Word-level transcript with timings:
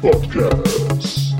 Podcast. 0.00 1.36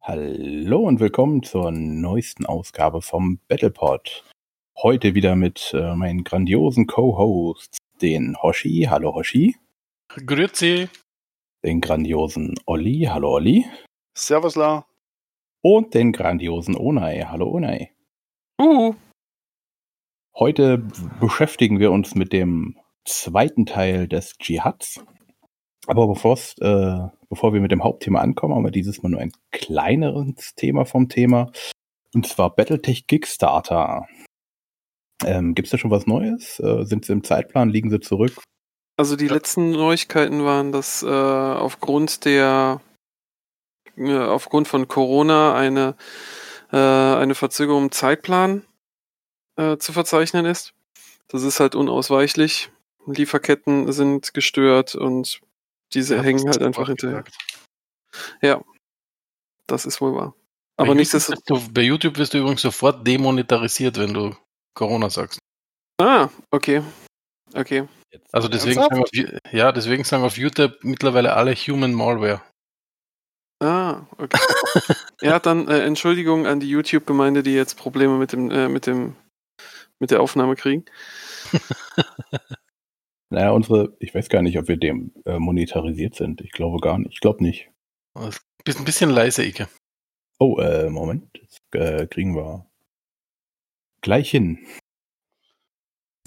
Hallo 0.00 0.80
und 0.80 0.98
willkommen 0.98 1.44
zur 1.44 1.70
neuesten 1.70 2.46
Ausgabe 2.46 3.00
vom 3.00 3.38
Battlepod. 3.46 4.24
Heute 4.76 5.14
wieder 5.14 5.36
mit 5.36 5.72
äh, 5.72 5.94
meinen 5.94 6.24
grandiosen 6.24 6.88
Co-Hosts, 6.88 7.78
den 8.02 8.36
Hoshi, 8.42 8.86
hallo 8.88 9.14
Hoshi, 9.14 9.56
Grüezi. 10.08 10.88
den 11.64 11.80
grandiosen 11.80 12.54
Olli, 12.66 13.08
hallo 13.10 13.34
Olli, 13.34 13.64
Servus, 14.16 14.56
La. 14.56 14.86
und 15.62 15.94
den 15.94 16.12
grandiosen 16.12 16.76
Onai, 16.76 17.26
hallo 17.28 17.48
Onai. 17.48 17.90
Uh. 18.60 18.94
Heute 20.38 20.78
beschäftigen 21.20 21.80
wir 21.80 21.90
uns 21.92 22.14
mit 22.14 22.32
dem 22.32 22.78
zweiten 23.04 23.64
Teil 23.64 24.06
des 24.08 24.36
Dschihads. 24.38 25.04
Aber 25.86 26.04
äh, 26.04 27.08
bevor 27.28 27.54
wir 27.54 27.60
mit 27.60 27.70
dem 27.70 27.84
Hauptthema 27.84 28.20
ankommen, 28.20 28.54
haben 28.54 28.64
wir 28.64 28.70
dieses 28.70 29.02
Mal 29.02 29.10
nur 29.10 29.20
ein 29.20 29.32
kleineres 29.52 30.54
Thema 30.54 30.84
vom 30.84 31.08
Thema. 31.08 31.52
Und 32.12 32.26
zwar 32.26 32.54
Battletech 32.54 33.06
Kickstarter. 33.06 34.06
Ähm, 35.24 35.54
Gibt 35.54 35.66
es 35.66 35.72
da 35.72 35.78
schon 35.78 35.90
was 35.90 36.06
Neues? 36.06 36.60
Äh, 36.60 36.84
sind 36.84 37.04
sie 37.04 37.12
im 37.12 37.24
Zeitplan? 37.24 37.70
Liegen 37.70 37.90
sie 37.90 38.00
zurück? 38.00 38.32
Also 38.98 39.16
die 39.16 39.28
letzten 39.28 39.72
Neuigkeiten 39.72 40.44
waren, 40.44 40.72
dass 40.72 41.02
äh, 41.02 41.06
aufgrund 41.06 42.24
der 42.24 42.80
äh, 43.96 44.16
aufgrund 44.18 44.68
von 44.68 44.88
Corona 44.88 45.54
eine 45.54 45.96
äh, 46.72 46.76
eine 46.76 47.34
Verzögerung 47.34 47.84
im 47.84 47.92
Zeitplan 47.92 48.62
äh, 49.56 49.76
zu 49.78 49.92
verzeichnen 49.92 50.44
ist. 50.46 50.72
Das 51.28 51.42
ist 51.42 51.60
halt 51.60 51.74
unausweichlich. 51.74 52.70
Lieferketten 53.06 53.92
sind 53.92 54.34
gestört 54.34 54.94
und 54.94 55.40
diese 55.94 56.16
Ja, 56.16 56.22
hängen 56.22 56.46
halt 56.48 56.62
einfach 56.62 56.88
hinterher. 56.88 57.22
gesagt. 57.22 57.36
Ja, 58.42 58.60
das 59.66 59.86
ist 59.86 60.00
wohl 60.00 60.14
wahr. 60.14 60.34
Bei 60.76 60.84
Aber 60.84 60.94
YouTube 60.94 60.96
nichtsdestotrotz. 60.96 61.68
Bei 61.72 61.82
YouTube 61.82 62.18
wirst 62.18 62.34
du 62.34 62.38
übrigens 62.38 62.62
sofort 62.62 63.06
demonetarisiert, 63.06 63.98
wenn 63.98 64.14
du 64.14 64.34
Corona 64.76 65.10
sagst. 65.10 65.40
Ah, 66.00 66.28
okay. 66.52 66.82
Okay. 67.54 67.88
Also 68.32 68.48
deswegen 68.48 68.80
sagen, 68.80 69.02
auf, 69.02 69.10
ja, 69.52 69.72
deswegen 69.72 70.04
sagen 70.04 70.22
auf 70.22 70.36
YouTube 70.36 70.78
mittlerweile 70.82 71.34
alle 71.34 71.54
Human 71.54 71.94
Malware. 71.94 72.42
Ah, 73.62 74.06
okay. 74.18 74.38
ja, 75.22 75.40
dann 75.40 75.66
äh, 75.68 75.80
Entschuldigung 75.80 76.46
an 76.46 76.60
die 76.60 76.68
YouTube-Gemeinde, 76.68 77.42
die 77.42 77.54
jetzt 77.54 77.74
Probleme 77.74 78.18
mit 78.18 78.32
dem, 78.32 78.50
äh, 78.50 78.68
mit 78.68 78.86
dem, 78.86 79.16
mit 79.98 80.10
der 80.10 80.20
Aufnahme 80.20 80.56
kriegen. 80.56 80.84
Naja, 83.28 83.50
unsere, 83.50 83.96
ich 83.98 84.14
weiß 84.14 84.28
gar 84.28 84.42
nicht, 84.42 84.58
ob 84.58 84.68
wir 84.68 84.76
dem 84.76 85.12
äh, 85.24 85.38
monetarisiert 85.38 86.14
sind. 86.14 86.40
Ich 86.42 86.52
glaube 86.52 86.78
gar 86.78 86.98
nicht. 86.98 87.14
Ich 87.14 87.20
glaube 87.20 87.42
nicht. 87.42 87.68
Bist 88.64 88.78
ein 88.78 88.84
bisschen 88.84 89.10
leise, 89.10 89.44
Ike. 89.44 89.68
Oh, 90.38 90.58
äh, 90.58 90.88
Moment. 90.90 91.28
Das 91.34 91.80
äh, 91.80 92.06
kriegen 92.06 92.36
wir 92.36 92.66
gleich 94.06 94.30
hin. 94.30 94.64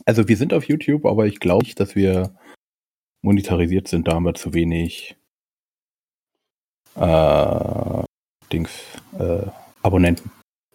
Also 0.05 0.27
wir 0.27 0.35
sind 0.35 0.53
auf 0.53 0.65
YouTube, 0.65 1.05
aber 1.05 1.27
ich 1.27 1.39
glaube 1.39 1.63
nicht, 1.63 1.79
dass 1.79 1.95
wir 1.95 2.37
monetarisiert 3.21 3.87
sind. 3.87 4.05
Da 4.07 4.15
haben 4.15 4.25
wir 4.25 4.33
zu 4.33 4.53
wenig 4.53 5.15
äh, 6.95 8.03
Dings, 8.51 8.69
äh, 9.17 9.47
Abonnenten. 9.81 10.29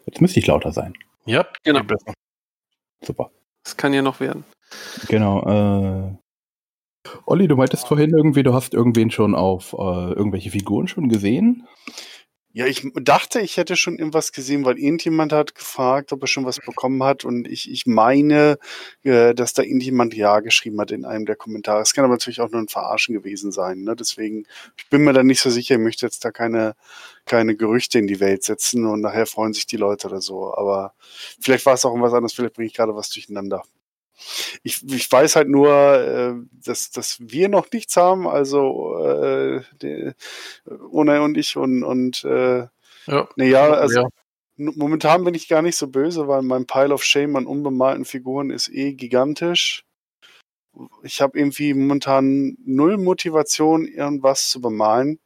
Jetzt 0.07 0.23
müsste 0.23 0.41
ich 0.41 0.47
lauter 0.47 0.73
sein. 0.73 0.95
Ja, 1.27 1.47
Genau. 1.63 1.83
Super. 3.03 3.31
Das 3.65 3.77
kann 3.77 3.93
ja 3.93 4.01
noch 4.01 4.21
werden. 4.21 4.45
Genau. 5.09 5.43
Äh, 5.43 6.17
Olli, 7.27 7.49
du 7.49 7.57
meintest 7.57 7.87
vorhin 7.87 8.15
irgendwie, 8.17 8.43
du 8.43 8.55
hast 8.55 8.73
irgendwen 8.73 9.11
schon 9.11 9.35
auf 9.35 9.75
äh, 9.75 10.13
irgendwelche 10.13 10.51
Figuren 10.51 10.89
schon 10.89 11.11
gesehen. 11.11 11.67
Ja, 12.57 12.67
ich 12.67 12.87
dachte, 12.95 13.41
ich 13.41 13.57
hätte 13.57 13.75
schon 13.75 13.99
irgendwas 13.99 14.31
gesehen, 14.31 14.65
weil 14.65 14.79
irgendjemand 14.79 15.33
hat 15.33 15.57
gefragt, 15.57 16.13
ob 16.13 16.23
er 16.23 16.29
schon 16.29 16.45
was 16.45 16.61
bekommen 16.61 17.03
hat. 17.03 17.25
Und 17.25 17.49
ich, 17.49 17.69
ich 17.69 17.85
meine, 17.85 18.59
äh, 19.03 19.35
dass 19.35 19.55
da 19.55 19.63
irgendjemand 19.63 20.15
Ja 20.15 20.39
geschrieben 20.39 20.81
hat 20.81 20.93
in 20.93 21.05
einem 21.05 21.27
der 21.27 21.35
Kommentare. 21.35 21.83
Es 21.83 21.95
kann 21.95 22.05
aber 22.05 22.15
natürlich 22.15 22.41
auch 22.41 22.51
nur 22.53 22.61
ein 22.61 22.69
Verarschen 22.69 23.13
gewesen 23.13 23.51
sein. 23.51 23.81
Ne? 23.83 23.97
Deswegen, 23.97 24.47
ich 24.77 24.89
bin 24.89 25.03
mir 25.03 25.13
da 25.13 25.25
nicht 25.25 25.41
so 25.41 25.51
sicher. 25.51 25.75
Ich 25.75 25.81
möchte 25.81 26.07
jetzt 26.07 26.25
da 26.25 26.31
keine, 26.31 26.77
keine 27.27 27.57
Gerüchte 27.57 27.99
in 27.99 28.07
die 28.07 28.21
Welt 28.21 28.45
setzen 28.45 28.87
und 28.87 29.01
nachher 29.01 29.27
freuen 29.27 29.53
sich 29.53 29.67
die 29.67 29.77
Leute 29.77 30.07
oder 30.07 30.21
so. 30.21 30.55
Aber 30.55 30.95
vielleicht 31.41 31.67
war 31.67 31.75
es 31.75 31.85
auch 31.85 31.91
irgendwas 31.91 32.15
anderes. 32.15 32.35
Vielleicht 32.35 32.55
bringe 32.55 32.69
ich 32.69 32.75
gerade 32.75 32.95
was 32.95 33.11
durcheinander. 33.11 33.65
Ich, 34.63 34.83
ich 34.85 35.11
weiß 35.11 35.37
halt 35.37 35.49
nur, 35.49 35.71
äh, 35.71 36.35
dass, 36.53 36.91
dass 36.91 37.19
wir 37.21 37.49
noch 37.49 37.71
nichts 37.73 37.97
haben, 37.97 38.27
also 38.29 38.99
äh, 39.05 39.63
die, 39.83 40.13
Unai 40.65 41.21
und 41.21 41.37
ich 41.37 41.57
und, 41.57 41.83
und 41.83 42.25
äh, 42.25 42.67
Ja, 43.07 43.29
naja, 43.37 43.71
also 43.73 44.01
ja. 44.03 44.09
momentan 44.57 45.25
bin 45.25 45.35
ich 45.35 45.49
gar 45.49 45.63
nicht 45.63 45.77
so 45.77 45.89
böse, 45.89 46.29
weil 46.29 46.43
mein 46.43 46.67
Pile 46.67 46.95
of 46.95 47.05
Shame 47.05 47.37
an 47.37 47.47
unbemalten 47.47 48.05
Figuren 48.05 48.51
ist 48.51 48.69
eh 48.69 48.95
gigantisch. 48.95 49.85
Ich 51.03 51.21
habe 51.21 51.39
irgendwie 51.39 51.75
momentan 51.75 52.57
null 52.65 52.97
Motivation, 52.97 53.87
irgendwas 53.87 54.49
zu 54.49 54.61
bemalen, 54.61 55.21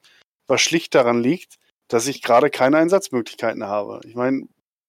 was 0.47 0.61
schlicht 0.61 0.95
daran 0.95 1.23
liegt, 1.23 1.57
dass 1.89 2.07
ich 2.07 2.23
gerade 2.23 2.51
keine 2.51 2.79
Einsatzmöglichkeiten 2.79 3.65
habe. 3.65 4.01
Ich 4.05 4.15
meine, 4.15 4.47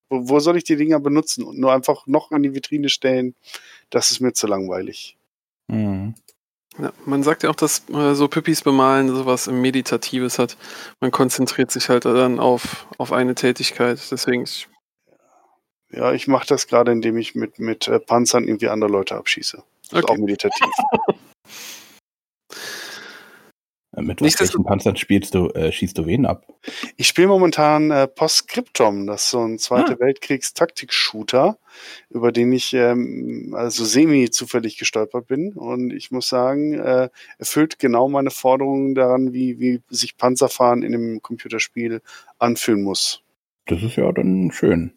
wo, 0.10 0.28
wo 0.30 0.40
soll 0.40 0.58
ich 0.58 0.64
die 0.64 0.76
Dinger 0.76 1.00
benutzen 1.00 1.44
und 1.44 1.58
nur 1.60 1.72
einfach 1.74 2.06
noch 2.08 2.32
in 2.32 2.44
die 2.44 2.54
Vitrine 2.54 2.90
stellen? 2.90 3.36
Das 3.90 4.12
ist 4.12 4.20
mir 4.20 4.34
zu 4.34 4.48
langweilig. 4.48 5.18
Mhm. 5.68 6.16
Ja, 6.78 6.94
man 7.06 7.24
sagt 7.24 7.44
ja 7.44 7.50
auch, 7.50 7.56
dass 7.56 7.84
äh, 7.90 8.14
so 8.16 8.28
Pippis 8.28 8.62
bemalen 8.62 9.10
sowas 9.10 9.48
Meditatives 9.48 10.40
hat. 10.40 10.56
Man 11.02 11.12
konzentriert 11.12 11.72
sich 11.72 11.90
halt 11.90 12.06
dann 12.06 12.40
auf, 12.40 12.88
auf 12.98 13.12
eine 13.12 13.36
Tätigkeit. 13.36 14.00
Deswegen, 14.12 14.44
ist- 14.44 14.68
Ja, 15.92 16.14
ich 16.14 16.28
mache 16.28 16.48
das 16.48 16.68
gerade, 16.68 16.92
indem 16.92 17.18
ich 17.18 17.36
mit, 17.36 17.60
mit 17.60 17.88
äh, 17.88 18.00
Panzern 18.00 18.46
irgendwie 18.48 18.70
andere 18.70 18.90
Leute 18.92 19.16
abschieße. 19.16 19.58
Das 19.58 20.00
ist 20.00 20.04
Okay. 20.06 20.14
auch 20.14 20.18
meditativ. 20.18 20.68
Mit 23.98 24.22
Nicht, 24.22 24.40
welchen 24.40 24.64
Panzern 24.64 24.98
spielst 24.98 25.34
du, 25.34 25.50
äh, 25.50 25.72
schießt 25.72 25.98
du 25.98 26.06
wen 26.06 26.28
ab? 26.28 26.46
Ich 26.96 27.08
spiele 27.08 27.28
momentan 27.28 27.90
äh, 27.90 28.08
Postscriptum, 28.08 29.08
das 29.08 29.24
ist 29.24 29.30
so 29.32 29.40
ein 29.40 29.58
Zweite 29.58 29.94
Ah. 29.94 30.00
Weltkriegs-Taktik-Shooter, 30.00 31.58
über 32.12 32.32
den 32.32 32.52
ich 32.52 32.74
ähm, 32.74 33.56
also 33.58 33.84
semi 33.86 34.30
zufällig 34.30 34.78
gestolpert 34.78 35.26
bin. 35.28 35.54
Und 35.54 35.92
ich 35.92 36.12
muss 36.12 36.30
sagen, 36.30 36.76
äh, 36.76 37.10
erfüllt 37.40 37.80
genau 37.80 38.10
meine 38.10 38.30
Forderungen 38.30 38.94
daran, 38.94 39.34
wie, 39.34 39.60
wie 39.60 39.82
sich 39.90 40.18
Panzerfahren 40.18 40.84
in 40.84 40.94
einem 40.94 41.22
Computerspiel 41.24 42.02
anfühlen 42.38 42.84
muss. 42.84 43.24
Das 43.66 43.82
ist 43.82 43.96
ja 43.96 44.12
dann 44.12 44.52
schön. 44.52 44.94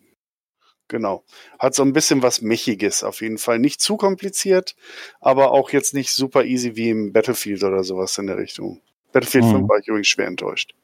Genau. 0.92 1.25
Hat 1.58 1.75
so 1.75 1.82
ein 1.82 1.94
bisschen 1.94 2.22
was 2.22 2.42
Mächiges 2.42 3.03
auf 3.03 3.22
jeden 3.22 3.38
Fall. 3.38 3.58
Nicht 3.58 3.80
zu 3.80 3.97
kompliziert, 3.97 4.76
aber 5.22 5.50
auch 5.50 5.70
jetzt 5.70 5.94
nicht 5.94 6.11
super 6.12 6.44
easy 6.44 6.76
wie 6.76 6.90
im 6.90 7.14
Battlefield 7.14 7.64
oder 7.64 7.82
sowas 7.82 8.19
in 8.19 8.26
der 8.26 8.37
Richtung. 8.37 8.82
Battlefield 9.11 9.44
Mhm. 9.44 9.50
5 9.52 9.69
war 9.70 9.78
ich 9.78 9.88
übrigens 9.88 10.08
schwer 10.08 10.26
enttäuscht. 10.26 10.75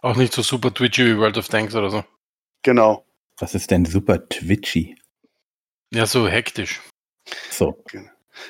Auch 0.00 0.16
nicht 0.16 0.32
so 0.32 0.40
super 0.40 0.72
twitchy 0.72 1.04
wie 1.04 1.18
World 1.18 1.36
of 1.36 1.48
Tanks 1.48 1.74
oder 1.74 1.90
so. 1.90 2.02
Genau. 2.62 3.04
Was 3.38 3.54
ist 3.54 3.70
denn 3.70 3.84
super 3.84 4.26
twitchy? 4.26 4.96
Ja, 5.92 6.06
so 6.06 6.26
hektisch. 6.26 6.80
So. 7.50 7.84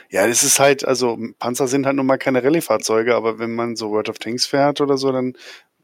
Ja, 0.08 0.28
das 0.28 0.44
ist 0.44 0.60
halt, 0.60 0.84
also 0.84 1.18
Panzer 1.40 1.66
sind 1.66 1.84
halt 1.84 1.96
nun 1.96 2.06
mal 2.06 2.16
keine 2.18 2.44
Rallye-Fahrzeuge, 2.44 3.16
aber 3.16 3.40
wenn 3.40 3.56
man 3.56 3.74
so 3.74 3.90
World 3.90 4.08
of 4.08 4.20
Tanks 4.20 4.46
fährt 4.46 4.80
oder 4.80 4.96
so, 4.96 5.10
dann 5.10 5.32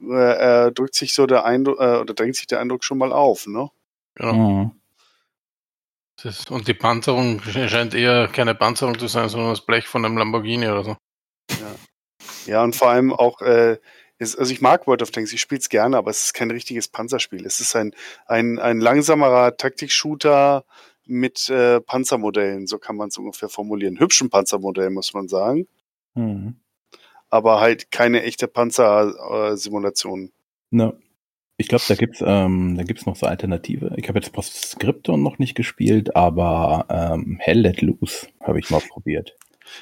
äh, 0.01 0.67
äh, 0.67 0.73
drückt 0.73 0.95
sich 0.95 1.13
so 1.13 1.27
der 1.27 1.45
Eindruck, 1.45 1.81
äh, 1.81 1.97
oder 1.97 2.15
drängt 2.15 2.37
sich 2.37 2.47
der 2.47 2.61
Eindruck 2.61 2.85
schon 2.85 2.99
mal 2.99 3.13
auf, 3.13 3.49
ne? 3.49 3.69
Ja. 4.19 4.33
Mhm. 4.33 4.73
Das 6.23 6.39
ist, 6.41 6.51
und 6.51 6.67
die 6.67 6.75
Panzerung 6.75 7.41
scheint 7.43 7.95
eher 7.95 8.29
keine 8.29 8.55
Panzerung 8.55 8.99
zu 8.99 9.07
sein, 9.07 9.29
sondern 9.29 9.51
das 9.51 9.61
Blech 9.67 9.87
von 9.87 10.05
einem 10.05 10.17
Lamborghini 10.17 10.67
oder 10.67 10.83
so. 10.83 10.97
Ja, 12.47 12.63
und 12.65 12.75
vor 12.75 12.89
allem 12.89 13.13
auch, 13.13 13.43
äh, 13.43 13.79
ist, 14.19 14.39
also 14.39 14.51
ich 14.51 14.63
mag 14.63 14.87
World 14.87 15.03
of 15.03 15.11
Tanks, 15.11 15.33
ich 15.35 15.43
spiele 15.43 15.59
es 15.61 15.69
gerne, 15.69 15.99
aber 15.99 16.11
es 16.11 16.25
ist 16.25 16.33
kein 16.33 16.51
richtiges 16.51 16.89
Panzerspiel. 16.89 17.45
Es 17.45 17.61
ist 17.61 17.77
ein, 17.77 17.95
ein, 18.27 18.59
ein 18.59 18.81
langsamerer 18.81 19.57
Taktik-Shooter 19.59 20.65
mit 21.05 21.51
äh, 21.51 21.81
Panzermodellen, 21.83 22.67
so 22.67 22.79
kann 22.79 22.97
man 22.97 23.09
es 23.09 23.19
ungefähr 23.19 23.51
formulieren. 23.51 24.01
Hübschen 24.01 24.31
Panzermodellen, 24.31 24.95
muss 24.95 25.13
man 25.13 25.29
sagen, 25.29 25.69
Mhm. 26.15 26.57
aber 27.29 27.61
halt 27.61 27.91
keine 27.91 28.23
echte 28.23 28.49
Panzersimulation. 28.49 30.33
Ne. 30.71 30.99
Ich 31.59 31.69
glaube, 31.69 31.85
da 31.89 31.95
gibt's 31.95 32.23
ähm, 32.25 32.77
da 32.77 32.83
gibt's 32.83 33.07
noch 33.07 33.17
so 33.17 33.27
Alternative. 33.27 33.95
Ich 33.97 34.09
habe 34.09 34.19
jetzt 34.19 34.33
Postscriptum 34.33 35.23
noch 35.23 35.39
nicht 35.39 35.55
gespielt, 35.55 36.15
aber 36.15 36.87
ähm, 36.91 37.39
Hell 37.41 37.61
Let 37.61 37.81
Loose 37.81 38.29
habe 38.43 38.59
ich 38.59 38.71
mal 38.71 38.81
probiert. 38.81 39.37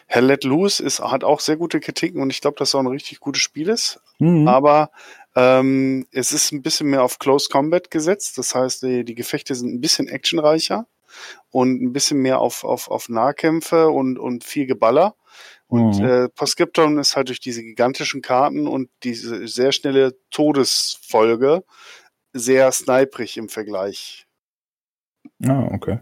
Hell 0.06 0.26
Let 0.26 0.44
Loose 0.44 0.82
ist, 0.82 1.00
hat 1.00 1.25
auch 1.25 1.41
sehr 1.41 1.56
gute 1.56 1.81
Kritiken 1.81 2.23
und 2.23 2.31
ich 2.31 2.41
glaube, 2.41 2.56
dass 2.59 2.69
es 2.69 2.75
auch 2.75 2.81
ein 2.81 2.87
richtig 2.87 3.21
gutes 3.21 3.43
Spiel 3.43 3.69
ist. 3.69 4.00
Mhm. 4.19 4.47
Aber 4.47 4.91
ähm, 5.35 6.06
es 6.12 6.32
ist 6.32 6.53
ein 6.53 6.62
bisschen 6.62 6.88
mehr 6.88 7.03
auf 7.03 7.19
Close 7.19 7.49
Combat 7.50 7.91
gesetzt. 7.91 8.38
Das 8.38 8.55
heißt, 8.55 8.82
die, 8.82 9.05
die 9.05 9.15
Gefechte 9.15 9.55
sind 9.55 9.75
ein 9.75 9.81
bisschen 9.81 10.09
actionreicher 10.09 10.87
und 11.50 11.82
ein 11.82 11.93
bisschen 11.93 12.19
mehr 12.19 12.41
auf, 12.41 12.65
auf, 12.65 12.88
auf 12.88 13.09
Nahkämpfe 13.09 13.88
und, 13.88 14.19
und 14.19 14.44
viel 14.44 14.67
Geballer. 14.67 15.15
Und 15.66 15.99
Mhm. 15.99 16.05
äh, 16.05 16.28
Postscriptum 16.28 16.99
ist 16.99 17.16
halt 17.16 17.28
durch 17.28 17.40
diese 17.40 17.62
gigantischen 17.62 18.22
Karten 18.22 18.69
und 18.69 18.90
diese 19.02 19.49
sehr 19.49 19.72
schnelle 19.72 20.16
Todesfolge 20.31 21.64
sehr 22.32 22.70
sniperig 22.72 23.37
im 23.37 23.49
Vergleich. 23.49 24.26
Ah, 25.46 25.69
okay. 25.72 26.00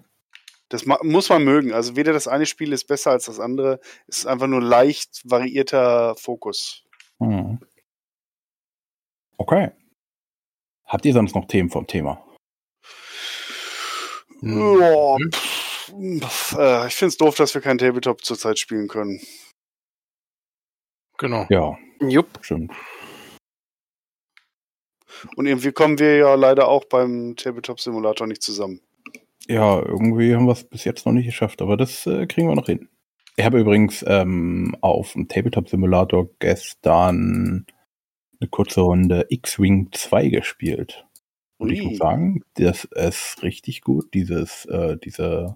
Das 0.68 0.86
muss 0.86 1.28
man 1.28 1.44
mögen. 1.44 1.72
Also 1.72 1.96
weder 1.96 2.12
das 2.14 2.26
eine 2.26 2.46
Spiel 2.46 2.72
ist 2.72 2.86
besser 2.86 3.10
als 3.10 3.26
das 3.26 3.38
andere. 3.38 3.78
Es 4.08 4.18
ist 4.18 4.26
einfach 4.26 4.46
nur 4.46 4.62
leicht 4.62 5.20
variierter 5.24 6.14
Fokus. 6.16 6.82
Mhm. 7.18 7.60
Okay. 9.36 9.70
Habt 10.86 11.04
ihr 11.04 11.12
sonst 11.12 11.34
noch 11.34 11.46
Themen 11.46 11.68
vom 11.70 11.86
Thema? 11.86 12.24
Hm. 14.40 15.18
Mhm. 15.18 15.30
pff, 15.30 16.20
pff, 16.22 16.58
äh, 16.58 16.86
ich 16.88 16.94
finde 16.94 17.08
es 17.10 17.16
doof, 17.18 17.36
dass 17.36 17.54
wir 17.54 17.60
kein 17.60 17.78
Tabletop 17.78 18.24
zurzeit 18.24 18.58
spielen 18.58 18.88
können. 18.88 19.20
Genau. 21.22 21.46
Ja, 21.50 21.78
Jupp. 22.00 22.40
stimmt. 22.40 22.72
Und 25.36 25.46
irgendwie 25.46 25.70
kommen 25.70 26.00
wir 26.00 26.16
ja 26.16 26.34
leider 26.34 26.66
auch 26.66 26.84
beim 26.84 27.36
Tabletop-Simulator 27.36 28.26
nicht 28.26 28.42
zusammen. 28.42 28.80
Ja, 29.46 29.78
irgendwie 29.78 30.34
haben 30.34 30.46
wir 30.46 30.52
es 30.52 30.64
bis 30.64 30.82
jetzt 30.82 31.06
noch 31.06 31.12
nicht 31.12 31.26
geschafft, 31.26 31.62
aber 31.62 31.76
das 31.76 32.08
äh, 32.08 32.26
kriegen 32.26 32.48
wir 32.48 32.56
noch 32.56 32.66
hin. 32.66 32.88
Ich 33.36 33.44
habe 33.44 33.60
übrigens 33.60 34.04
ähm, 34.08 34.76
auf 34.80 35.12
dem 35.12 35.28
Tabletop-Simulator 35.28 36.28
gestern 36.40 37.66
eine 38.40 38.48
kurze 38.50 38.80
Runde 38.80 39.26
X-Wing 39.28 39.90
2 39.92 40.28
gespielt. 40.28 41.06
Und 41.56 41.70
ich 41.70 41.82
Ui. 41.82 41.90
muss 41.90 41.98
sagen, 41.98 42.42
das 42.54 42.82
ist 42.84 43.44
richtig 43.44 43.82
gut, 43.82 44.12
dieses, 44.12 44.64
äh, 44.64 44.96
diese 44.96 45.54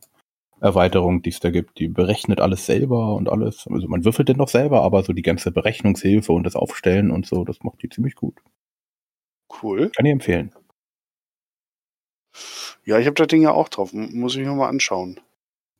Erweiterung, 0.60 1.22
die 1.22 1.30
es 1.30 1.40
da 1.40 1.50
gibt. 1.50 1.78
Die 1.78 1.88
berechnet 1.88 2.40
alles 2.40 2.66
selber 2.66 3.14
und 3.14 3.28
alles. 3.28 3.66
Also 3.70 3.88
man 3.88 4.04
würfelt 4.04 4.28
den 4.28 4.38
noch 4.38 4.48
selber, 4.48 4.82
aber 4.82 5.02
so 5.02 5.12
die 5.12 5.22
ganze 5.22 5.50
Berechnungshilfe 5.50 6.32
und 6.32 6.44
das 6.44 6.56
Aufstellen 6.56 7.10
und 7.10 7.26
so, 7.26 7.44
das 7.44 7.62
macht 7.62 7.82
die 7.82 7.88
ziemlich 7.88 8.14
gut. 8.14 8.40
Cool. 9.62 9.90
Kann 9.90 10.06
ich 10.06 10.12
empfehlen. 10.12 10.52
Ja, 12.84 12.98
ich 12.98 13.06
habe 13.06 13.14
das 13.14 13.26
Ding 13.26 13.42
ja 13.42 13.52
auch 13.52 13.68
drauf. 13.68 13.92
Muss 13.92 14.36
ich 14.36 14.44
mir 14.44 14.52
mal 14.52 14.68
anschauen. 14.68 15.20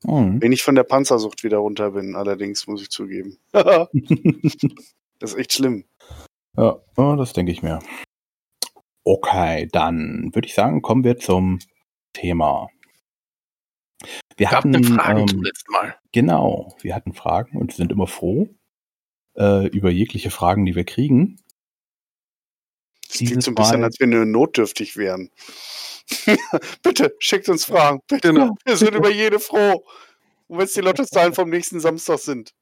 Mhm. 0.05 0.43
Wenn 0.43 0.53
ich 0.53 0.63
von 0.63 0.75
der 0.75 0.85
Panzersucht 0.85 1.45
wieder 1.45 1.59
runter 1.59 1.93
bin, 1.93 2.15
allerdings, 2.15 2.67
muss 2.67 2.83
ich 2.83 2.91
zugeben. 2.91 3.39
das 3.53 5.33
ist 5.33 5.39
echt 5.39 5.53
schlimm. 5.55 5.85
Ja, 6.57 6.81
das 6.97 7.33
denke 7.33 7.53
ich 7.53 7.63
mir. 7.63 7.81
Okay, 9.05 9.69
dann 9.71 10.31
würde 10.35 10.47
ich 10.47 10.55
sagen, 10.55 10.83
kommen 10.83 11.05
wir 11.05 11.19
zum 11.19 11.61
Thema. 12.13 12.69
Wir 14.37 14.49
Gab 14.49 14.65
hatten 14.65 14.85
Fragen 14.85 15.21
ähm, 15.21 15.29
zum 15.29 15.43
letzten 15.43 15.73
Mal. 15.73 15.97
genau, 16.13 16.75
wir 16.83 16.95
hatten 16.95 17.15
Fragen 17.15 17.57
und 17.59 17.73
sind 17.73 17.91
immer 17.91 18.07
froh 18.07 18.49
äh, 19.37 19.67
über 19.69 19.91
jegliche 19.91 20.31
Fragen, 20.31 20.67
die 20.67 20.75
wir 20.75 20.85
kriegen. 20.85 21.39
Das 23.09 23.19
klingt 23.19 23.43
so 23.43 23.51
ein 23.51 23.55
bisschen, 23.55 23.81
Mal- 23.81 23.87
als 23.87 24.01
wenn 24.01 24.11
wir 24.11 24.25
notdürftig 24.25 24.97
wären. 24.97 25.31
Bitte, 26.83 27.15
schickt 27.19 27.49
uns 27.49 27.65
Fragen. 27.65 28.01
Bitte. 28.09 28.33
Genau. 28.33 28.57
Wir 28.65 28.77
sind 28.77 28.95
über 28.95 29.11
jede 29.11 29.41
froh. 29.41 29.85
Und 30.49 30.59
wenn 30.59 30.67
es 30.67 30.75
die 30.75 30.81
Lottozahlen 30.81 31.33
vom 31.33 31.49
nächsten 31.51 31.81
Samstag 31.81 32.19
sind. 32.19 32.53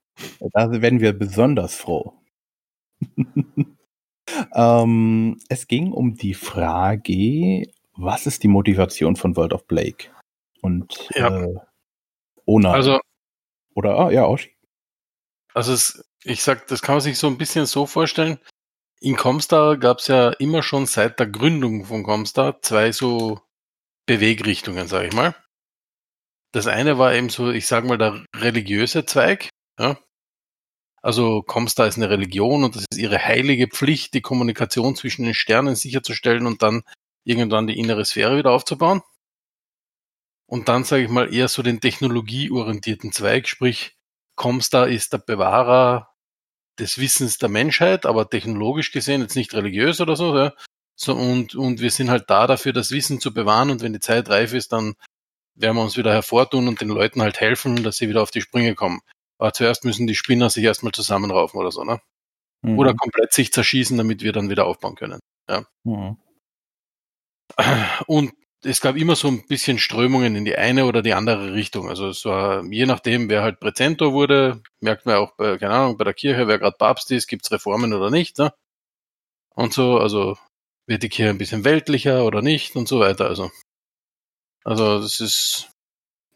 Da 0.53 0.70
werden 0.81 1.00
wir 1.00 1.12
besonders 1.12 1.75
froh. 1.75 2.15
ähm, 4.55 5.38
es 5.49 5.67
ging 5.67 5.93
um 5.93 6.15
die 6.15 6.35
Frage, 6.35 7.67
was 7.97 8.27
ist 8.27 8.43
die 8.43 8.49
Motivation 8.49 9.17
von 9.17 9.37
World 9.37 9.53
of 9.53 9.67
Blake? 9.67 10.09
Und 10.64 11.11
Ja. 11.14 11.43
äh, 11.44 11.55
Ona. 12.46 12.72
Also, 12.72 13.00
oder 13.75 13.99
ah, 13.99 14.11
ja, 14.11 14.25
Oshi. 14.26 14.56
also 15.52 15.75
es, 15.75 16.02
ich 16.22 16.43
sag, 16.43 16.66
das 16.69 16.81
kann 16.81 16.94
man 16.94 17.02
sich 17.02 17.19
so 17.19 17.26
ein 17.26 17.37
bisschen 17.37 17.66
so 17.66 17.84
vorstellen. 17.84 18.38
In 19.00 19.16
Comstar 19.16 19.76
gab 19.76 19.99
es 19.99 20.06
ja 20.08 20.31
immer 20.31 20.62
schon 20.62 20.87
seit 20.87 21.20
der 21.20 21.26
Gründung 21.26 21.84
von 21.84 22.02
Comstar 22.02 22.62
zwei 22.62 22.93
so 22.93 23.40
Bewegrichtungen, 24.06 24.88
sage 24.88 25.08
ich 25.08 25.12
mal. 25.14 25.34
Das 26.52 26.67
eine 26.67 26.96
war 26.96 27.12
eben 27.12 27.28
so, 27.28 27.50
ich 27.50 27.67
sag 27.67 27.84
mal, 27.84 27.99
der 27.99 28.25
religiöse 28.34 29.05
Zweig. 29.05 29.50
Ja? 29.78 29.99
Also 31.02 31.43
Comstar 31.43 31.88
ist 31.88 31.96
eine 31.99 32.08
Religion 32.08 32.64
und 32.64 32.76
das 32.76 32.87
ist 32.90 32.99
ihre 32.99 33.19
heilige 33.19 33.69
Pflicht, 33.69 34.14
die 34.14 34.22
Kommunikation 34.22 34.96
zwischen 34.96 35.25
den 35.26 35.34
Sternen 35.34 35.75
sicherzustellen 35.75 36.46
und 36.46 36.62
dann 36.62 36.84
irgendwann 37.25 37.67
die 37.67 37.78
innere 37.78 38.06
Sphäre 38.06 38.38
wieder 38.38 38.52
aufzubauen. 38.52 39.02
Und 40.46 40.69
dann 40.69 40.85
sage 40.85 41.05
ich 41.05 41.08
mal 41.08 41.32
eher 41.32 41.49
so 41.49 41.62
den 41.62 41.81
technologieorientierten 41.81 43.12
Zweig, 43.12 43.49
sprich 43.49 43.96
Comstar 44.37 44.88
ist 44.88 45.12
der 45.12 45.19
Bewahrer 45.19 46.11
des 46.79 46.99
Wissens 46.99 47.38
der 47.38 47.49
Menschheit, 47.49 48.05
aber 48.05 48.29
technologisch 48.29 48.93
gesehen 48.93 49.20
jetzt 49.23 49.37
nicht 49.37 49.55
religiös 49.55 50.00
oder 50.00 50.17
so. 50.17 50.37
Ja? 50.37 50.52
so 50.96 51.14
und, 51.14 51.55
und 51.55 51.81
wir 51.81 51.91
sind 51.91 52.11
halt 52.11 52.29
da 52.29 52.46
dafür, 52.46 52.73
das 52.73 52.91
Wissen 52.91 53.20
zu 53.20 53.32
bewahren 53.32 53.70
und 53.70 53.82
wenn 53.82 53.93
die 53.93 54.00
Zeit 54.00 54.29
reif 54.29 54.52
ist, 54.52 54.73
dann 54.73 54.94
werden 55.55 55.76
wir 55.76 55.82
uns 55.82 55.96
wieder 55.96 56.12
hervortun 56.12 56.69
und 56.69 56.81
den 56.81 56.88
Leuten 56.88 57.23
halt 57.23 57.41
helfen, 57.41 57.82
dass 57.85 57.96
sie 57.96 58.08
wieder 58.08 58.23
auf 58.23 58.31
die 58.31 58.41
Sprünge 58.41 58.75
kommen. 58.75 59.00
Aber 59.38 59.52
zuerst 59.52 59.85
müssen 59.85 60.06
die 60.06 60.14
Spinner 60.14 60.50
sich 60.50 60.64
erstmal 60.64 60.93
zusammenraufen 60.93 61.58
oder 61.58 61.70
so, 61.70 61.85
ne? 61.85 62.00
Mhm. 62.62 62.79
Oder 62.79 62.94
komplett 62.94 63.32
sich 63.32 63.52
zerschießen, 63.52 63.96
damit 63.96 64.23
wir 64.23 64.32
dann 64.32 64.50
wieder 64.50 64.67
aufbauen 64.67 64.96
können. 64.96 65.20
Mhm. 65.85 66.17
Und 68.06 68.32
es 68.64 68.81
gab 68.81 68.96
immer 68.96 69.16
so 69.16 69.28
ein 69.28 69.46
bisschen 69.46 69.78
Strömungen 69.78 70.37
in 70.37 70.44
die 70.44 70.56
eine 70.56 70.87
oder 70.87 71.02
die 71.02 71.14
andere 71.14 71.52
Richtung. 71.52 71.88
Also 71.88 72.08
es 72.08 72.25
war, 72.25 72.64
je 72.64 72.87
nachdem, 72.87 73.28
wer 73.28 73.43
halt 73.43 73.61
Präzentor 73.61 74.12
wurde, 74.12 74.62
merkt 74.81 75.06
man 75.06 75.17
auch, 75.17 75.32
bei, 75.36 75.58
keine 75.58 75.74
Ahnung, 75.74 75.96
bei 75.96 76.05
der 76.05 76.15
Kirche, 76.15 76.48
wer 76.48 76.58
gerade 76.58 76.77
Papst 76.77 77.10
ist, 77.10 77.27
gibt's 77.27 77.50
Reformen 77.53 77.93
oder 77.93 78.10
nicht. 78.10 78.39
Ne? 78.39 78.53
Und 79.55 79.72
so, 79.72 79.98
also 79.98 80.36
wird 80.86 81.03
die 81.03 81.08
Kirche 81.08 81.31
ein 81.31 81.39
bisschen 81.39 81.65
weltlicher 81.65 82.24
oder 82.24 82.43
nicht 82.43 82.77
und 82.77 82.89
so 82.89 83.00
weiter. 83.00 83.27
Also, 83.27 83.50
also 84.65 85.00
das 85.00 85.20
ist, 85.20 85.70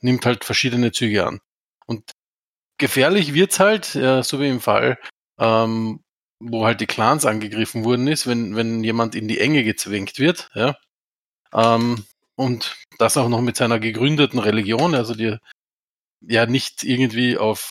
nimmt 0.01 0.27
halt 0.27 0.45
verschiedene 0.45 0.93
Züge 0.93 1.27
an. 1.27 1.41
Und 1.87 2.13
gefährlich 2.79 3.35
wird's 3.35 3.61
halt, 3.61 3.95
ja, 3.95 4.23
so 4.23 4.41
wie 4.41 4.49
im 4.49 4.61
Fall, 4.61 4.99
ähm, 5.39 6.01
wo 6.41 6.65
halt 6.65 6.81
die 6.81 6.87
Clans 6.87 7.27
angegriffen 7.27 7.85
wurden 7.85 8.07
ist, 8.07 8.27
wenn, 8.27 8.57
wenn 8.57 8.85
jemand 8.85 9.15
in 9.15 9.29
die 9.29 9.41
Enge 9.41 9.65
gezwängt 9.65 10.19
wird, 10.19 10.51
ja. 10.55 10.77
Ähm, 11.53 12.05
und 12.39 12.77
das 12.99 13.17
auch 13.17 13.29
noch 13.29 13.41
mit 13.41 13.57
seiner 13.57 13.81
gegründeten 13.81 14.39
Religion, 14.39 14.95
also 14.95 15.15
die 15.15 15.37
ja 16.21 16.47
nicht 16.47 16.85
irgendwie 16.85 17.37
auf, 17.37 17.71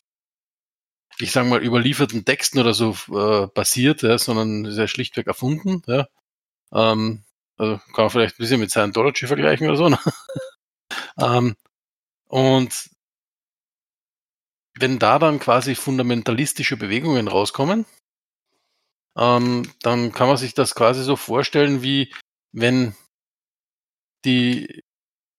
ich 1.19 1.31
sag 1.31 1.47
mal, 1.47 1.63
überlieferten 1.63 2.25
Texten 2.25 2.59
oder 2.59 2.73
so 2.73 2.91
äh, 3.07 3.47
basiert, 3.47 4.01
ja, 4.01 4.17
sondern 4.17 4.69
sehr 4.69 4.89
schlichtweg 4.89 5.27
erfunden, 5.27 5.83
ja. 5.87 6.07
Ähm, 6.73 7.23
also 7.57 7.77
kann 7.77 8.05
man 8.05 8.09
vielleicht 8.09 8.35
ein 8.35 8.43
bisschen 8.43 8.59
mit 8.59 8.69
Scientology 8.69 9.25
vergleichen 9.25 9.67
oder 9.67 9.77
so. 9.77 9.87
Ne? 9.87 9.99
ähm, 11.19 11.55
und 12.27 12.89
wenn 14.77 14.99
da 14.99 15.17
dann 15.17 15.39
quasi 15.39 15.75
fundamentalistische 15.75 16.75
Bewegungen 16.75 17.29
rauskommen, 17.29 17.85
ähm, 19.17 19.71
dann 19.81 20.11
kann 20.11 20.27
man 20.27 20.37
sich 20.37 20.53
das 20.53 20.75
quasi 20.75 21.03
so 21.03 21.15
vorstellen, 21.15 21.81
wie 21.83 22.13
wenn 22.51 22.95
die 24.25 24.83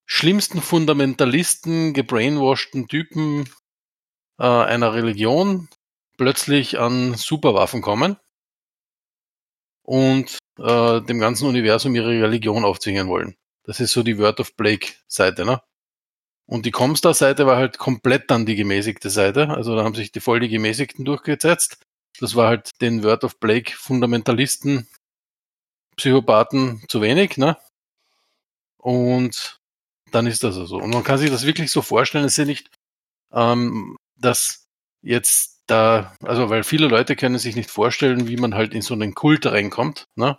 schlimmsten 0.05 0.61
Fundamentalisten, 0.61 1.93
gebrainwashten 1.93 2.87
Typen 2.87 3.49
äh, 4.39 4.45
einer 4.45 4.93
Religion 4.93 5.69
plötzlich 6.17 6.79
an 6.79 7.13
Superwaffen 7.13 7.81
kommen 7.81 8.17
und 9.83 10.37
äh, 10.59 11.01
dem 11.01 11.19
ganzen 11.19 11.47
Universum 11.47 11.95
ihre 11.95 12.21
Religion 12.21 12.65
aufzwingen 12.65 13.07
wollen. 13.07 13.35
Das 13.63 13.79
ist 13.79 13.91
so 13.91 14.03
die 14.03 14.17
Word 14.17 14.39
of 14.39 14.55
Blake 14.55 14.93
Seite, 15.07 15.45
ne? 15.45 15.61
Und 16.47 16.65
die 16.65 16.71
Comstar-Seite 16.71 17.45
war 17.45 17.57
halt 17.57 17.77
komplett 17.77 18.31
dann 18.31 18.47
die 18.47 18.55
gemäßigte 18.55 19.11
Seite. 19.11 19.49
Also 19.49 19.75
da 19.75 19.83
haben 19.83 19.93
sich 19.93 20.11
die 20.11 20.19
voll 20.19 20.39
die 20.39 20.49
Gemäßigten 20.49 21.05
durchgesetzt. 21.05 21.77
Das 22.19 22.35
war 22.35 22.47
halt 22.47 22.71
den 22.81 23.03
Word 23.03 23.23
of 23.23 23.39
Blake 23.39 23.71
Fundamentalisten, 23.71 24.87
Psychopathen 25.95 26.83
zu 26.89 27.01
wenig, 27.01 27.37
ne? 27.37 27.55
Und 28.81 29.59
dann 30.11 30.25
ist 30.25 30.43
das 30.43 30.57
also. 30.57 30.77
Und 30.77 30.91
man 30.91 31.03
kann 31.03 31.17
sich 31.17 31.29
das 31.29 31.45
wirklich 31.45 31.71
so 31.71 31.81
vorstellen, 31.81 32.25
es 32.25 32.33
ist 32.33 32.37
ja 32.37 32.45
nicht, 32.45 32.69
ähm, 33.31 33.95
dass 34.17 34.65
jetzt 35.01 35.63
da, 35.67 36.15
also 36.23 36.49
weil 36.49 36.63
viele 36.63 36.87
Leute 36.87 37.15
können 37.15 37.37
sich 37.37 37.55
nicht 37.55 37.69
vorstellen, 37.69 38.27
wie 38.27 38.37
man 38.37 38.55
halt 38.55 38.73
in 38.73 38.81
so 38.81 38.93
einen 38.93 39.13
Kult 39.13 39.45
reinkommt, 39.45 40.05
ne? 40.15 40.37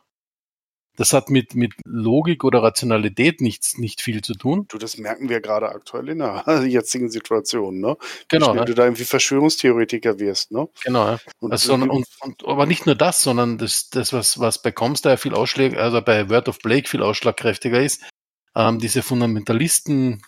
Das 0.97 1.15
hat 1.15 1.31
mit, 1.31 1.55
mit 1.55 1.73
Logik 1.87 2.45
oder 2.45 2.63
Rationalität 2.63 3.41
nichts, 3.41 3.79
nicht 3.79 4.03
viel 4.03 4.23
zu 4.23 4.35
tun. 4.35 4.67
Du, 4.69 4.77
das 4.77 4.99
merken 4.99 5.31
wir 5.31 5.41
gerade 5.41 5.71
aktuell 5.71 6.11
in 6.11 6.19
der 6.19 6.45
jetzigen 6.67 7.09
Situation, 7.09 7.81
ne? 7.81 7.97
Genau, 8.29 8.47
schnell 8.47 8.59
ja. 8.59 8.65
du 8.65 8.75
da 8.75 8.85
irgendwie 8.85 9.05
Verschwörungstheoretiker 9.05 10.19
wirst, 10.19 10.51
ne? 10.51 10.69
Genau, 10.85 11.07
ja. 11.07 11.19
Und, 11.39 11.53
Also, 11.53 11.69
sondern, 11.69 11.91
und, 11.91 12.07
und, 12.21 12.45
aber 12.45 12.67
nicht 12.67 12.87
nur 12.87 12.97
das, 12.97 13.23
sondern 13.23 13.57
das, 13.57 13.89
das 13.89 14.13
was, 14.13 14.41
was 14.41 14.61
bei 14.61 14.73
Comstar 14.73 15.17
viel 15.17 15.33
Ausschlag, 15.33 15.77
also 15.77 16.03
bei 16.03 16.29
Word 16.29 16.49
of 16.49 16.59
Blake 16.59 16.89
viel 16.89 17.03
ausschlagkräftiger 17.03 17.81
ist, 17.81 18.03
ähm, 18.55 18.79
diese 18.79 19.03
Fundamentalisten 19.03 20.23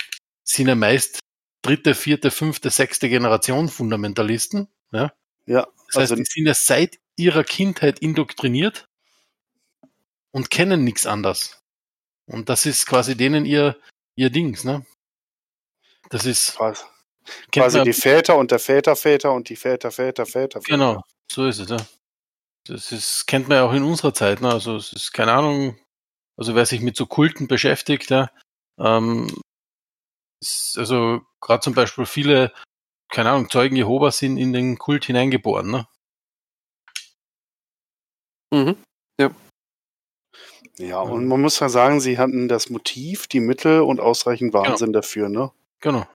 sind 0.45 0.69
ja 0.69 0.75
meist 0.75 1.21
dritte, 1.62 1.95
vierte, 1.95 2.31
fünfte, 2.31 2.71
sechste 2.71 3.09
Generation 3.09 3.69
Fundamentalisten. 3.69 4.69
Ja? 4.91 5.12
ja, 5.47 5.67
Das 5.87 5.87
heißt, 5.87 5.97
also 5.97 6.17
die 6.17 6.25
sind 6.25 6.47
ja 6.47 6.55
seit 6.55 6.99
ihrer 7.17 7.45
Kindheit 7.45 8.00
indoktriniert 8.00 8.88
und 10.33 10.50
kennen 10.50 10.85
nichts 10.85 11.07
anderes. 11.07 11.61
Und 12.26 12.49
das 12.49 12.67
ist 12.67 12.87
quasi 12.87 13.17
denen 13.17 13.45
ihr, 13.45 13.76
ihr 14.14 14.31
Dings, 14.31 14.64
ne? 14.64 14.85
Das 16.11 16.25
ist, 16.26 16.57
quasi, 16.57 16.83
quasi 17.52 17.83
die 17.83 17.93
Väter 17.93 18.37
und 18.37 18.50
der 18.50 18.59
Väterväter 18.59 19.33
und 19.33 19.49
die 19.49 19.57
Väter, 19.57 19.91
Väter, 19.91 20.26
Väter. 20.26 20.61
Genau, 20.61 21.02
so 21.31 21.47
ist 21.47 21.59
es, 21.59 21.71
ja. 21.71 21.79
Das 22.64 22.93
ist, 22.93 23.26
kennt 23.26 23.49
man 23.49 23.59
ja 23.59 23.64
auch 23.64 23.73
in 23.73 23.83
unserer 23.83 24.14
Zeit, 24.14 24.41
ne? 24.41 24.50
Also 24.52 24.76
es 24.76 24.93
ist 24.93 25.12
keine 25.12 25.33
Ahnung, 25.33 25.79
also 26.37 26.55
wer 26.55 26.67
sich 26.67 26.81
mit 26.81 26.97
so 26.97 27.07
Kulten 27.07 27.49
beschäftigt, 27.49 28.11
ja, 28.11 28.31
ähm, 28.79 29.29
ist, 30.41 30.77
also 30.79 31.23
gerade 31.41 31.61
zum 31.61 31.75
Beispiel 31.75 32.07
viele, 32.07 32.53
keine 33.11 33.31
Ahnung, 33.31 33.51
Zeugen 33.51 33.77
Jehovas 33.77 34.19
sind 34.19 34.37
in 34.39 34.53
den 34.53 34.79
Kult 34.79 35.05
hineingeboren, 35.05 35.71
ne? 35.71 35.87
Mhm. 38.53 38.77
Ja, 40.79 41.01
und 41.01 41.27
man 41.27 41.41
muss 41.41 41.61
ja 41.61 41.69
sagen, 41.69 42.01
sie 42.01 42.19
hatten 42.19 42.49
das 42.49 42.71
Motiv, 42.71 43.27
die 43.27 43.41
Mittel 43.41 43.83
und 43.83 44.01
ausreichend 44.01 44.55
Wahnsinn 44.55 44.93
dafür, 44.93 45.29
ne? 45.29 45.51
Genau. 45.81 46.07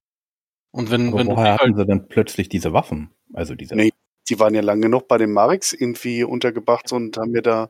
Und 0.72 0.90
wenn, 0.92 1.10
Aber 1.10 1.20
wenn 1.20 1.28
woher 1.28 1.54
hatten 1.54 1.76
halt, 1.76 1.78
sie 1.78 1.86
denn 1.86 2.08
plötzlich 2.08 2.50
diese 2.50 2.74
Waffen? 2.74 3.12
Also 3.34 3.56
diese 3.56 3.76
Nee. 3.76 3.92
Die 4.30 4.40
waren 4.40 4.54
ja 4.54 4.62
lang 4.62 4.82
genug 4.82 5.08
bei 5.08 5.18
den 5.18 5.32
Mareks 5.32 5.72
irgendwie 5.72 6.26
untergebracht 6.26 6.92
und 6.92 7.18
haben 7.18 7.34
ja 7.34 7.42
da 7.42 7.70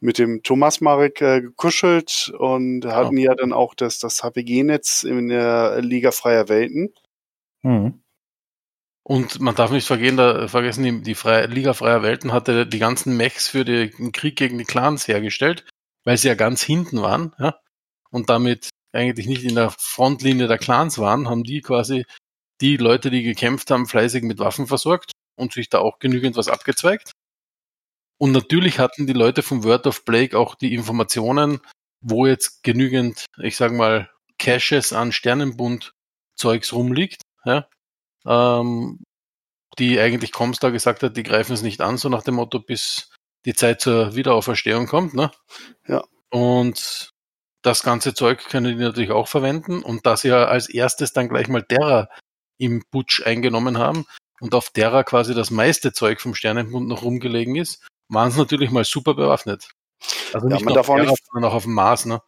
mit 0.00 0.18
dem 0.18 0.42
Thomas 0.42 0.80
Marek 0.80 1.20
äh, 1.22 1.40
gekuschelt 1.40 2.32
und 2.38 2.84
hatten 2.84 3.16
ja 3.16 3.34
dann 3.34 3.52
auch 3.52 3.74
das, 3.74 3.98
das 3.98 4.22
HPG-Netz 4.22 5.04
in 5.04 5.28
der 5.28 5.80
Liga 5.80 6.10
Freier 6.10 6.48
Welten. 6.48 6.92
Hm. 7.62 8.02
und 9.02 9.40
man 9.40 9.54
darf 9.54 9.70
nicht 9.72 9.86
vergehen, 9.86 10.16
da, 10.16 10.46
vergessen, 10.46 10.84
die, 10.84 11.02
die 11.02 11.14
Freie, 11.14 11.46
Liga 11.46 11.72
Freier 11.72 12.02
Welten 12.02 12.32
hatte 12.32 12.66
die 12.66 12.78
ganzen 12.78 13.16
Mechs 13.16 13.48
für 13.48 13.64
den 13.64 14.12
Krieg 14.12 14.36
gegen 14.36 14.58
die 14.58 14.64
Clans 14.64 15.08
hergestellt, 15.08 15.64
weil 16.04 16.16
sie 16.16 16.28
ja 16.28 16.34
ganz 16.34 16.62
hinten 16.62 17.02
waren, 17.02 17.34
ja, 17.38 17.58
und 18.10 18.30
damit 18.30 18.70
eigentlich 18.92 19.26
nicht 19.26 19.44
in 19.44 19.54
der 19.54 19.70
Frontlinie 19.70 20.46
der 20.46 20.58
Clans 20.58 20.98
waren, 20.98 21.28
haben 21.28 21.44
die 21.44 21.60
quasi 21.60 22.04
die 22.60 22.76
Leute, 22.76 23.10
die 23.10 23.22
gekämpft 23.22 23.70
haben, 23.70 23.86
fleißig 23.86 24.22
mit 24.22 24.38
Waffen 24.38 24.66
versorgt 24.66 25.12
und 25.36 25.52
sich 25.52 25.68
da 25.68 25.78
auch 25.78 25.98
genügend 25.98 26.36
was 26.36 26.48
abgezweigt. 26.48 27.12
Und 28.18 28.32
natürlich 28.32 28.78
hatten 28.78 29.06
die 29.06 29.12
Leute 29.12 29.42
vom 29.42 29.64
Word 29.64 29.86
of 29.86 30.04
Blake 30.04 30.38
auch 30.38 30.54
die 30.54 30.74
Informationen, 30.74 31.60
wo 32.00 32.26
jetzt 32.26 32.62
genügend, 32.62 33.26
ich 33.38 33.56
sag 33.56 33.72
mal, 33.72 34.10
Caches 34.38 34.92
an 34.92 35.12
Sternenbund 35.12 35.92
Zeugs 36.36 36.72
rumliegt, 36.72 37.22
ja, 37.44 37.68
ähm, 38.26 39.02
die 39.78 39.98
eigentlich 40.00 40.32
Comstar 40.32 40.70
gesagt 40.70 41.02
hat, 41.02 41.16
die 41.16 41.22
greifen 41.22 41.52
es 41.52 41.62
nicht 41.62 41.80
an, 41.80 41.96
so 41.98 42.08
nach 42.08 42.22
dem 42.22 42.34
Motto, 42.36 42.60
bis 42.60 43.10
die 43.44 43.54
Zeit 43.54 43.80
zur 43.80 44.14
Wiederauferstehung 44.14 44.86
kommt, 44.86 45.14
ne? 45.14 45.30
Ja. 45.86 46.04
Und 46.30 47.10
das 47.62 47.82
ganze 47.82 48.14
Zeug 48.14 48.44
können 48.48 48.76
die 48.76 48.84
natürlich 48.84 49.10
auch 49.10 49.28
verwenden 49.28 49.82
und 49.82 50.06
da 50.06 50.16
sie 50.16 50.28
ja 50.28 50.46
als 50.46 50.68
erstes 50.68 51.12
dann 51.12 51.28
gleich 51.28 51.48
mal 51.48 51.64
Terra 51.64 52.08
im 52.58 52.84
Putsch 52.90 53.22
eingenommen 53.24 53.78
haben 53.78 54.06
und 54.40 54.54
auf 54.54 54.70
Terra 54.70 55.02
quasi 55.04 55.34
das 55.34 55.50
meiste 55.50 55.92
Zeug 55.92 56.20
vom 56.20 56.34
Sternenbund 56.34 56.88
noch 56.88 57.02
rumgelegen 57.02 57.56
ist, 57.56 57.86
waren 58.08 58.30
sie 58.30 58.38
natürlich 58.38 58.70
mal 58.70 58.84
super 58.84 59.14
bewaffnet. 59.14 59.68
Also 60.32 60.48
Ja, 60.48 60.54
nicht 60.54 60.64
man 60.64 60.72
nur 60.72 60.74
darf 60.74 60.88
auch 60.88 60.96
nicht- 60.96 61.24
sondern 61.32 61.50
auch 61.50 61.54
auf 61.54 61.64
dem 61.64 61.72
Mars, 61.74 62.04
ne? 62.06 62.20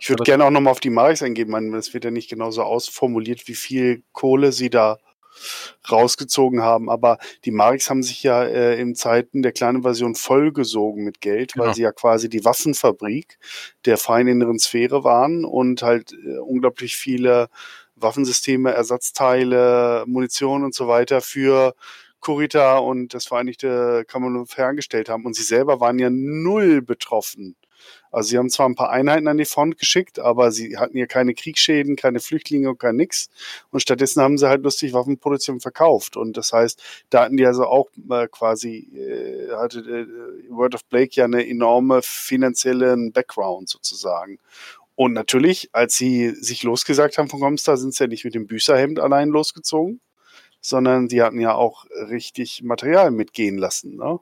Ich 0.00 0.10
würde 0.10 0.24
gerne 0.24 0.44
auch 0.44 0.50
nochmal 0.50 0.70
auf 0.72 0.80
die 0.80 0.90
Mareks 0.90 1.22
eingehen. 1.22 1.48
Meine, 1.48 1.74
es 1.78 1.94
wird 1.94 2.04
ja 2.04 2.10
nicht 2.10 2.28
genauso 2.28 2.62
ausformuliert, 2.62 3.48
wie 3.48 3.54
viel 3.54 4.02
Kohle 4.12 4.52
sie 4.52 4.68
da 4.68 4.98
rausgezogen 5.90 6.62
haben. 6.62 6.90
Aber 6.90 7.16
die 7.46 7.50
Mareks 7.52 7.88
haben 7.88 8.02
sich 8.02 8.22
ja 8.22 8.44
äh, 8.44 8.78
in 8.78 8.94
Zeiten 8.94 9.40
der 9.42 9.52
kleinen 9.52 9.80
Version 9.82 10.14
vollgesogen 10.14 11.04
mit 11.04 11.22
Geld, 11.22 11.52
weil 11.56 11.64
Genau. 11.64 11.74
sie 11.74 11.82
ja 11.82 11.92
quasi 11.92 12.28
die 12.28 12.44
Waffenfabrik 12.44 13.38
der 13.86 13.96
freien 13.96 14.28
inneren 14.28 14.58
Sphäre 14.58 15.04
waren 15.04 15.46
und 15.46 15.80
halt 15.82 16.12
äh, 16.12 16.36
unglaublich 16.38 16.96
viele 16.96 17.48
Waffensysteme, 17.96 18.72
Ersatzteile, 18.72 20.04
Munition 20.06 20.64
und 20.64 20.74
so 20.74 20.86
weiter 20.86 21.22
für 21.22 21.74
Kurita 22.22 22.78
und 22.78 23.12
das 23.12 23.26
Vereinigte 23.26 24.06
Commonwealth 24.10 24.56
hergestellt 24.56 25.10
haben. 25.10 25.26
Und 25.26 25.36
sie 25.36 25.42
selber 25.42 25.80
waren 25.80 25.98
ja 25.98 26.08
null 26.10 26.80
betroffen. 26.80 27.56
Also 28.10 28.28
sie 28.28 28.38
haben 28.38 28.50
zwar 28.50 28.68
ein 28.68 28.74
paar 28.74 28.90
Einheiten 28.90 29.26
an 29.28 29.38
die 29.38 29.44
Front 29.44 29.78
geschickt, 29.78 30.18
aber 30.18 30.52
sie 30.52 30.76
hatten 30.76 30.96
ja 30.96 31.06
keine 31.06 31.34
Kriegsschäden, 31.34 31.96
keine 31.96 32.20
Flüchtlinge 32.20 32.70
und 32.70 32.78
kein 32.78 32.96
nix. 32.96 33.28
Und 33.70 33.80
stattdessen 33.80 34.22
haben 34.22 34.38
sie 34.38 34.48
halt 34.48 34.62
lustig 34.62 34.92
Waffenproduktion 34.92 35.60
verkauft. 35.60 36.16
Und 36.16 36.36
das 36.36 36.52
heißt, 36.52 36.82
da 37.10 37.24
hatten 37.24 37.36
die 37.36 37.46
also 37.46 37.64
auch 37.64 37.88
äh, 38.10 38.28
quasi, 38.28 38.88
äh, 38.94 39.50
hatte 39.56 39.80
äh, 39.80 40.50
Word 40.50 40.74
of 40.74 40.84
Blake 40.84 41.12
ja 41.14 41.24
eine 41.24 41.46
enorme 41.46 42.00
finanziellen 42.02 43.12
Background 43.12 43.68
sozusagen. 43.68 44.38
Und 44.94 45.14
natürlich, 45.14 45.70
als 45.72 45.96
sie 45.96 46.30
sich 46.30 46.62
losgesagt 46.62 47.16
haben 47.18 47.28
von 47.28 47.40
Comstar, 47.40 47.76
sind 47.78 47.94
sie 47.94 48.04
ja 48.04 48.08
nicht 48.08 48.24
mit 48.24 48.34
dem 48.34 48.46
Büßerhemd 48.46 49.00
allein 49.00 49.30
losgezogen, 49.30 50.00
sondern 50.62 51.08
die 51.08 51.22
hatten 51.22 51.40
ja 51.40 51.54
auch 51.54 51.84
richtig 51.90 52.62
Material 52.62 53.10
mitgehen 53.10 53.58
lassen. 53.58 53.96
Ne? 53.96 54.18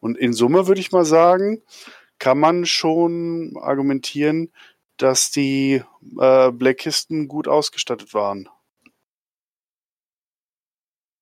Und 0.00 0.16
in 0.16 0.32
Summe 0.32 0.66
würde 0.66 0.80
ich 0.80 0.92
mal 0.92 1.04
sagen, 1.04 1.62
kann 2.18 2.38
man 2.38 2.64
schon 2.64 3.56
argumentieren, 3.60 4.50
dass 4.96 5.30
die 5.30 5.82
äh, 6.18 6.50
Blackkisten 6.50 7.28
gut 7.28 7.48
ausgestattet 7.48 8.14
waren. 8.14 8.48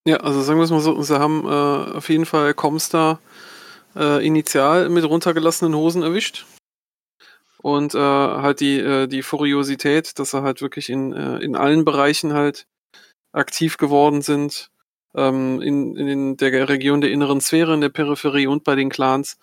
Ja, 0.07 0.19
also 0.19 0.41
sagen 0.41 0.59
wir 0.59 0.65
es 0.65 0.71
mal 0.71 0.81
so, 0.81 1.03
sie 1.03 1.19
haben 1.19 1.45
äh, 1.45 1.97
auf 1.97 2.09
jeden 2.09 2.27
Fall 2.27 2.55
Comstar 2.55 3.19
äh, 3.97 4.25
initial 4.25 4.89
mit 4.89 5.05
runtergelassenen 5.05 5.75
Hosen 5.75 6.03
erwischt. 6.03 6.47
Und 7.61 7.95
äh, 7.95 7.99
halt 7.99 8.61
die, 8.61 8.79
äh, 8.79 9.09
die 9.09 9.23
Furiosität, 9.23 10.19
dass 10.19 10.31
sie 10.31 10.43
halt 10.43 10.61
wirklich 10.61 10.89
in, 10.91 11.13
äh, 11.13 11.39
in 11.39 11.57
allen 11.57 11.85
Bereichen 11.85 12.33
halt 12.33 12.69
aktiv 13.37 13.77
geworden 13.77 14.23
sind. 14.23 14.71
Ähm, 15.15 15.61
in, 15.63 15.97
in 15.97 16.37
der 16.37 16.69
Region 16.69 17.01
der 17.01 17.11
inneren 17.11 17.41
Sphäre, 17.41 17.75
in 17.75 17.81
der 17.81 17.89
Peripherie 17.89 18.47
und 18.47 18.65
bei 18.65 18.75
den 18.75 18.91
Clans. 18.91 19.39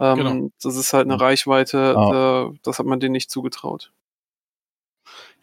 Ähm, 0.00 0.16
Genau. 0.18 0.50
Das 0.62 0.76
ist 0.76 0.92
halt 0.92 1.06
eine 1.06 1.20
Reichweite, 1.20 1.94
Ah. 1.96 2.50
äh, 2.50 2.58
das 2.62 2.78
hat 2.78 2.86
man 2.86 3.00
denen 3.00 3.12
nicht 3.12 3.30
zugetraut. 3.30 3.92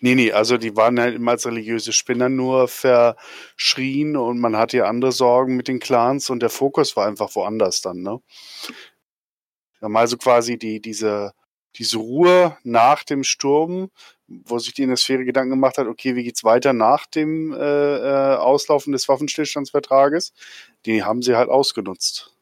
Nee, 0.03 0.15
nee, 0.15 0.31
also 0.31 0.57
die 0.57 0.75
waren 0.75 0.99
halt 0.99 1.15
immer 1.15 1.31
als 1.31 1.45
religiöse 1.45 1.93
Spinner 1.93 2.27
nur 2.27 2.67
verschrien 2.67 4.17
und 4.17 4.39
man 4.39 4.55
hatte 4.57 4.77
ja 4.77 4.85
andere 4.85 5.11
Sorgen 5.11 5.55
mit 5.55 5.67
den 5.67 5.79
Clans 5.79 6.29
und 6.31 6.41
der 6.41 6.49
Fokus 6.49 6.95
war 6.95 7.07
einfach 7.07 7.35
woanders 7.35 7.81
dann, 7.81 8.01
ne? 8.01 8.19
Wir 9.79 9.85
haben 9.85 9.95
also 9.97 10.17
quasi 10.17 10.57
die, 10.57 10.79
diese, 10.81 11.33
diese 11.75 11.97
Ruhe 11.97 12.57
nach 12.63 13.03
dem 13.03 13.23
Sturm, 13.23 13.89
wo 14.45 14.59
sich 14.59 14.73
die 14.73 14.83
Innersphäre 14.83 15.25
Gedanken 15.25 15.51
gemacht 15.51 15.77
hat, 15.77 15.87
okay, 15.87 16.15
wie 16.15 16.23
geht's 16.23 16.43
weiter 16.43 16.73
nach 16.73 17.05
dem 17.05 17.53
äh, 17.53 17.57
äh, 17.57 18.35
Auslaufen 18.35 18.93
des 18.93 19.07
Waffenstillstandsvertrages, 19.07 20.33
die 20.85 21.03
haben 21.03 21.21
sie 21.21 21.35
halt 21.35 21.49
ausgenutzt. 21.49 22.35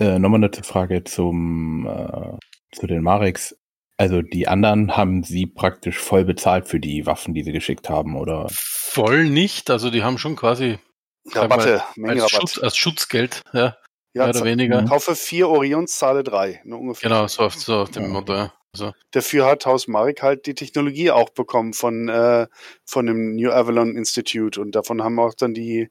Äh, 0.00 0.18
Nochmal 0.18 0.44
eine 0.44 0.62
Frage 0.62 1.04
zum, 1.04 1.86
äh, 1.86 2.76
zu 2.76 2.86
den 2.86 3.02
Mareks. 3.02 3.56
Also 3.96 4.22
die 4.22 4.46
anderen 4.46 4.96
haben 4.96 5.24
sie 5.24 5.46
praktisch 5.46 5.98
voll 5.98 6.24
bezahlt 6.24 6.68
für 6.68 6.78
die 6.78 7.04
Waffen, 7.04 7.34
die 7.34 7.42
sie 7.42 7.50
geschickt 7.50 7.90
haben, 7.90 8.16
oder? 8.16 8.46
Voll 8.52 9.28
nicht, 9.28 9.70
also 9.70 9.90
die 9.90 10.04
haben 10.04 10.18
schon 10.18 10.36
quasi 10.36 10.78
mal, 11.24 11.40
Rabatte, 11.40 11.82
Menge 11.96 12.22
als. 12.22 12.30
Schutz, 12.30 12.58
als 12.58 12.76
Schutzgeld, 12.76 13.42
ja, 13.52 13.76
Ja, 14.18 14.26
mehr 14.26 14.36
oder 14.36 14.44
weniger. 14.44 14.84
Kaufe 14.84 15.14
vier 15.16 15.48
Orions, 15.48 15.96
zahle 15.98 16.22
drei. 16.22 16.60
Ne, 16.64 16.76
ungefähr. 16.76 17.08
Genau, 17.08 17.26
so 17.26 17.42
auf, 17.42 17.54
so 17.54 17.74
auf 17.76 17.90
dem 17.90 18.04
Ja. 18.04 18.08
Motto, 18.08 18.34
ja. 18.34 18.52
Also, 18.74 18.92
Dafür 19.12 19.46
hat 19.46 19.64
Haus 19.64 19.88
Marek 19.88 20.22
halt 20.22 20.44
die 20.46 20.54
Technologie 20.54 21.10
auch 21.10 21.30
bekommen 21.30 21.72
von, 21.72 22.08
äh, 22.08 22.46
von 22.84 23.06
dem 23.06 23.34
New 23.34 23.50
Avalon 23.50 23.96
Institute 23.96 24.60
und 24.60 24.72
davon 24.74 25.02
haben 25.02 25.18
auch 25.18 25.32
dann 25.34 25.54
die 25.54 25.90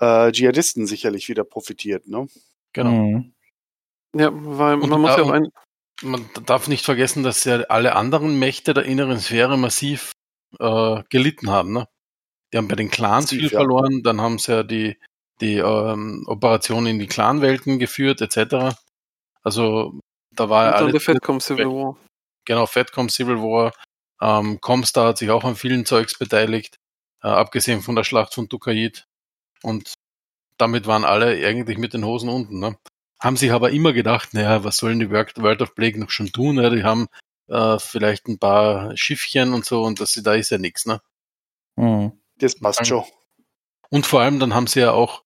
äh, 0.00 0.32
Dschihadisten 0.32 0.86
sicherlich 0.86 1.28
wieder 1.28 1.44
profitiert. 1.44 2.08
Ne? 2.08 2.26
genau. 2.72 2.90
Mhm. 2.90 3.32
Ja, 4.16 4.30
weil 4.32 4.74
Und 4.80 4.88
man 4.90 5.00
muss 5.00 5.10
da- 5.12 5.18
ja 5.18 5.24
auch 5.24 5.30
ein, 5.30 5.48
Man 6.02 6.28
darf 6.46 6.66
nicht 6.68 6.84
vergessen, 6.84 7.22
dass 7.22 7.44
ja 7.44 7.60
alle 7.68 7.94
anderen 7.96 8.38
Mächte 8.38 8.72
der 8.74 8.84
inneren 8.84 9.18
Sphäre 9.20 9.56
massiv 9.58 10.12
äh, 10.58 11.02
gelitten 11.10 11.50
haben. 11.50 11.72
Ne? 11.72 11.86
Die 12.52 12.56
haben 12.56 12.68
bei 12.68 12.76
den 12.76 12.90
Clans 12.90 13.26
Massiv, 13.26 13.38
viel 13.40 13.50
ja. 13.52 13.58
verloren, 13.58 14.02
dann 14.02 14.20
haben 14.20 14.38
sie 14.38 14.52
ja 14.52 14.62
die, 14.62 14.96
die 15.40 15.58
ähm, 15.58 16.24
Operation 16.26 16.86
in 16.86 16.98
die 16.98 17.06
Clanwelten 17.06 17.78
geführt, 17.78 18.20
etc. 18.20 18.76
Also 19.42 19.98
da 20.30 20.48
war 20.48 20.64
ja 20.64 20.70
Und 20.70 20.74
dann 20.74 20.82
alles. 20.88 21.04
der 21.04 21.14
Fatcom 21.14 21.40
Civil 21.40 21.66
War. 21.66 21.96
Genau, 22.44 22.66
Fatcom 22.66 23.08
Civil 23.08 23.36
War. 23.36 23.72
Ähm, 24.20 24.60
Comstar 24.60 25.08
hat 25.08 25.18
sich 25.18 25.30
auch 25.30 25.44
an 25.44 25.56
vielen 25.56 25.86
Zeugs 25.86 26.18
beteiligt, 26.18 26.76
äh, 27.22 27.28
abgesehen 27.28 27.82
von 27.82 27.94
der 27.94 28.04
Schlacht 28.04 28.34
von 28.34 28.48
Dukaid. 28.48 29.04
Und 29.62 29.94
damit 30.56 30.86
waren 30.86 31.04
alle 31.04 31.46
eigentlich 31.46 31.78
mit 31.78 31.94
den 31.94 32.04
Hosen 32.04 32.28
unten. 32.28 32.58
Ne? 32.58 32.76
Haben 33.20 33.36
sich 33.36 33.52
aber 33.52 33.70
immer 33.70 33.92
gedacht, 33.92 34.34
naja, 34.34 34.64
was 34.64 34.76
sollen 34.76 35.00
die 35.00 35.10
World, 35.10 35.62
of 35.62 35.74
Plague 35.74 35.98
noch 35.98 36.10
schon 36.10 36.32
tun? 36.32 36.58
Ja, 36.58 36.70
die 36.70 36.84
haben 36.84 37.06
äh, 37.48 37.78
vielleicht 37.78 38.28
ein 38.28 38.38
paar 38.38 38.96
Schiffchen 38.96 39.52
und 39.54 39.64
so 39.64 39.82
und 39.82 40.00
das, 40.00 40.12
da 40.14 40.34
ist 40.34 40.50
ja 40.50 40.58
nichts. 40.58 40.86
Ne? 40.86 41.00
Mhm. 41.76 42.12
Das 42.38 42.58
passt 42.58 42.86
schon. 42.86 43.04
Und 43.90 44.06
vor 44.06 44.20
allem 44.20 44.38
dann 44.38 44.54
haben 44.54 44.66
sie 44.66 44.80
ja 44.80 44.92
auch, 44.92 45.22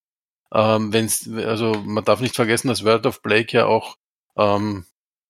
ähm, 0.52 0.92
wenn's, 0.92 1.28
also 1.28 1.74
man 1.74 2.04
darf 2.04 2.20
nicht 2.20 2.36
vergessen, 2.36 2.68
dass 2.68 2.84
World 2.84 3.06
of 3.06 3.22
Blake 3.22 3.56
ja 3.56 3.66
auch 3.66 3.96
ähm, 4.36 4.86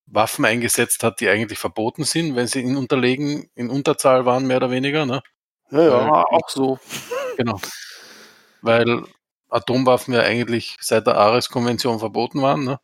Waffen 0.07 0.45
eingesetzt 0.45 1.05
hat, 1.05 1.21
die 1.21 1.29
eigentlich 1.29 1.59
verboten 1.59 2.05
sind, 2.05 2.37
wenn 2.37 2.47
sie 2.47 2.61
in 2.61 2.77
Unterlegen, 2.77 3.49
in 3.55 3.71
Unterzahl 3.71 4.27
waren, 4.27 4.47
mehr 4.47 4.59
oder 4.59 4.71
weniger. 4.71 5.07
Ne? 5.07 5.23
Ja, 5.71 5.83
ja. 5.83 6.07
Ja, 6.07 6.25
auch 6.25 6.49
so. 6.49 6.79
Genau. 7.37 7.61
Weil 8.61 9.05
Atomwaffen 9.49 10.15
ja 10.15 10.21
eigentlich 10.23 10.77
seit 10.81 11.07
der 11.07 11.17
Ares-Konvention 11.17 11.99
verboten 11.99 12.43
waren. 12.43 12.65
Ne? 12.65 12.79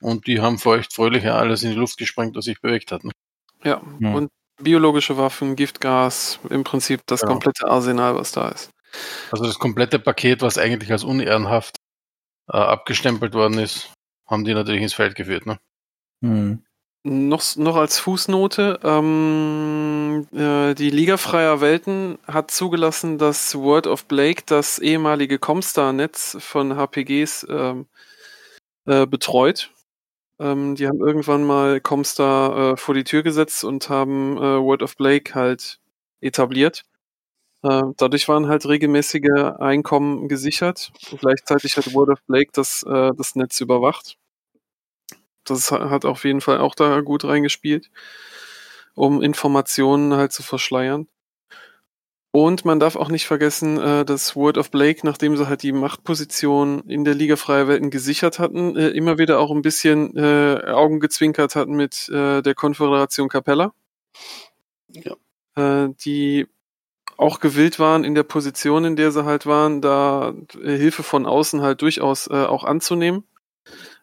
Und 0.00 0.26
die 0.26 0.40
haben 0.40 0.58
feucht 0.58 0.94
fröhlich 0.94 1.24
ja 1.24 1.36
alles 1.36 1.62
in 1.62 1.70
die 1.70 1.76
Luft 1.76 1.98
gesprengt, 1.98 2.36
was 2.36 2.46
sich 2.46 2.60
bewegt 2.60 2.92
hat. 2.92 3.04
Ne? 3.04 3.12
Ja. 3.64 3.82
Ja. 4.00 4.14
Und 4.14 4.30
biologische 4.60 5.16
Waffen, 5.18 5.56
Giftgas, 5.56 6.38
im 6.50 6.64
Prinzip 6.64 7.02
das 7.06 7.20
Genau. 7.20 7.32
komplette 7.34 7.68
Arsenal, 7.68 8.16
was 8.16 8.32
da 8.32 8.48
ist. 8.48 8.70
Also 9.30 9.44
das 9.44 9.58
komplette 9.58 9.98
Paket, 9.98 10.42
was 10.42 10.58
eigentlich 10.58 10.92
als 10.92 11.04
unehrenhaft 11.04 11.76
äh, 12.48 12.56
abgestempelt 12.56 13.34
worden 13.34 13.58
ist, 13.58 13.92
haben 14.26 14.44
die 14.44 14.54
natürlich 14.54 14.82
ins 14.82 14.94
Feld 14.94 15.14
geführt. 15.14 15.46
Ne? 15.46 15.58
Mhm. 16.20 16.64
Noch, 17.04 17.56
noch 17.56 17.74
als 17.74 17.98
Fußnote, 17.98 18.78
ähm, 18.84 20.28
äh, 20.32 20.72
die 20.74 20.90
Liga 20.90 21.16
freier 21.16 21.60
Welten 21.60 22.18
hat 22.28 22.52
zugelassen, 22.52 23.18
dass 23.18 23.56
World 23.56 23.88
of 23.88 24.04
Blake 24.04 24.42
das 24.46 24.78
ehemalige 24.78 25.40
Comstar-Netz 25.40 26.36
von 26.38 26.76
HPGs 26.76 27.46
ähm, 27.50 27.86
äh, 28.86 29.04
betreut. 29.06 29.72
Ähm, 30.38 30.76
die 30.76 30.86
haben 30.86 31.00
irgendwann 31.00 31.42
mal 31.44 31.80
Comstar 31.80 32.72
äh, 32.72 32.76
vor 32.76 32.94
die 32.94 33.04
Tür 33.04 33.24
gesetzt 33.24 33.64
und 33.64 33.88
haben 33.88 34.36
äh, 34.36 34.60
World 34.62 34.82
of 34.82 34.96
Blake 34.96 35.34
halt 35.34 35.80
etabliert. 36.20 36.84
Äh, 37.62 37.82
dadurch 37.96 38.28
waren 38.28 38.48
halt 38.48 38.66
regelmäßige 38.66 39.54
Einkommen 39.58 40.28
gesichert. 40.28 40.92
Gleichzeitig 41.20 41.76
hat 41.76 41.94
World 41.94 42.10
of 42.10 42.22
Blake 42.26 42.50
das, 42.52 42.82
äh, 42.82 43.12
das 43.16 43.36
Netz 43.36 43.60
überwacht. 43.60 44.16
Das 45.44 45.70
ha- 45.72 45.90
hat 45.90 46.04
auf 46.04 46.24
jeden 46.24 46.40
Fall 46.40 46.58
auch 46.58 46.74
da 46.74 47.00
gut 47.00 47.24
reingespielt, 47.24 47.90
um 48.94 49.22
Informationen 49.22 50.14
halt 50.14 50.32
zu 50.32 50.42
verschleiern. 50.42 51.06
Und 52.34 52.64
man 52.64 52.80
darf 52.80 52.96
auch 52.96 53.10
nicht 53.10 53.26
vergessen, 53.26 53.78
äh, 53.78 54.04
dass 54.06 54.34
World 54.34 54.56
of 54.56 54.70
Blake, 54.70 55.00
nachdem 55.04 55.36
sie 55.36 55.46
halt 55.48 55.62
die 55.62 55.72
Machtposition 55.72 56.80
in 56.88 57.04
der 57.04 57.14
Liga 57.14 57.36
Freier 57.36 57.68
Welten 57.68 57.90
gesichert 57.90 58.38
hatten, 58.38 58.74
äh, 58.74 58.88
immer 58.88 59.18
wieder 59.18 59.38
auch 59.38 59.50
ein 59.50 59.60
bisschen 59.62 60.18
Augen 60.18 60.98
gezwinkert 60.98 61.54
hatten 61.56 61.74
mit 61.74 62.08
der 62.08 62.54
Konföderation 62.54 63.28
Capella. 63.28 63.72
Ja. 64.88 65.14
Die 66.04 66.46
auch 67.16 67.40
gewillt 67.40 67.78
waren, 67.78 68.04
in 68.04 68.14
der 68.14 68.22
Position, 68.22 68.84
in 68.84 68.96
der 68.96 69.12
sie 69.12 69.24
halt 69.24 69.46
waren, 69.46 69.80
da 69.80 70.34
Hilfe 70.62 71.02
von 71.02 71.26
außen 71.26 71.62
halt 71.62 71.82
durchaus 71.82 72.26
äh, 72.28 72.44
auch 72.44 72.64
anzunehmen. 72.64 73.24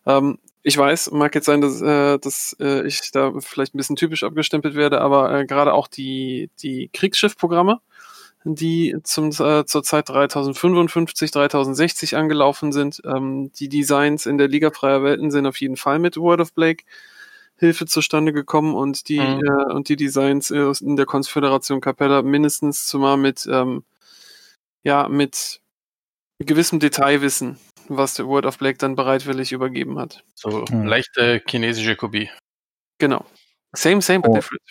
Ähm, 0.06 0.40
ich 0.64 0.78
weiß, 0.78 1.12
mag 1.12 1.34
jetzt 1.36 1.46
sein, 1.46 1.62
dass, 1.62 1.82
äh, 1.82 2.20
dass 2.20 2.56
äh, 2.60 2.86
ich 2.86 3.12
da 3.12 3.32
vielleicht 3.40 3.74
ein 3.74 3.78
bisschen 3.78 3.96
typisch 3.96 4.24
abgestempelt 4.24 4.76
werde, 4.76 5.02
aber 5.02 5.34
äh, 5.34 5.46
gerade 5.46 5.74
auch 5.74 5.88
die, 5.88 6.50
die 6.62 6.90
Kriegsschiffprogramme, 6.94 7.80
die 8.44 8.96
zum, 9.04 9.30
äh, 9.30 9.66
zur 9.66 9.84
Zeit 9.84 10.10
3055, 10.10 11.32
3060 11.32 12.16
angelaufen 12.18 12.72
sind, 12.72 13.02
ähm, 13.06 13.52
die 13.54 13.70
Designs 13.70 14.26
in 14.26 14.38
der 14.38 14.48
Liga 14.48 14.72
freier 14.72 15.04
Welten 15.04 15.32
sind 15.32 15.46
auf 15.46 15.60
jeden 15.60 15.78
Fall 15.78 16.00
mit 16.00 16.18
World 16.18 16.42
of 16.42 16.54
Blake 16.54 16.84
Hilfe 17.60 17.86
zustande 17.86 18.34
gekommen 18.34 18.74
und 18.74 19.10
die, 19.10 19.20
Mhm. 19.20 19.42
äh, 19.46 19.74
und 19.74 19.90
die 19.90 19.96
Designs 19.98 20.50
äh, 20.52 20.72
in 20.82 20.96
der 20.96 21.06
Konföderation 21.06 21.82
Capella 21.82 22.22
mindestens 22.22 22.88
zumal 22.88 23.18
mit, 23.18 23.48
ähm, 23.52 23.84
ja, 24.84 25.10
mit 25.10 25.62
gewissem 26.40 26.80
Detailwissen, 26.80 27.60
was 27.90 28.14
der 28.14 28.28
World 28.28 28.46
of 28.46 28.58
Blake 28.58 28.78
dann 28.78 28.96
bereitwillig 28.96 29.52
übergeben 29.52 30.00
hat. 30.00 30.24
So 30.36 30.66
Hm. 30.68 30.86
leichte 30.86 31.42
chinesische 31.48 31.96
Kopie. 31.98 32.30
Genau. 32.98 33.26
Same, 33.76 34.02
same, 34.02 34.22
but 34.22 34.32
Oh. 34.32 34.34
different. 34.36 34.62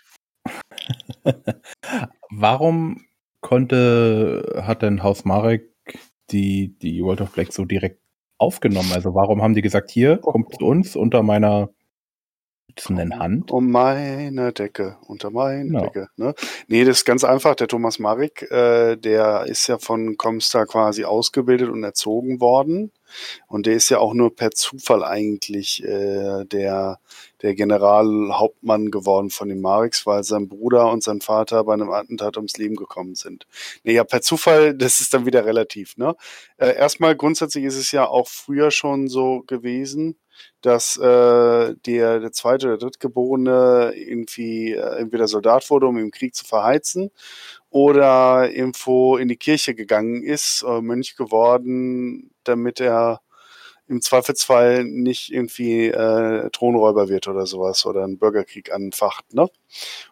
Warum 2.31 3.05
konnte, 3.42 4.62
hat 4.66 4.83
denn 4.83 5.03
Haus 5.03 5.24
Marek 5.24 5.70
die, 6.31 6.77
die 6.79 7.03
World 7.03 7.20
of 7.20 7.33
Black 7.33 7.53
so 7.53 7.64
direkt 7.64 8.01
aufgenommen? 8.38 8.92
Also 8.92 9.14
warum 9.14 9.42
haben 9.42 9.55
die 9.55 9.62
gesagt, 9.62 9.90
hier, 9.90 10.18
kommt 10.18 10.55
zu 10.55 10.64
uns 10.66 10.96
unter 10.96 11.22
meiner 11.22 11.70
schützenden 12.69 13.19
Hand? 13.19 13.51
Um 13.51 13.71
meine 13.71 14.53
Decke, 14.53 14.97
unter 15.07 15.31
meine 15.31 15.65
Genau. 15.65 15.81
Decke. 15.85 16.09
Ne? 16.17 16.35
Nee, 16.69 16.85
das 16.85 16.99
ist 16.99 17.05
ganz 17.05 17.25
einfach. 17.25 17.55
Der 17.55 17.69
Thomas 17.69 17.99
Marik, 17.99 18.43
äh, 18.51 18.97
der 18.97 19.47
ist 19.47 19.67
ja 19.67 19.79
von 19.79 20.17
Comstar 20.17 20.67
quasi 20.67 21.05
ausgebildet 21.05 21.69
und 21.69 21.83
erzogen 21.83 22.41
worden. 22.41 22.93
Und 23.47 23.67
der 23.67 23.75
ist 23.75 23.89
ja 23.89 23.99
auch 23.99 24.13
nur 24.13 24.35
per 24.35 24.51
Zufall 24.51 25.03
eigentlich 25.03 25.83
äh, 25.83 26.45
der, 26.45 26.99
der 27.41 27.55
Generalhauptmann 27.55 28.91
geworden 28.91 29.31
von 29.31 29.49
den 29.49 29.63
Mariks, 29.63 30.05
weil 30.07 30.25
sein 30.25 30.49
Bruder 30.49 30.91
und 30.93 31.03
sein 31.03 31.23
Vater 31.23 31.65
bei 31.65 31.73
einem 31.73 31.91
Attentat 31.91 32.37
ums 32.37 32.59
Leben 32.59 32.77
gekommen 32.77 33.15
sind. 33.15 33.47
Nee, 33.83 33.95
ja, 33.95 34.05
per 34.05 34.21
Zufall, 34.21 34.75
das 34.79 35.01
ist 35.01 35.15
dann 35.15 35.25
wieder 35.25 35.47
relativ. 35.47 35.97
Ne? 35.97 36.17
Äh, 36.59 36.77
erstmal 36.77 37.17
grundsätzlich 37.17 37.65
ist 37.65 37.77
es 37.79 37.93
ja 37.93 38.07
auch 38.07 38.29
früher 38.29 38.71
schon 38.71 39.09
so 39.09 39.43
gewesen, 39.47 40.17
dass 40.62 40.96
äh, 40.96 41.74
der, 41.74 42.20
der 42.20 42.33
zweite 42.33 42.66
oder 42.68 42.79
drittgeborene 42.79 43.92
irgendwie 43.94 44.72
äh, 44.72 44.98
entweder 44.98 45.29
Soldat 45.29 45.68
wurde, 45.70 45.87
um 45.87 45.98
im 45.98 46.11
Krieg 46.11 46.35
zu 46.35 46.44
verheizen, 46.44 47.11
oder 47.70 48.51
irgendwo 48.51 49.16
in 49.16 49.29
die 49.29 49.37
Kirche 49.37 49.74
gegangen 49.74 50.22
ist, 50.22 50.64
äh, 50.66 50.81
Mönch 50.81 51.16
geworden, 51.16 52.31
damit 52.44 52.81
er 52.81 53.20
im 53.88 54.03
Zweifelsfall 54.03 54.85
nicht 54.85 55.33
irgendwie 55.33 55.87
äh, 55.87 56.51
Thronräuber 56.51 57.09
wird 57.09 57.27
oder 57.27 57.46
sowas 57.46 57.87
oder 57.87 58.05
einen 58.05 58.18
Bürgerkrieg 58.18 58.70
anfacht. 58.70 59.33
Ne? 59.33 59.48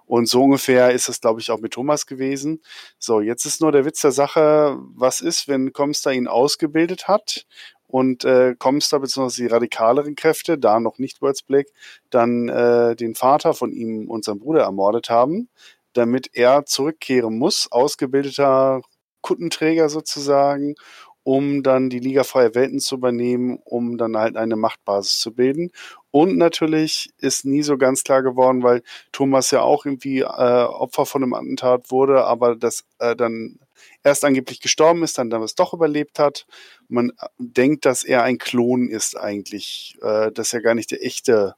Und 0.06 0.28
so 0.28 0.44
ungefähr 0.44 0.92
ist 0.92 1.08
es, 1.08 1.20
glaube 1.20 1.40
ich, 1.40 1.50
auch 1.50 1.60
mit 1.60 1.74
Thomas 1.74 2.06
gewesen. 2.06 2.62
So, 2.98 3.20
jetzt 3.20 3.44
ist 3.44 3.60
nur 3.60 3.72
der 3.72 3.84
Witz 3.84 4.00
der 4.00 4.12
Sache, 4.12 4.78
was 4.94 5.20
ist, 5.20 5.46
wenn 5.46 5.72
Comstar 5.72 6.14
ihn 6.14 6.26
ausgebildet 6.26 7.06
hat 7.06 7.46
und 7.86 8.24
äh, 8.24 8.54
Comstar 8.58 9.00
bzw. 9.00 9.42
die 9.42 9.46
radikaleren 9.46 10.16
Kräfte, 10.16 10.58
da 10.58 10.80
noch 10.80 10.98
nicht 10.98 11.22
Words 11.22 11.42
Black, 11.42 11.66
dann 12.10 12.48
äh, 12.48 12.96
den 12.96 13.14
Vater 13.14 13.54
von 13.54 13.72
ihm 13.72 14.08
und 14.08 14.24
seinem 14.24 14.40
Bruder 14.40 14.62
ermordet 14.62 15.10
haben, 15.10 15.48
damit 15.92 16.30
er 16.32 16.66
zurückkehren 16.66 17.38
muss, 17.38 17.68
ausgebildeter 17.70 18.82
Kuttenträger 19.22 19.88
sozusagen, 19.88 20.74
um 21.22 21.64
dann 21.64 21.90
die 21.90 21.98
Liga 21.98 22.22
Freie 22.22 22.54
Welten 22.54 22.78
zu 22.78 22.94
übernehmen, 22.94 23.58
um 23.64 23.98
dann 23.98 24.16
halt 24.16 24.36
eine 24.36 24.54
Machtbasis 24.54 25.18
zu 25.18 25.34
bilden. 25.34 25.72
Und 26.12 26.36
natürlich 26.38 27.10
ist 27.18 27.44
nie 27.44 27.62
so 27.62 27.76
ganz 27.78 28.04
klar 28.04 28.22
geworden, 28.22 28.62
weil 28.62 28.82
Thomas 29.10 29.50
ja 29.50 29.62
auch 29.62 29.84
irgendwie 29.84 30.20
äh, 30.20 30.24
Opfer 30.24 31.04
von 31.04 31.24
einem 31.24 31.34
Attentat 31.34 31.90
wurde, 31.90 32.24
aber 32.24 32.54
das 32.54 32.84
äh, 33.00 33.16
dann 33.16 33.58
erst 34.02 34.24
angeblich 34.24 34.60
gestorben 34.60 35.02
ist, 35.02 35.18
dann 35.18 35.30
damals 35.30 35.54
doch 35.54 35.74
überlebt 35.74 36.18
hat. 36.18 36.46
Man 36.88 37.10
äh, 37.10 37.26
denkt, 37.38 37.84
dass 37.84 38.04
er 38.04 38.22
ein 38.22 38.38
Klon 38.38 38.88
ist 38.88 39.16
eigentlich, 39.16 39.96
äh, 40.02 40.32
dass 40.32 40.52
er 40.52 40.62
gar 40.62 40.74
nicht 40.74 40.90
der 40.90 41.04
echte 41.04 41.54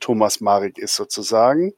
Thomas 0.00 0.40
Marik 0.40 0.78
ist 0.78 0.94
sozusagen. 0.94 1.72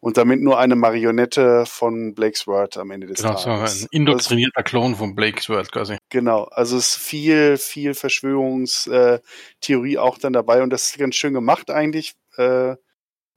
Und 0.00 0.16
damit 0.16 0.40
nur 0.42 0.58
eine 0.58 0.74
Marionette 0.74 1.64
von 1.64 2.12
Blake's 2.16 2.48
Word 2.48 2.76
am 2.76 2.90
Ende 2.90 3.06
des 3.06 3.22
Genau, 3.22 3.36
so 3.36 3.44
Tages. 3.44 3.82
ein 3.84 3.88
indoktrinierter 3.92 4.64
Klon 4.64 4.96
von 4.96 5.14
Blake's 5.14 5.48
World 5.48 5.70
quasi. 5.70 5.96
Genau, 6.08 6.42
also 6.44 6.76
es 6.76 6.88
ist 6.88 6.96
viel, 6.96 7.56
viel 7.56 7.94
Verschwörungstheorie 7.94 9.98
auch 9.98 10.18
dann 10.18 10.32
dabei 10.32 10.64
und 10.64 10.70
das 10.70 10.86
ist 10.86 10.98
ganz 10.98 11.14
schön 11.14 11.34
gemacht 11.34 11.70
eigentlich, 11.70 12.14
äh, 12.36 12.74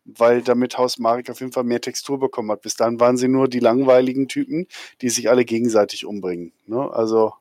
weil 0.05 0.41
damit 0.41 0.77
Haus 0.77 0.97
Marek 0.99 1.29
auf 1.29 1.39
jeden 1.39 1.51
Fall 1.51 1.63
mehr 1.63 1.81
Textur 1.81 2.19
bekommen 2.19 2.51
hat. 2.51 2.61
Bis 2.61 2.75
dann 2.75 2.99
waren 2.99 3.17
sie 3.17 3.27
nur 3.27 3.47
die 3.47 3.59
langweiligen 3.59 4.27
Typen, 4.27 4.67
die 5.01 5.09
sich 5.09 5.29
alle 5.29 5.45
gegenseitig 5.45 6.05
umbringen. 6.05 6.53
Ne? 6.67 6.89
Also 6.93 7.33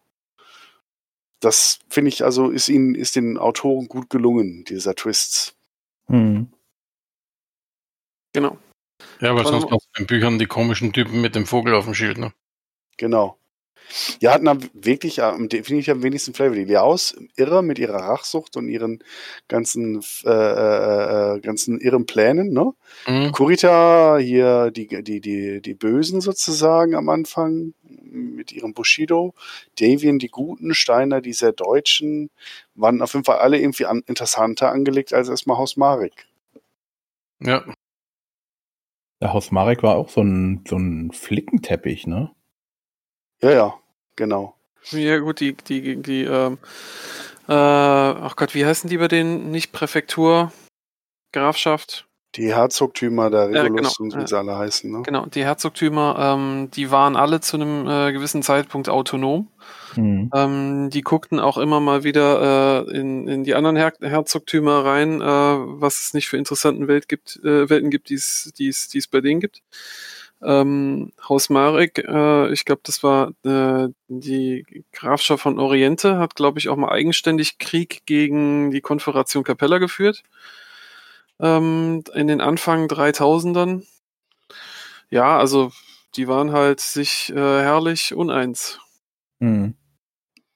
das 1.41 1.79
finde 1.91 2.09
ich, 2.09 2.25
also 2.25 2.49
ist 2.49 2.69
ihnen, 2.69 2.95
ist 2.95 3.17
den 3.17 3.37
Autoren 3.37 3.87
gut 3.87 4.09
gelungen, 4.09 4.65
dieser 4.65 4.95
Twists. 4.95 5.55
Hm. 6.07 6.49
Genau. 8.33 8.57
Ja, 9.21 9.35
allem- 9.47 9.61
sonst 9.61 9.71
du 9.71 10.01
in 10.01 10.07
Büchern 10.07 10.39
die 10.39 10.47
komischen 10.47 10.93
Typen 10.93 11.21
mit 11.21 11.35
dem 11.35 11.47
Vogel 11.47 11.75
auf 11.75 11.85
dem 11.85 11.95
Schild. 11.95 12.19
Ne? 12.19 12.33
Genau. 12.97 13.39
Ja, 14.21 14.33
hatten 14.33 14.49
am 14.49 14.59
wirklich 14.73 15.23
am 15.23 15.49
definitiv 15.49 15.95
am 15.95 16.03
wenigsten 16.03 16.35
Flavor. 16.35 16.57
Die 16.57 16.65
Liaos 16.65 17.15
irre 17.37 17.63
mit 17.63 17.79
ihrer 17.79 17.97
Rachsucht 17.97 18.57
und 18.57 18.69
ihren 18.69 19.03
ganzen 19.49 20.03
äh, 20.25 20.31
äh, 20.31 21.37
äh, 21.37 21.41
ganzen 21.41 21.81
irren 21.81 22.07
Plänen, 22.07 22.53
ne? 22.53 22.73
Mhm. 23.07 23.33
Kurita 23.33 24.19
hier 24.19 24.71
die 24.71 24.87
die 24.87 25.21
die 25.21 25.61
die 25.61 25.75
Bösen 25.75 26.21
sozusagen 26.21 26.95
am 26.95 27.09
Anfang 27.09 27.75
mit 28.15 28.53
ihrem 28.53 28.75
Bushido, 28.75 29.35
Davian 29.79 30.19
die 30.19 30.29
Guten, 30.29 30.75
Steiner 30.75 31.21
die 31.21 31.33
sehr 31.33 31.53
Deutschen, 31.53 32.31
waren 32.75 33.03
auf 33.03 33.13
jeden 33.15 33.25
Fall 33.25 33.39
alle 33.39 33.59
irgendwie 33.59 33.87
an, 33.87 34.03
interessanter 34.07 34.71
angelegt 34.71 35.13
als 35.13 35.29
erstmal 35.29 35.59
Haus 35.59 35.77
Marek. 35.77 36.27
Ja. 37.41 37.65
Der 39.21 39.33
Haus 39.33 39.51
Marek 39.51 39.83
war 39.83 39.97
auch 39.97 40.09
so 40.09 40.23
ein, 40.23 40.65
so 40.69 40.77
ein 40.77 41.11
Flickenteppich, 41.13 42.07
ne? 42.07 42.31
Ja, 43.45 43.51
ja, 43.51 43.75
genau. 44.17 44.55
Ja, 44.91 45.19
gut, 45.19 45.41
die, 45.41 45.53
die, 45.53 45.97
die, 46.01 46.25
ähm, 46.25 46.57
äh, 47.47 47.53
ach 47.53 48.37
Gott, 48.37 48.55
wie 48.55 48.65
heißen 48.65 48.89
die 48.89 48.97
bei 48.97 49.07
denen? 49.09 49.51
Nicht 49.51 49.71
Präfektur, 49.71 50.51
Grafschaft? 51.33 52.07
Die 52.37 52.55
Herzogtümer 52.55 53.29
der 53.29 53.51
Ja, 53.51 53.63
Regulus 53.63 53.99
genau, 53.99 54.07
und 54.09 54.17
wie 54.17 54.21
ja. 54.23 54.27
sie 54.27 54.39
alle 54.39 54.57
heißen, 54.57 54.91
ne? 54.91 55.03
Genau, 55.03 55.27
die 55.27 55.45
Herzogtümer, 55.45 56.17
ähm, 56.19 56.71
die 56.71 56.91
waren 56.91 57.17
alle 57.17 57.43
zu 57.43 57.59
einem 57.59 57.87
äh, 57.87 58.13
gewissen 58.13 58.43
Zeitpunkt 58.43 58.89
autonom. 58.89 59.49
Mhm. 59.95 60.31
Ähm, 60.35 60.89
die 60.91 61.03
guckten 61.03 61.39
auch 61.39 61.59
immer 61.59 61.81
mal 61.81 62.03
wieder 62.03 62.87
äh, 62.89 62.97
in, 62.97 63.29
in 63.29 63.45
die 63.45 63.55
anderen 63.55 63.77
Her 63.77 63.93
Herzogtümer 64.01 64.87
rein, 64.87 65.21
äh, 65.21 65.25
was 65.25 66.01
es 66.01 66.15
nicht 66.15 66.29
für 66.29 66.39
interessanten 66.39 66.89
Welt 66.89 67.09
gibt, 67.11 67.37
äh, 67.45 67.69
Welten 67.69 67.91
gibt, 67.91 68.09
die 68.09 68.15
es 68.15 68.53
die 68.57 68.69
es- 68.69 68.89
die 68.89 68.99
es 68.99 69.07
bei 69.07 69.21
denen 69.21 69.41
gibt. 69.41 69.63
Ähm, 70.43 71.13
Haus 71.29 71.49
Marek, 71.49 71.99
äh, 71.99 72.53
ich 72.53 72.65
glaube, 72.65 72.83
das 72.85 73.03
war 73.03 73.33
äh, 73.45 73.89
die 74.09 74.85
Grafschaft 74.93 75.43
von 75.43 75.59
Oriente, 75.59 76.19
hat, 76.19 76.35
glaube 76.35 76.59
ich, 76.59 76.69
auch 76.69 76.77
mal 76.77 76.91
eigenständig 76.91 77.59
Krieg 77.59 78.03
gegen 78.07 78.71
die 78.71 78.81
Konföderation 78.81 79.45
Capella 79.45 79.79
geführt. 79.79 80.23
Ähm, 81.41 82.05
in 82.15 82.27
den 82.27 82.41
Anfang 82.41 82.87
3000ern. 82.87 83.87
Ja, 85.11 85.39
also 85.39 85.73
die 86.17 86.29
waren 86.29 86.53
halt 86.53 86.81
sich 86.81 87.31
äh, 87.31 87.35
herrlich 87.35 88.15
uneins. 88.15 88.79
Mhm. 89.39 89.75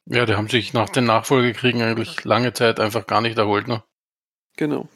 Ja, 0.07 0.25
die 0.25 0.35
haben 0.35 0.49
sich 0.49 0.73
nach 0.73 0.89
den 0.89 1.05
Nachfolgekriegen 1.05 1.83
eigentlich 1.83 2.25
lange 2.25 2.53
Zeit 2.53 2.81
einfach 2.81 3.07
gar 3.07 3.21
nicht 3.21 3.37
erholt, 3.37 3.69
ne? 3.69 3.83
Genau. 4.57 4.89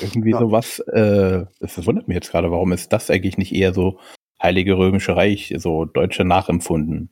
Irgendwie 0.00 0.32
Ja. 0.32 0.38
sowas, 0.38 0.78
äh, 0.80 1.44
das 1.60 1.86
wundert 1.86 2.08
mich 2.08 2.14
jetzt 2.14 2.30
gerade, 2.30 2.50
warum 2.50 2.72
ist 2.72 2.92
das 2.92 3.10
eigentlich 3.10 3.38
nicht 3.38 3.54
eher 3.54 3.72
so 3.72 3.98
Heilige 4.42 4.76
Römische 4.76 5.16
Reich, 5.16 5.54
so 5.56 5.84
Deutsche 5.86 6.24
nachempfunden? 6.24 7.10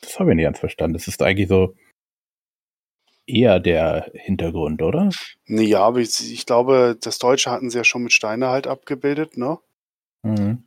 Das 0.00 0.18
habe 0.18 0.30
ich 0.30 0.36
nicht 0.36 0.44
ganz 0.44 0.58
verstanden. 0.58 0.94
Das 0.94 1.08
ist 1.08 1.22
eigentlich 1.22 1.48
so 1.48 1.74
eher 3.26 3.60
der 3.60 4.10
Hintergrund, 4.14 4.82
oder? 4.82 5.10
Nee, 5.46 5.64
ja, 5.64 5.80
aber 5.80 6.00
ich, 6.00 6.32
ich 6.32 6.46
glaube, 6.46 6.96
das 7.00 7.18
Deutsche 7.18 7.50
hatten 7.50 7.70
sie 7.70 7.78
ja 7.78 7.84
schon 7.84 8.02
mit 8.02 8.12
Steine 8.12 8.48
halt 8.48 8.66
abgebildet, 8.66 9.36
ne? 9.36 9.58
Mhm. 10.22 10.64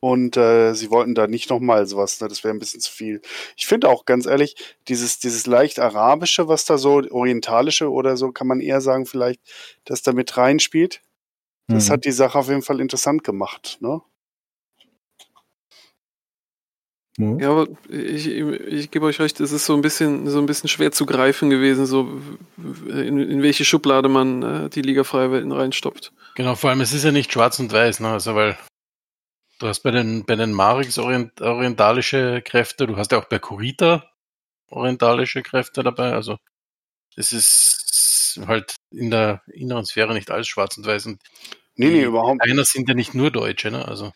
Und 0.00 0.36
äh, 0.36 0.74
sie 0.74 0.90
wollten 0.90 1.14
da 1.14 1.26
nicht 1.26 1.48
nochmal 1.50 1.86
sowas, 1.86 2.20
ne? 2.20 2.28
das 2.28 2.44
wäre 2.44 2.52
ein 2.54 2.58
bisschen 2.58 2.80
zu 2.80 2.92
viel. 2.92 3.22
Ich 3.56 3.66
finde 3.66 3.88
auch 3.88 4.04
ganz 4.04 4.26
ehrlich, 4.26 4.54
dieses, 4.88 5.18
dieses 5.18 5.46
leicht 5.46 5.78
arabische, 5.80 6.48
was 6.48 6.64
da 6.66 6.76
so, 6.78 7.02
orientalische 7.10 7.90
oder 7.90 8.16
so, 8.16 8.30
kann 8.30 8.46
man 8.46 8.60
eher 8.60 8.80
sagen, 8.80 9.06
vielleicht, 9.06 9.40
dass 9.84 10.02
da 10.02 10.12
mit 10.12 10.36
reinspielt. 10.36 11.00
Das 11.68 11.88
Mhm. 11.88 11.92
hat 11.94 12.04
die 12.04 12.12
Sache 12.12 12.38
auf 12.38 12.48
jeden 12.48 12.62
Fall 12.62 12.80
interessant 12.80 13.24
gemacht, 13.24 13.78
ne? 13.80 14.00
Ja, 17.18 17.50
aber 17.50 17.66
ich, 17.88 18.26
ich 18.28 18.90
gebe 18.90 19.06
euch 19.06 19.18
recht, 19.20 19.40
es 19.40 19.50
ist 19.50 19.64
so 19.64 19.74
ein 19.74 19.80
bisschen 19.80 20.28
so 20.28 20.38
ein 20.38 20.44
bisschen 20.44 20.68
schwer 20.68 20.92
zu 20.92 21.06
greifen 21.06 21.48
gewesen, 21.48 21.86
so 21.86 22.20
in, 22.88 23.18
in 23.18 23.42
welche 23.42 23.64
Schublade 23.64 24.10
man 24.10 24.42
äh, 24.42 24.68
die 24.68 24.82
Liga 24.82 25.02
Freie 25.02 25.32
Welten 25.32 25.50
reinstopft. 25.50 26.12
Genau, 26.34 26.54
vor 26.56 26.68
allem, 26.68 26.82
es 26.82 26.92
ist 26.92 27.04
ja 27.04 27.12
nicht 27.12 27.32
schwarz 27.32 27.58
und 27.58 27.72
weiß, 27.72 28.00
ne? 28.00 28.08
Also, 28.10 28.34
weil 28.34 28.58
du 29.58 29.68
hast 29.68 29.80
bei 29.80 29.90
den, 29.90 30.24
bei 30.24 30.36
den 30.36 30.52
Marix 30.52 30.98
orient, 30.98 31.40
orientalische 31.40 32.42
Kräfte, 32.42 32.86
du 32.86 32.96
hast 32.96 33.12
ja 33.12 33.18
auch 33.18 33.26
bei 33.26 33.38
Kurita 33.38 34.10
orientalische 34.68 35.42
Kräfte 35.42 35.82
dabei, 35.82 36.12
also 36.12 36.38
es 37.16 37.32
ist 37.32 38.40
halt 38.46 38.76
in 38.90 39.10
der 39.10 39.42
inneren 39.46 39.86
Sphäre 39.86 40.12
nicht 40.12 40.30
alles 40.30 40.48
schwarz 40.48 40.76
und 40.76 40.86
weiß 40.86 41.06
und 41.06 41.22
Nee, 41.78 41.90
nee, 41.90 42.04
überhaupt 42.04 42.42
Einer 42.42 42.64
sind 42.64 42.88
ja 42.88 42.94
nicht 42.94 43.14
nur 43.14 43.30
Deutsche, 43.30 43.70
ne? 43.70 43.86
Also, 43.86 44.12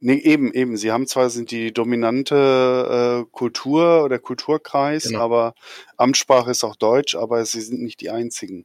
Nee, 0.00 0.18
eben, 0.18 0.52
eben. 0.52 0.76
Sie 0.76 0.92
haben 0.92 1.06
zwar 1.08 1.28
sind 1.30 1.50
die 1.50 1.72
dominante 1.72 3.24
äh, 3.24 3.30
Kultur 3.32 4.04
oder 4.04 4.18
Kulturkreis, 4.18 5.04
Genau. 5.04 5.20
aber 5.20 5.54
Amtssprache 5.96 6.50
ist 6.52 6.62
auch 6.62 6.76
Deutsch, 6.76 7.16
aber 7.16 7.44
sie 7.44 7.60
sind 7.60 7.82
nicht 7.82 8.00
die 8.00 8.10
einzigen. 8.10 8.64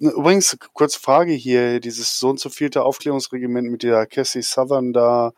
Übrigens, 0.00 0.56
kurze 0.72 1.00
Frage 1.00 1.32
hier, 1.32 1.80
dieses 1.80 2.18
so 2.18 2.30
und 2.30 2.40
so 2.40 2.48
vielte 2.48 2.84
Aufklärungsregiment 2.84 3.70
mit 3.70 3.82
der 3.82 4.06
Cassie 4.06 4.42
Southern 4.42 4.92
da 4.92 5.32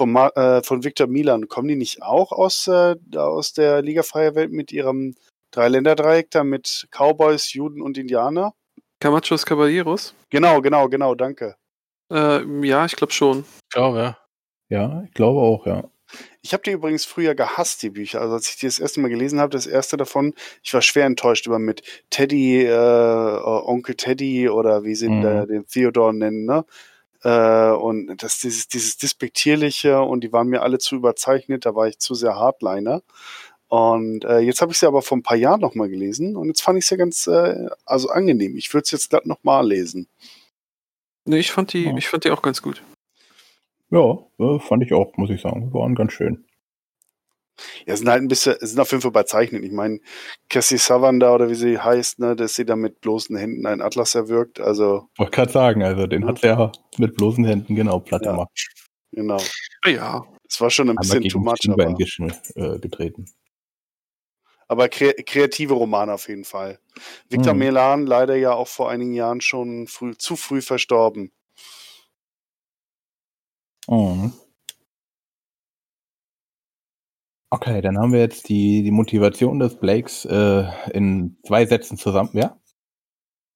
Ma- 0.00 0.28
äh, 0.28 0.62
von 0.62 0.84
Victor 0.84 1.06
Milan, 1.06 1.48
kommen 1.48 1.68
die 1.68 1.76
nicht 1.76 2.02
auch 2.02 2.32
aus, 2.32 2.66
äh, 2.68 2.96
aus 3.16 3.52
der 3.52 3.82
Liga 3.82 4.02
Freie 4.02 4.34
Welt 4.34 4.52
mit 4.52 4.72
ihrem 4.72 5.14
Dreiländerdreieck 5.50 6.30
da 6.30 6.44
mit 6.44 6.86
Cowboys, 6.90 7.52
Juden 7.52 7.80
und 7.80 7.96
Indianer? 7.98 8.54
Camachos 9.00 9.46
Caballeros? 9.46 10.14
Genau, 10.30 10.60
genau, 10.60 10.88
genau, 10.88 11.14
danke. 11.14 11.56
Äh, 12.12 12.44
ja, 12.66 12.84
ich 12.84 12.96
glaube 12.96 13.12
schon. 13.12 13.40
ich 13.40 13.70
glaube, 13.70 13.98
ja. 13.98 14.18
Ja, 14.70 15.02
ich 15.04 15.14
glaube 15.14 15.40
auch, 15.40 15.66
ja. 15.66 15.84
Ich 16.42 16.52
habe 16.52 16.62
die 16.62 16.70
übrigens 16.70 17.04
früher 17.04 17.34
gehasst, 17.34 17.82
die 17.82 17.90
Bücher. 17.90 18.20
Also 18.20 18.34
als 18.34 18.48
ich 18.50 18.56
die 18.56 18.66
das 18.66 18.78
erste 18.78 19.00
Mal 19.00 19.08
gelesen 19.08 19.40
habe, 19.40 19.50
das 19.50 19.66
erste 19.66 19.96
davon, 19.96 20.34
ich 20.62 20.72
war 20.74 20.82
schwer 20.82 21.06
enttäuscht 21.06 21.46
über 21.46 21.58
mit 21.58 21.82
Teddy, 22.10 22.62
äh, 22.64 22.70
äh, 22.70 23.40
Onkel 23.40 23.94
Teddy 23.94 24.48
oder 24.48 24.84
wie 24.84 24.94
sie 24.94 25.08
Mhm. 25.08 25.46
den 25.48 25.66
Theodor 25.66 26.12
nennen, 26.12 26.44
ne? 26.44 26.64
Äh, 27.24 27.70
und 27.72 28.22
das 28.22 28.38
dieses, 28.38 28.68
dieses 28.68 28.96
Despektierliche 28.96 30.00
und 30.00 30.22
die 30.22 30.32
waren 30.32 30.46
mir 30.48 30.62
alle 30.62 30.78
zu 30.78 30.94
überzeichnet, 30.96 31.66
da 31.66 31.74
war 31.74 31.88
ich 31.88 31.98
zu 31.98 32.14
sehr 32.14 32.36
Hardliner. 32.36 33.02
Und 33.66 34.24
äh, 34.24 34.38
jetzt 34.38 34.62
habe 34.62 34.72
ich 34.72 34.78
sie 34.78 34.86
aber 34.86 35.02
vor 35.02 35.18
ein 35.18 35.22
paar 35.22 35.36
Jahren 35.36 35.60
nochmal 35.60 35.88
gelesen 35.90 36.36
und 36.36 36.46
jetzt 36.46 36.62
fand 36.62 36.78
ich 36.78 36.86
sie 36.86 36.96
ganz 36.96 37.26
äh, 37.26 37.66
also 37.84 38.08
angenehm. 38.08 38.56
Ich 38.56 38.72
würde 38.72 38.84
es 38.84 38.92
jetzt 38.92 39.10
glatt 39.10 39.26
nochmal 39.26 39.66
lesen. 39.66 40.06
Nee, 41.26 41.40
ich 41.40 41.52
fand 41.52 41.72
die, 41.74 41.84
Ja. 41.84 41.96
ich 41.96 42.08
fand 42.08 42.24
die 42.24 42.30
auch 42.30 42.40
ganz 42.40 42.62
gut. 42.62 42.82
Ja, 43.90 44.18
äh, 44.38 44.58
fand 44.60 44.82
ich 44.82 44.92
auch, 44.92 45.16
muss 45.16 45.30
ich 45.30 45.40
sagen. 45.40 45.72
Waren 45.72 45.94
ganz 45.94 46.12
schön. 46.12 46.44
Ja, 47.86 47.96
sind 47.96 48.08
halt 48.08 48.22
ein 48.22 48.28
bisschen, 48.28 48.54
sind 48.60 48.78
auf 48.78 48.90
jeden 48.92 49.00
Fall 49.02 49.10
überzeichnet. 49.10 49.64
Ich 49.64 49.72
meine, 49.72 49.98
Cassie 50.48 50.78
Savanda 50.78 51.34
oder 51.34 51.48
wie 51.50 51.54
sie 51.56 51.78
heißt, 51.78 52.20
ne, 52.20 52.36
dass 52.36 52.54
sie 52.54 52.64
da 52.64 52.76
mit 52.76 53.00
bloßen 53.00 53.34
Händen 53.36 53.66
einen 53.66 53.80
Atlas 53.80 54.14
erwirkt. 54.14 54.60
Also, 54.60 55.08
Wollte 55.16 55.32
gerade 55.32 55.52
sagen, 55.52 55.82
also 55.82 56.06
den 56.06 56.24
hat 56.26 56.42
der 56.44 56.70
mit 56.98 57.16
bloßen 57.16 57.44
Händen 57.44 57.74
genau 57.74 57.98
platt 57.98 58.24
Ja. 58.24 58.32
gemacht. 58.32 58.50
genau. 59.12 59.38
Ja. 59.86 60.24
Das 60.48 60.60
war 60.60 60.70
schon 60.70 60.86
ein 60.88 60.98
Einmal 60.98 61.20
bisschen 61.20 61.28
too 61.28 61.40
much, 61.40 61.68
aber, 61.68 61.88
äh, 61.88 62.78
getreten. 62.78 63.26
aber 64.66 64.88
kre 64.88 65.14
kreative 65.14 65.74
Romane 65.74 66.12
auf 66.12 66.28
jeden 66.28 66.44
Fall. 66.44 66.78
Victor 67.28 67.54
Mhm. 67.54 67.58
Melan 67.58 68.06
leider 68.06 68.36
ja 68.36 68.52
auch 68.52 68.68
vor 68.68 68.90
einigen 68.90 69.12
Jahren 69.14 69.40
schon 69.40 69.86
früh, 69.88 70.14
zu 70.16 70.36
früh 70.36 70.62
verstorben. 70.62 71.32
Mhm. 73.88 74.32
Okay, 77.52 77.80
dann 77.80 77.96
haben 77.98 78.12
wir 78.12 78.20
jetzt 78.20 78.48
die, 78.50 78.82
die 78.82 78.90
Motivation 78.90 79.58
des 79.58 79.78
Blakes 79.78 80.24
äh, 80.26 80.64
in 80.92 81.38
zwei 81.46 81.64
Sätzen 81.64 81.96
zusammen. 81.96 82.30
Ja? 82.34 82.58
Wolltest 82.60 82.74
du 82.74 82.76
noch 82.76 82.98
was? 82.98 83.16
Ach, 83.32 83.47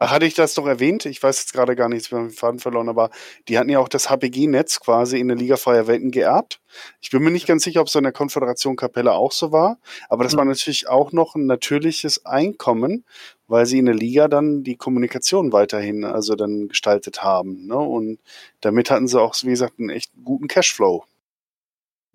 Hatte 0.00 0.24
ich 0.24 0.34
das 0.34 0.54
doch 0.54 0.66
erwähnt? 0.66 1.04
Ich 1.04 1.22
weiß 1.22 1.40
jetzt 1.40 1.52
gerade 1.52 1.74
gar 1.74 1.88
nichts, 1.88 2.10
wir 2.10 2.18
haben 2.18 2.28
den 2.28 2.34
Faden 2.34 2.60
verloren, 2.60 2.88
aber 2.88 3.10
die 3.48 3.58
hatten 3.58 3.68
ja 3.68 3.80
auch 3.80 3.88
das 3.88 4.08
HPG-Netz 4.08 4.80
quasi 4.80 5.18
in 5.18 5.28
der 5.28 5.36
Liga 5.36 5.56
Freier 5.56 5.86
Welten 5.86 6.10
geerbt. 6.10 6.60
Ich 7.00 7.10
bin 7.10 7.22
mir 7.22 7.30
nicht 7.30 7.46
ganz 7.46 7.64
sicher, 7.64 7.80
ob 7.80 7.88
es 7.88 7.94
in 7.94 8.04
der 8.04 8.12
Konföderation 8.12 8.76
Kapelle 8.76 9.12
auch 9.12 9.32
so 9.32 9.52
war, 9.52 9.78
aber 10.08 10.24
das 10.24 10.36
war 10.36 10.44
natürlich 10.44 10.88
auch 10.88 11.12
noch 11.12 11.34
ein 11.34 11.46
natürliches 11.46 12.24
Einkommen, 12.24 13.04
weil 13.48 13.66
sie 13.66 13.78
in 13.78 13.86
der 13.86 13.94
Liga 13.94 14.28
dann 14.28 14.62
die 14.62 14.76
Kommunikation 14.76 15.52
weiterhin 15.52 16.04
also 16.04 16.36
dann 16.36 16.68
gestaltet 16.68 17.22
haben. 17.22 17.66
Ne? 17.66 17.76
Und 17.76 18.20
damit 18.60 18.90
hatten 18.90 19.08
sie 19.08 19.20
auch, 19.20 19.34
wie 19.42 19.50
gesagt, 19.50 19.78
einen 19.78 19.90
echt 19.90 20.12
guten 20.24 20.48
Cashflow. 20.48 21.04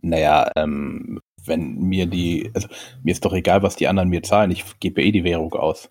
Naja, 0.01 0.51
ähm, 0.55 1.19
wenn 1.45 1.75
mir 1.75 2.05
die, 2.05 2.51
also 2.53 2.67
mir 3.03 3.11
ist 3.11 3.25
doch 3.25 3.33
egal, 3.33 3.63
was 3.63 3.75
die 3.75 3.87
anderen 3.87 4.09
mir 4.09 4.23
zahlen, 4.23 4.51
ich 4.51 4.63
gebe 4.79 5.01
eh 5.01 5.11
die 5.11 5.23
Währung 5.23 5.53
aus. 5.53 5.89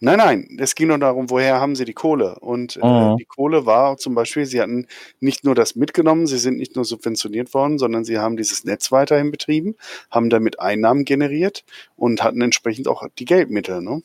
Nein, 0.00 0.18
nein, 0.18 0.56
es 0.58 0.74
ging 0.74 0.88
nur 0.88 0.98
darum, 0.98 1.28
woher 1.30 1.60
haben 1.60 1.76
sie 1.76 1.84
die 1.84 1.92
Kohle? 1.92 2.36
Und 2.40 2.76
äh, 2.76 2.80
Mhm. 2.86 3.16
die 3.18 3.26
Kohle 3.26 3.66
war 3.66 3.98
zum 3.98 4.14
Beispiel, 4.14 4.46
sie 4.46 4.60
hatten 4.60 4.86
nicht 5.20 5.44
nur 5.44 5.54
das 5.54 5.76
mitgenommen, 5.76 6.26
sie 6.26 6.38
sind 6.38 6.56
nicht 6.56 6.74
nur 6.76 6.84
subventioniert 6.86 7.52
worden, 7.54 7.78
sondern 7.78 8.04
sie 8.04 8.18
haben 8.18 8.36
dieses 8.38 8.64
Netz 8.64 8.90
weiterhin 8.92 9.30
betrieben, 9.30 9.76
haben 10.10 10.30
damit 10.30 10.58
Einnahmen 10.60 11.04
generiert 11.04 11.64
und 11.96 12.22
hatten 12.22 12.40
entsprechend 12.40 12.88
auch 12.88 13.06
die 13.18 13.26
Geldmittel. 13.26 13.82
Ne? 13.82 14.02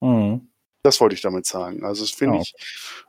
Mhm. 0.00 0.48
Das 0.82 1.00
wollte 1.00 1.14
ich 1.14 1.20
damit 1.22 1.44
sagen. 1.46 1.84
Also 1.84 2.02
das 2.04 2.12
finde 2.12 2.36
Ja. 2.36 2.42
ich, 2.42 2.54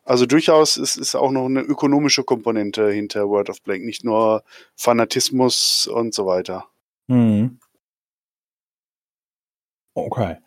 also 0.04 0.26
durchaus 0.26 0.76
ist, 0.78 0.98
ist 0.98 1.16
auch 1.16 1.32
noch 1.32 1.46
eine 1.46 1.62
ökonomische 1.62 2.24
Komponente 2.24 2.92
hinter 2.92 3.30
World 3.30 3.50
of 3.50 3.62
Blank, 3.62 3.86
nicht 3.86 4.04
nur 4.04 4.44
Fanatismus 4.76 5.88
und 5.88 6.14
so 6.14 6.26
weiter. 6.26 6.66
Mhm. 7.08 7.60
Okay. 9.96 10.38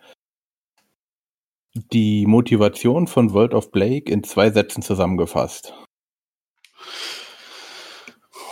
Die 1.75 2.27
Motivation 2.27 3.07
von 3.07 3.33
World 3.33 3.55
of 3.55 3.71
Blake 3.71 4.11
in 4.11 4.25
zwei 4.25 4.51
Sätzen 4.51 4.83
zusammengefasst. 4.83 5.73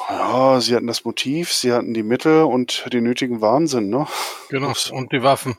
Ja, 0.09 0.61
sie 0.61 0.75
hatten 0.75 0.87
das 0.87 1.05
Motiv, 1.05 1.53
sie 1.53 1.73
hatten 1.73 1.93
die 1.93 2.03
Mittel 2.03 2.43
und 2.45 2.93
den 2.93 3.05
nötigen 3.05 3.41
Wahnsinn, 3.41 3.91
ne? 3.91 4.07
Genau. 4.49 4.73
Und 4.93 5.13
die 5.13 5.23
Waffen. 5.23 5.57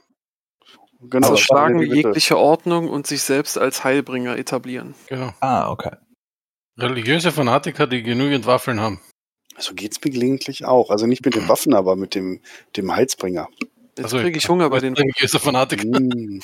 Genau. 1.01 1.29
Also 1.29 1.35
das 1.35 1.49
waren 1.49 1.69
schlagen 1.69 1.75
ja 1.75 1.81
die 1.81 1.89
Mittel. 1.89 2.05
jegliche 2.09 2.37
Ordnung 2.37 2.89
und 2.89 3.07
sich 3.07 3.23
selbst 3.23 3.57
als 3.57 3.83
Heilbringer 3.83 4.37
etablieren. 4.37 4.93
Genau. 5.07 5.31
Ah, 5.39 5.69
okay. 5.69 5.95
Religiöse 6.77 7.31
Fanatiker, 7.31 7.87
die 7.87 8.03
genügend 8.03 8.45
Waffeln 8.45 8.79
haben. 8.79 9.01
So 9.57 9.73
geht's 9.73 10.03
mir 10.03 10.11
gelegentlich 10.11 10.65
auch. 10.65 10.89
Also 10.89 11.05
nicht 11.05 11.23
mit 11.25 11.35
den 11.35 11.47
Waffen, 11.47 11.73
aber 11.73 11.95
mit 11.95 12.15
dem, 12.15 12.41
dem 12.75 12.93
Heilsbringer. 12.93 13.47
Jetzt 13.97 14.05
Also, 14.05 14.19
kriege 14.19 14.37
ich 14.37 14.47
Hunger 14.47 14.69
bei 14.69 14.79
den. 14.79 14.93
Religiöse 14.95 15.39
Fanatiker. 15.39 15.85
Mm. 15.99 16.39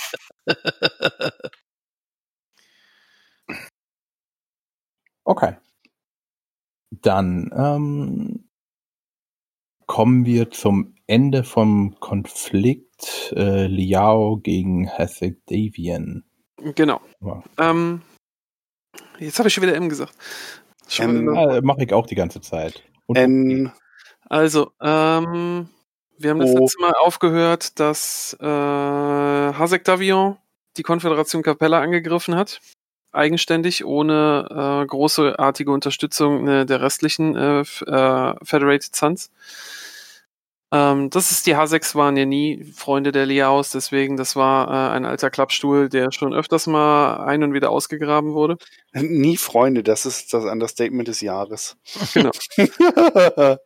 Okay. 5.25 5.55
Dann 6.91 7.51
ähm, 7.55 8.49
kommen 9.85 10.25
wir 10.25 10.49
zum 10.51 10.95
Ende 11.05 11.43
vom 11.43 11.99
Konflikt 11.99 13.33
äh, 13.35 13.67
Liao 13.67 14.37
gegen 14.37 14.89
Hasek 14.89 15.45
Davian. 15.47 16.23
Genau. 16.75 17.01
Ja. 17.21 17.43
Ähm, 17.57 18.01
jetzt 19.19 19.37
habe 19.37 19.47
ich 19.49 19.53
schon 19.53 19.63
wieder 19.63 19.75
M 19.75 19.89
gesagt. 19.89 20.13
Schon 20.87 21.09
M. 21.17 21.21
wieder- 21.29 21.57
Äh, 21.57 21.61
Mache 21.61 21.83
ich 21.83 21.93
auch 21.93 22.05
die 22.05 22.15
ganze 22.15 22.41
Zeit. 22.41 22.83
Und 23.05 23.17
N. 23.17 23.71
Also, 24.29 24.71
ähm, 24.81 25.69
wir 26.19 26.31
haben 26.31 26.39
das 26.39 26.51
Oh. 26.51 26.59
letzte 26.59 26.81
Mal 26.81 26.93
aufgehört, 26.93 27.79
dass 27.79 28.35
äh, 28.39 28.45
Hasek 28.45 29.83
Davion 29.83 30.37
die 30.77 30.83
Konföderation 30.83 31.43
Capella 31.43 31.79
angegriffen 31.81 32.35
hat. 32.35 32.59
Eigenständig, 33.11 33.83
ohne 33.85 34.81
äh, 34.83 34.85
großartige 34.85 35.71
Unterstützung 35.71 36.47
äh, 36.47 36.65
der 36.65 36.81
restlichen 36.81 37.35
äh, 37.35 37.61
äh, 37.61 38.33
Federated 38.43 38.95
Sons. 38.95 39.31
Ähm, 40.73 41.09
das 41.09 41.31
ist 41.31 41.47
die 41.47 41.55
H6 41.55 41.95
waren 41.95 42.17
ja 42.17 42.25
nie 42.25 42.65
Freunde 42.75 43.13
der 43.13 43.25
Liaos, 43.25 43.71
deswegen 43.71 44.17
das 44.17 44.35
war 44.35 44.67
äh, 44.91 44.95
ein 44.95 45.05
alter 45.05 45.29
Klappstuhl, 45.29 45.87
der 45.87 46.11
schon 46.11 46.33
öfters 46.33 46.67
mal 46.67 47.23
ein 47.25 47.41
und 47.41 47.53
wieder 47.53 47.69
ausgegraben 47.71 48.33
wurde. 48.33 48.57
Nie 48.93 49.37
Freunde, 49.37 49.81
das 49.81 50.05
ist 50.05 50.33
das 50.33 50.43
Understatement 50.43 51.07
des 51.07 51.21
Jahres. 51.21 51.77
Genau. 52.13 52.31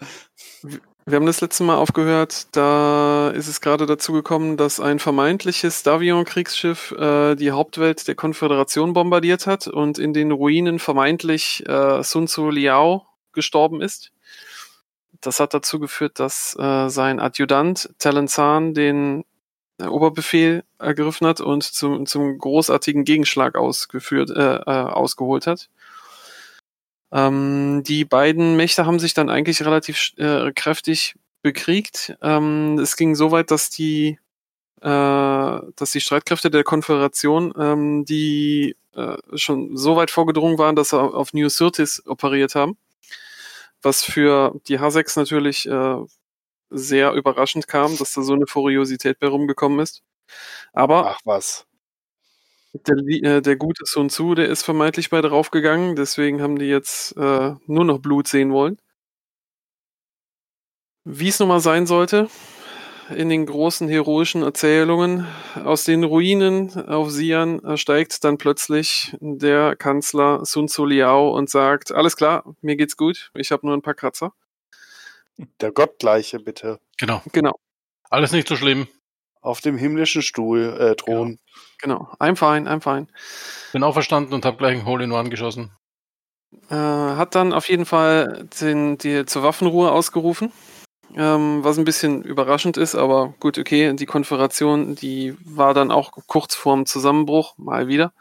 Wir 1.05 1.15
haben 1.15 1.25
das 1.25 1.41
letzte 1.41 1.63
Mal 1.63 1.77
aufgehört, 1.77 2.55
da 2.55 3.31
ist 3.31 3.47
es 3.47 3.59
gerade 3.59 3.87
dazu 3.87 4.13
gekommen, 4.13 4.55
dass 4.55 4.79
ein 4.79 4.99
vermeintliches 4.99 5.81
Davion-Kriegsschiff 5.81 6.91
äh, 6.91 7.33
die 7.35 7.49
Hauptwelt 7.49 8.07
der 8.07 8.13
Konföderation 8.13 8.93
bombardiert 8.93 9.47
hat 9.47 9.65
und 9.65 9.97
in 9.97 10.13
den 10.13 10.31
Ruinen 10.31 10.77
vermeintlich 10.77 11.67
äh, 11.67 12.03
Sun 12.03 12.27
Tzu 12.27 12.51
Liao 12.51 13.07
gestorben 13.33 13.81
ist. 13.81 14.11
Das 15.21 15.39
hat 15.39 15.55
dazu 15.55 15.79
geführt, 15.79 16.19
dass 16.19 16.55
äh, 16.59 16.89
sein 16.89 17.19
Adjutant 17.19 17.89
Talenzan 17.97 18.75
den 18.75 19.25
äh, 19.79 19.85
Oberbefehl 19.85 20.63
ergriffen 20.77 21.25
hat 21.25 21.41
und 21.41 21.63
zum, 21.63 22.05
zum 22.05 22.37
großartigen 22.37 23.05
Gegenschlag 23.05 23.55
ausgeführt, 23.55 24.29
äh, 24.29 24.57
äh, 24.57 24.61
ausgeholt 24.65 25.47
hat. 25.47 25.67
Ähm, 27.11 27.83
die 27.85 28.05
beiden 28.05 28.55
Mächte 28.55 28.85
haben 28.85 28.99
sich 28.99 29.13
dann 29.13 29.29
eigentlich 29.29 29.61
relativ 29.63 30.13
äh, 30.17 30.51
kräftig 30.53 31.15
bekriegt. 31.41 32.15
Ähm, 32.21 32.79
es 32.79 32.95
ging 32.95 33.15
so 33.15 33.31
weit, 33.31 33.51
dass 33.51 33.69
die, 33.69 34.19
äh, 34.81 34.85
dass 35.75 35.91
die 35.91 36.01
Streitkräfte 36.01 36.49
der 36.49 36.63
Konföderation, 36.63 37.53
ähm, 37.57 38.05
die 38.05 38.75
äh, 38.95 39.17
schon 39.35 39.77
so 39.77 39.95
weit 39.95 40.11
vorgedrungen 40.11 40.57
waren, 40.57 40.75
dass 40.75 40.89
sie 40.89 41.01
auf 41.01 41.33
New 41.33 41.49
Syrtis 41.49 42.03
operiert 42.05 42.55
haben. 42.55 42.77
Was 43.81 44.03
für 44.03 44.59
die 44.67 44.79
H6 44.79 45.17
natürlich 45.17 45.67
äh, 45.67 45.97
sehr 46.69 47.13
überraschend 47.13 47.67
kam, 47.67 47.97
dass 47.97 48.13
da 48.13 48.21
so 48.21 48.33
eine 48.33 48.47
Furiosität 48.47 49.19
bei 49.19 49.27
rumgekommen 49.27 49.79
ist. 49.79 50.03
Aber 50.73 51.07
Ach 51.11 51.19
was. 51.25 51.65
Der, 52.73 52.97
äh, 52.97 53.41
der 53.41 53.55
gute 53.55 53.83
Sun 53.85 54.09
Tzu, 54.09 54.35
der 54.35 54.49
ist 54.49 54.63
vermeintlich 54.63 55.09
bei 55.09 55.21
draufgegangen, 55.21 55.95
deswegen 55.95 56.41
haben 56.41 56.57
die 56.57 56.65
jetzt 56.65 57.15
äh, 57.17 57.53
nur 57.65 57.85
noch 57.85 57.99
Blut 57.99 58.27
sehen 58.27 58.51
wollen. 58.51 58.77
Wie 61.03 61.29
es 61.29 61.39
nun 61.39 61.49
mal 61.49 61.59
sein 61.59 61.87
sollte, 61.87 62.29
in 63.09 63.29
den 63.29 63.45
großen 63.45 63.89
heroischen 63.89 64.43
Erzählungen 64.43 65.27
aus 65.55 65.83
den 65.83 66.03
Ruinen 66.03 66.71
auf 66.87 67.09
Sian 67.09 67.77
steigt 67.77 68.23
dann 68.23 68.37
plötzlich 68.37 69.15
der 69.19 69.75
Kanzler 69.75 70.45
Sun 70.45 70.67
Tzu 70.67 70.85
Liao 70.85 71.35
und 71.35 71.49
sagt, 71.49 71.91
alles 71.91 72.15
klar, 72.15 72.55
mir 72.61 72.75
geht's 72.75 72.97
gut, 72.97 73.31
ich 73.33 73.51
habe 73.51 73.65
nur 73.65 73.75
ein 73.75 73.81
paar 73.81 73.95
Kratzer. 73.95 74.33
Der 75.59 75.71
Gottgleiche, 75.71 76.39
bitte. 76.39 76.79
Genau. 76.99 77.21
Genau, 77.31 77.55
Alles 78.09 78.31
nicht 78.31 78.47
so 78.47 78.55
schlimm. 78.55 78.87
Auf 79.41 79.61
dem 79.61 79.77
himmlischen 79.77 80.21
Stuhl, 80.21 80.77
äh, 80.79 80.95
Thron. 80.95 81.39
genau, 81.79 82.13
I'm 82.19 82.35
fine, 82.35 82.69
I'm 82.69 82.81
fine. 82.81 83.07
Bin 83.73 83.83
auferstanden 83.83 84.33
und 84.33 84.45
habe 84.45 84.57
gleich 84.57 84.79
ein 84.79 84.85
Hole 84.85 85.03
in 85.03 85.11
One 85.11 85.29
geschossen. 85.29 85.71
Äh, 86.69 86.75
hat 86.75 87.35
dann 87.35 87.53
auf 87.53 87.69
jeden 87.69 87.85
Fall 87.85 88.47
den, 88.59 88.97
die 88.97 89.25
zur 89.25 89.43
Waffenruhe 89.43 89.91
ausgerufen. 89.91 90.51
Ähm, 91.15 91.63
was 91.63 91.77
ein 91.77 91.83
bisschen 91.83 92.23
überraschend 92.23 92.77
ist, 92.77 92.95
aber 92.95 93.33
gut, 93.39 93.57
okay, 93.57 93.93
die 93.93 94.05
Konföderation, 94.05 94.95
die 94.95 95.35
war 95.43 95.73
dann 95.73 95.91
auch 95.91 96.11
kurz 96.27 96.55
vorm 96.55 96.85
Zusammenbruch, 96.85 97.57
mal 97.57 97.87
wieder. 97.87 98.13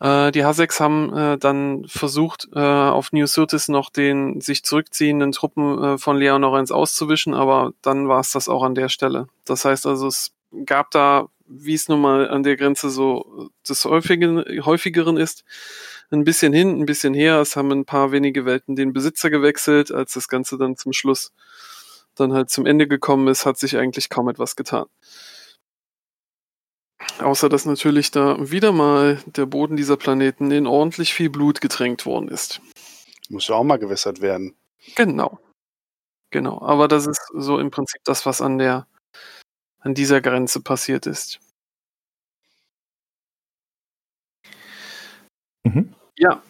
Äh, 0.00 0.32
die 0.32 0.44
H6 0.44 0.80
haben 0.80 1.14
äh, 1.14 1.38
dann 1.38 1.84
versucht, 1.86 2.48
äh, 2.54 2.58
auf 2.58 3.12
New 3.12 3.26
Syrtis 3.26 3.68
noch 3.68 3.90
den 3.90 4.40
sich 4.40 4.64
zurückziehenden 4.64 5.32
Truppen 5.32 5.82
äh, 5.82 5.98
von 5.98 6.16
Leonorenz 6.16 6.70
auszuwischen, 6.70 7.34
aber 7.34 7.72
dann 7.82 8.08
war 8.08 8.20
es 8.20 8.32
das 8.32 8.48
auch 8.48 8.62
an 8.62 8.74
der 8.74 8.88
Stelle. 8.88 9.28
Das 9.44 9.64
heißt 9.64 9.86
also, 9.86 10.08
es 10.08 10.32
gab 10.64 10.90
da, 10.90 11.28
wie 11.46 11.74
es 11.74 11.88
nun 11.88 12.00
mal 12.00 12.28
an 12.28 12.42
der 12.42 12.56
Grenze 12.56 12.90
so 12.90 13.50
des 13.68 13.84
häufigen, 13.84 14.42
häufigeren 14.64 15.16
ist, 15.16 15.44
ein 16.10 16.24
bisschen 16.24 16.52
hin, 16.52 16.80
ein 16.80 16.86
bisschen 16.86 17.14
her. 17.14 17.40
Es 17.40 17.54
haben 17.54 17.70
ein 17.70 17.84
paar 17.84 18.10
wenige 18.10 18.44
Welten 18.44 18.76
den 18.76 18.92
Besitzer 18.92 19.30
gewechselt. 19.30 19.92
Als 19.92 20.14
das 20.14 20.28
Ganze 20.28 20.58
dann 20.58 20.76
zum 20.76 20.92
Schluss 20.92 21.32
dann 22.16 22.32
halt 22.32 22.50
zum 22.50 22.66
Ende 22.66 22.88
gekommen 22.88 23.28
ist, 23.28 23.46
hat 23.46 23.58
sich 23.58 23.76
eigentlich 23.76 24.08
kaum 24.08 24.28
etwas 24.28 24.56
getan. 24.56 24.86
Außer 27.20 27.48
dass 27.48 27.66
natürlich 27.66 28.10
da 28.10 28.50
wieder 28.50 28.72
mal 28.72 29.22
der 29.26 29.46
Boden 29.46 29.76
dieser 29.76 29.96
Planeten 29.96 30.50
in 30.50 30.66
ordentlich 30.66 31.12
viel 31.12 31.30
Blut 31.30 31.60
getränkt 31.60 32.06
worden 32.06 32.28
ist. 32.28 32.60
Muss 33.28 33.48
ja 33.48 33.54
auch 33.56 33.64
mal 33.64 33.78
gewässert 33.78 34.20
werden. 34.20 34.54
Genau. 34.96 35.38
Genau. 36.30 36.60
Aber 36.62 36.88
das 36.88 37.06
ist 37.06 37.20
so 37.34 37.58
im 37.58 37.70
Prinzip 37.70 38.00
das, 38.04 38.24
was 38.26 38.40
an 38.40 38.58
der, 38.58 38.86
an 39.80 39.94
dieser 39.94 40.20
Grenze 40.20 40.60
passiert 40.60 41.06
ist. 41.06 41.40
Mhm. 45.64 45.94
Ja. 46.16 46.42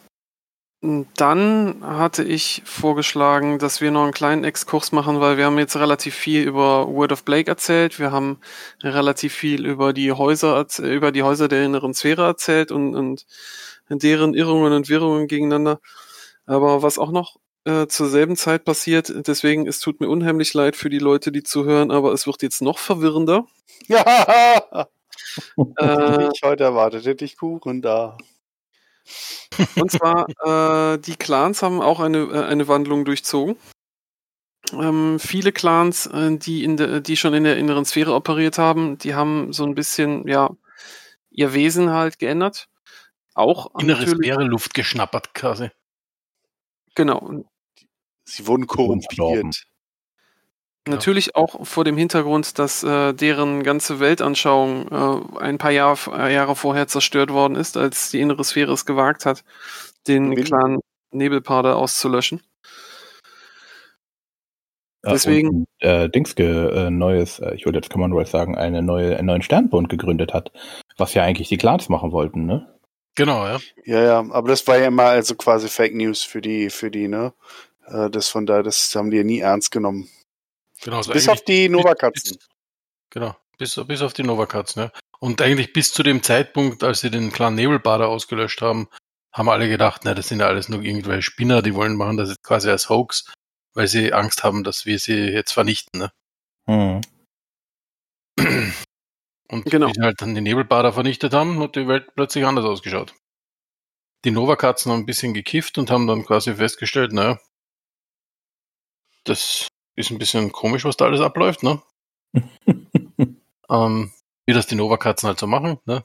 Dann 0.82 1.82
hatte 1.82 2.24
ich 2.24 2.62
vorgeschlagen, 2.64 3.58
dass 3.58 3.82
wir 3.82 3.90
noch 3.90 4.04
einen 4.04 4.12
kleinen 4.12 4.44
Exkurs 4.44 4.92
machen, 4.92 5.20
weil 5.20 5.36
wir 5.36 5.44
haben 5.44 5.58
jetzt 5.58 5.76
relativ 5.76 6.14
viel 6.14 6.42
über 6.42 6.88
Word 6.88 7.12
of 7.12 7.24
Blake 7.24 7.50
erzählt. 7.50 7.98
Wir 7.98 8.12
haben 8.12 8.38
relativ 8.82 9.34
viel 9.34 9.66
über 9.66 9.92
die 9.92 10.12
Häuser, 10.12 10.66
über 10.78 11.12
die 11.12 11.22
Häuser 11.22 11.48
der 11.48 11.64
inneren 11.64 11.92
Sphäre 11.92 12.24
erzählt 12.24 12.72
und, 12.72 12.94
und 12.96 13.26
deren 13.90 14.32
Irrungen 14.32 14.72
und 14.72 14.88
Wirrungen 14.88 15.28
gegeneinander. 15.28 15.80
Aber 16.46 16.82
was 16.82 16.98
auch 16.98 17.10
noch 17.10 17.36
äh, 17.66 17.86
zur 17.86 18.08
selben 18.08 18.36
Zeit 18.36 18.64
passiert, 18.64 19.12
deswegen, 19.26 19.66
es 19.66 19.80
tut 19.80 20.00
mir 20.00 20.08
unheimlich 20.08 20.54
leid 20.54 20.76
für 20.76 20.88
die 20.88 20.98
Leute, 20.98 21.30
die 21.30 21.42
zuhören, 21.42 21.90
aber 21.90 22.12
es 22.14 22.26
wird 22.26 22.40
jetzt 22.42 22.62
noch 22.62 22.78
verwirrender. 22.78 23.44
Ja, 23.86 24.88
Äh, 25.78 26.28
ich 26.32 26.42
heute 26.42 26.64
erwartet 26.64 27.06
hätte 27.06 27.24
ich 27.24 27.36
Kuchen 27.36 27.82
da. 27.82 28.16
Und 29.76 29.90
zwar, 29.90 30.26
äh, 30.94 30.98
die 30.98 31.16
Clans 31.16 31.62
haben 31.62 31.80
auch 31.80 32.00
eine, 32.00 32.18
äh, 32.18 32.44
eine 32.44 32.68
Wandlung 32.68 33.04
durchzogen. 33.04 33.56
Ähm, 34.72 35.18
viele 35.18 35.52
Clans, 35.52 36.06
äh, 36.06 36.36
die, 36.36 36.64
in 36.64 36.76
der, 36.76 37.00
die 37.00 37.16
schon 37.16 37.34
in 37.34 37.44
der 37.44 37.56
inneren 37.56 37.84
Sphäre 37.84 38.14
operiert 38.14 38.58
haben, 38.58 38.98
die 38.98 39.14
haben 39.14 39.52
so 39.52 39.64
ein 39.64 39.74
bisschen, 39.74 40.26
ja, 40.28 40.50
ihr 41.30 41.52
Wesen 41.54 41.90
halt 41.90 42.18
geändert. 42.18 42.68
Auch 43.34 43.74
Innere 43.78 44.06
Sphäre 44.06 44.44
Luft 44.44 44.74
geschnappert 44.74 45.34
quasi. 45.34 45.70
genau. 46.94 47.44
Sie 48.24 48.46
wurden 48.46 48.66
korrumpiert. 48.66 49.66
Natürlich 50.88 51.36
auch 51.36 51.66
vor 51.66 51.84
dem 51.84 51.96
Hintergrund, 51.96 52.58
dass 52.58 52.82
äh, 52.82 53.12
deren 53.12 53.62
ganze 53.62 54.00
Weltanschauung 54.00 54.88
äh, 54.90 55.38
ein 55.40 55.58
paar 55.58 55.70
Jahr, 55.70 55.96
äh, 56.12 56.32
Jahre 56.34 56.56
vorher 56.56 56.88
zerstört 56.88 57.30
worden 57.30 57.54
ist, 57.54 57.76
als 57.76 58.10
die 58.10 58.20
innere 58.20 58.42
Sphäre 58.44 58.72
es 58.72 58.86
gewagt 58.86 59.26
hat, 59.26 59.44
den 60.08 60.34
Clan 60.36 60.78
Nebelpader 61.12 61.76
auszulöschen. 61.76 62.40
Ja, 65.04 65.12
Deswegen- 65.12 65.48
Und, 65.48 65.66
äh, 65.80 66.08
Dingske, 66.08 66.70
äh, 66.86 66.90
neues, 66.90 67.38
äh, 67.38 67.54
ich 67.54 67.64
würde 67.64 67.78
jetzt 67.78 67.90
Commonwealth 67.90 68.28
sagen, 68.28 68.56
eine 68.56 68.82
neue, 68.82 69.16
einen 69.16 69.26
neuen 69.26 69.42
Sternbund 69.42 69.88
gegründet 69.88 70.34
hat, 70.34 70.52
was 70.98 71.14
ja 71.14 71.22
eigentlich 71.22 71.48
die 71.48 71.56
Clans 71.56 71.88
machen 71.88 72.12
wollten, 72.12 72.44
ne? 72.46 72.74
Genau, 73.16 73.46
ja. 73.46 73.58
Ja, 73.84 74.02
ja, 74.02 74.18
aber 74.30 74.48
das 74.48 74.66
war 74.66 74.78
ja 74.78 74.86
immer 74.88 75.04
also 75.04 75.34
quasi 75.34 75.68
Fake 75.68 75.94
News 75.94 76.22
für 76.22 76.40
die, 76.40 76.70
für 76.70 76.90
die, 76.90 77.08
ne? 77.08 77.32
Äh, 77.86 78.10
Das 78.10 78.28
von 78.28 78.44
da, 78.46 78.62
das 78.62 78.94
haben 78.94 79.10
die 79.10 79.16
ja 79.18 79.24
nie 79.24 79.40
ernst 79.40 79.70
genommen. 79.70 80.08
Genau, 80.82 80.98
also 80.98 81.12
Bis 81.12 81.28
auf 81.28 81.42
die 81.44 81.68
Novakatzen. 81.68 82.38
Genau, 83.10 83.36
bis, 83.58 83.78
bis 83.86 84.02
auf 84.02 84.12
die 84.12 84.22
Novakatzen, 84.22 84.84
ja. 84.84 84.92
Und 85.18 85.42
eigentlich 85.42 85.72
bis 85.72 85.92
zu 85.92 86.02
dem 86.02 86.22
Zeitpunkt, 86.22 86.82
als 86.82 87.00
sie 87.00 87.10
den 87.10 87.30
Clan 87.30 87.54
Nebelbader 87.54 88.08
ausgelöscht 88.08 88.62
haben, 88.62 88.88
haben 89.32 89.48
alle 89.48 89.68
gedacht, 89.68 90.02
na, 90.04 90.14
das 90.14 90.28
sind 90.28 90.40
ja 90.40 90.46
alles 90.46 90.68
nur 90.68 90.82
irgendwelche 90.82 91.22
Spinner, 91.22 91.62
die 91.62 91.74
wollen 91.74 91.96
machen 91.96 92.16
das 92.16 92.30
jetzt 92.30 92.42
quasi 92.42 92.70
als 92.70 92.88
Hoax, 92.88 93.30
weil 93.74 93.86
sie 93.86 94.12
Angst 94.12 94.42
haben, 94.42 94.64
dass 94.64 94.86
wir 94.86 94.98
sie 94.98 95.28
jetzt 95.28 95.52
vernichten, 95.52 96.00
ne? 96.00 96.12
Hm. 96.66 97.00
Und 99.48 99.64
Genau. 99.64 99.88
wie 99.88 99.92
sie 99.94 100.02
halt 100.02 100.22
dann 100.22 100.34
die 100.34 100.40
Nebelbader 100.40 100.92
vernichtet 100.92 101.34
haben, 101.34 101.60
hat 101.60 101.74
die 101.74 101.88
Welt 101.88 102.14
plötzlich 102.14 102.46
anders 102.46 102.64
ausgeschaut. 102.64 103.14
Die 104.24 104.30
Novakatzen 104.30 104.92
haben 104.92 105.00
ein 105.00 105.06
bisschen 105.06 105.34
gekifft 105.34 105.76
und 105.78 105.90
haben 105.90 106.06
dann 106.06 106.24
quasi 106.24 106.54
festgestellt, 106.54 107.12
naja, 107.12 107.40
das 109.24 109.68
ist 109.96 110.10
ein 110.10 110.18
bisschen 110.18 110.52
komisch, 110.52 110.84
was 110.84 110.96
da 110.96 111.06
alles 111.06 111.20
abläuft, 111.20 111.62
ne? 111.62 111.80
ähm, 113.70 114.10
wie 114.46 114.52
das 114.52 114.66
die 114.66 114.74
Novakatzen 114.74 115.28
halt 115.28 115.38
so 115.38 115.46
machen, 115.46 115.78
ne? 115.84 116.02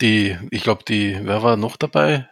Die, 0.00 0.36
ich 0.50 0.62
glaube, 0.62 0.82
die, 0.84 1.18
wer 1.22 1.42
war 1.42 1.56
noch 1.56 1.76
dabei? 1.76 2.28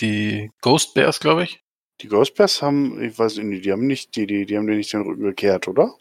Die 0.00 0.50
Ghost 0.62 0.94
Bears, 0.94 1.20
glaube 1.20 1.44
ich. 1.44 1.62
Die 2.00 2.08
Ghostbears 2.08 2.62
haben, 2.62 3.00
ich 3.02 3.18
weiß 3.18 3.36
nicht, 3.38 3.64
die 3.64 3.72
haben 3.72 3.86
nicht, 3.86 4.16
die, 4.16 4.26
die, 4.26 4.46
die 4.46 4.56
haben 4.56 4.66
dir 4.66 4.74
nicht 4.74 4.92
den 4.92 5.02
Rücken 5.02 5.22
gekehrt, 5.22 5.68
oder? 5.68 5.94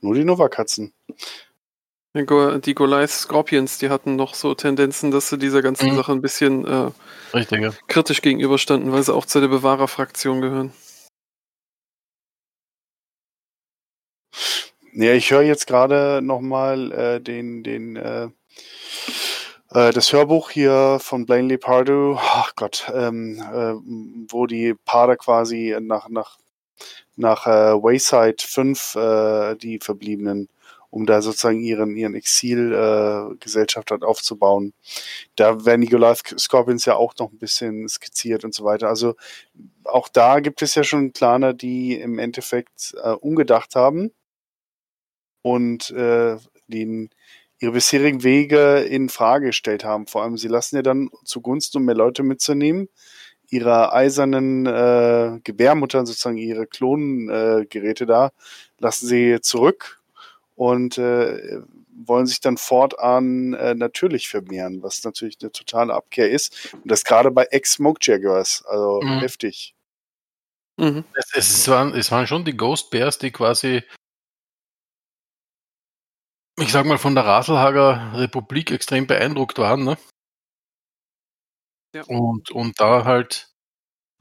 Nur 0.00 0.14
die 0.14 0.24
Novakatzen. 0.24 0.92
Die 2.16 2.24
Go- 2.24 2.56
Die 2.58 2.74
Goliath 2.74 3.10
Scorpions, 3.10 3.78
die 3.78 3.90
hatten 3.90 4.16
noch 4.16 4.34
so 4.34 4.54
Tendenzen, 4.54 5.10
dass 5.10 5.28
sie 5.28 5.38
dieser 5.38 5.60
ganzen 5.62 5.90
Mhm. 5.92 5.96
Sache 5.96 6.12
ein 6.12 6.22
bisschen 6.22 6.64
äh, 6.66 6.90
Richtig, 7.34 7.60
ja. 7.60 7.72
kritisch 7.86 8.22
gegenüberstanden, 8.22 8.90
weil 8.92 9.02
sie 9.02 9.14
auch 9.14 9.26
zu 9.26 9.40
der 9.40 9.48
Bewahrerfraktion 9.48 10.40
gehören. 10.40 10.72
Ja, 15.00 15.12
ich 15.12 15.30
höre 15.30 15.42
jetzt 15.42 15.68
gerade 15.68 16.20
nochmal 16.20 16.90
äh, 16.90 17.20
den, 17.20 17.62
den, 17.62 17.94
äh, 17.94 18.24
äh, 19.70 19.92
das 19.92 20.12
Hörbuch 20.12 20.50
hier 20.50 20.98
von 21.00 21.24
Blaine 21.24 21.46
Lepardo, 21.46 22.18
ach 22.20 22.56
Gott, 22.56 22.90
ähm, 22.92 23.38
äh, 23.38 23.74
wo 24.28 24.46
die 24.46 24.74
Paare 24.74 25.16
quasi 25.16 25.76
nach, 25.80 26.08
nach, 26.08 26.38
nach 27.14 27.46
äh, 27.46 27.80
Wayside 27.80 28.38
5, 28.40 28.96
äh, 28.96 29.54
die 29.54 29.78
Verbliebenen, 29.80 30.48
um 30.90 31.06
da 31.06 31.22
sozusagen 31.22 31.60
ihren, 31.60 31.96
ihren 31.96 32.16
Exil-Gesellschaft 32.16 33.90
äh, 33.90 33.92
halt 33.92 34.02
aufzubauen. 34.02 34.72
Da 35.36 35.64
werden 35.64 35.82
die 35.82 35.90
Goliath 35.90 36.34
Scorpions 36.40 36.86
ja 36.86 36.96
auch 36.96 37.14
noch 37.20 37.30
ein 37.30 37.38
bisschen 37.38 37.88
skizziert 37.88 38.42
und 38.44 38.52
so 38.52 38.64
weiter. 38.64 38.88
Also 38.88 39.14
auch 39.84 40.08
da 40.08 40.40
gibt 40.40 40.60
es 40.60 40.74
ja 40.74 40.82
schon 40.82 41.12
Planer, 41.12 41.54
die 41.54 41.94
im 42.00 42.18
Endeffekt 42.18 42.96
äh, 43.00 43.10
umgedacht 43.10 43.76
haben 43.76 44.10
und 45.42 45.90
äh, 45.90 46.36
den, 46.66 47.10
ihre 47.58 47.72
bisherigen 47.72 48.22
Wege 48.22 48.80
in 48.80 49.08
Frage 49.08 49.46
gestellt 49.46 49.84
haben. 49.84 50.06
Vor 50.06 50.22
allem, 50.22 50.36
sie 50.36 50.48
lassen 50.48 50.76
ja 50.76 50.82
dann 50.82 51.10
zugunsten, 51.24 51.78
um 51.78 51.84
mehr 51.84 51.94
Leute 51.94 52.22
mitzunehmen, 52.22 52.88
ihre 53.50 53.92
eisernen 53.92 54.66
äh, 54.66 55.40
Gebärmuttern, 55.42 56.06
sozusagen 56.06 56.36
ihre 56.36 56.66
Klongeräte 56.66 57.62
äh, 57.62 57.66
Geräte 57.66 58.06
da, 58.06 58.30
lassen 58.78 59.06
sie 59.06 59.40
zurück 59.40 60.00
und 60.54 60.98
äh, 60.98 61.60
wollen 62.00 62.26
sich 62.26 62.40
dann 62.40 62.56
fortan 62.56 63.54
äh, 63.54 63.74
natürlich 63.74 64.28
vermehren, 64.28 64.82
was 64.82 65.02
natürlich 65.02 65.38
eine 65.40 65.50
totale 65.50 65.94
Abkehr 65.94 66.30
ist. 66.30 66.74
Und 66.74 66.90
das 66.90 67.04
gerade 67.04 67.30
bei 67.30 67.44
Ex-Smoke 67.44 67.98
Jaguars, 68.02 68.64
also 68.66 69.00
Mhm. 69.02 69.20
heftig. 69.20 69.74
Mhm. 70.76 71.04
Es, 71.14 71.32
es, 71.34 71.68
waren, 71.68 71.92
es 71.94 72.12
waren 72.12 72.26
schon 72.26 72.44
die 72.44 72.56
Ghost 72.56 72.90
Bears, 72.90 73.18
die 73.18 73.32
quasi, 73.32 73.82
ich 76.60 76.72
sag 76.72 76.84
mal, 76.86 76.98
von 76.98 77.14
der 77.14 77.24
Raselhager 77.24 78.12
Republik 78.14 78.70
extrem 78.70 79.06
beeindruckt 79.06 79.58
waren, 79.58 79.84
ne? 79.84 79.96
Ja. 81.94 82.02
Und, 82.06 82.50
und 82.50 82.80
da 82.80 83.04
halt, 83.04 83.48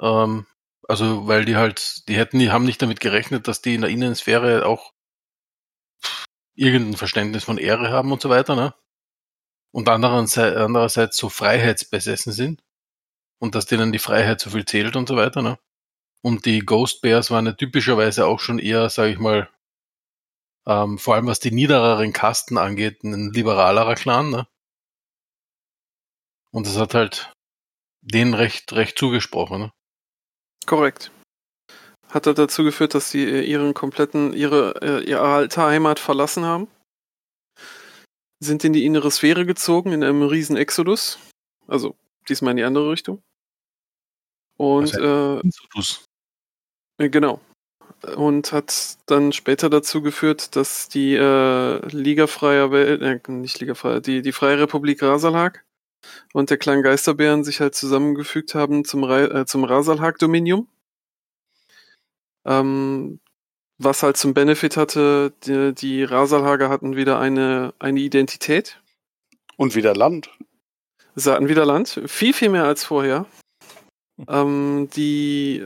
ähm, 0.01 0.45
also 0.87 1.27
weil 1.27 1.45
die 1.45 1.55
halt, 1.57 2.07
die 2.09 2.15
hätten, 2.17 2.39
die 2.39 2.51
haben 2.51 2.65
nicht 2.65 2.81
damit 2.81 2.99
gerechnet, 3.01 3.47
dass 3.47 3.61
die 3.61 3.75
in 3.75 3.81
der 3.81 3.89
Innensphäre 3.91 4.65
auch 4.65 4.93
irgendein 6.55 6.97
Verständnis 6.97 7.43
von 7.45 7.57
Ehre 7.57 7.89
haben 7.91 8.11
und 8.11 8.21
so 8.21 8.29
weiter, 8.29 8.55
ne? 8.55 8.73
Und 9.73 9.89
andererseits, 9.89 10.57
andererseits 10.57 11.17
so 11.17 11.29
freiheitsbesessen 11.29 12.33
sind 12.33 12.63
und 13.39 13.55
dass 13.55 13.65
denen 13.67 13.91
die 13.93 13.99
Freiheit 13.99 14.41
so 14.41 14.51
viel 14.51 14.65
zählt 14.65 14.95
und 14.95 15.09
so 15.09 15.17
weiter, 15.17 15.41
ne? 15.43 15.59
Und 16.23 16.45
die 16.45 16.59
Ghost 16.61 17.01
Bears 17.01 17.31
waren 17.31 17.47
ja 17.47 17.53
typischerweise 17.53 18.27
auch 18.27 18.39
schon 18.41 18.59
eher, 18.59 18.89
sage 18.89 19.11
ich 19.13 19.19
mal, 19.19 19.49
ähm, 20.67 20.99
vor 20.99 21.15
allem 21.15 21.27
was 21.27 21.39
die 21.39 21.51
niedereren 21.51 22.11
Kasten 22.11 22.57
angeht, 22.57 23.03
ein 23.03 23.31
liberalerer 23.31 23.95
Clan, 23.95 24.29
ne? 24.29 24.47
Und 26.51 26.67
das 26.67 26.77
hat 26.77 26.93
halt 26.93 27.33
denen 28.01 28.33
recht, 28.33 28.73
recht 28.73 28.97
zugesprochen, 28.99 29.59
ne? 29.59 29.73
Korrekt. 30.65 31.11
Hat 32.09 32.25
er 32.25 32.33
dazu 32.33 32.63
geführt, 32.63 32.93
dass 32.93 33.09
sie 33.09 33.23
äh, 33.23 33.41
ihren 33.41 33.73
kompletten, 33.73 34.33
ihre, 34.33 34.81
äh, 34.81 35.03
ihre 35.09 35.21
alte 35.21 35.61
Heimat 35.61 35.99
verlassen 35.99 36.43
haben. 36.43 36.67
Sind 38.39 38.63
in 38.63 38.73
die 38.73 38.85
innere 38.85 39.09
Sphäre 39.09 39.45
gezogen, 39.45 39.93
in 39.93 40.03
einem 40.03 40.23
riesen 40.23 40.57
Exodus. 40.57 41.17
Also 41.67 41.95
diesmal 42.27 42.51
in 42.51 42.57
die 42.57 42.63
andere 42.63 42.91
Richtung. 42.91 43.23
Und 44.57 44.93
äh, 44.93 45.39
Exodus. 45.39 46.05
äh, 46.97 47.09
genau. 47.09 47.39
Und 48.15 48.51
hat 48.51 48.97
dann 49.07 49.33
später 49.33 49.69
dazu 49.69 50.01
geführt, 50.01 50.55
dass 50.55 50.87
die 50.87 51.15
äh, 51.15 51.87
Liga 51.87 52.27
freier 52.27 52.71
Welt, 52.71 53.01
äh, 53.01 53.31
nicht 53.31 53.59
Liga 53.59 53.73
freier, 53.73 54.01
die, 54.01 54.21
die 54.21 54.31
Freie 54.31 54.59
Republik 54.59 55.01
Rasalhag 55.01 55.65
und 56.33 56.49
der 56.49 56.57
Clan 56.57 56.83
Geisterbären 56.83 57.43
sich 57.43 57.59
halt 57.59 57.75
zusammengefügt 57.75 58.55
haben 58.55 58.85
zum, 58.85 59.03
äh, 59.03 59.45
zum 59.45 59.63
Rasalhag-Dominium. 59.63 60.67
Ähm, 62.45 63.19
was 63.79 64.03
halt 64.03 64.17
zum 64.17 64.33
Benefit 64.33 64.77
hatte, 64.77 65.33
die, 65.43 65.73
die 65.73 66.03
Rasalhager 66.03 66.69
hatten 66.69 66.95
wieder 66.95 67.19
eine, 67.19 67.73
eine 67.79 67.99
Identität. 67.99 68.81
Und 69.55 69.75
wieder 69.75 69.95
Land. 69.95 70.29
Sie 71.15 71.31
hatten 71.31 71.49
wieder 71.49 71.65
Land, 71.65 72.01
viel, 72.05 72.33
viel 72.33 72.49
mehr 72.49 72.65
als 72.65 72.83
vorher. 72.83 73.25
Ähm, 74.27 74.89
die, 74.95 75.65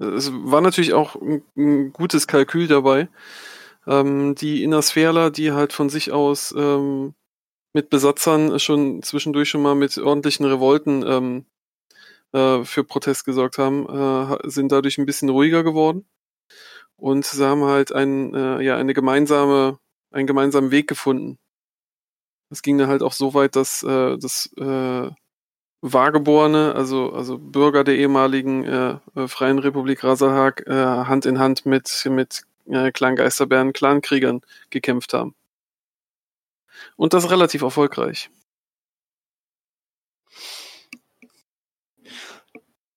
es 0.00 0.32
war 0.32 0.60
natürlich 0.60 0.92
auch 0.94 1.16
ein, 1.16 1.42
ein 1.56 1.92
gutes 1.92 2.26
Kalkül 2.26 2.66
dabei. 2.66 3.08
Ähm, 3.86 4.34
die 4.34 4.62
Innersphärler, 4.62 5.30
die 5.30 5.52
halt 5.52 5.72
von 5.72 5.88
sich 5.90 6.12
aus 6.12 6.54
ähm, 6.56 7.14
mit 7.74 7.90
Besatzern 7.90 8.58
schon 8.58 9.02
zwischendurch 9.02 9.48
schon 9.48 9.62
mal 9.62 9.74
mit 9.74 9.96
ordentlichen 9.98 10.46
Revolten 10.46 11.04
ähm, 11.06 11.46
äh, 12.32 12.64
für 12.64 12.84
Protest 12.84 13.24
gesorgt 13.24 13.58
haben, 13.58 13.86
äh, 13.88 14.48
sind 14.48 14.72
dadurch 14.72 14.98
ein 14.98 15.06
bisschen 15.06 15.28
ruhiger 15.28 15.62
geworden. 15.64 16.06
Und 16.96 17.24
sie 17.24 17.46
haben 17.46 17.64
halt 17.64 17.92
ein, 17.92 18.34
äh, 18.34 18.62
ja, 18.62 18.76
eine 18.76 18.94
gemeinsame, 18.94 19.78
einen 20.12 20.26
gemeinsamen 20.26 20.70
Weg 20.70 20.88
gefunden. 20.88 21.38
Es 22.50 22.62
ging 22.62 22.78
dann 22.78 22.88
halt 22.88 23.02
auch 23.02 23.12
so 23.12 23.34
weit, 23.34 23.56
dass 23.56 23.82
äh, 23.82 24.18
das 24.18 24.50
äh, 24.58 25.10
Wahrgeborene, 25.82 26.74
also, 26.74 27.12
also 27.12 27.38
Bürger 27.38 27.84
der 27.84 27.96
ehemaligen 27.96 28.64
äh, 28.64 28.98
äh, 29.14 29.28
Freien 29.28 29.58
Republik 29.58 30.04
Rasalhag, 30.04 30.66
äh, 30.66 30.74
Hand 30.74 31.24
in 31.24 31.38
Hand 31.38 31.64
mit, 31.64 32.06
mit 32.10 32.42
äh, 32.66 32.92
Klangeisterbären, 32.92 33.72
Clankriegern 33.72 34.42
gekämpft 34.68 35.14
haben. 35.14 35.34
Und 36.96 37.14
das 37.14 37.30
relativ 37.30 37.62
erfolgreich. 37.62 38.30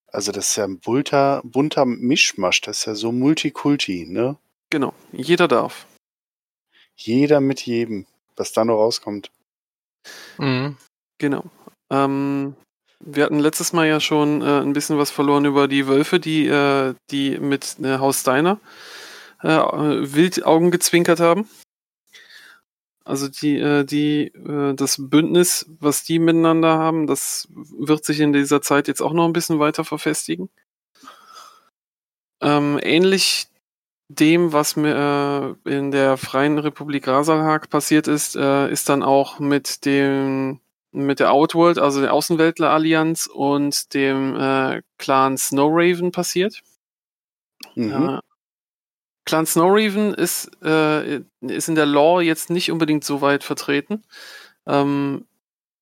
Also 0.07 0.31
das 0.31 0.49
ist 0.49 0.55
ja 0.57 0.65
ein 0.65 0.79
bunter, 0.79 1.41
bunter 1.43 1.85
Mischmasch, 1.85 2.61
das 2.61 2.79
ist 2.79 2.85
ja 2.85 2.95
so 2.95 3.11
Multikulti, 3.11 4.05
ne? 4.07 4.37
Genau, 4.69 4.93
jeder 5.11 5.47
darf. 5.47 5.87
Jeder 6.95 7.39
mit 7.39 7.65
jedem, 7.65 8.05
was 8.35 8.51
da 8.53 8.63
noch 8.63 8.75
rauskommt. 8.75 9.31
Mhm. 10.37 10.77
Genau. 11.17 11.45
Ähm, 11.89 12.55
wir 13.05 13.25
hatten 13.25 13.39
letztes 13.39 13.73
Mal 13.73 13.87
ja 13.87 13.99
schon 13.99 14.41
äh, 14.41 14.61
ein 14.61 14.73
bisschen 14.73 14.97
was 14.97 15.11
verloren 15.11 15.45
über 15.45 15.67
die 15.67 15.87
Wölfe, 15.87 16.19
die, 16.19 16.47
äh, 16.47 16.93
die 17.11 17.37
mit 17.39 17.77
äh, 17.81 17.97
Haus 17.97 18.21
Steiner 18.21 18.59
äh, 19.41 19.49
wild 19.49 20.45
Augen 20.45 20.71
gezwinkert 20.71 21.19
haben. 21.19 21.49
Also 23.05 23.27
die, 23.27 23.57
äh, 23.59 23.83
die, 23.83 24.27
äh, 24.27 24.73
das 24.75 24.97
Bündnis, 24.97 25.65
was 25.79 26.03
die 26.03 26.19
miteinander 26.19 26.77
haben, 26.77 27.05
das 27.05 27.47
wird 27.51 28.05
sich 28.05 28.21
in 28.21 28.31
dieser 28.31 28.61
Zeit 28.61 28.87
jetzt 28.87 29.01
auch 29.01 29.13
noch 29.13 29.25
ein 29.25 29.33
bisschen 29.33 29.59
weiter 29.59 29.83
verfestigen. 29.83 30.49
Ähm, 32.41 32.79
ähnlich 32.81 33.47
dem, 34.09 34.53
was 34.53 34.75
mir 34.75 35.57
in 35.65 35.91
der 35.91 36.17
Freien 36.17 36.59
Republik 36.59 37.07
Rasalhag 37.07 37.69
passiert 37.69 38.07
ist, 38.07 38.35
ist 38.35 38.89
dann 38.89 39.01
auch 39.01 39.39
mit 39.39 39.85
dem 39.85 40.59
mit 40.93 41.19
der 41.19 41.33
Outworld, 41.33 41.79
also 41.79 42.01
der 42.01 42.13
Außenweltler-Allianz 42.13 43.27
und 43.27 43.93
dem 43.93 44.35
äh, 44.39 44.81
Clan 44.97 45.37
Snowraven 45.37 46.11
passiert. 46.11 46.61
Mhm. 47.75 47.91
Ja. 47.91 48.21
Clan 49.25 49.45
Snowraven 49.45 50.13
ist, 50.13 50.51
äh, 50.63 51.21
ist 51.41 51.69
in 51.69 51.75
der 51.75 51.85
Lore 51.85 52.23
jetzt 52.23 52.49
nicht 52.49 52.71
unbedingt 52.71 53.03
so 53.03 53.21
weit 53.21 53.43
vertreten. 53.43 54.03
Ähm, 54.67 55.25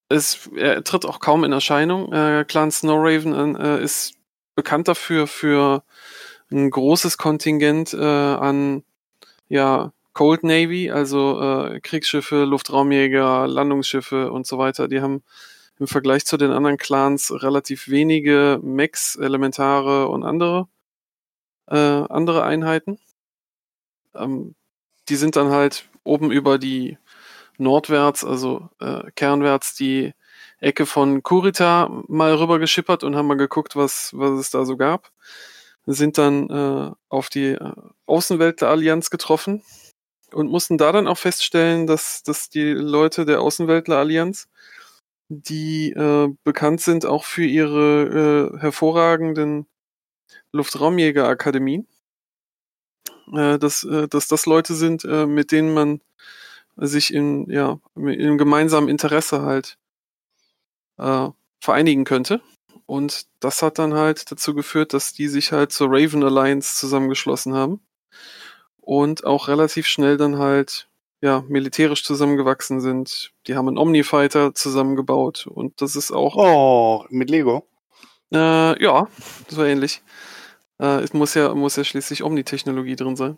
es, 0.09 0.49
er 0.55 0.84
tritt 0.84 1.05
auch 1.05 1.20
kaum 1.20 1.43
in 1.43 1.51
Erscheinung. 1.51 2.12
Äh, 2.14 2.45
Clan 2.47 2.72
Snowraven 2.72 3.55
äh, 3.55 3.84
ist 3.84 4.14
bekannt 4.55 4.88
dafür 4.88 5.28
für 5.28 5.84
ein 6.51 6.70
großes 6.70 7.18
Kontingent 7.18 7.93
äh, 7.93 7.97
an 7.97 8.84
ja, 9.47 9.91
Cold 10.14 10.43
Navy, 10.43 10.91
also 10.91 11.41
äh, 11.41 11.80
Kriegsschiffe, 11.80 12.43
Luftraumjäger, 12.43 13.47
Landungsschiffe 13.47 14.32
und 14.32 14.45
so 14.45 14.57
weiter. 14.57 14.88
Die 14.88 15.01
haben 15.01 15.24
im 15.80 15.88
Vergleich 15.88 16.26
zu 16.26 16.38
den 16.38 16.51
anderen 16.51 16.78
Clans 16.78 17.32
relativ 17.32 17.88
wenige 17.88 18.59
Mechs, 18.62 19.16
Elementare 19.16 20.09
und 20.09 20.24
andere, 20.24 20.68
äh, 21.68 21.76
andere 21.78 22.43
Einheiten. 22.43 22.99
Ähm, 24.16 24.55
die 25.09 25.16
sind 25.16 25.36
dann 25.36 25.49
halt 25.49 25.86
oben 26.03 26.32
über 26.32 26.57
die 26.59 26.97
nordwärts, 27.57 28.24
also 28.26 28.70
äh, 28.80 29.09
kernwärts 29.16 29.76
die 29.76 30.14
Ecke 30.59 30.86
von 30.86 31.24
Kurita 31.24 31.89
mal 32.07 32.34
rüber 32.36 32.59
geschippert 32.59 33.03
und 33.03 33.16
haben 33.16 33.28
mal 33.28 33.38
geguckt, 33.38 33.76
was, 33.76 34.12
was 34.14 34.32
es 34.39 34.51
da 34.51 34.66
so 34.66 34.78
gab. 34.78 35.12
Sind 35.86 36.18
dann 36.18 36.49
äh, 36.49 36.91
auf 37.09 37.30
die 37.30 37.53
äh, 37.53 37.74
Außenwelt 38.05 38.62
der 38.62 38.70
Allianz 38.70 39.09
getroffen 39.09 39.64
und 40.34 40.49
mussten 40.49 40.77
da 40.77 40.91
dann 40.91 41.07
auch 41.07 41.17
feststellen, 41.17 41.88
dass, 41.88 42.23
dass 42.23 42.49
die 42.49 42.71
Leute 42.71 43.25
der 43.25 43.41
Außenweltler 43.41 43.97
Allianz, 43.97 44.47
die 45.29 45.91
äh, 45.91 46.29
bekannt 46.43 46.82
sind 46.82 47.05
auch 47.05 47.23
für 47.25 47.45
ihre 47.45 48.51
äh, 48.55 48.59
hervorragenden 48.59 49.67
Luftraumjägerakademien, 50.51 51.88
äh, 53.34 53.57
dass, 53.57 53.84
äh, 53.84 54.07
dass 54.07 54.27
das 54.27 54.45
Leute 54.45 54.75
sind, 54.75 55.05
äh, 55.05 55.25
mit 55.25 55.51
denen 55.51 55.73
man 55.73 56.01
sich 56.77 57.13
in, 57.13 57.49
ja, 57.49 57.79
in 57.95 58.38
gemeinsamen 58.38 58.89
Interesse 58.89 59.41
halt 59.41 59.77
äh, 60.97 61.29
vereinigen 61.59 62.05
könnte. 62.05 62.41
Und 62.86 63.27
das 63.39 63.61
hat 63.61 63.79
dann 63.79 63.93
halt 63.93 64.32
dazu 64.32 64.53
geführt, 64.53 64.93
dass 64.93 65.13
die 65.13 65.27
sich 65.27 65.51
halt 65.53 65.71
zur 65.71 65.88
Raven 65.89 66.23
Alliance 66.23 66.75
zusammengeschlossen 66.75 67.53
haben 67.53 67.79
und 68.92 69.24
auch 69.24 69.48
relativ 69.48 69.88
schnell 69.88 70.18
dann 70.18 70.38
halt 70.38 70.89
ja 71.22 71.46
militärisch 71.48 72.04
zusammengewachsen 72.04 72.82
sind. 72.82 73.32
Die 73.48 73.56
haben 73.56 73.70
einen 73.70 73.78
Omnifighter 73.78 74.54
zusammengebaut 74.54 75.48
und 75.48 75.80
das 75.82 75.96
ist 75.96 76.12
auch 76.12 76.36
Oh, 76.36 77.06
mit 77.10 77.30
Lego. 77.30 77.66
äh, 78.34 78.84
ja 78.84 79.08
so 79.48 79.64
ähnlich. 79.64 80.02
Äh, 80.78 81.04
es 81.04 81.14
muss 81.14 81.36
ja 81.36 81.56
muss 81.56 81.78
ja 81.78 81.86
schließlich 81.86 82.22
Omni-Technologie 82.24 82.98
drin 82.98 83.16
sein. 83.16 83.38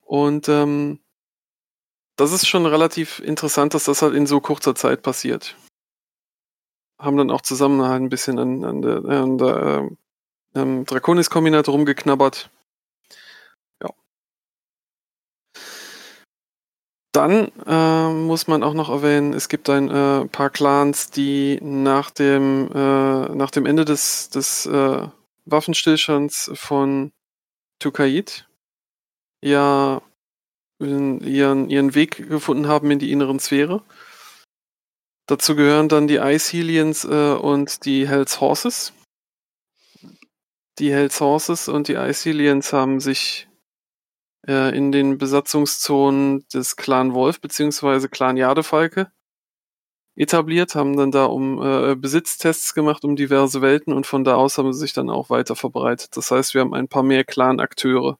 Und 0.00 0.48
ähm, 0.48 0.98
das 2.16 2.32
ist 2.32 2.48
schon 2.48 2.66
relativ 2.66 3.20
interessant, 3.20 3.74
dass 3.74 3.84
das 3.84 4.02
halt 4.02 4.14
in 4.14 4.26
so 4.26 4.40
kurzer 4.40 4.74
Zeit 4.74 5.02
passiert. 5.02 5.56
Haben 6.98 7.16
dann 7.16 7.30
auch 7.30 7.42
zusammen 7.42 7.80
halt 7.82 8.02
ein 8.02 8.08
bisschen 8.08 8.40
an, 8.40 8.64
an 8.64 8.82
der, 8.82 9.04
an 9.04 9.38
der 9.38 9.88
ähm, 10.56 10.84
Draconis-Kombinat 10.84 11.68
rumgeknabbert. 11.68 12.50
Dann 17.12 17.52
äh, 17.66 18.08
muss 18.08 18.46
man 18.46 18.62
auch 18.62 18.72
noch 18.72 18.88
erwähnen, 18.88 19.34
es 19.34 19.50
gibt 19.50 19.68
ein 19.68 19.90
äh, 19.90 20.26
paar 20.28 20.48
Clans, 20.48 21.10
die 21.10 21.58
nach 21.60 22.10
dem, 22.10 22.70
äh, 22.72 23.28
nach 23.34 23.50
dem 23.50 23.66
Ende 23.66 23.84
des, 23.84 24.30
des 24.30 24.64
äh, 24.64 25.06
Waffenstillstands 25.44 26.50
von 26.54 27.12
Tukait 27.78 28.48
ja 29.42 30.00
ihren, 30.78 31.20
ihren 31.68 31.94
Weg 31.94 32.28
gefunden 32.28 32.66
haben 32.66 32.90
in 32.90 32.98
die 32.98 33.12
inneren 33.12 33.38
Sphäre. 33.38 33.82
Dazu 35.26 35.54
gehören 35.54 35.88
dann 35.88 36.08
die 36.08 36.16
Ice 36.16 36.56
Helians 36.56 37.04
äh, 37.04 37.34
und 37.34 37.84
die 37.84 38.08
Hells 38.08 38.40
Horses. 38.40 38.92
Die 40.78 40.92
Hells 40.92 41.20
Horses 41.20 41.68
und 41.68 41.88
die 41.88 41.94
Ice 41.94 42.28
Helians 42.28 42.72
haben 42.72 43.00
sich 43.00 43.48
äh, 44.46 44.76
in 44.76 44.92
den 44.92 45.18
Besatzungszonen 45.18 46.46
des 46.52 46.76
Clan 46.76 47.14
Wolf 47.14 47.40
bzw. 47.40 48.08
Clan 48.08 48.36
Jadefalke 48.36 49.10
etabliert, 50.14 50.74
haben 50.74 50.96
dann 50.96 51.10
da 51.10 51.24
um 51.24 51.62
äh, 51.62 51.94
Besitztests 51.96 52.74
gemacht 52.74 53.04
um 53.04 53.16
diverse 53.16 53.62
Welten 53.62 53.92
und 53.94 54.06
von 54.06 54.24
da 54.24 54.34
aus 54.34 54.58
haben 54.58 54.72
sie 54.72 54.80
sich 54.80 54.92
dann 54.92 55.10
auch 55.10 55.30
weiter 55.30 55.56
verbreitet. 55.56 56.16
Das 56.16 56.30
heißt, 56.30 56.54
wir 56.54 56.60
haben 56.60 56.74
ein 56.74 56.88
paar 56.88 57.02
mehr 57.02 57.24
Clan-Akteure 57.24 58.18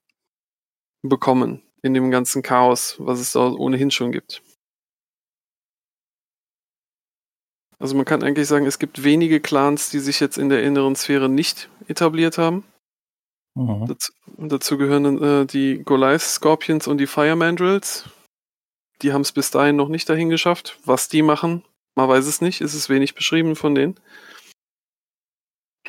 bekommen 1.03 1.63
in 1.83 1.95
dem 1.95 2.11
ganzen 2.11 2.43
Chaos, 2.43 2.97
was 2.99 3.21
es 3.21 3.33
da 3.33 3.51
ohnehin 3.51 3.91
schon 3.91 4.13
gibt. 4.13 4.43
Also 7.79 7.97
man 7.97 8.05
kann 8.05 8.23
eigentlich 8.23 8.47
sagen, 8.47 8.65
es 8.65 8.79
gibt 8.79 9.03
wenige 9.03 9.41
Clans, 9.41 9.91
die 9.91 9.99
sich 9.99 10.21
jetzt 10.21 10.39
in 10.39 10.49
der 10.49 10.63
inneren 10.63 10.95
Sphäre 10.95 11.29
nicht 11.29 11.69
etabliert 11.89 12.39
haben. 12.39 12.65
Mhm. 13.55 13.87
Dazu, 13.87 14.13
dazu 14.39 14.79
gehören 14.79 15.23
äh, 15.23 15.47
die 15.47 15.83
Goliath 15.85 16.23
Scorpions 16.23 16.87
und 16.87 16.99
die 16.99 17.07
Fire 17.07 17.37
Mandrills. 17.37 18.09
Die 19.03 19.13
haben 19.13 19.23
es 19.23 19.33
bis 19.33 19.51
dahin 19.51 19.77
noch 19.77 19.89
nicht 19.89 20.09
dahin 20.09 20.31
geschafft. 20.31 20.79
Was 20.85 21.09
die 21.09 21.23
machen, 21.23 21.65
man 21.95 22.09
weiß 22.09 22.27
es 22.27 22.41
nicht. 22.41 22.61
Es 22.61 22.75
ist 22.75 22.89
wenig 22.89 23.15
beschrieben 23.15 23.57
von 23.57 23.75
denen. 23.75 23.99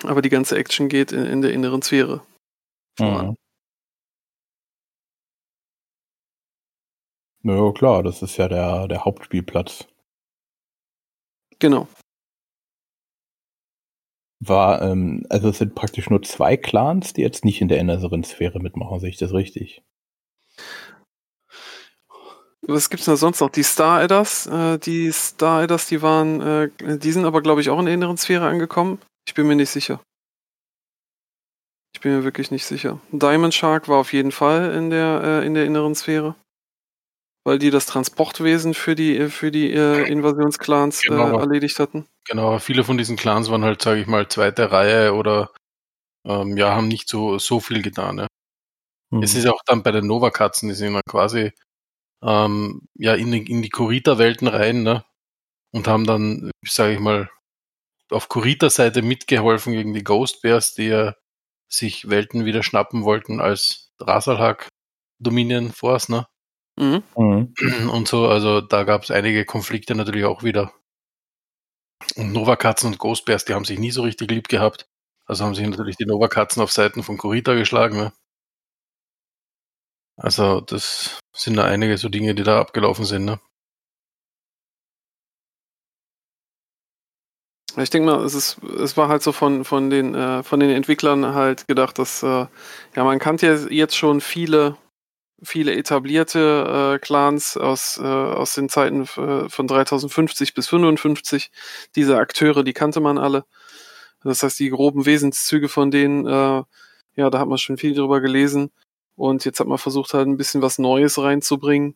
Aber 0.03 0.21
die 0.21 0.29
ganze 0.29 0.57
Action 0.57 0.89
geht 0.89 1.11
in, 1.11 1.25
in 1.25 1.41
der 1.41 1.53
inneren 1.53 1.81
Sphäre. 1.81 2.25
Mhm. 2.99 3.35
Na 7.45 7.55
ja, 7.55 7.71
klar, 7.73 8.03
das 8.03 8.21
ist 8.21 8.37
ja 8.37 8.47
der, 8.47 8.87
der 8.87 9.05
Hauptspielplatz. 9.05 9.87
Genau. 11.59 11.87
War, 14.45 14.81
ähm, 14.81 15.25
also 15.29 15.49
es 15.49 15.59
sind 15.59 15.75
praktisch 15.75 16.09
nur 16.09 16.21
zwei 16.21 16.57
Clans, 16.57 17.13
die 17.13 17.21
jetzt 17.21 17.45
nicht 17.45 17.61
in 17.61 17.67
der 17.67 17.79
inneren 17.79 18.23
Sphäre 18.23 18.59
mitmachen, 18.59 18.99
sehe 18.99 19.09
ich 19.09 19.17
das 19.17 19.33
richtig? 19.33 19.83
Was 22.65 22.89
gibt's 22.89 23.05
denn 23.05 23.17
sonst 23.17 23.41
noch? 23.41 23.49
Die 23.49 23.63
Star 23.63 24.01
Adders, 24.01 24.47
äh, 24.47 24.79
die 24.79 25.11
Star 25.11 25.63
Adders, 25.63 25.87
die 25.87 26.01
waren, 26.01 26.41
äh, 26.41 26.69
die 26.97 27.11
sind 27.11 27.25
aber 27.25 27.41
glaube 27.41 27.61
ich 27.61 27.69
auch 27.69 27.79
in 27.79 27.85
der 27.85 27.93
inneren 27.93 28.17
Sphäre 28.17 28.47
angekommen. 28.47 28.99
Ich 29.27 29.33
bin 29.33 29.47
mir 29.47 29.55
nicht 29.55 29.69
sicher. 29.69 29.99
Ich 31.93 32.01
bin 32.01 32.15
mir 32.15 32.23
wirklich 32.23 32.51
nicht 32.51 32.65
sicher. 32.65 32.99
Diamond 33.11 33.53
Shark 33.53 33.87
war 33.87 33.97
auf 33.97 34.13
jeden 34.13 34.31
Fall 34.31 34.73
in 34.73 34.89
der 34.89 35.21
äh, 35.23 35.45
in 35.45 35.53
der 35.53 35.65
inneren 35.65 35.93
Sphäre, 35.93 36.35
weil 37.45 37.59
die 37.59 37.69
das 37.71 37.85
Transportwesen 37.85 38.73
für 38.73 38.95
die 38.95 39.29
für 39.29 39.51
die 39.51 39.71
äh, 39.71 40.07
Invasionsclans 40.09 41.01
Genau. 41.01 41.37
äh, 41.37 41.41
erledigt 41.41 41.79
hatten. 41.79 42.05
Genau, 42.25 42.57
viele 42.59 42.83
von 42.83 42.97
diesen 42.97 43.17
Clans 43.17 43.49
waren 43.51 43.63
halt, 43.65 43.81
sage 43.81 44.01
ich 44.01 44.07
mal, 44.07 44.27
zweite 44.29 44.71
Reihe 44.71 45.13
oder 45.13 45.51
ähm, 46.25 46.55
ja, 46.57 46.73
haben 46.73 46.87
nicht 46.87 47.09
so, 47.09 47.37
so 47.39 47.59
viel 47.59 47.81
getan. 47.81 48.19
Ja. 48.19 48.27
Mhm. 49.11 49.23
Es 49.23 49.35
ist 49.35 49.47
auch 49.47 49.61
dann 49.65 49.83
bei 49.83 49.91
den 49.91 50.07
Nova-Katzen, 50.07 50.69
die 50.69 50.75
sind 50.75 50.93
dann 50.93 51.01
quasi 51.09 51.51
ähm, 52.23 52.87
ja 52.95 53.13
in, 53.15 53.31
die- 53.31 53.51
in 53.51 53.61
die 53.61 53.69
Kurita-Welten 53.69 54.47
rein 54.47 54.83
ne? 54.83 55.03
und 55.73 55.87
haben 55.87 56.05
dann, 56.05 56.51
sage 56.65 56.93
ich 56.93 56.99
mal, 56.99 57.29
auf 58.09 58.29
Kurita-Seite 58.29 59.01
mitgeholfen 59.01 59.73
gegen 59.73 59.93
die 59.93 60.03
Ghost 60.03 60.41
Bears, 60.43 60.73
die 60.75 60.87
ja 60.87 61.15
sich 61.67 62.09
Welten 62.09 62.45
wieder 62.45 62.63
schnappen 62.63 63.03
wollten 63.03 63.41
als 63.41 63.91
Rasalhag 63.99 64.69
Dominion 65.19 65.71
Force, 65.71 66.07
ne? 66.09 66.27
Mhm. 66.77 67.03
Mhm. 67.15 67.53
und 67.91 68.07
so. 68.07 68.27
Also 68.27 68.61
da 68.61 68.83
gab 68.83 69.03
es 69.03 69.11
einige 69.11 69.45
Konflikte 69.45 69.95
natürlich 69.95 70.25
auch 70.25 70.43
wieder. 70.43 70.73
Und 72.15 72.31
Nova-Katzen 72.33 72.87
und 72.91 72.99
Ghost 72.99 73.25
Bears, 73.25 73.45
die 73.45 73.53
haben 73.53 73.65
sich 73.65 73.79
nie 73.79 73.91
so 73.91 74.01
richtig 74.03 74.29
lieb 74.29 74.47
gehabt. 74.47 74.87
Also 75.25 75.45
haben 75.45 75.55
sich 75.55 75.67
natürlich 75.67 75.95
die 75.97 76.05
Nova-Katzen 76.05 76.61
auf 76.61 76.71
Seiten 76.71 77.03
von 77.03 77.17
Kurita 77.17 77.53
geschlagen. 77.53 77.97
Ne? 77.97 78.13
Also 80.17 80.61
das 80.61 81.19
sind 81.35 81.55
da 81.57 81.65
einige 81.65 81.97
so 81.97 82.09
Dinge, 82.09 82.35
die 82.35 82.43
da 82.43 82.59
abgelaufen 82.59 83.05
sind. 83.05 83.25
Ne? 83.25 83.39
Ich 87.77 87.89
denke 87.89 88.05
mal, 88.11 88.23
es 88.23 88.35
ist, 88.35 88.57
es 88.63 88.97
war 88.97 89.07
halt 89.07 89.23
so 89.23 89.31
von, 89.31 89.65
von 89.65 89.89
den, 89.89 90.13
äh, 90.13 90.43
von 90.43 90.59
den 90.59 90.69
Entwicklern 90.69 91.33
halt 91.33 91.67
gedacht, 91.67 91.97
dass, 91.97 92.21
äh, 92.21 92.45
ja, 92.95 93.03
man 93.03 93.17
kannte 93.17 93.47
ja 93.47 93.55
jetzt 93.69 93.95
schon 93.95 94.21
viele 94.21 94.77
viele 95.43 95.75
etablierte 95.75 96.95
äh, 96.95 96.99
Clans 96.99 97.57
aus, 97.57 97.97
äh, 97.97 98.03
aus 98.03 98.53
den 98.53 98.69
Zeiten 98.69 99.03
äh, 99.03 99.49
von 99.49 99.67
3050 99.67 100.53
bis 100.53 100.67
55. 100.67 101.51
Diese 101.95 102.17
Akteure, 102.17 102.63
die 102.63 102.73
kannte 102.73 102.99
man 102.99 103.17
alle. 103.17 103.45
Das 104.23 104.43
heißt, 104.43 104.59
die 104.59 104.69
groben 104.69 105.05
Wesenszüge 105.05 105.69
von 105.69 105.91
denen, 105.91 106.25
äh, 106.25 106.63
ja, 107.15 107.29
da 107.29 107.39
hat 107.39 107.47
man 107.47 107.57
schon 107.57 107.77
viel 107.77 107.93
drüber 107.93 108.21
gelesen. 108.21 108.71
Und 109.15 109.45
jetzt 109.45 109.59
hat 109.59 109.67
man 109.67 109.77
versucht, 109.77 110.13
halt 110.13 110.27
ein 110.27 110.37
bisschen 110.37 110.61
was 110.61 110.79
Neues 110.79 111.19
reinzubringen. 111.19 111.95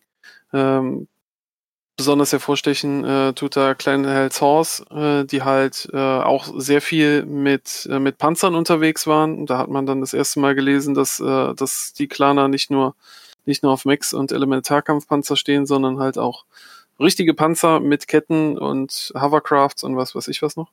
Ähm, 0.54 1.08
besonders 1.98 2.32
hervorstechen 2.32 3.04
äh, 3.04 3.34
tut 3.34 3.56
da 3.56 3.74
Kleine 3.74 4.14
Hells 4.14 4.39
Horse, 4.39 4.86
äh, 4.91 5.26
die 5.26 5.41
halt 5.41 5.89
äh, 5.91 5.98
auch 5.98 6.48
sehr 6.56 6.82
viel 6.82 7.26
mit, 7.26 7.88
äh, 7.91 8.00
mit 8.00 8.20
Panzern 8.20 8.56
unterwegs 8.56 9.08
waren. 9.08 9.48
Da 9.48 9.58
hat 9.58 9.70
man 9.70 9.86
dann 9.88 10.02
das 10.02 10.14
erste 10.14 10.39
Mal 10.39 10.54
gelesen, 10.54 10.93
dass, 10.93 11.20
äh, 11.20 11.56
dass 11.56 11.93
die 11.93 12.08
Klaner 12.08 12.48
nicht 12.48 12.70
nur, 12.70 12.95
nicht 13.48 13.64
nur 13.64 13.72
auf 13.72 13.86
Mechs 13.86 14.14
und 14.14 14.32
Elementarkampfpanzer 14.32 15.36
stehen, 15.36 15.66
sondern 15.66 16.00
halt 16.00 16.18
auch 16.18 16.45
richtige 17.00 17.34
Panzer 17.34 17.80
mit 17.80 18.08
Ketten 18.08 18.58
und 18.58 19.12
Hovercrafts 19.16 19.84
und 19.84 19.95
was 19.95 20.16
weiß 20.16 20.28
ich 20.28 20.41
was 20.41 20.56
noch. 20.56 20.72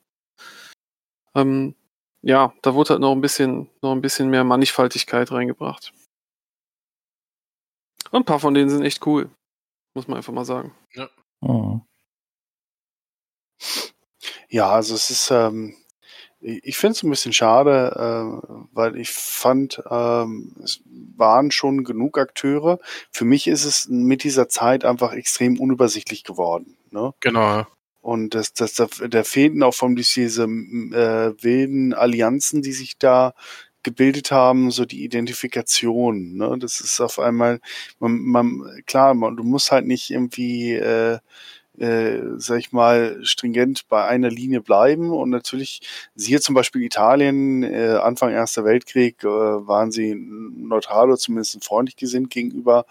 Ähm, 1.35 1.75
ja, 2.21 2.53
da 2.61 2.73
wurde 2.73 2.91
halt 2.91 3.01
noch 3.01 3.11
ein 3.11 3.21
bisschen, 3.21 3.69
noch 3.81 3.91
ein 3.91 4.01
bisschen 4.01 4.29
mehr 4.29 4.43
Mannigfaltigkeit 4.43 5.31
reingebracht. 5.31 5.93
Und 8.11 8.21
ein 8.21 8.25
paar 8.25 8.39
von 8.39 8.53
denen 8.53 8.69
sind 8.69 8.83
echt 8.83 9.05
cool. 9.05 9.29
Muss 9.93 10.07
man 10.07 10.17
einfach 10.17 10.33
mal 10.33 10.45
sagen. 10.45 10.73
Mhm. 11.41 11.81
Ja, 14.49 14.69
also 14.69 14.95
es 14.95 15.09
ist, 15.09 15.31
ähm, 15.31 15.75
ich 16.45 16.77
finde 16.77 16.91
es 16.91 17.03
ein 17.03 17.09
bisschen 17.09 17.33
schade, 17.33 17.95
äh, 17.95 18.65
weil 18.71 18.97
ich 18.97 19.09
fand, 19.09 19.81
ähm, 19.89 20.55
es 20.63 20.81
waren 21.17 21.49
schon 21.49 21.83
genug 21.83 22.19
Akteure. 22.19 22.79
Für 23.11 23.25
mich 23.25 23.47
ist 23.47 23.65
es 23.65 23.87
mit 23.89 24.23
dieser 24.23 24.47
Zeit 24.47 24.85
einfach 24.85 25.13
extrem 25.13 25.59
unübersichtlich 25.59 26.23
geworden. 26.23 26.77
Ne? 26.91 27.13
Genau. 27.19 27.65
Und 28.01 28.35
das, 28.35 28.53
das, 28.53 28.75
da, 28.75 28.87
da 29.09 29.23
fehlten 29.23 29.63
auch 29.63 29.73
von 29.73 29.95
diese 29.95 30.43
äh, 30.43 31.33
wilden 31.43 31.95
Allianzen, 31.95 32.61
die 32.61 32.73
sich 32.73 32.99
da 32.99 33.33
gebildet 33.81 34.29
haben, 34.29 34.69
so 34.69 34.85
die 34.85 35.03
Identifikation. 35.03 36.35
Ne? 36.35 36.57
Das 36.59 36.79
ist 36.79 37.01
auf 37.01 37.17
einmal, 37.17 37.59
man, 37.97 38.19
man, 38.19 38.83
klar, 38.85 39.15
man, 39.15 39.35
du 39.35 39.43
musst 39.43 39.71
halt 39.71 39.87
nicht 39.87 40.11
irgendwie 40.11 40.73
äh, 40.73 41.17
äh, 41.79 42.21
sag 42.37 42.59
ich 42.59 42.71
mal, 42.71 43.19
stringent 43.23 43.87
bei 43.89 44.05
einer 44.05 44.29
Linie 44.29 44.61
bleiben. 44.61 45.11
Und 45.11 45.29
natürlich, 45.29 45.81
siehe 46.15 46.39
zum 46.39 46.55
Beispiel 46.55 46.83
Italien, 46.83 47.63
äh, 47.63 47.99
Anfang 48.01 48.31
Erster 48.31 48.65
Weltkrieg, 48.65 49.23
äh, 49.23 49.27
waren 49.27 49.91
sie 49.91 50.15
neutral 50.15 51.07
oder 51.07 51.17
zumindest 51.17 51.63
freundlich 51.63 51.95
gesinnt 51.95 52.29
gegenüber 52.29 52.85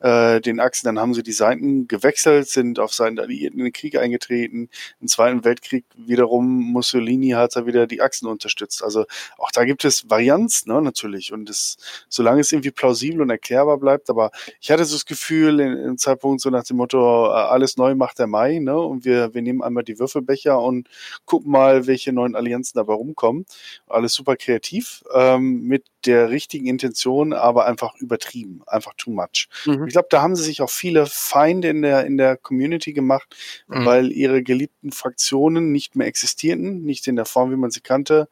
äh, 0.00 0.40
den 0.40 0.60
Achsen. 0.60 0.86
Dann 0.86 0.98
haben 0.98 1.14
sie 1.14 1.22
die 1.22 1.32
Seiten 1.32 1.88
gewechselt, 1.88 2.48
sind 2.48 2.78
auf 2.78 2.92
Seiten 2.92 3.16
der 3.16 3.26
Alliierten 3.26 3.58
in 3.58 3.66
den 3.66 3.72
Krieg 3.72 3.96
eingetreten. 3.96 4.68
Im 5.00 5.08
Zweiten 5.08 5.44
Weltkrieg 5.44 5.84
wiederum 5.96 6.72
Mussolini 6.72 7.30
hat 7.30 7.56
da 7.56 7.66
wieder 7.66 7.86
die 7.86 8.00
Achsen 8.00 8.26
unterstützt. 8.26 8.82
Also 8.82 9.04
auch 9.38 9.50
da 9.52 9.64
gibt 9.64 9.84
es 9.84 10.10
Varianz, 10.10 10.66
ne, 10.66 10.80
natürlich. 10.82 11.32
Und 11.32 11.48
das, 11.48 11.76
solange 12.08 12.40
es 12.40 12.52
irgendwie 12.52 12.70
plausibel 12.70 13.20
und 13.22 13.30
erklärbar 13.30 13.78
bleibt, 13.78 14.10
aber 14.10 14.30
ich 14.60 14.70
hatte 14.70 14.84
so 14.84 14.96
das 14.96 15.06
Gefühl, 15.06 15.60
in, 15.60 15.76
im 15.76 15.98
Zeitpunkt 15.98 16.40
so 16.40 16.50
nach 16.50 16.64
dem 16.64 16.76
Motto, 16.78 17.26
äh, 17.26 17.32
alles 17.32 17.76
neu 17.76 17.94
macht 17.94 18.18
der 18.18 18.26
Mai, 18.26 18.58
ne? 18.58 18.78
Und 18.78 19.04
wir, 19.04 19.34
wir 19.34 19.42
nehmen 19.42 19.62
einmal 19.62 19.84
die 19.84 19.98
Würfelbecher 19.98 20.60
und 20.60 20.88
gucken 21.24 21.50
mal, 21.50 21.86
welche 21.86 22.12
neuen 22.12 22.34
Allianzen 22.36 22.72
dabei 22.76 22.94
rumkommen. 22.94 23.46
Alles 23.86 24.14
super 24.14 24.36
kreativ, 24.36 25.02
ähm, 25.14 25.62
mit 25.62 25.84
der 26.06 26.30
richtigen 26.30 26.66
Intention, 26.66 27.32
aber 27.32 27.66
einfach 27.66 27.94
übertrieben, 27.96 28.62
einfach 28.66 28.94
too 28.96 29.10
much. 29.10 29.48
Mhm. 29.66 29.86
Ich 29.86 29.92
glaube, 29.92 30.08
da 30.10 30.22
haben 30.22 30.36
sie 30.36 30.44
sich 30.44 30.62
auch 30.62 30.70
viele 30.70 31.06
Feinde 31.06 31.68
in 31.68 31.82
der, 31.82 32.06
in 32.06 32.16
der 32.16 32.36
Community 32.36 32.92
gemacht, 32.92 33.34
Mhm. 33.66 33.84
weil 33.86 34.12
ihre 34.12 34.42
geliebten 34.42 34.92
Fraktionen 34.92 35.72
nicht 35.72 35.96
mehr 35.96 36.06
existierten, 36.06 36.82
nicht 36.84 37.06
in 37.06 37.16
der 37.16 37.24
Form, 37.26 37.50
wie 37.50 37.56
man 37.56 37.70
sie 37.70 37.80
kannte, 37.80 38.28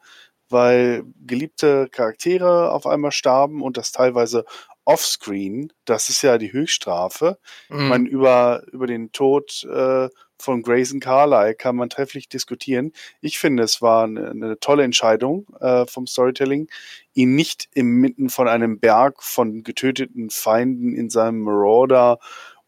weil 0.49 1.03
geliebte 1.27 1.87
Charaktere 1.91 2.71
auf 2.71 2.87
einmal 2.87 3.11
starben 3.11 3.61
und 3.61 3.77
das 3.77 3.91
teilweise 3.91 4.45
offscreen. 4.85 5.71
Das 5.85 6.09
ist 6.09 6.21
ja 6.21 6.37
die 6.37 6.51
Höchststrafe. 6.51 7.37
Ich 7.69 7.75
Mhm. 7.75 7.87
meine, 7.87 8.09
über, 8.09 8.63
über 8.71 8.87
den 8.87 9.11
Tod 9.11 9.63
äh, 9.65 10.09
von 10.41 10.61
Grayson 10.63 10.99
Carlyle 11.01 11.53
kann 11.53 11.75
man 11.75 11.89
trefflich 11.89 12.29
diskutieren. 12.29 12.93
Ich 13.21 13.39
finde, 13.39 13.63
es 13.63 13.81
war 13.81 14.05
eine, 14.05 14.29
eine 14.31 14.59
tolle 14.59 14.83
Entscheidung 14.83 15.45
äh, 15.59 15.85
vom 15.85 16.07
Storytelling, 16.07 16.69
ihn 17.13 17.35
nicht 17.35 17.67
inmitten 17.73 18.29
von 18.29 18.47
einem 18.47 18.79
Berg 18.79 19.21
von 19.21 19.63
getöteten 19.63 20.29
Feinden 20.29 20.95
in 20.95 21.09
seinem 21.09 21.41
Marauder 21.41 22.19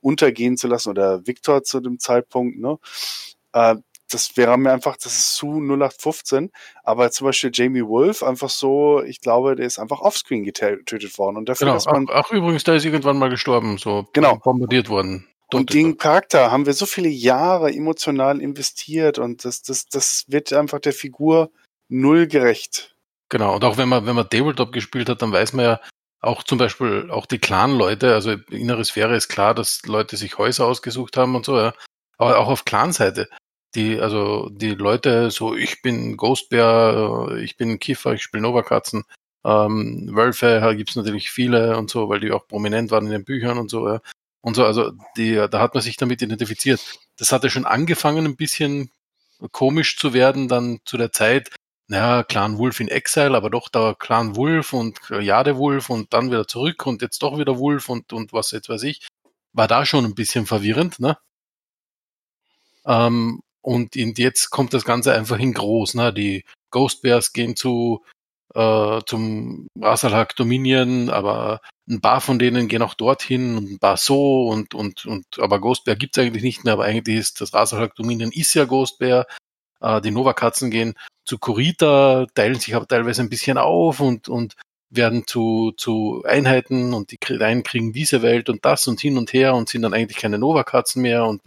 untergehen 0.01 0.57
zu 0.57 0.68
lassen 0.68 0.89
oder 0.89 1.26
Victor 1.28 1.64
zu 1.64 1.80
dem 1.80 1.99
Zeitpunkt. 1.99 2.59
Ne? 2.59 2.78
Äh, 3.53 3.76
das 4.14 4.38
wäre 4.38 4.57
mir 4.57 4.72
einfach, 4.72 4.97
das 4.97 5.14
ist 5.18 5.36
zu 5.36 5.59
0815. 5.59 6.51
Aber 6.84 7.12
zum 7.12 7.28
Beispiel 7.28 7.51
Jamie 7.53 7.86
Wolf, 7.86 8.24
einfach 8.24 8.49
so, 8.49 9.01
ich 9.03 9.22
glaube, 9.22 9.55
der 9.55 9.66
ist 9.66 9.80
einfach 9.80 10.01
offscreen 10.01 10.43
getötet 10.43 11.18
worden. 11.18 11.38
Und 11.38 11.49
dafür, 11.49 11.66
Genau. 11.66 11.74
dass 11.76 11.86
man 11.86 12.07
Ach, 12.09 12.26
ach, 12.28 12.32
übrigens, 12.32 12.64
da 12.64 12.76
ist 12.76 12.86
irgendwann 12.86 13.18
mal 13.18 13.30
gestorben, 13.30 13.78
so 13.78 14.07
Genau. 14.14 14.38
bombardiert 14.38 14.89
worden. 14.89 15.28
Und 15.53 15.74
den 15.74 15.97
Charakter 15.97 16.49
haben 16.51 16.66
wir 16.66 16.74
so 16.74 16.86
viele 16.86 17.09
Jahre 17.09 17.72
emotional 17.74 18.39
investiert 18.39 19.20
und 19.20 19.43
das, 19.43 19.62
das, 19.62 19.86
das 19.88 20.24
wird 20.28 20.53
einfach 20.53 20.80
der 20.80 20.93
Figur 20.93 21.51
null 21.89 22.28
gerecht. 22.28 22.95
Genau, 23.28 23.55
und 23.55 23.64
auch 23.66 23.78
wenn 23.78 23.89
man, 23.89 24.05
wenn 24.05 24.16
man 24.16 24.30
Tabletop 24.30 24.72
gespielt 24.72 25.09
hat, 25.09 25.22
dann 25.22 25.32
weiß 25.34 25.53
man 25.53 25.66
ja 25.66 25.82
auch 26.22 26.43
zum 26.43 26.57
Beispiel 26.57 27.09
auch 27.12 27.26
die 27.26 27.39
Clan-Leute, 27.39 28.14
also 28.14 28.32
innere 28.49 28.86
Sphäre 28.86 29.16
ist 29.16 29.28
klar, 29.28 29.53
dass 29.53 29.82
Leute 29.86 30.16
sich 30.18 30.38
Häuser 30.38 30.66
ausgesucht 30.68 31.18
haben 31.18 31.36
und 31.36 31.45
so, 31.45 31.57
ja. 31.57 31.74
Aber 32.18 32.38
auch 32.38 32.47
auf 32.47 32.64
Clan-Seite. 32.66 33.28
Die, 33.76 34.00
also 34.00 34.50
die 34.50 34.72
Leute, 34.72 35.32
so 35.32 35.56
ich 35.56 35.82
bin 35.82 36.18
Ghostbär, 36.18 37.30
äh, 37.32 37.44
ich 37.44 37.58
bin 37.58 37.80
Kiefer, 37.80 38.14
ich 38.14 38.24
spiele 38.24 38.44
Novakatzen, 38.44 39.06
ähm, 39.44 40.10
Wölfe 40.14 40.74
gibt's 40.76 40.96
natürlich 40.96 41.32
viele 41.32 41.78
und 41.78 41.90
so, 41.90 42.10
weil 42.10 42.20
die 42.20 42.32
auch 42.32 42.48
prominent 42.48 42.92
waren 42.92 43.06
in 43.06 43.12
den 43.12 43.26
Büchern 43.26 43.58
und 43.58 43.70
so, 43.72 43.88
ja. 43.88 44.02
Und 44.42 44.56
so, 44.56 44.66
also 44.66 44.92
die, 45.18 45.36
da 45.36 45.60
hat 45.60 45.74
man 45.74 45.84
sich 45.84 45.98
damit 45.98 46.22
identifiziert. 46.22 46.82
Das 47.18 47.32
hatte 47.32 47.50
schon 47.50 47.66
angefangen, 47.66 48.26
ein 48.26 48.36
bisschen 48.36 48.92
komisch 49.52 49.98
zu 49.98 50.14
werden, 50.14 50.48
dann 50.48 50.80
zu 50.86 50.98
der 50.98 51.12
Zeit, 51.12 51.52
naja, 51.88 52.24
Clan 52.24 52.58
Wolf 52.58 52.80
in 52.80 52.88
Exile, 52.88 53.36
aber 53.36 53.50
doch 53.50 53.70
da 53.70 53.94
Clan 53.98 54.36
Wolf 54.36 54.74
und 54.74 55.00
Jadewolf 55.10 55.90
und 55.90 56.14
dann 56.14 56.32
wieder 56.32 56.48
zurück 56.48 56.86
und 56.88 57.02
jetzt 57.02 57.22
doch 57.22 57.38
wieder 57.38 57.60
Wolf 57.60 57.90
und, 57.90 58.14
und 58.14 58.34
was 58.34 58.52
jetzt 58.52 58.70
weiß 58.70 58.84
ich. 58.84 59.08
War 59.54 59.68
da 59.68 59.86
schon 59.86 60.06
ein 60.06 60.16
bisschen 60.16 60.46
verwirrend, 60.46 61.00
ne? 61.00 61.18
Ähm, 62.86 63.42
und 63.62 63.95
in, 63.95 64.14
jetzt 64.16 64.49
kommt 64.49 64.74
das 64.74 64.86
Ganze 64.86 65.14
einfach 65.14 65.39
in 65.39 65.53
groß, 65.53 65.95
ne? 65.95 66.14
Die 66.14 66.45
Ghost 66.72 67.01
Bears 67.01 67.34
gehen 67.34 67.55
zu, 67.55 68.03
äh, 68.55 69.01
zum 69.05 69.68
Rasalhak 69.80 70.36
Dominion, 70.36 71.09
aber 71.09 71.62
ein 71.89 72.01
paar 72.01 72.22
von 72.22 72.39
denen 72.39 72.68
gehen 72.68 72.82
auch 72.82 72.93
dorthin 72.93 73.57
und 73.57 73.72
ein 73.72 73.80
paar 73.80 73.97
so 73.97 74.47
und, 74.47 74.74
und, 74.74 75.05
und, 75.05 75.26
aber 75.39 75.59
Ghost 75.59 75.84
Bear 75.86 75.95
gibt's 75.95 76.18
eigentlich 76.18 76.43
nicht 76.43 76.64
mehr, 76.64 76.74
aber 76.74 76.86
eigentlich 76.86 77.18
ist 77.18 77.41
das 77.41 77.53
Rasalhak 77.53 77.95
Dominion 77.95 78.32
ist 78.32 78.53
ja 78.53 78.66
Ghost 78.66 78.99
Bear. 78.99 79.26
Äh, 79.82 80.01
die 80.01 80.12
Nova-Katzen 80.12 80.72
gehen 80.72 80.93
zu 81.26 81.38
Kurita, 81.38 82.28
teilen 82.34 82.59
sich 82.59 82.76
aber 82.76 82.88
teilweise 82.88 83.22
ein 83.22 83.30
bisschen 83.30 83.57
auf 83.57 83.99
und, 83.99 84.30
und 84.30 84.55
werden 84.89 85.26
zu, 85.26 85.72
zu 85.78 86.24
Einheiten 86.28 86.93
und 86.93 87.12
die 87.12 87.20
einen 87.41 87.64
kriegen 87.64 87.93
diese 87.93 88.22
Welt 88.22 88.49
und 88.49 88.66
das 88.66 88.88
und 88.88 88.99
hin 88.99 89.18
und 89.18 89.34
her 89.34 89.55
und 89.55 89.70
sind 89.70 89.84
dann 89.84 89.93
eigentlich 89.93 90.18
keine 90.18 90.38
Nova-Katzen 90.38 91.01
mehr 91.01 91.26
und 91.26 91.41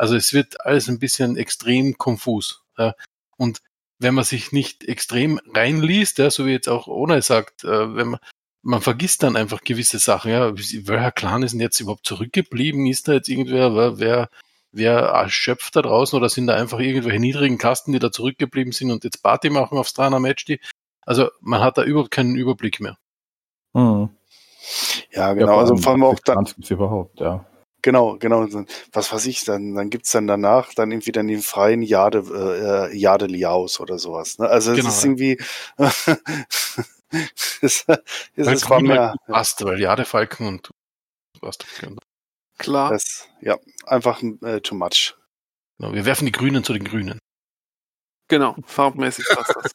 also 0.00 0.16
es 0.16 0.32
wird 0.32 0.64
alles 0.64 0.88
ein 0.88 0.98
bisschen 0.98 1.36
extrem 1.36 1.98
konfus. 1.98 2.64
Ja. 2.78 2.94
Und 3.36 3.60
wenn 3.98 4.14
man 4.14 4.24
sich 4.24 4.50
nicht 4.50 4.82
extrem 4.84 5.38
reinliest, 5.54 6.16
ja, 6.16 6.30
so 6.30 6.46
wie 6.46 6.52
jetzt 6.52 6.70
auch 6.70 6.86
Ona 6.86 7.20
sagt, 7.20 7.64
äh, 7.64 7.94
wenn 7.94 8.08
man, 8.08 8.20
man 8.62 8.80
vergisst 8.80 9.22
dann 9.22 9.36
einfach 9.36 9.60
gewisse 9.60 9.98
Sachen, 9.98 10.30
ja, 10.30 10.54
welcher 10.56 11.12
Clan 11.12 11.42
ist 11.42 11.52
denn 11.52 11.60
jetzt 11.60 11.78
überhaupt 11.80 12.06
zurückgeblieben? 12.06 12.86
Ist 12.86 13.08
da 13.08 13.12
jetzt 13.12 13.28
irgendwer, 13.28 13.76
wer, 13.76 13.98
wer, 13.98 14.30
wer 14.72 15.28
schöpft 15.28 15.76
da 15.76 15.82
draußen 15.82 16.16
oder 16.16 16.30
sind 16.30 16.46
da 16.46 16.54
einfach 16.54 16.78
irgendwelche 16.78 17.20
niedrigen 17.20 17.58
Kasten, 17.58 17.92
die 17.92 17.98
da 17.98 18.10
zurückgeblieben 18.10 18.72
sind 18.72 18.90
und 18.90 19.04
jetzt 19.04 19.22
Party 19.22 19.50
machen 19.50 19.76
auf 19.76 19.86
Strana 19.86 20.18
Match? 20.18 20.46
Die, 20.46 20.60
also 21.02 21.28
man 21.42 21.60
hat 21.60 21.76
da 21.76 21.84
überhaupt 21.84 22.10
keinen 22.10 22.36
Überblick 22.36 22.80
mehr. 22.80 22.96
Mhm. 23.74 24.08
Ja, 25.12 25.34
genau. 25.34 25.58
also 25.58 25.76
vor 25.76 25.92
allem 25.92 26.04
auch 26.04 26.18
gibt's 26.22 26.70
überhaupt, 26.70 27.20
ja. 27.20 27.44
Genau, 27.82 28.16
genau. 28.18 28.46
Was 28.92 29.12
weiß 29.12 29.26
ich, 29.26 29.44
dann, 29.44 29.74
dann 29.74 29.90
gibt's 29.90 30.12
dann 30.12 30.26
danach 30.26 30.74
dann 30.74 30.90
irgendwie 30.90 31.12
dann 31.12 31.28
den 31.28 31.42
freien 31.42 31.82
Jade, 31.82 32.18
äh, 32.90 32.96
Jade 32.96 33.26
Liaus 33.26 33.80
oder 33.80 33.98
sowas. 33.98 34.38
Ne? 34.38 34.48
Also 34.48 34.74
Genau, 34.74 34.88
es 34.88 34.96
ist 34.96 35.04
ja. 35.04 35.10
irgendwie 35.10 35.40
es, 37.60 37.84
es, 37.86 37.86
es 38.36 38.70
war 38.70 38.80
mehr, 38.80 39.14
passt, 39.26 39.64
weil 39.64 39.80
Jadefalken 39.80 40.46
und 40.46 40.70
passt. 41.40 41.66
Genau. 41.80 42.00
Klar. 42.58 42.90
das, 42.90 43.28
ja, 43.40 43.58
einfach 43.86 44.22
äh, 44.22 44.60
too 44.60 44.74
much. 44.74 45.16
Genau, 45.78 45.94
wir 45.94 46.04
werfen 46.04 46.26
die 46.26 46.32
Grünen 46.32 46.62
zu 46.62 46.72
den 46.72 46.84
Grünen. 46.84 47.18
Genau, 48.28 48.54
farbmäßig 48.66 49.26
passt 49.28 49.56
das. 49.56 49.72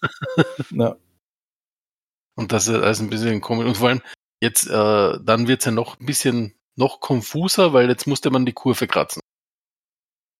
ja. 0.69 0.95
Und 2.35 2.51
das 2.51 2.67
ist 2.67 2.75
alles 2.75 2.99
ein 2.99 3.09
bisschen 3.09 3.41
komisch. 3.41 3.65
Und 3.65 3.77
vor 3.77 3.89
allem, 3.89 4.01
Jetzt, 4.41 4.67
äh, 4.67 5.19
dann 5.21 5.47
wird's 5.47 5.65
ja 5.65 5.71
noch 5.71 5.99
ein 5.99 6.05
bisschen 6.05 6.54
noch 6.75 6.99
konfuser, 6.99 7.73
weil 7.73 7.89
jetzt 7.89 8.07
musste 8.07 8.29
man 8.31 8.45
die 8.45 8.53
Kurve 8.53 8.87
kratzen. 8.87 9.21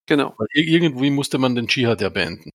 Genau. 0.07 0.33
Weil 0.37 0.47
ir- 0.53 0.67
irgendwie 0.67 1.09
musste 1.09 1.37
man 1.37 1.55
den 1.55 1.67
Dschihad 1.67 2.01
ja 2.01 2.09
beenden. 2.09 2.51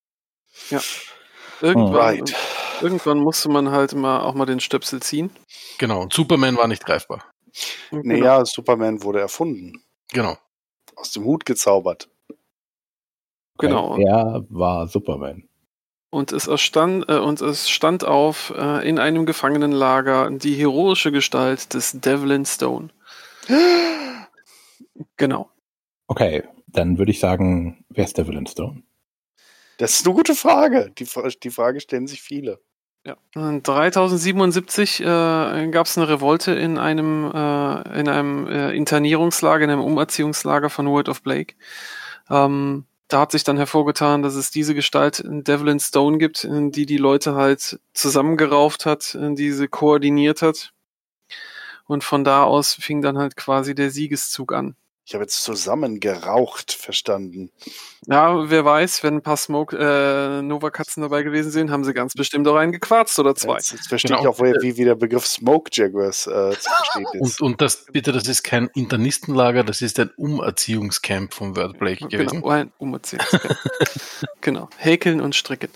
Irgendwann, 1.60 1.94
Right. 1.94 2.36
irgendwann 2.80 3.18
musste 3.18 3.48
man 3.48 3.70
halt 3.70 3.94
mal 3.94 4.20
auch 4.20 4.34
mal 4.34 4.46
den 4.46 4.60
Stöpsel 4.60 5.00
ziehen. 5.02 5.30
Genau. 5.78 6.02
Und 6.02 6.12
Superman 6.12 6.56
war 6.56 6.68
nicht 6.68 6.84
greifbar. 6.84 7.24
Genau. 7.90 8.02
Naja, 8.04 8.44
Superman 8.44 9.02
wurde 9.02 9.20
erfunden. 9.20 9.82
Genau. 10.12 10.36
Aus 10.96 11.12
dem 11.12 11.24
Hut 11.24 11.44
gezaubert. 11.44 12.08
Genau. 13.58 13.96
Er 13.98 14.44
war 14.48 14.86
Superman. 14.88 15.48
Und 16.10 16.32
es, 16.32 16.46
erstand, 16.46 17.08
äh, 17.08 17.18
und 17.18 17.40
es 17.40 17.68
stand 17.70 18.04
auf 18.04 18.52
äh, 18.56 18.88
in 18.88 18.98
einem 18.98 19.26
Gefangenenlager 19.26 20.30
die 20.30 20.54
heroische 20.54 21.12
Gestalt 21.12 21.74
des 21.74 21.92
Devlin 22.00 22.44
Stone. 22.46 22.88
Genau. 25.16 25.50
Okay, 26.06 26.44
dann 26.66 26.98
würde 26.98 27.10
ich 27.10 27.20
sagen, 27.20 27.84
wer 27.88 28.04
ist 28.04 28.18
der 28.18 28.26
Villain 28.26 28.46
Stone? 28.46 28.82
Das 29.78 29.94
ist 29.94 30.06
eine 30.06 30.14
gute 30.14 30.34
Frage. 30.34 30.92
Die, 30.98 31.06
die 31.42 31.50
Frage 31.50 31.80
stellen 31.80 32.06
sich 32.06 32.20
viele. 32.20 32.60
Ja. 33.06 33.16
Und 33.34 33.66
3077 33.66 35.00
äh, 35.00 35.04
gab 35.04 35.86
es 35.86 35.96
eine 35.96 36.08
Revolte 36.08 36.52
in 36.52 36.76
einem, 36.76 37.24
äh, 37.32 37.98
in 37.98 38.08
einem 38.08 38.46
äh, 38.46 38.72
Internierungslager, 38.72 39.64
in 39.64 39.70
einem 39.70 39.82
Umerziehungslager 39.82 40.68
von 40.68 40.86
World 40.86 41.08
of 41.08 41.22
Blake. 41.22 41.54
Ähm, 42.28 42.84
da 43.08 43.20
hat 43.20 43.32
sich 43.32 43.42
dann 43.42 43.56
hervorgetan, 43.56 44.22
dass 44.22 44.34
es 44.34 44.50
diese 44.50 44.74
Gestalt 44.74 45.18
in 45.18 45.44
Devlin 45.44 45.80
Stone 45.80 46.18
gibt, 46.18 46.44
in 46.44 46.72
die 46.72 46.86
die 46.86 46.98
Leute 46.98 47.34
halt 47.34 47.80
zusammengerauft 47.94 48.84
hat, 48.86 49.14
in 49.14 49.34
die 49.34 49.50
sie 49.52 49.66
koordiniert 49.66 50.42
hat. 50.42 50.72
Und 51.90 52.04
von 52.04 52.22
da 52.22 52.44
aus 52.44 52.74
fing 52.74 53.02
dann 53.02 53.18
halt 53.18 53.34
quasi 53.34 53.74
der 53.74 53.90
Siegeszug 53.90 54.52
an. 54.52 54.76
Ich 55.04 55.14
habe 55.14 55.24
jetzt 55.24 55.42
zusammengeraucht 55.42 56.70
verstanden. 56.70 57.50
Ja, 58.06 58.48
wer 58.48 58.64
weiß, 58.64 59.02
wenn 59.02 59.14
ein 59.14 59.22
paar 59.22 59.36
Smoke 59.36 59.76
äh, 59.76 60.40
Nova-Katzen 60.40 61.02
dabei 61.02 61.24
gewesen 61.24 61.50
sind, 61.50 61.72
haben 61.72 61.82
sie 61.82 61.92
ganz 61.92 62.14
bestimmt 62.14 62.46
auch 62.46 62.54
einen 62.54 62.70
gequarzt 62.70 63.18
oder 63.18 63.34
zwei. 63.34 63.54
Jetzt, 63.54 63.72
jetzt 63.72 63.88
verstehe 63.88 64.16
Genau. 64.16 64.22
ich 64.22 64.28
auch, 64.28 64.40
wie, 64.40 64.76
wie 64.76 64.84
der 64.84 64.94
Begriff 64.94 65.26
Smoke 65.26 65.68
Jaguars 65.72 66.28
äh, 66.28 66.52
zu 66.52 66.70
verstehen 66.70 67.06
ist. 67.20 67.40
Und, 67.40 67.54
und 67.54 67.60
das, 67.60 67.86
bitte, 67.86 68.12
das 68.12 68.28
ist 68.28 68.44
kein 68.44 68.68
Internistenlager, 68.76 69.64
das 69.64 69.82
ist 69.82 69.98
ein 69.98 70.10
Umerziehungscamp 70.16 71.34
vom 71.34 71.56
Wordblake 71.56 72.06
gewesen. 72.06 72.42
Genau, 72.42 72.50
ein 72.50 72.72
Umerziehungscamp. 72.78 73.58
genau, 74.42 74.68
häkeln 74.76 75.20
und 75.20 75.34
stricken. 75.34 75.70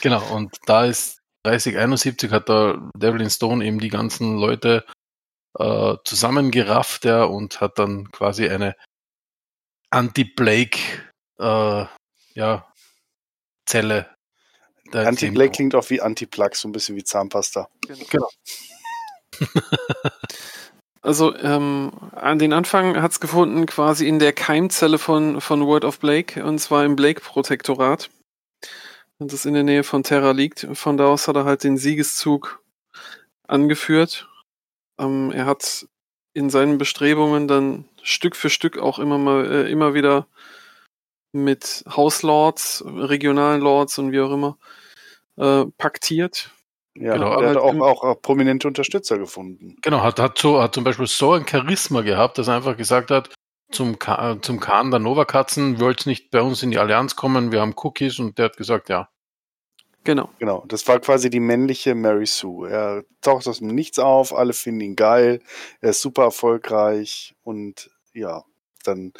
Genau, 0.00 0.22
und 0.32 0.56
da 0.64 0.86
ist 0.86 1.18
3071 1.42 2.30
hat 2.30 2.48
da 2.48 2.90
Devlin 2.96 3.28
Stone 3.28 3.62
eben 3.66 3.80
die 3.80 3.90
ganzen 3.90 4.38
Leute 4.38 4.86
äh, 5.58 5.96
zusammengerafft 6.04 7.04
ja, 7.04 7.24
und 7.24 7.60
hat 7.60 7.78
dann 7.78 8.10
quasi 8.10 8.48
eine 8.48 8.74
Anti-Blake 9.90 10.78
äh, 11.38 11.84
ja, 12.34 12.72
Zelle. 13.66 14.08
Anti-Blake 14.92 15.52
klingt 15.52 15.74
auch 15.74 15.88
wie 15.90 16.00
Anti-Plug, 16.00 16.54
so 16.54 16.68
ein 16.68 16.72
bisschen 16.72 16.96
wie 16.96 17.04
Zahnpasta. 17.04 17.68
Genau. 18.10 18.28
Also 21.04 21.34
ähm, 21.36 21.90
an 22.12 22.38
den 22.38 22.52
Anfang 22.52 23.02
hat's 23.02 23.18
gefunden 23.18 23.66
quasi 23.66 24.06
in 24.06 24.20
der 24.20 24.32
Keimzelle 24.32 24.98
von, 24.98 25.40
von 25.40 25.66
World 25.66 25.84
of 25.84 25.98
Blake 25.98 26.44
und 26.44 26.60
zwar 26.60 26.84
im 26.84 26.94
Blake-Protektorat. 26.94 28.08
Und 29.18 29.32
das 29.32 29.44
in 29.44 29.54
der 29.54 29.64
Nähe 29.64 29.82
von 29.82 30.04
Terra 30.04 30.30
liegt. 30.30 30.66
Von 30.74 30.96
da 30.96 31.06
aus 31.06 31.26
hat 31.26 31.36
er 31.36 31.44
halt 31.44 31.64
den 31.64 31.76
Siegeszug 31.76 32.62
angeführt. 33.48 34.28
Ähm, 35.02 35.30
er 35.32 35.46
hat 35.46 35.86
in 36.34 36.50
seinen 36.50 36.78
Bestrebungen 36.78 37.48
dann 37.48 37.84
Stück 38.02 38.36
für 38.36 38.50
Stück 38.50 38.78
auch 38.78 38.98
immer 38.98 39.18
mal 39.18 39.44
äh, 39.50 39.70
immer 39.70 39.94
wieder 39.94 40.26
mit 41.32 41.84
Hauslords, 41.88 42.84
regionalen 42.86 43.60
Lords 43.60 43.98
und 43.98 44.12
wie 44.12 44.20
auch 44.20 44.32
immer 44.32 44.58
äh, 45.36 45.64
paktiert. 45.78 46.50
Ja, 46.94 47.14
Genau, 47.14 47.38
der 47.40 47.50
hat 47.50 47.56
auch, 47.56 48.02
auch, 48.02 48.20
prominente 48.20 48.68
Unterstützer 48.68 49.18
gefunden. 49.18 49.76
Genau, 49.80 50.02
hat, 50.02 50.18
hat, 50.18 50.38
so, 50.38 50.60
hat 50.60 50.74
zum 50.74 50.84
Beispiel 50.84 51.06
so 51.06 51.32
ein 51.32 51.46
Charisma 51.46 52.02
gehabt, 52.02 52.36
dass 52.36 52.48
er 52.48 52.56
einfach 52.56 52.76
gesagt 52.76 53.10
hat, 53.10 53.30
zum, 53.70 53.98
Ka 53.98 54.36
zum 54.42 54.60
Khan 54.60 54.90
der 54.90 55.00
Nova-Katzen, 55.00 55.80
wollt 55.80 56.04
nicht 56.04 56.30
bei 56.30 56.42
uns 56.42 56.62
in 56.62 56.70
die 56.70 56.78
Allianz 56.78 57.16
kommen, 57.16 57.50
wir 57.50 57.62
haben 57.62 57.74
Cookies 57.76 58.18
und 58.18 58.36
der 58.36 58.46
hat 58.46 58.58
gesagt, 58.58 58.90
ja. 58.90 59.08
Genau. 60.04 60.30
Genau, 60.38 60.64
das 60.66 60.86
war 60.88 60.98
quasi 60.98 61.30
die 61.30 61.40
männliche 61.40 61.94
Mary 61.94 62.26
Sue. 62.26 62.68
Er 62.68 63.04
taucht 63.20 63.46
aus 63.46 63.58
dem 63.58 63.68
Nichts 63.68 63.98
auf, 63.98 64.34
alle 64.34 64.52
finden 64.52 64.80
ihn 64.80 64.96
geil, 64.96 65.40
er 65.80 65.90
ist 65.90 66.02
super 66.02 66.24
erfolgreich 66.24 67.34
und 67.42 67.90
ja, 68.12 68.44
dann, 68.84 69.12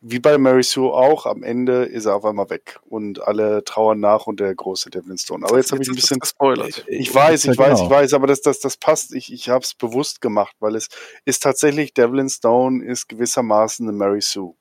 wie 0.00 0.20
bei 0.20 0.38
Mary 0.38 0.62
Sue 0.62 0.92
auch, 0.92 1.26
am 1.26 1.42
Ende 1.42 1.84
ist 1.84 2.06
er 2.06 2.16
auf 2.16 2.24
einmal 2.24 2.50
weg 2.50 2.78
und 2.84 3.20
alle 3.26 3.64
trauern 3.64 4.00
nach 4.00 4.26
und 4.26 4.40
der 4.40 4.54
große 4.54 4.90
Devlin 4.90 5.18
Stone. 5.18 5.44
Aber 5.44 5.56
jetzt 5.56 5.72
habe 5.72 5.82
ich 5.82 5.88
ein 5.88 5.94
bisschen, 5.94 6.20
das 6.20 6.30
gespoilert. 6.30 6.84
ich 6.88 7.12
weiß, 7.12 7.44
ich 7.46 7.58
weiß, 7.58 7.78
genau. 7.78 7.84
ich 7.84 7.90
weiß, 7.90 8.12
aber 8.14 8.26
das, 8.26 8.42
das, 8.42 8.60
das 8.60 8.76
passt, 8.76 9.14
ich, 9.14 9.32
ich 9.32 9.48
habe 9.48 9.64
es 9.64 9.74
bewusst 9.74 10.20
gemacht, 10.20 10.54
weil 10.60 10.76
es 10.76 10.88
ist 11.24 11.42
tatsächlich, 11.42 11.94
Devlin 11.94 12.28
Stone 12.28 12.84
ist 12.84 13.08
gewissermaßen 13.08 13.88
eine 13.88 13.96
Mary 13.96 14.20
Sue. 14.20 14.54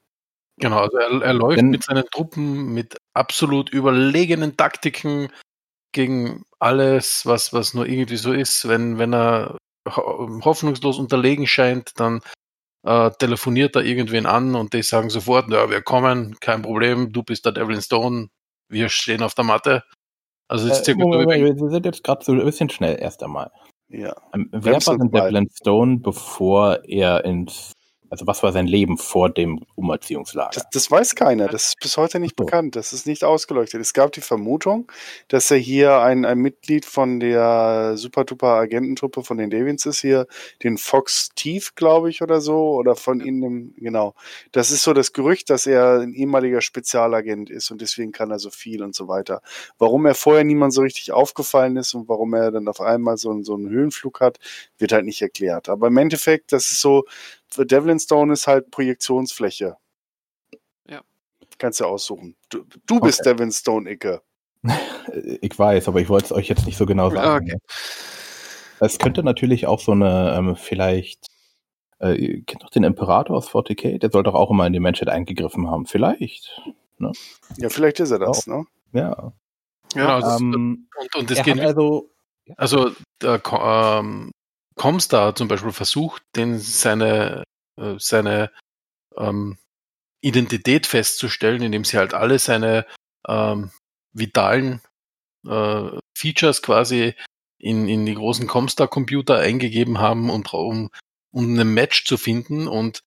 Genau, 0.59 0.79
also 0.79 0.97
er, 0.97 1.21
er 1.21 1.33
läuft 1.33 1.59
Denn- 1.59 1.69
mit 1.69 1.83
seinen 1.83 2.05
Truppen 2.11 2.73
mit 2.73 2.97
absolut 3.13 3.69
überlegenen 3.69 4.57
Taktiken 4.57 5.29
gegen 5.91 6.43
alles, 6.59 7.25
was, 7.25 7.53
was 7.53 7.73
nur 7.73 7.87
irgendwie 7.87 8.17
so 8.17 8.33
ist. 8.33 8.67
Wenn, 8.67 8.97
wenn 8.97 9.13
er 9.13 9.57
ho 9.87 10.41
hoffnungslos 10.43 10.99
unterlegen 10.99 11.47
scheint, 11.47 11.99
dann 11.99 12.21
äh, 12.83 13.11
telefoniert 13.19 13.75
er 13.75 13.83
irgendwen 13.83 14.25
an 14.25 14.55
und 14.55 14.73
die 14.73 14.83
sagen 14.83 15.09
sofort, 15.09 15.51
ja, 15.51 15.69
wir 15.69 15.81
kommen, 15.81 16.37
kein 16.39 16.61
Problem, 16.61 17.11
du 17.11 17.23
bist 17.23 17.45
der 17.45 17.53
Devlin 17.53 17.81
Stone, 17.81 18.29
wir 18.69 18.89
stehen 18.89 19.23
auf 19.23 19.33
der 19.33 19.45
Matte. 19.45 19.83
Also 20.47 20.67
es 20.67 20.79
ist 20.79 20.87
Äh, 20.87 20.95
Moment, 20.95 21.25
Moment, 21.25 21.59
wir 21.59 21.69
sind 21.69 21.85
jetzt 21.85 22.03
gerade 22.03 22.23
so 22.23 22.31
ein 22.31 22.43
bisschen 22.43 22.69
schnell 22.69 22.97
erst 22.99 23.23
einmal. 23.23 23.51
Ja. 23.89 24.15
Ähm, 24.33 24.49
wer 24.51 24.85
war 24.85 24.97
denn. 24.97 25.11
Devlin 25.11 25.49
Stone, 25.49 25.99
bevor 25.99 26.83
er 26.85 27.25
ins, 27.25 27.73
also 28.09 28.27
was 28.27 28.43
war 28.43 28.51
sein 28.51 28.67
Leben 28.67 28.97
vor 28.97 29.29
dem 29.29 29.65
Umerziehungslager? 29.75 30.51
Das, 30.53 30.65
das 30.71 30.91
weiß 30.91 31.15
keiner. 31.15 31.47
Das 31.47 31.67
ist 31.69 31.79
bis 31.79 31.97
heute 31.97 32.19
nicht 32.19 32.35
so. 32.37 32.45
bekannt. 32.45 32.75
Das 32.75 32.93
ist 32.93 33.05
nicht 33.07 33.23
ausgeleuchtet. 33.23 33.81
Es 33.81 33.93
gab 33.93 34.11
die 34.13 34.21
Vermutung, 34.21 34.91
dass 35.27 35.51
er 35.51 35.57
hier 35.57 35.99
ein, 35.99 36.25
ein 36.25 36.39
Mitglied 36.39 36.85
von 36.85 37.19
der 37.19 37.93
Super-Duper-Agententruppe 37.97 39.23
von 39.23 39.37
den 39.37 39.49
Davians 39.49 39.85
ist, 39.85 40.01
hier 40.01 40.27
den 40.63 40.77
Fox 40.77 41.29
Tief, 41.35 41.75
glaube 41.75 42.09
ich, 42.09 42.21
oder 42.21 42.41
so, 42.41 42.75
oder 42.75 42.95
von 42.95 43.19
ihnen, 43.21 43.73
genau. 43.77 44.13
Das 44.51 44.71
ist 44.71 44.83
so 44.83 44.93
das 44.93 45.13
Gerücht, 45.13 45.49
dass 45.49 45.65
er 45.67 45.99
ein 45.99 46.13
ehemaliger 46.13 46.61
Spezialagent 46.61 47.49
ist 47.49 47.71
und 47.71 47.81
deswegen 47.81 48.11
kann 48.11 48.31
er 48.31 48.39
so 48.39 48.49
viel 48.49 48.83
und 48.83 48.95
so 48.95 49.07
weiter. 49.07 49.41
Warum 49.77 50.05
er 50.05 50.15
vorher 50.15 50.43
niemand 50.43 50.73
so 50.73 50.81
richtig 50.81 51.11
aufgefallen 51.11 51.77
ist 51.77 51.93
und 51.93 52.07
warum 52.09 52.33
er 52.33 52.51
dann 52.51 52.67
auf 52.67 52.81
einmal 52.81 53.17
so, 53.17 53.31
einen- 53.31 53.43
so 53.43 53.55
einen 53.55 53.69
Höhenflug 53.69 54.19
hat, 54.21 54.39
wird 54.77 54.91
halt 54.91 55.05
nicht 55.05 55.21
erklärt. 55.21 55.69
Aber 55.69 55.87
im 55.87 55.97
Endeffekt, 55.97 56.51
das 56.51 56.71
ist 56.71 56.81
so, 56.81 57.05
Devlin 57.57 57.99
Stone 57.99 58.33
ist 58.33 58.47
halt 58.47 58.71
Projektionsfläche. 58.71 59.77
Ja. 60.89 61.01
Kannst 61.57 61.79
du 61.79 61.85
aussuchen. 61.85 62.35
Du, 62.49 62.63
du 62.85 62.99
bist 62.99 63.21
Okay. 63.21 63.33
Devin 63.33 63.51
Stone 63.51 63.89
Icke. 63.89 64.21
Äh, 64.63 64.69
Ich 65.41 65.57
weiß, 65.57 65.87
aber 65.87 66.01
ich 66.01 66.09
wollte 66.09 66.25
es 66.25 66.31
euch 66.33 66.49
jetzt 66.49 66.65
nicht 66.65 66.77
so 66.77 66.85
genau 66.85 67.09
sagen. 67.09 67.45
Okay. 67.51 67.57
Es 68.79 68.99
könnte 68.99 69.23
natürlich 69.23 69.65
auch 69.65 69.79
so 69.79 69.93
eine, 69.93 70.35
ähm, 70.37 70.55
vielleicht, 70.55 71.27
äh, 71.99 72.13
ihr 72.13 72.43
kennt 72.43 72.61
doch 72.63 72.69
den 72.69 72.83
Imperator 72.83 73.35
aus 73.37 73.49
40k, 73.49 73.97
der 73.99 74.11
soll 74.11 74.21
doch 74.23 74.35
auch 74.35 74.51
immer 74.51 74.67
in 74.67 74.73
die 74.73 74.79
Menschheit 74.79 75.09
eingegriffen 75.09 75.69
haben. 75.71 75.85
Vielleicht. 75.87 76.61
Ja, 77.57 77.69
vielleicht 77.69 77.99
ist 77.99 78.11
er 78.11 78.19
das, 78.19 78.45
ne? 78.47 78.65
Ja. 78.91 79.33
Genau, 79.93 80.07
also 80.09 80.27
es- 80.29 80.41
Ähm, 80.41 80.89
und, 80.99 81.15
und 81.15 81.31
es 81.31 81.41
geht 81.43 81.59
also, 81.59 82.11
Also 82.57 82.91
der 83.21 83.39
Co- 83.39 83.59
ähm, 83.61 84.31
Comstar 84.77 85.35
zum 85.35 85.47
Beispiel 85.47 85.71
versucht, 85.71 86.21
den 86.35 86.59
seine, 86.59 87.43
äh, 87.79 87.95
seine 87.97 88.51
ähm, 89.17 89.57
Identität 90.21 90.87
festzustellen, 90.87 91.61
indem 91.61 91.83
sie 91.83 91.97
halt 91.97 92.13
alle 92.13 92.39
seine 92.39 92.85
ähm, 93.27 93.71
vitalen 94.13 94.81
äh, 95.45 95.89
Features 96.17 96.61
quasi 96.61 97.13
in, 97.59 97.89
in 97.89 98.05
die 98.05 98.15
großen 98.15 98.47
Comstar-Computer 98.47 99.37
eingegeben 99.37 99.99
haben, 99.99 100.29
und, 100.29 100.53
um, 100.53 100.89
um 101.31 101.59
ein 101.59 101.73
Match 101.73 102.05
zu 102.05 102.17
finden. 102.17 102.67
Und 102.67 102.99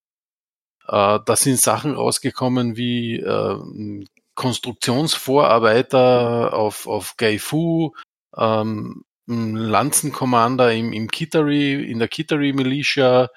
äh, 0.88 1.18
da 1.24 1.36
sind 1.36 1.60
Sachen 1.60 1.94
rausgekommen 1.94 2.76
wie 2.76 3.20
äh, 3.20 4.04
Konstruktionsvorarbeiter 4.34 6.54
auf, 6.54 6.86
auf 6.86 7.16
Gay 7.16 7.38
Fu, 7.38 7.94
ähm, 8.36 9.04
Lanzenkommander 9.26 10.72
im, 10.72 10.92
im 10.92 11.08
Kittery, 11.08 11.84
in 11.84 11.98
der 11.98 12.08
Kittery 12.08 12.52
Militia, 12.52 13.28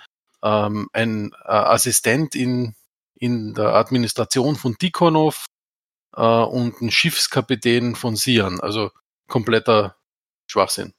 ähm, 0.43 0.89
ein 0.93 1.31
äh, 1.45 1.51
Assistent 1.51 2.35
in, 2.35 2.75
in 3.15 3.53
der 3.53 3.75
Administration 3.75 4.55
von 4.55 4.77
Tikhonov 4.77 5.45
äh, 6.15 6.21
und 6.21 6.81
ein 6.81 6.91
Schiffskapitän 6.91 7.95
von 7.95 8.15
Sian. 8.15 8.59
Also 8.59 8.91
kompletter 9.27 9.95
Schwachsinn. 10.47 10.93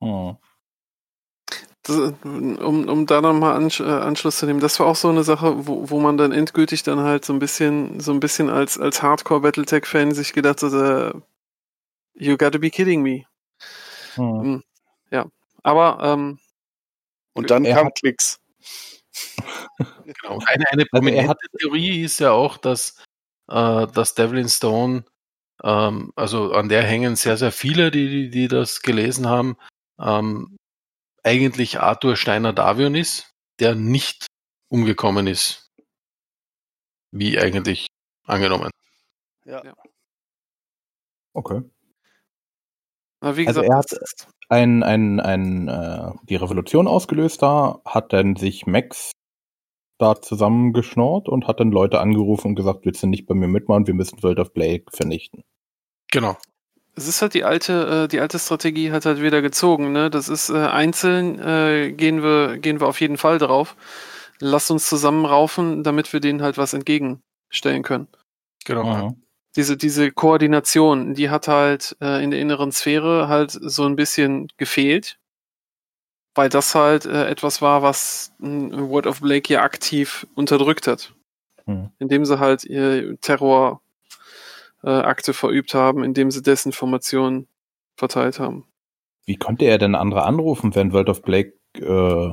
hm. 0.00 0.36
das, 1.82 2.12
um, 2.22 2.88
um 2.88 3.06
da 3.06 3.20
nochmal 3.20 3.56
Ansch 3.56 3.80
äh, 3.80 3.84
Anschluss 3.84 4.38
zu 4.38 4.46
nehmen, 4.46 4.60
das 4.60 4.78
war 4.78 4.86
auch 4.86 4.96
so 4.96 5.08
eine 5.08 5.24
Sache, 5.24 5.66
wo, 5.66 5.90
wo 5.90 6.00
man 6.00 6.16
dann 6.16 6.32
endgültig 6.32 6.82
dann 6.82 7.00
halt 7.00 7.24
so 7.24 7.32
ein 7.32 7.38
bisschen, 7.38 7.98
so 8.00 8.12
ein 8.12 8.20
bisschen 8.20 8.48
als, 8.50 8.78
als 8.78 9.02
Hardcore-Battletech-Fan 9.02 10.12
sich 10.12 10.32
gedacht 10.32 10.62
hat, 10.62 10.72
äh, 10.72 11.12
you 12.18 12.36
gotta 12.36 12.58
be 12.58 12.70
kidding 12.70 13.02
me. 13.02 13.24
Hm. 14.14 14.62
Ja. 15.10 15.26
Aber 15.62 15.98
ähm, 16.02 16.38
Und 17.34 17.50
dann 17.50 17.64
Er 17.64 17.76
kam 17.76 17.86
hat- 17.86 17.94
Klicks. 17.98 18.40
Genau. 20.04 20.38
Eine, 20.46 20.64
eine 20.70 20.70
Also 20.70 20.80
er 20.82 20.86
prominente 20.90 21.28
hat- 21.28 21.38
Theorie 21.60 22.02
ist 22.02 22.18
ja 22.20 22.30
auch, 22.32 22.56
dass, 22.56 22.96
äh, 23.48 23.86
dass 23.88 24.14
Devlin 24.14 24.48
Stone, 24.48 25.04
ähm, 25.62 26.12
also 26.16 26.52
an 26.52 26.68
der 26.68 26.82
hängen 26.82 27.14
sehr, 27.16 27.36
sehr 27.36 27.52
viele, 27.52 27.90
die, 27.90 28.08
die, 28.08 28.30
die 28.30 28.48
das 28.48 28.80
gelesen 28.82 29.28
haben, 29.28 29.56
ähm, 30.00 30.56
eigentlich 31.24 31.78
Arthur 31.80 32.16
Steiner 32.16 32.52
Davion 32.52 32.94
ist, 32.94 33.30
der 33.60 33.74
nicht 33.74 34.26
umgekommen 34.68 35.26
ist. 35.26 35.70
Wie 37.10 37.38
eigentlich 37.38 37.86
angenommen. 38.24 38.70
Ja. 39.44 39.64
Ja. 39.64 39.74
Okay. 41.34 41.62
Aber 43.20 43.36
wie 43.36 43.46
Also 43.46 43.60
gesagt, 43.62 43.92
er 43.92 44.00
hat- 44.00 44.28
Ein, 44.50 44.82
ein, 44.82 45.20
ein, 45.20 45.68
äh, 45.68 46.10
die 46.28 46.36
Revolution 46.36 46.86
ausgelöst 46.88 47.42
da, 47.42 47.80
hat 47.84 48.12
dann 48.12 48.36
sich 48.36 48.66
Max 48.66 49.12
da 49.98 50.20
zusammengeschnort 50.22 51.28
und 51.28 51.46
hat 51.46 51.60
dann 51.60 51.70
Leute 51.70 52.00
angerufen 52.00 52.48
und 52.48 52.54
gesagt, 52.54 52.84
willst 52.84 53.02
du 53.02 53.08
nicht 53.08 53.26
bei 53.26 53.34
mir 53.34 53.48
mitmachen, 53.48 53.86
wir 53.86 53.94
müssen 53.94 54.22
World 54.22 54.38
of 54.38 54.52
Blake 54.54 54.84
vernichten. 54.92 55.42
Genau. 56.10 56.36
es 56.94 57.06
ist 57.08 57.20
halt 57.20 57.34
die 57.34 57.44
alte, 57.44 58.04
äh, 58.04 58.08
die 58.08 58.20
alte 58.20 58.38
Strategie 58.38 58.90
hat 58.92 59.04
halt 59.06 59.20
wieder 59.20 59.42
gezogen, 59.42 59.92
ne? 59.92 60.08
Das 60.10 60.28
ist 60.28 60.48
äh, 60.50 60.56
einzeln 60.56 61.38
äh, 61.40 61.92
gehen 61.92 62.22
wir, 62.22 62.58
gehen 62.58 62.80
wir 62.80 62.88
auf 62.88 63.00
jeden 63.00 63.18
Fall 63.18 63.38
drauf. 63.38 63.76
Lasst 64.40 64.70
uns 64.70 64.88
zusammenraufen, 64.88 65.82
damit 65.82 66.12
wir 66.12 66.20
denen 66.20 66.42
halt 66.42 66.58
was 66.58 66.72
entgegenstellen 66.72 67.82
können. 67.82 68.08
Genau. 68.64 68.84
Mhm. 69.08 69.22
Diese, 69.58 69.76
diese 69.76 70.12
Koordination, 70.12 71.14
die 71.14 71.30
hat 71.30 71.48
halt 71.48 71.96
äh, 72.00 72.22
in 72.22 72.30
der 72.30 72.38
inneren 72.38 72.70
Sphäre 72.70 73.26
halt 73.26 73.50
so 73.50 73.86
ein 73.86 73.96
bisschen 73.96 74.46
gefehlt. 74.56 75.18
Weil 76.36 76.48
das 76.48 76.76
halt 76.76 77.06
äh, 77.06 77.26
etwas 77.26 77.60
war, 77.60 77.82
was 77.82 78.32
äh, 78.40 78.46
Word 78.46 79.08
of 79.08 79.20
Blake 79.20 79.52
ja 79.52 79.62
aktiv 79.62 80.28
unterdrückt 80.36 80.86
hat. 80.86 81.12
Mhm. 81.66 81.90
Indem 81.98 82.24
sie 82.24 82.38
halt 82.38 82.62
ihr 82.62 83.20
Terror 83.20 83.82
äh, 84.84 85.32
verübt 85.32 85.74
haben, 85.74 86.04
indem 86.04 86.30
sie 86.30 86.40
Desinformationen 86.40 87.48
verteilt 87.96 88.38
haben. 88.38 88.64
Wie 89.26 89.34
konnte 89.34 89.64
er 89.64 89.78
denn 89.78 89.96
andere 89.96 90.22
anrufen, 90.22 90.76
wenn 90.76 90.92
World 90.92 91.08
of 91.08 91.22
Blake 91.22 91.54
äh, 91.74 92.32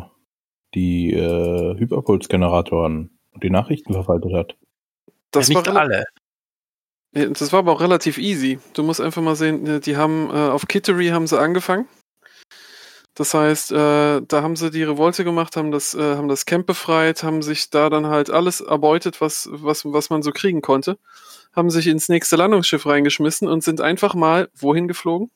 die 0.75 1.11
äh, 1.11 1.75
Hyperpuls-Generatoren 1.79 3.17
und 3.31 3.43
die 3.43 3.49
Nachrichten 3.49 3.93
verwaltet 3.93 4.31
hat? 4.33 4.57
Das, 5.31 5.49
ja, 5.49 5.57
nicht 5.57 5.69
alle. 5.69 6.05
Das 7.15 7.53
war 7.53 7.59
aber 7.59 7.71
auch 7.71 7.79
relativ 7.79 8.17
easy. 8.17 8.59
Du 8.73 8.83
musst 8.83 8.99
einfach 8.99 9.21
mal 9.21 9.37
sehen, 9.37 9.65
äh, 9.65 9.79
die 9.79 9.95
haben 9.95 10.29
äh, 10.29 10.49
auf 10.49 10.67
Kittery 10.67 11.07
haben 11.07 11.27
sie 11.27 11.39
angefangen. 11.39 11.87
Das 13.13 13.33
heißt, 13.33 13.71
äh, 13.71 14.21
da 14.21 14.41
haben 14.41 14.57
sie 14.57 14.69
die 14.69 14.83
Revolte 14.83 15.23
gemacht, 15.23 15.55
haben 15.55 15.71
das, 15.71 15.93
äh, 15.93 16.15
haben 16.17 16.27
das 16.27 16.45
Camp 16.45 16.67
befreit, 16.67 17.23
haben 17.23 17.41
sich 17.41 17.69
da 17.69 17.89
dann 17.89 18.07
halt 18.07 18.29
alles 18.29 18.59
erbeutet, 18.59 19.21
was, 19.21 19.47
was, 19.49 19.85
was 19.85 20.09
man 20.09 20.21
so 20.21 20.31
kriegen 20.31 20.61
konnte, 20.61 20.97
haben 21.55 21.69
sich 21.69 21.87
ins 21.87 22.09
nächste 22.09 22.35
Landungsschiff 22.35 22.85
reingeschmissen 22.85 23.47
und 23.47 23.63
sind 23.63 23.79
einfach 23.79 24.15
mal 24.15 24.49
wohin 24.53 24.89
geflogen? 24.89 25.31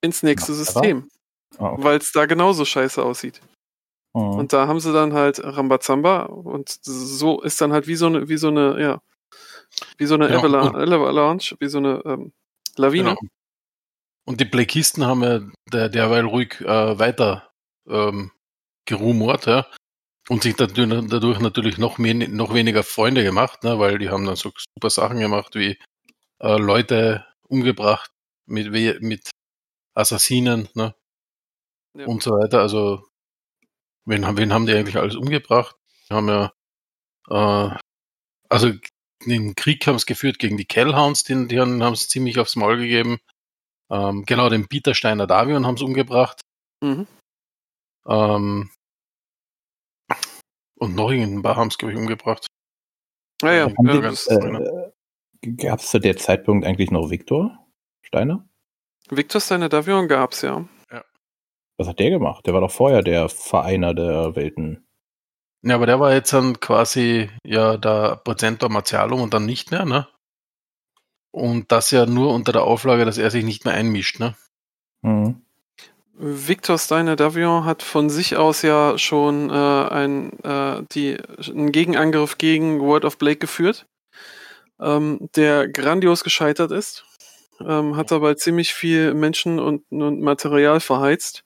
Ins 0.00 0.22
nächste 0.22 0.54
System, 0.54 1.10
Ah, 1.58 1.72
okay. 1.72 1.84
weil 1.84 1.98
es 1.98 2.12
da 2.12 2.24
genauso 2.24 2.64
scheiße 2.64 3.02
aussieht. 3.02 3.42
Mhm. 4.14 4.22
Und 4.22 4.54
da 4.54 4.66
haben 4.66 4.80
sie 4.80 4.94
dann 4.94 5.12
halt 5.12 5.44
Rambazamba 5.44 6.22
und 6.22 6.78
so 6.80 7.42
ist 7.42 7.60
dann 7.60 7.74
halt 7.74 7.86
wie 7.86 7.96
so 7.96 8.06
eine, 8.06 8.30
wie 8.30 8.38
so 8.38 8.48
eine, 8.48 8.80
ja, 8.80 9.02
wie 9.98 10.06
so 10.06 10.14
eine 10.14 10.28
Genau. 10.28 10.42
Avalanche, 10.68 11.56
wie 11.60 11.68
so 11.68 11.78
eine 11.78 12.02
ähm, 12.04 12.32
Lawine. 12.76 13.10
Genau. 13.16 13.20
Und 14.24 14.40
die 14.40 14.44
Blakisten 14.44 15.04
haben 15.04 15.22
ja 15.22 15.40
der, 15.72 15.88
derweil 15.88 16.24
ruhig 16.24 16.60
äh, 16.60 16.98
weiter 16.98 17.50
ähm, 17.88 18.30
gerumort, 18.84 19.46
ja. 19.46 19.66
Und 20.28 20.44
sich 20.44 20.54
dadurch, 20.54 21.08
dadurch 21.08 21.40
natürlich 21.40 21.78
noch, 21.78 21.98
mehr, 21.98 22.14
noch 22.14 22.54
weniger 22.54 22.84
Freunde 22.84 23.24
gemacht, 23.24 23.64
ne, 23.64 23.78
weil 23.80 23.98
die 23.98 24.08
haben 24.10 24.24
dann 24.24 24.36
so 24.36 24.52
super 24.76 24.88
Sachen 24.90 25.18
gemacht 25.18 25.56
wie 25.56 25.76
äh, 26.38 26.56
Leute 26.58 27.26
umgebracht 27.48 28.12
mit, 28.46 28.70
mit 29.02 29.30
Assassinen 29.94 30.68
ne, 30.74 30.94
Ja. 31.96 32.06
und 32.06 32.22
so 32.22 32.30
weiter. 32.30 32.60
Also, 32.60 33.04
wen, 34.04 34.24
haben- 34.24 34.36
wen 34.38 34.52
haben 34.52 34.66
die 34.66 34.74
eigentlich 34.74 34.96
alles 34.96 35.16
umgebracht? 35.16 35.74
Die 36.08 36.14
haben 36.14 36.28
ja, 36.28 36.52
äh, 37.28 37.76
also 38.48 38.72
den 39.26 39.54
Krieg 39.54 39.86
haben 39.86 39.98
sie 39.98 40.06
geführt 40.06 40.38
gegen 40.38 40.56
die 40.56 40.64
Kellhounds, 40.64 41.24
die, 41.24 41.48
die 41.48 41.60
haben 41.60 41.80
es 41.80 42.08
ziemlich 42.08 42.38
aufs 42.38 42.56
Maul 42.56 42.78
gegeben. 42.78 43.18
Ähm, 43.90 44.24
genau, 44.26 44.48
den 44.48 44.68
Peter 44.68 44.94
Steiner 44.94 45.26
Davion 45.26 45.66
haben 45.66 45.76
sie 45.76 45.84
umgebracht. 45.84 46.40
Mhm. 46.82 47.06
Ähm, 48.06 48.70
und 50.78 50.96
noch 50.96 51.10
irgendein 51.10 51.42
paar 51.42 51.56
haben 51.56 51.68
es, 51.68 51.78
glaube 51.78 51.92
ich, 51.92 51.98
umgebracht. 51.98 52.46
Ja, 53.42 53.52
ja, 53.52 53.68
ja 53.68 54.12
Äh, 54.28 54.92
Gab 55.56 55.80
es 55.80 55.90
zu 55.90 55.98
der 55.98 56.16
Zeitpunkt 56.16 56.64
eigentlich 56.64 56.90
noch 56.90 57.10
Viktor 57.10 57.66
Steiner? 58.02 58.48
Victor 59.10 59.40
Steiner 59.40 59.68
Davion 59.68 60.06
gab's 60.06 60.42
ja. 60.42 60.68
Was 61.78 61.88
hat 61.88 61.98
der 61.98 62.10
gemacht? 62.10 62.46
Der 62.46 62.54
war 62.54 62.60
doch 62.60 62.70
vorher 62.70 63.02
der 63.02 63.28
Vereiner 63.28 63.94
der 63.94 64.36
Welten. 64.36 64.86
Ja, 65.62 65.76
aber 65.76 65.86
der 65.86 66.00
war 66.00 66.12
jetzt 66.12 66.32
dann 66.32 66.58
quasi 66.58 67.30
ja 67.44 67.76
der 67.76 68.16
Prozenter 68.16 68.68
Martialum 68.68 69.20
und 69.20 69.32
dann 69.32 69.46
nicht 69.46 69.70
mehr, 69.70 69.84
ne? 69.84 70.08
Und 71.30 71.72
das 71.72 71.90
ja 71.92 72.04
nur 72.04 72.34
unter 72.34 72.52
der 72.52 72.64
Auflage, 72.64 73.04
dass 73.04 73.16
er 73.16 73.30
sich 73.30 73.44
nicht 73.44 73.64
mehr 73.64 73.74
einmischt, 73.74 74.18
ne? 74.18 74.34
Mhm. 75.02 75.42
Victor 76.14 76.78
Steiner 76.78 77.16
Davion 77.16 77.64
hat 77.64 77.82
von 77.82 78.10
sich 78.10 78.36
aus 78.36 78.62
ja 78.62 78.98
schon 78.98 79.50
äh, 79.50 79.52
ein, 79.52 80.38
äh, 80.44 80.82
die, 80.92 81.16
einen 81.48 81.72
Gegenangriff 81.72 82.38
gegen 82.38 82.80
World 82.80 83.04
of 83.04 83.18
Blake 83.18 83.38
geführt, 83.38 83.86
ähm, 84.80 85.30
der 85.36 85.68
grandios 85.68 86.22
gescheitert 86.22 86.70
ist, 86.70 87.04
ähm, 87.60 87.96
hat 87.96 88.10
dabei 88.10 88.34
ziemlich 88.34 88.74
viel 88.74 89.14
Menschen 89.14 89.58
und, 89.58 89.84
und 89.90 90.20
Material 90.20 90.80
verheizt. 90.80 91.44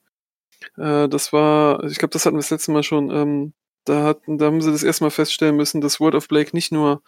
Äh, 0.76 1.08
das 1.08 1.32
war, 1.32 1.84
ich 1.84 1.98
glaube, 1.98 2.12
das 2.12 2.26
hatten 2.26 2.36
wir 2.36 2.40
das 2.40 2.50
letzte 2.50 2.72
Mal 2.72 2.82
schon, 2.82 3.10
ähm, 3.10 3.52
da, 3.88 4.02
hatten, 4.02 4.38
da 4.38 4.46
haben 4.46 4.60
sie 4.60 4.70
das 4.70 4.82
erstmal 4.82 5.10
feststellen 5.10 5.56
müssen, 5.56 5.80
dass 5.80 6.00
World 6.00 6.14
of 6.14 6.28
Blake 6.28 6.50
nicht 6.54 6.72
nur, 6.72 7.02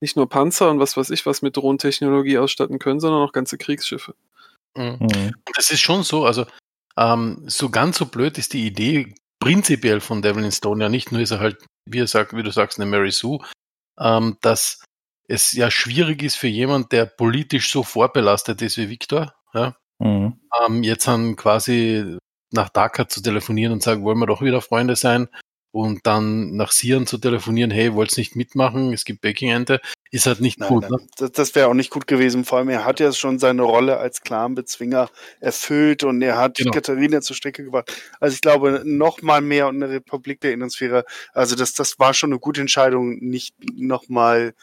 nicht 0.00 0.16
nur 0.16 0.28
Panzer 0.28 0.70
und 0.70 0.78
was 0.80 0.96
weiß 0.96 1.10
ich 1.10 1.26
was 1.26 1.42
mit 1.42 1.56
Drohnentechnologie 1.56 2.38
ausstatten 2.38 2.78
können, 2.78 3.00
sondern 3.00 3.22
auch 3.22 3.32
ganze 3.32 3.58
Kriegsschiffe. 3.58 4.14
Mhm. 4.76 4.98
Mhm. 5.00 5.34
Und 5.46 5.58
es 5.58 5.70
ist 5.70 5.80
schon 5.80 6.02
so, 6.02 6.24
also 6.24 6.46
ähm, 6.96 7.44
so 7.46 7.70
ganz 7.70 7.98
so 7.98 8.06
blöd 8.06 8.38
ist 8.38 8.52
die 8.52 8.66
Idee 8.66 9.14
prinzipiell 9.40 10.00
von 10.00 10.20
Devlin 10.20 10.52
Stone 10.52 10.82
ja 10.82 10.88
nicht, 10.88 11.12
nur 11.12 11.20
ist 11.20 11.30
er 11.30 11.40
halt, 11.40 11.64
wie 11.86 12.00
er 12.00 12.06
sagt, 12.06 12.34
wie 12.34 12.42
du 12.42 12.50
sagst, 12.50 12.78
eine 12.78 12.90
Mary 12.90 13.12
Sue, 13.12 13.38
ähm, 13.98 14.36
dass 14.40 14.82
es 15.28 15.52
ja 15.52 15.70
schwierig 15.70 16.22
ist 16.22 16.36
für 16.36 16.48
jemand, 16.48 16.92
der 16.92 17.06
politisch 17.06 17.70
so 17.70 17.82
vorbelastet 17.82 18.62
ist 18.62 18.76
wie 18.78 18.88
Victor, 18.88 19.34
ja, 19.54 19.76
Mhm. 20.00 20.40
ähm, 20.64 20.82
jetzt 20.84 21.08
dann 21.08 21.34
quasi 21.34 22.18
nach 22.52 22.68
Dhaka 22.68 23.08
zu 23.08 23.20
telefonieren 23.20 23.72
und 23.72 23.82
sagen, 23.82 24.04
wollen 24.04 24.18
wir 24.18 24.26
doch 24.26 24.42
wieder 24.42 24.62
Freunde 24.62 24.96
sein 24.96 25.28
und 25.70 26.06
dann 26.06 26.56
nach 26.56 26.72
Sieren 26.72 27.06
zu 27.06 27.18
telefonieren, 27.18 27.70
hey, 27.70 27.92
wollt's 27.94 28.16
nicht 28.16 28.34
mitmachen, 28.36 28.92
es 28.92 29.04
gibt 29.04 29.20
Baking-Ente, 29.20 29.80
ist 30.10 30.26
halt 30.26 30.40
nicht 30.40 30.58
Nein, 30.58 30.68
gut. 30.70 30.82
nein, 30.84 30.92
Ne? 30.92 31.06
das, 31.18 31.32
das 31.32 31.54
wäre 31.54 31.68
auch 31.68 31.74
nicht 31.74 31.90
gut 31.90 32.06
gewesen. 32.06 32.44
Vor 32.46 32.58
allem, 32.58 32.70
er 32.70 32.84
hat 32.86 32.98
ja 33.00 33.12
schon 33.12 33.38
seine 33.38 33.62
Rolle 33.62 33.98
als 33.98 34.22
Clanbezwinger 34.22 35.10
erfüllt 35.40 36.04
und 36.04 36.22
er 36.22 36.38
hat 36.38 36.56
Genau. 36.56 36.70
Katharina 36.72 37.20
zur 37.20 37.36
Strecke 37.36 37.64
gebracht. 37.64 37.92
Also 38.18 38.34
ich 38.34 38.40
glaube, 38.40 38.80
noch 38.84 39.20
mal 39.20 39.42
mehr 39.42 39.68
und 39.68 39.82
eine 39.82 39.92
Republik 39.92 40.40
der 40.40 40.52
Innensphäre. 40.54 41.04
Also 41.34 41.54
das, 41.54 41.74
das 41.74 41.98
war 41.98 42.14
schon 42.14 42.32
eine 42.32 42.40
gute 42.40 42.62
Entscheidung, 42.62 43.18
nicht 43.18 43.54
noch 43.74 44.08
mal 44.08 44.54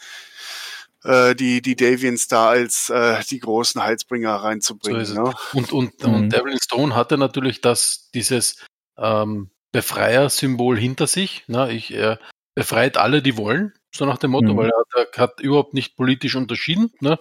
äh, 1.04 1.34
die, 1.36 1.62
die 1.62 1.76
Davians 1.76 2.26
da 2.26 2.48
als 2.48 2.90
äh, 2.90 3.22
die 3.30 3.38
großen 3.38 3.80
Heilsbringer 3.82 4.34
reinzubringen. 4.34 5.04
So 5.04 5.12
ist 5.12 5.18
es. 5.18 5.24
ne? 5.24 5.34
Und, 5.52 5.72
und, 5.72 6.02
Mhm. 6.04 6.14
und 6.14 6.32
Devlin 6.32 6.58
Stone 6.60 6.94
hatte 6.96 7.16
natürlich 7.18 7.60
das, 7.60 8.10
dieses 8.12 8.64
ähm, 8.98 9.50
Befreier-Symbol 9.76 10.78
hinter 10.78 11.06
sich. 11.06 11.44
Ne? 11.48 11.70
Ich, 11.72 11.92
er 11.92 12.18
befreit 12.54 12.96
alle, 12.96 13.20
die 13.20 13.36
wollen, 13.36 13.74
so 13.94 14.06
nach 14.06 14.16
dem 14.16 14.30
Motto, 14.30 14.52
Mhm. 14.54 14.56
weil 14.56 14.70
er 14.70 14.78
hat, 14.78 15.08
er 15.14 15.22
hat 15.22 15.40
überhaupt 15.40 15.74
nicht 15.74 15.96
politisch 15.96 16.34
unterschieden, 16.34 16.90
ne? 17.00 17.18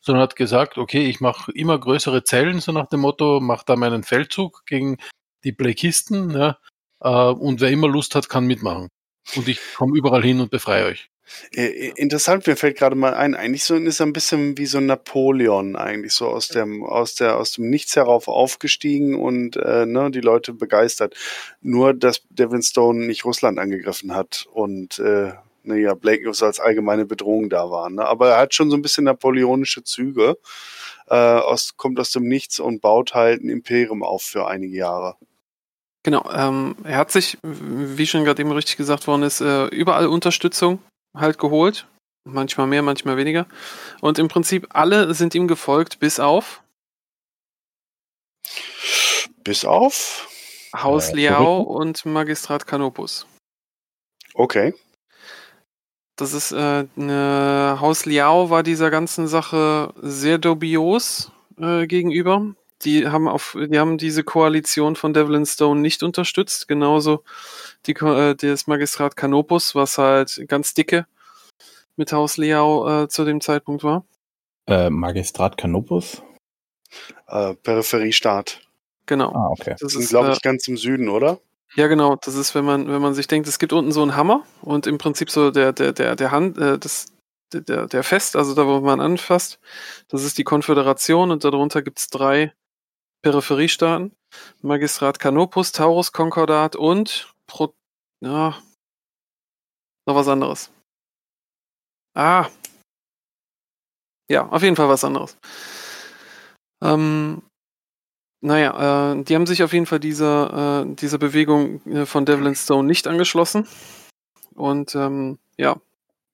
sondern 0.00 0.22
hat 0.22 0.34
gesagt, 0.36 0.78
okay, 0.78 1.06
ich 1.06 1.20
mache 1.20 1.52
immer 1.52 1.78
größere 1.78 2.24
Zellen, 2.24 2.60
so 2.60 2.72
nach 2.72 2.86
dem 2.88 3.00
Motto, 3.00 3.40
mache 3.40 3.64
da 3.66 3.76
meinen 3.76 4.04
Feldzug 4.04 4.64
gegen 4.64 4.96
die 5.44 5.52
Blakisten 5.52 6.28
ne? 6.28 6.56
äh, 7.00 7.08
und 7.10 7.60
wer 7.60 7.70
immer 7.70 7.88
Lust 7.88 8.14
hat, 8.14 8.30
kann 8.30 8.46
mitmachen. 8.46 8.88
Und 9.36 9.46
ich 9.48 9.60
komme 9.76 9.98
überall 9.98 10.22
hin 10.22 10.40
und 10.40 10.50
befreie 10.50 10.86
euch. 10.86 11.10
Äh, 11.54 11.90
interessant, 11.96 12.46
mir 12.46 12.56
fällt 12.56 12.76
gerade 12.76 12.96
mal 12.96 13.14
ein, 13.14 13.34
eigentlich 13.34 13.64
so 13.64 13.74
ist 13.76 14.00
er 14.00 14.06
ein 14.06 14.12
bisschen 14.12 14.58
wie 14.58 14.66
so 14.66 14.80
Napoleon, 14.80 15.76
eigentlich 15.76 16.12
so 16.12 16.26
aus 16.26 16.48
dem, 16.48 16.84
aus 16.84 17.14
der, 17.14 17.36
aus 17.36 17.52
dem 17.52 17.70
Nichts 17.70 17.96
herauf 17.96 18.28
aufgestiegen 18.28 19.14
und 19.14 19.56
äh, 19.56 19.86
ne, 19.86 20.10
die 20.10 20.20
Leute 20.20 20.52
begeistert. 20.52 21.14
Nur, 21.60 21.94
dass 21.94 22.22
Devin 22.30 22.62
Stone 22.62 23.06
nicht 23.06 23.24
Russland 23.24 23.58
angegriffen 23.58 24.14
hat 24.14 24.46
und 24.52 24.98
äh, 24.98 25.32
naja, 25.62 25.94
Blake 25.94 26.32
so 26.32 26.46
als 26.46 26.60
allgemeine 26.60 27.04
Bedrohung 27.04 27.50
da 27.50 27.70
war. 27.70 27.90
Ne? 27.90 28.04
Aber 28.04 28.30
er 28.30 28.38
hat 28.38 28.54
schon 28.54 28.70
so 28.70 28.76
ein 28.76 28.82
bisschen 28.82 29.04
napoleonische 29.04 29.84
Züge, 29.84 30.38
äh, 31.08 31.14
aus, 31.14 31.76
kommt 31.76 32.00
aus 32.00 32.10
dem 32.10 32.26
Nichts 32.26 32.58
und 32.58 32.80
baut 32.80 33.14
halt 33.14 33.42
ein 33.42 33.50
Imperium 33.50 34.02
auf 34.02 34.22
für 34.22 34.46
einige 34.46 34.76
Jahre. 34.76 35.16
Genau, 36.04 36.24
ähm, 36.32 36.76
er 36.84 36.96
hat 36.96 37.10
sich, 37.10 37.36
wie 37.42 38.06
schon 38.06 38.24
gerade 38.24 38.40
eben 38.40 38.52
richtig 38.52 38.76
gesagt 38.76 39.06
worden 39.06 39.24
ist, 39.24 39.40
äh, 39.40 39.66
überall 39.66 40.06
Unterstützung 40.06 40.78
halt 41.20 41.38
geholt. 41.38 41.86
Manchmal 42.24 42.66
mehr, 42.66 42.82
manchmal 42.82 43.16
weniger. 43.16 43.46
Und 44.00 44.18
im 44.18 44.28
Prinzip 44.28 44.66
alle 44.70 45.14
sind 45.14 45.34
ihm 45.34 45.48
gefolgt, 45.48 45.98
bis 45.98 46.20
auf 46.20 46.62
Bis 49.44 49.64
auf 49.64 50.28
Haus 50.74 51.10
Äh, 51.10 51.16
Liao 51.16 51.60
und 51.62 52.04
Magistrat 52.04 52.66
Canopus. 52.66 53.26
Okay. 54.34 54.74
Das 56.16 56.34
ist 56.34 56.52
äh, 56.52 56.84
ne, 56.96 57.78
Haus 57.80 58.04
Liao 58.04 58.50
war 58.50 58.62
dieser 58.62 58.90
ganzen 58.90 59.28
Sache 59.28 59.94
sehr 60.02 60.36
dubios 60.38 61.30
äh, 61.58 61.86
gegenüber. 61.86 62.54
Die 62.84 63.08
haben 63.08 63.26
auf, 63.26 63.56
die 63.58 63.78
haben 63.78 63.98
diese 63.98 64.22
Koalition 64.22 64.94
von 64.94 65.12
Devlin 65.12 65.46
Stone 65.46 65.80
nicht 65.80 66.02
unterstützt, 66.02 66.68
genauso 66.68 67.24
die, 67.86 67.92
äh, 67.92 68.34
das 68.34 68.66
Magistrat 68.66 69.16
Canopus, 69.16 69.74
was 69.74 69.98
halt 69.98 70.44
ganz 70.46 70.74
dicke 70.74 71.06
mit 71.96 72.12
Haus 72.12 72.36
Liao 72.36 73.02
äh, 73.04 73.08
zu 73.08 73.24
dem 73.24 73.40
Zeitpunkt 73.40 73.82
war. 73.82 74.04
Äh, 74.68 74.90
Magistrat 74.90 75.56
Canopus? 75.56 76.22
Äh, 77.26 77.54
Peripheriestaat. 77.54 78.60
Genau. 79.06 79.32
Ah, 79.32 79.48
okay. 79.50 79.74
Das 79.80 79.92
Sind, 79.92 80.02
ist, 80.02 80.10
glaube 80.10 80.28
äh, 80.28 80.32
ich, 80.32 80.42
ganz 80.42 80.68
im 80.68 80.76
Süden, 80.76 81.08
oder? 81.08 81.40
Ja, 81.74 81.86
genau. 81.86 82.16
Das 82.16 82.34
ist, 82.34 82.54
wenn 82.54 82.64
man, 82.64 82.88
wenn 82.88 83.02
man 83.02 83.14
sich 83.14 83.26
denkt, 83.26 83.48
es 83.48 83.58
gibt 83.58 83.72
unten 83.72 83.92
so 83.92 84.02
einen 84.02 84.14
Hammer 84.16 84.44
und 84.62 84.86
im 84.86 84.98
Prinzip 84.98 85.30
so 85.30 85.50
der, 85.50 85.72
der, 85.72 85.92
der, 85.92 86.14
der 86.14 86.30
Hand, 86.30 86.58
äh, 86.58 86.78
das, 86.78 87.06
der- 87.52 87.62
der, 87.62 87.86
der 87.86 88.04
Fest, 88.04 88.36
also 88.36 88.54
da, 88.54 88.66
wo 88.66 88.80
man 88.80 89.00
anfasst, 89.00 89.58
das 90.08 90.22
ist 90.22 90.38
die 90.38 90.44
Konföderation 90.44 91.30
und 91.30 91.44
darunter 91.44 91.82
gibt's 91.82 92.08
drei 92.08 92.52
Peripheriestaaten. 93.22 94.12
Magistrat 94.62 95.18
Canopus, 95.18 95.72
Taurus 95.72 96.12
Konkordat 96.12 96.76
und 96.76 97.32
Pro, 97.46 97.74
ja, 98.20 98.58
noch 100.06 100.14
was 100.14 100.28
anderes. 100.28 100.70
Ah. 102.14 102.48
Ja, 104.30 104.48
auf 104.48 104.62
jeden 104.62 104.76
Fall 104.76 104.88
was 104.88 105.04
anderes. 105.04 105.38
Ähm, 106.82 107.42
naja, 108.40 109.12
äh, 109.12 109.24
die 109.24 109.34
haben 109.34 109.46
sich 109.46 109.62
auf 109.62 109.72
jeden 109.72 109.86
Fall 109.86 110.00
dieser, 110.00 110.82
äh, 110.82 110.94
dieser 110.94 111.18
Bewegung 111.18 111.84
äh, 111.86 112.06
von 112.06 112.24
Devlin 112.24 112.54
Stone 112.54 112.86
nicht 112.86 113.06
angeschlossen. 113.06 113.66
Und 114.54 114.94
ähm, 114.94 115.38
ja, 115.56 115.76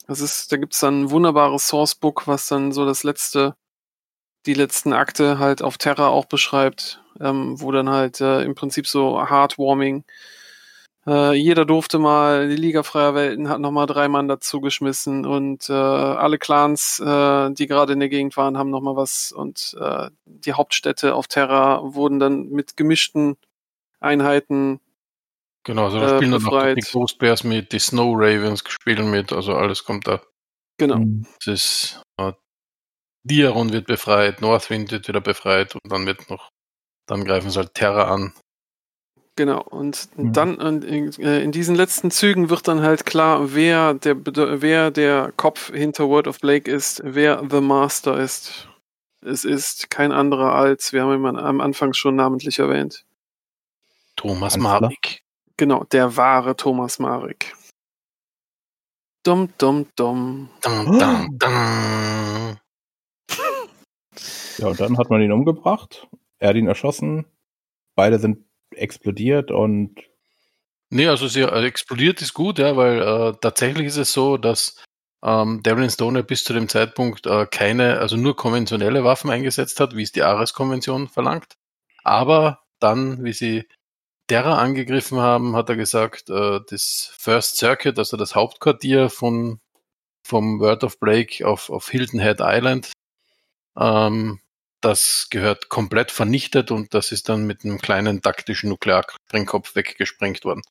das 0.07 0.21
ist, 0.21 0.53
da 0.53 0.57
gibt's 0.57 0.81
dann 0.81 1.03
ein 1.03 1.11
wunderbares 1.11 1.69
Sourcebook, 1.69 2.27
was 2.27 2.47
dann 2.47 2.73
so 2.73 2.85
das 2.85 3.05
letzte, 3.05 3.57
die 4.47 4.55
letzten 4.55 4.93
Akte 4.93 5.39
halt 5.39 5.63
auf 5.63 5.79
Terra 5.79 6.09
auch 6.09 6.27
beschreibt, 6.27 7.03
ähm, 7.21 7.61
wo 7.61 7.73
dann 7.73 7.89
halt 7.89 8.21
äh, 8.21 8.43
im 8.43 8.55
Prinzip 8.55 8.87
so 8.87 9.21
Heartwarming. 9.29 10.05
Äh, 11.07 11.35
jeder 11.35 11.65
durfte 11.67 11.99
mal, 11.99 12.49
die 12.49 12.57
Liga 12.57 12.83
freier 12.83 13.15
Welten 13.15 13.49
hat 13.49 13.61
nochmal 13.61 13.87
drei 13.87 14.09
Mann 14.09 14.27
dazu 14.27 14.61
geschmissen 14.63 15.27
und 15.27 15.69
äh, 15.69 15.73
alle 15.73 16.39
Clans, 16.39 16.99
äh, 16.99 17.51
die 17.51 17.67
gerade 17.67 17.93
in 17.93 18.01
der 18.01 18.09
Gegend 18.09 18.37
waren, 18.39 18.57
haben 18.57 18.71
nochmal 18.71 18.97
was 18.97 19.31
und 19.31 19.77
äh, 19.79 20.09
die 20.25 20.55
Hauptstädte 20.55 21.15
auf 21.15 21.27
Terra 21.27 21.81
wurden 21.83 22.19
dann 22.19 22.49
mit 22.49 22.77
gemischten 22.77 23.37
Einheiten 24.01 24.81
Genau, 25.67 25.85
also 25.87 25.99
da 25.99 26.13
Äh, 26.13 26.17
spielen 26.17 26.33
dann 26.33 26.43
befreit. 26.43 26.77
die 26.77 26.93
Ghost 26.93 27.19
Bears 27.19 27.43
mit, 27.43 27.73
die 27.73 27.79
Snow 27.79 28.15
Ravens 28.15 28.63
spielen 28.69 29.11
mit, 29.11 29.33
also 29.33 29.55
alles 29.55 29.85
kommt 29.85 30.07
da. 30.07 30.21
Genau. 30.77 31.03
Das 31.39 31.47
ist, 31.47 32.03
Diaron 33.25 33.73
wird 33.73 33.87
befreit, 33.87 34.41
Northwind 34.41 34.91
wird 34.93 35.09
wieder 35.09 35.21
befreit 35.21 35.75
und 35.75 35.91
dann 35.91 36.07
wird 36.07 36.29
noch, 36.31 36.51
dann 37.07 37.25
greifen 37.25 37.51
sie 37.51 37.59
halt 37.59 37.75
Terra 37.75 38.13
an. 38.13 38.33
Genau, 39.37 39.63
und 39.63 40.09
Mhm. 40.17 40.33
dann 40.33 40.57
und 40.57 40.85
in, 40.85 41.13
äh, 41.21 41.43
in 41.43 41.51
diesen 41.51 41.75
letzten 41.75 42.11
Zügen 42.13 42.51
wird 42.51 42.69
dann 42.69 42.83
halt 42.83 43.05
klar, 43.05 43.55
wer 43.55 43.95
der, 43.95 44.15
wer 44.25 44.91
der 44.93 45.33
Kopf 45.37 45.73
hinter 45.73 46.09
Word 46.09 46.29
of 46.29 46.39
Blake 46.39 46.71
ist, 46.71 47.01
wer 47.05 47.43
The 47.51 47.61
Master 47.61 48.19
ist. 48.19 48.69
Es 49.23 49.45
ist 49.45 49.91
kein 49.91 50.13
anderer 50.13 50.55
als, 50.55 50.93
wir 50.93 51.03
haben 51.03 51.15
ihn 51.25 51.37
am 51.37 51.61
Anfang 51.61 51.95
schon 51.95 52.15
namentlich 52.15 52.59
erwähnt. 52.59 53.05
Thomas. 54.17 54.57
Marik. 54.57 55.23
Genau, 55.57 55.85
der 55.85 56.17
wahre 56.17 56.55
Thomas 56.55 56.99
Marek. 56.99 57.57
Dum, 59.25 59.49
dum, 59.59 59.87
dum. 59.97 60.51
Dun, 60.63 60.99
dun, 60.99 61.39
dun. 61.39 62.59
Ja, 64.59 64.69
und 64.69 64.81
dann 64.81 64.99
hat 64.99 65.11
man 65.11 65.23
ihn 65.23 65.33
umgebracht. 65.33 66.09
Er 66.39 66.51
hat 66.51 66.57
ihn 66.57 66.69
erschossen. 66.69 67.27
Beide 67.95 68.19
sind 68.19 68.45
explodiert 68.71 69.51
und 69.51 70.01
Nee, 70.91 71.09
also 71.09 71.27
sie 71.27 71.41
äh, 71.41 71.67
explodiert 71.67 72.23
ist 72.23 72.35
gut, 72.35 72.59
ja, 72.61 72.77
weil 72.77 73.01
äh, 73.03 73.33
tatsächlich 73.41 73.87
ist 73.87 73.97
es 73.97 74.13
so, 74.13 74.37
dass 74.37 74.81
ähm, 75.25 75.61
Devlin 75.63 75.91
Stone 75.91 76.23
bis 76.23 76.45
zu 76.45 76.53
dem 76.53 76.69
Zeitpunkt 76.69 77.27
äh, 77.27 77.47
keine, 77.47 77.99
also 77.99 78.17
nur 78.17 78.37
konventionelle 78.37 79.03
Waffen 79.03 79.31
eingesetzt 79.31 79.81
hat, 79.81 79.97
wie 79.97 80.03
es 80.03 80.13
die 80.13 80.23
Ares-Konvention 80.23 81.09
verlangt. 81.09 81.57
Aber 82.05 82.61
dann, 82.79 83.25
wie 83.25 83.33
sie 83.33 83.67
Terra 84.29 84.59
angegriffen 84.59 85.19
haben, 85.19 85.57
hat 85.57 85.69
er 85.69 85.77
gesagt, 85.77 86.31
äh, 86.31 86.61
das 86.71 87.13
First 87.19 87.57
Circuit, 87.57 87.99
also 87.99 88.17
das 88.17 88.35
Hauptquartier 88.35 89.11
von 89.11 89.61
vom 90.23 90.61
World 90.61 90.85
of 90.85 91.01
Blake 91.01 91.47
auf, 91.47 91.71
auf 91.71 91.89
Hilton 91.89 92.21
Head 92.21 92.39
Island, 92.41 92.93
ähm, 93.79 94.41
das 94.85 95.29
gehört 95.31 95.69
komplett 95.71 96.11
vernichtet 96.11 96.71
und 96.71 96.93
das 96.93 97.11
ist 97.11 97.29
dann 97.29 97.47
mit 97.47 97.65
einem 97.65 97.79
kleinen 97.79 98.21
taktischen 98.21 98.69
Nuklearsprengkopf 98.69 99.75
weggesprengt 99.75 100.45
worden. 100.45 100.63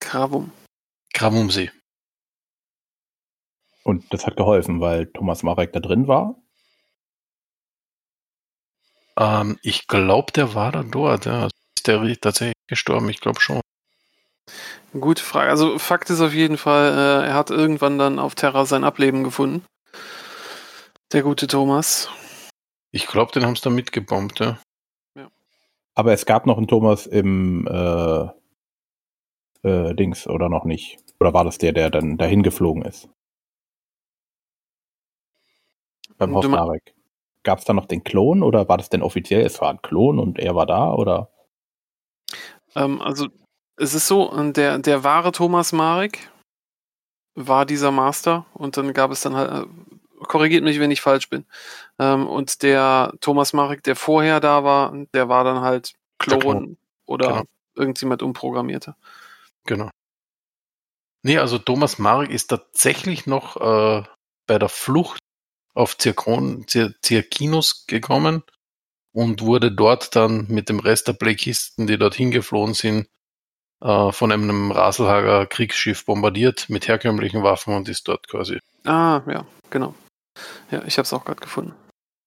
Gravum. 0.00 0.52
Kramumsee. 1.12 1.70
Und 3.82 4.12
das 4.12 4.26
hat 4.26 4.36
geholfen, 4.36 4.80
weil 4.80 5.06
Thomas 5.06 5.42
Marek 5.42 5.72
da 5.72 5.80
drin 5.80 6.06
war. 6.06 6.36
Ähm, 9.18 9.58
ich 9.62 9.88
glaube, 9.88 10.32
der 10.32 10.54
war 10.54 10.70
da 10.70 10.84
dort. 10.84 11.26
Ja. 11.26 11.42
Also 11.42 11.50
Ist 11.76 11.88
der 11.88 12.20
tatsächlich 12.20 12.54
gestorben? 12.68 13.08
Ich 13.10 13.20
glaube 13.20 13.40
schon. 13.40 13.60
Gute 14.92 15.22
Frage. 15.22 15.50
Also 15.50 15.78
Fakt 15.78 16.10
ist 16.10 16.20
auf 16.20 16.32
jeden 16.32 16.58
Fall, 16.58 16.92
äh, 16.92 17.28
er 17.28 17.34
hat 17.34 17.50
irgendwann 17.50 17.98
dann 17.98 18.18
auf 18.18 18.34
Terra 18.34 18.66
sein 18.66 18.84
Ableben 18.84 19.24
gefunden. 19.24 19.64
Der 21.12 21.22
gute 21.22 21.46
Thomas. 21.46 22.08
Ich 22.92 23.06
glaube, 23.06 23.32
den 23.32 23.44
haben 23.44 23.56
sie 23.56 23.62
da 23.62 23.70
mitgebombt. 23.70 24.38
Ja. 24.38 24.58
Aber 25.94 26.12
es 26.12 26.26
gab 26.26 26.46
noch 26.46 26.58
einen 26.58 26.68
Thomas 26.68 27.06
im 27.06 27.66
äh, 27.66 28.28
äh, 29.62 29.94
Dings 29.94 30.26
oder 30.26 30.48
noch 30.48 30.64
nicht. 30.64 30.98
Oder 31.18 31.32
war 31.32 31.44
das 31.44 31.58
der, 31.58 31.72
der 31.72 31.90
dann 31.90 32.18
dahin 32.18 32.42
geflogen 32.42 32.84
ist? 32.84 33.08
Beim 36.18 36.30
Marek. 36.30 36.94
Gab 37.44 37.58
es 37.58 37.64
da 37.64 37.72
noch 37.72 37.86
den 37.86 38.04
Klon 38.04 38.42
oder 38.42 38.68
war 38.68 38.76
das 38.76 38.88
denn 38.88 39.02
offiziell? 39.02 39.44
Es 39.44 39.60
war 39.60 39.70
ein 39.70 39.82
Klon 39.82 40.20
und 40.20 40.38
er 40.38 40.54
war 40.54 40.66
da 40.66 40.92
oder? 40.92 41.30
Ähm, 42.76 43.00
also 43.00 43.28
es 43.76 43.94
ist 43.94 44.06
so, 44.06 44.30
der, 44.52 44.78
der 44.78 45.02
wahre 45.02 45.32
Thomas 45.32 45.72
Marek 45.72 46.30
war 47.34 47.66
dieser 47.66 47.90
Master 47.90 48.46
und 48.54 48.76
dann 48.76 48.92
gab 48.92 49.10
es 49.10 49.22
dann 49.22 49.34
halt, 49.34 49.50
äh, 49.50 50.24
korrigiert 50.26 50.62
mich, 50.62 50.78
wenn 50.78 50.90
ich 50.90 51.00
falsch 51.00 51.28
bin. 51.28 51.46
Ähm, 52.02 52.26
und 52.26 52.62
der 52.62 53.12
Thomas 53.20 53.52
Marek, 53.52 53.82
der 53.84 53.94
vorher 53.96 54.40
da 54.40 54.64
war, 54.64 54.92
der 55.14 55.28
war 55.28 55.44
dann 55.44 55.60
halt 55.60 55.92
Klon 56.18 56.76
oder 57.06 57.28
Genau. 57.28 57.42
irgendjemand 57.76 58.22
umprogrammierter. 58.22 58.96
Genau. 59.66 59.90
Nee, 61.22 61.38
also 61.38 61.58
Thomas 61.58 61.98
Marek 61.98 62.30
ist 62.30 62.48
tatsächlich 62.48 63.26
noch 63.26 63.56
äh, 63.56 64.02
bei 64.48 64.58
der 64.58 64.68
Flucht 64.68 65.20
auf 65.74 65.96
Zirkon, 65.96 66.66
Zir 66.66 66.94
Zirkinus 67.00 67.86
gekommen 67.86 68.42
und 69.12 69.40
wurde 69.42 69.70
dort 69.70 70.16
dann 70.16 70.46
mit 70.48 70.68
dem 70.68 70.80
Rest 70.80 71.06
der 71.06 71.12
Blakisten, 71.12 71.86
die 71.86 71.98
dorthin 71.98 72.32
geflohen 72.32 72.74
sind, 72.74 73.08
äh, 73.80 74.10
von 74.10 74.32
einem 74.32 74.72
Raselhager 74.72 75.46
Kriegsschiff 75.46 76.04
bombardiert 76.04 76.68
mit 76.68 76.88
herkömmlichen 76.88 77.44
Waffen 77.44 77.74
und 77.74 77.88
ist 77.88 78.08
dort 78.08 78.28
quasi. 78.28 78.58
Ah, 78.84 79.22
ja, 79.28 79.46
genau. 79.70 79.94
Ja, 80.72 80.82
ich 80.86 80.98
habe 80.98 81.04
es 81.04 81.12
auch 81.12 81.24
gerade 81.24 81.40
gefunden. 81.40 81.74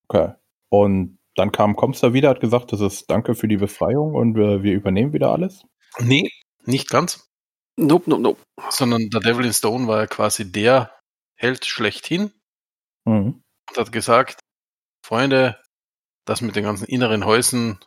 Okay. 0.07 0.33
Und 0.69 1.17
dann 1.35 1.51
kam 1.51 1.75
Comstar 1.75 2.13
wieder, 2.13 2.29
hat 2.29 2.39
gesagt, 2.39 2.71
das 2.71 2.81
ist 2.81 3.09
Danke 3.09 3.35
für 3.35 3.47
die 3.47 3.57
Befreiung 3.57 4.15
und 4.15 4.35
wir, 4.35 4.63
wir 4.63 4.73
übernehmen 4.73 5.13
wieder 5.13 5.31
alles. 5.31 5.65
Nee, 5.99 6.31
nicht 6.63 6.89
ganz. 6.89 7.27
Nope, 7.77 8.09
nope, 8.09 8.21
nope. 8.21 8.41
sondern 8.69 9.09
der 9.09 9.19
Devil 9.19 9.45
in 9.45 9.53
Stone 9.53 9.87
war 9.87 9.99
ja 9.99 10.07
quasi 10.07 10.51
der 10.51 10.97
Held 11.37 11.65
schlechthin 11.65 12.31
Mhm. 13.07 13.43
und 13.69 13.77
hat 13.77 13.91
gesagt, 13.91 14.39
Freunde, 15.05 15.61
das 16.25 16.41
mit 16.41 16.55
den 16.55 16.63
ganzen 16.63 16.85
inneren 16.85 17.25
Häusern 17.25 17.79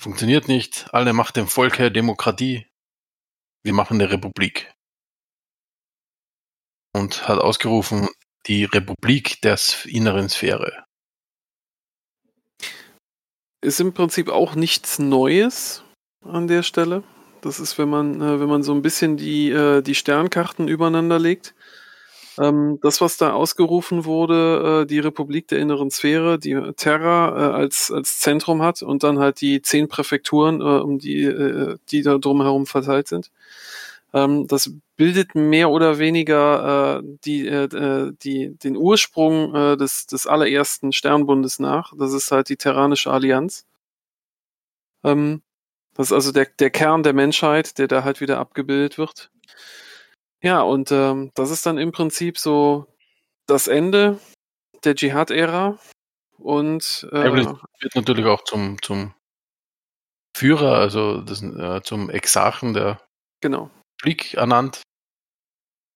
funktioniert 0.00 0.48
nicht. 0.48 0.92
Alle 0.92 1.12
Macht 1.12 1.36
dem 1.36 1.46
Volke, 1.46 1.92
Demokratie. 1.92 2.66
Wir 3.62 3.72
machen 3.72 4.00
eine 4.00 4.10
Republik. 4.10 4.72
Und 6.92 7.28
hat 7.28 7.38
ausgerufen, 7.38 8.08
die 8.46 8.64
Republik 8.64 9.40
der 9.42 9.58
inneren 9.84 10.28
Sphäre. 10.28 10.84
Ist 13.62 13.80
im 13.80 13.92
Prinzip 13.92 14.28
auch 14.28 14.56
nichts 14.56 14.98
Neues 14.98 15.84
an 16.22 16.48
der 16.48 16.64
Stelle. 16.64 17.04
Das 17.42 17.60
ist, 17.60 17.78
wenn 17.78 17.88
man, 17.88 18.20
äh, 18.20 18.40
wenn 18.40 18.48
man 18.48 18.62
so 18.64 18.72
ein 18.72 18.82
bisschen 18.82 19.16
die, 19.16 19.50
äh, 19.50 19.82
die 19.82 19.94
Sternkarten 19.94 20.66
übereinander 20.68 21.18
legt. 21.18 21.54
Ähm, 22.38 22.78
das, 22.82 23.00
was 23.00 23.18
da 23.18 23.32
ausgerufen 23.34 24.04
wurde, 24.04 24.82
äh, 24.82 24.86
die 24.86 24.98
Republik 24.98 25.48
der 25.48 25.60
inneren 25.60 25.90
Sphäre, 25.90 26.38
die 26.38 26.58
Terra 26.76 27.28
äh, 27.28 27.52
als, 27.52 27.90
als 27.92 28.20
Zentrum 28.20 28.62
hat 28.62 28.82
und 28.82 29.04
dann 29.04 29.18
halt 29.18 29.40
die 29.40 29.62
zehn 29.62 29.86
Präfekturen, 29.88 30.60
äh, 30.60 30.64
um 30.64 30.98
die, 30.98 31.22
äh, 31.24 31.76
die 31.90 32.02
da 32.02 32.18
drumherum 32.18 32.66
verteilt 32.66 33.08
sind. 33.08 33.30
Ähm, 34.14 34.46
das 34.46 34.70
bildet 34.96 35.34
mehr 35.34 35.70
oder 35.70 35.98
weniger 35.98 37.00
äh, 37.00 37.02
die, 37.24 37.46
äh, 37.46 37.64
äh, 37.64 38.12
die, 38.22 38.56
den 38.58 38.76
Ursprung 38.76 39.54
äh, 39.54 39.76
des, 39.76 40.06
des 40.06 40.26
allerersten 40.26 40.92
Sternbundes 40.92 41.58
nach. 41.58 41.92
Das 41.98 42.12
ist 42.12 42.30
halt 42.30 42.48
die 42.48 42.56
Terranische 42.56 43.10
Allianz. 43.10 43.66
Ähm, 45.04 45.42
das 45.94 46.08
ist 46.08 46.12
also 46.12 46.32
der, 46.32 46.46
der 46.46 46.70
Kern 46.70 47.02
der 47.02 47.12
Menschheit, 47.12 47.78
der 47.78 47.88
da 47.88 48.04
halt 48.04 48.20
wieder 48.20 48.38
abgebildet 48.38 48.98
wird. 48.98 49.30
Ja, 50.42 50.62
und 50.62 50.90
ähm, 50.92 51.30
das 51.34 51.50
ist 51.50 51.66
dann 51.66 51.78
im 51.78 51.92
Prinzip 51.92 52.38
so 52.38 52.86
das 53.46 53.68
Ende 53.68 54.18
der 54.84 54.94
Dschihad-Ära. 54.94 55.78
Und 56.38 57.06
äh, 57.12 57.22
Devil 57.22 57.46
wird 57.80 57.94
natürlich 57.94 58.26
auch 58.26 58.42
zum, 58.44 58.80
zum 58.82 59.14
Führer, 60.36 60.78
also 60.78 61.20
das, 61.20 61.42
äh, 61.42 61.82
zum 61.82 62.10
Exarchen 62.10 62.74
der 62.74 63.00
genau. 63.40 63.70
Republik 64.02 64.34
ernannt. 64.34 64.82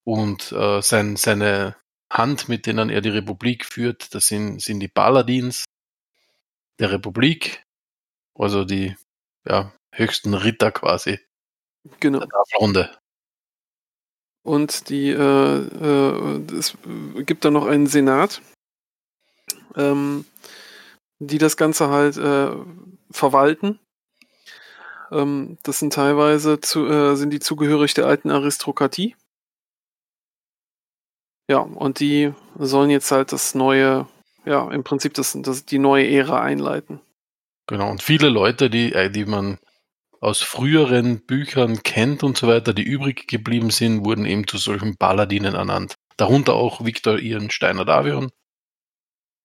Und 0.04 0.52
äh, 0.52 0.80
sein, 0.80 1.16
seine 1.16 1.76
Hand, 2.12 2.48
mit 2.48 2.66
denen 2.66 2.88
er 2.88 3.00
die 3.00 3.09
Republik 3.09 3.64
führt, 3.64 4.14
das 4.14 4.28
sind, 4.28 4.62
sind 4.62 4.78
die 4.78 4.88
Paladins 4.88 5.64
der 6.78 6.92
Republik, 6.92 7.64
also 8.38 8.64
die 8.64 8.94
ja, 9.44 9.72
höchsten 9.92 10.34
Ritter 10.34 10.70
quasi 10.70 11.18
Genau. 12.00 12.20
der 12.20 12.28
Tafelrunde. 12.28 12.98
Und 14.44 14.88
die, 14.88 15.11
äh, 15.11 15.16
äh, 15.16 16.57
es 16.57 16.76
gibt 17.24 17.44
dann 17.44 17.54
noch 17.54 17.66
einen 17.66 17.88
Senat, 17.88 18.40
ähm, 19.74 20.24
die 21.18 21.38
das 21.38 21.57
Ganze 21.57 21.88
halt 21.88 22.16
äh, 22.16 22.54
verwalten. 23.11 23.80
Ähm, 25.11 25.59
das 25.62 25.78
sind 25.78 25.92
teilweise 25.92 26.61
zu, 26.61 26.86
äh, 26.86 27.16
sind 27.16 27.30
die 27.30 27.40
zugehörig 27.40 27.94
der 27.94 28.07
alten 28.07 28.30
Aristokratie. 28.30 29.16
Ja, 31.48 31.59
und 31.59 32.00
die 32.00 32.32
sollen 32.59 32.90
jetzt 32.90 33.11
halt 33.12 33.32
das 33.32 33.54
neue, 33.54 34.09
ja, 34.44 34.70
im 34.70 34.82
Prinzip 34.82 35.14
das, 35.14 35.36
das 35.40 35.64
die 35.64 35.78
neue 35.78 36.09
Ära 36.09 36.42
einleiten. 36.42 37.00
Genau, 37.68 37.90
und 37.90 38.02
viele 38.02 38.28
Leute, 38.28 38.68
die, 38.70 38.92
äh, 38.92 39.11
die 39.11 39.24
man 39.24 39.59
aus 40.20 40.42
früheren 40.42 41.24
Büchern 41.24 41.82
kennt 41.82 42.22
und 42.22 42.36
so 42.36 42.48
weiter, 42.48 42.72
die 42.72 42.82
übrig 42.82 43.28
geblieben 43.28 43.70
sind, 43.70 44.04
wurden 44.04 44.24
eben 44.24 44.46
zu 44.46 44.59
solchen 44.59 44.96
Paladinen 44.96 45.54
ernannt. 45.54 45.94
Darunter 46.16 46.54
auch 46.54 46.84
Victor 46.84 47.18
Ian 47.18 47.50
Steiner 47.50 47.84
Davion, 47.84 48.30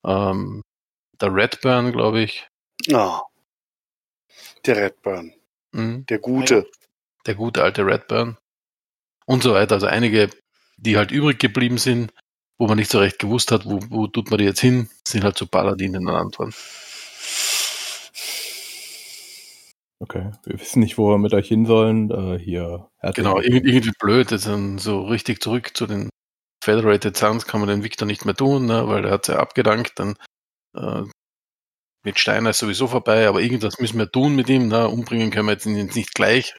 ähm, 0.05 0.63
der 1.19 1.35
Redburn, 1.35 1.91
glaube 1.91 2.21
ich, 2.21 2.47
Ah. 2.89 3.21
Der 4.65 4.75
Redburn. 4.77 5.33
Mhm. 5.71 6.05
Der 6.07 6.19
Gute. 6.19 6.69
der 7.25 7.35
gute 7.35 7.63
alte 7.63 7.85
Redburn 7.85 8.37
und 9.25 9.43
so 9.43 9.53
weiter. 9.53 9.75
Also 9.75 9.87
einige, 9.87 10.29
die 10.77 10.97
halt 10.97 11.11
übrig 11.11 11.39
geblieben 11.39 11.77
sind, 11.77 12.11
wo 12.57 12.67
man 12.67 12.77
nicht 12.77 12.91
so 12.91 12.99
recht 12.99 13.19
gewusst 13.19 13.51
hat, 13.51 13.65
wo, 13.65 13.79
wo 13.89 14.07
tut 14.07 14.29
man 14.29 14.37
die 14.37 14.45
jetzt 14.45 14.61
hin, 14.61 14.89
sind 15.07 15.23
halt 15.23 15.37
zu 15.37 15.47
Paladinen 15.47 16.07
ernannt 16.07 16.37
worden. 16.39 16.53
Okay, 19.99 20.31
wir 20.45 20.59
wissen 20.59 20.79
nicht, 20.79 20.97
wo 20.97 21.09
wir 21.09 21.19
mit 21.19 21.33
euch 21.33 21.47
hin 21.47 21.65
sollen. 21.65 22.09
Äh, 22.09 22.39
hier. 22.39 22.89
Genau, 23.13 23.39
irgendwie, 23.39 23.69
irgendwie 23.69 23.93
blöd, 23.99 24.31
jetzt 24.31 24.47
dann 24.47 24.79
so 24.79 25.01
richtig 25.01 25.41
zurück 25.41 25.77
zu 25.77 25.85
den 25.85 26.09
Federated 26.63 27.17
Sons 27.17 27.45
kann 27.45 27.59
man 27.59 27.69
den 27.69 27.83
Victor 27.83 28.05
nicht 28.05 28.25
mehr 28.25 28.35
tun, 28.35 28.65
ne, 28.65 28.87
weil 28.87 29.01
der 29.01 29.11
hat 29.11 29.27
ja 29.27 29.37
abgedankt, 29.37 29.99
dann 29.99 30.15
äh, 30.75 31.03
mit 32.03 32.19
Steiner 32.19 32.51
ist 32.51 32.59
sowieso 32.59 32.87
vorbei, 32.87 33.27
aber 33.27 33.41
irgendwas 33.41 33.79
müssen 33.79 33.99
wir 33.99 34.11
tun 34.11 34.35
mit 34.35 34.49
ihm, 34.49 34.67
ne, 34.67 34.87
umbringen 34.87 35.31
können 35.31 35.47
wir 35.47 35.65
ihn 35.65 35.77
jetzt 35.77 35.95
nicht 35.95 36.13
gleich, 36.13 36.55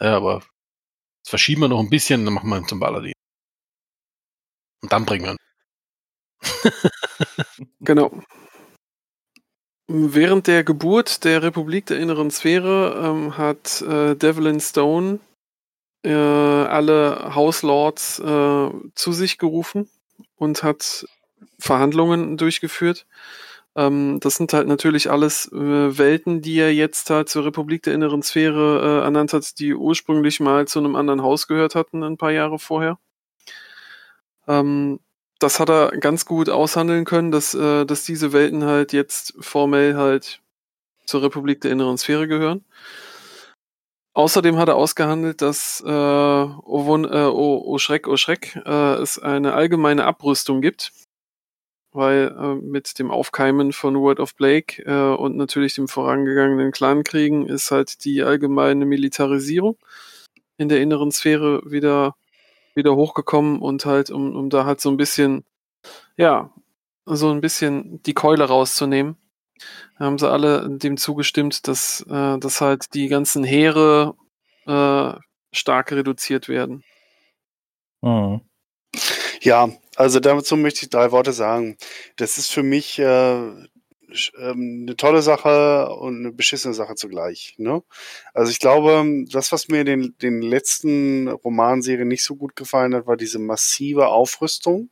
ja, 0.00 0.16
aber 0.16 0.40
das 1.22 1.30
verschieben 1.30 1.62
wir 1.62 1.68
noch 1.68 1.80
ein 1.80 1.90
bisschen, 1.90 2.24
dann 2.24 2.34
machen 2.34 2.50
wir 2.50 2.58
ihn 2.58 2.68
zum 2.68 2.80
Paladin. 2.80 3.12
Und 4.82 4.92
dann 4.92 5.04
bringen 5.06 5.24
wir 5.24 5.32
ihn. 5.32 5.38
Genau. 7.80 8.10
Während 9.86 10.46
der 10.46 10.64
Geburt 10.64 11.24
der 11.24 11.42
Republik 11.42 11.86
der 11.86 11.98
inneren 11.98 12.30
Sphäre 12.30 13.02
ähm, 13.04 13.36
hat 13.36 13.82
äh, 13.82 14.16
Devlin 14.16 14.58
Stone 14.58 15.20
äh, 16.02 16.12
alle 16.12 17.34
Hauslords 17.34 18.18
äh, 18.18 18.70
zu 18.94 19.12
sich 19.12 19.36
gerufen 19.36 19.90
und 20.36 20.62
hat 20.62 21.06
Verhandlungen 21.58 22.38
durchgeführt. 22.38 23.06
Ähm, 23.76 24.20
das 24.20 24.36
sind 24.36 24.52
halt 24.52 24.68
natürlich 24.68 25.10
alles 25.10 25.50
äh, 25.52 25.98
Welten, 25.98 26.42
die 26.42 26.58
er 26.58 26.72
jetzt 26.72 27.10
halt 27.10 27.28
zur 27.28 27.44
Republik 27.44 27.82
der 27.82 27.94
inneren 27.94 28.22
Sphäre 28.22 29.00
äh, 29.00 29.04
ernannt 29.04 29.32
hat, 29.32 29.58
die 29.58 29.74
ursprünglich 29.74 30.40
mal 30.40 30.68
zu 30.68 30.78
einem 30.78 30.96
anderen 30.96 31.22
Haus 31.22 31.48
gehört 31.48 31.74
hatten, 31.74 32.02
ein 32.04 32.16
paar 32.16 32.30
Jahre 32.30 32.58
vorher. 32.58 32.98
Ähm, 34.46 35.00
das 35.40 35.58
hat 35.60 35.68
er 35.70 35.90
ganz 35.98 36.24
gut 36.26 36.48
aushandeln 36.48 37.04
können, 37.04 37.30
dass, 37.30 37.54
äh, 37.54 37.84
dass 37.84 38.04
diese 38.04 38.32
Welten 38.32 38.64
halt 38.64 38.92
jetzt 38.92 39.34
formell 39.40 39.96
halt 39.96 40.40
zur 41.04 41.22
Republik 41.22 41.60
der 41.60 41.72
inneren 41.72 41.98
Sphäre 41.98 42.28
gehören. 42.28 42.64
Außerdem 44.14 44.56
hat 44.58 44.68
er 44.68 44.76
ausgehandelt, 44.76 45.42
dass 45.42 45.82
äh, 45.84 45.90
äh, 45.90 47.78
Schreck, 47.78 48.06
oh 48.06 48.16
Schreck, 48.16 48.56
äh, 48.64 48.94
es 48.94 49.18
eine 49.18 49.54
allgemeine 49.54 50.04
Abrüstung 50.04 50.60
gibt, 50.60 50.92
weil 51.94 52.34
äh, 52.38 52.54
mit 52.56 52.98
dem 52.98 53.10
Aufkeimen 53.10 53.72
von 53.72 53.98
World 53.98 54.20
of 54.20 54.34
Blake 54.34 54.82
äh, 54.82 55.16
und 55.16 55.36
natürlich 55.36 55.74
dem 55.74 55.88
vorangegangenen 55.88 56.72
Clankriegen 56.72 57.46
ist 57.46 57.70
halt 57.70 58.04
die 58.04 58.22
allgemeine 58.22 58.84
Militarisierung 58.84 59.78
in 60.58 60.68
der 60.68 60.80
inneren 60.80 61.10
Sphäre 61.10 61.62
wieder 61.64 62.14
wieder 62.74 62.96
hochgekommen 62.96 63.60
und 63.60 63.86
halt, 63.86 64.10
um, 64.10 64.34
um 64.34 64.50
da 64.50 64.64
halt 64.64 64.80
so 64.80 64.90
ein 64.90 64.96
bisschen, 64.96 65.44
ja, 66.16 66.52
so 67.06 67.30
ein 67.30 67.40
bisschen 67.40 68.02
die 68.02 68.14
Keule 68.14 68.44
rauszunehmen, 68.44 69.16
haben 69.96 70.18
sie 70.18 70.28
alle 70.28 70.68
dem 70.68 70.96
zugestimmt, 70.96 71.68
dass, 71.68 72.04
äh, 72.08 72.38
dass 72.38 72.60
halt 72.60 72.94
die 72.94 73.08
ganzen 73.08 73.44
Heere 73.44 74.16
äh, 74.66 75.12
stark 75.52 75.92
reduziert 75.92 76.48
werden. 76.48 76.82
Mhm. 78.02 78.40
Ja, 79.40 79.68
also 79.96 80.20
dazu 80.20 80.56
möchte 80.56 80.84
ich 80.84 80.90
drei 80.90 81.10
Worte 81.12 81.32
sagen. 81.32 81.76
Das 82.16 82.38
ist 82.38 82.50
für 82.50 82.62
mich 82.62 82.98
äh, 82.98 83.50
ähm, 84.38 84.84
eine 84.86 84.96
tolle 84.96 85.22
Sache 85.22 85.88
und 85.88 86.18
eine 86.18 86.32
beschissene 86.32 86.74
Sache 86.74 86.94
zugleich. 86.94 87.54
Ne? 87.58 87.82
Also 88.32 88.50
ich 88.50 88.58
glaube, 88.58 89.24
das, 89.30 89.52
was 89.52 89.68
mir 89.68 89.84
den, 89.84 90.16
den 90.22 90.42
letzten 90.42 91.28
Romanserien 91.28 92.08
nicht 92.08 92.24
so 92.24 92.36
gut 92.36 92.56
gefallen 92.56 92.94
hat, 92.94 93.06
war 93.06 93.16
diese 93.16 93.38
massive 93.38 94.08
Aufrüstung, 94.08 94.90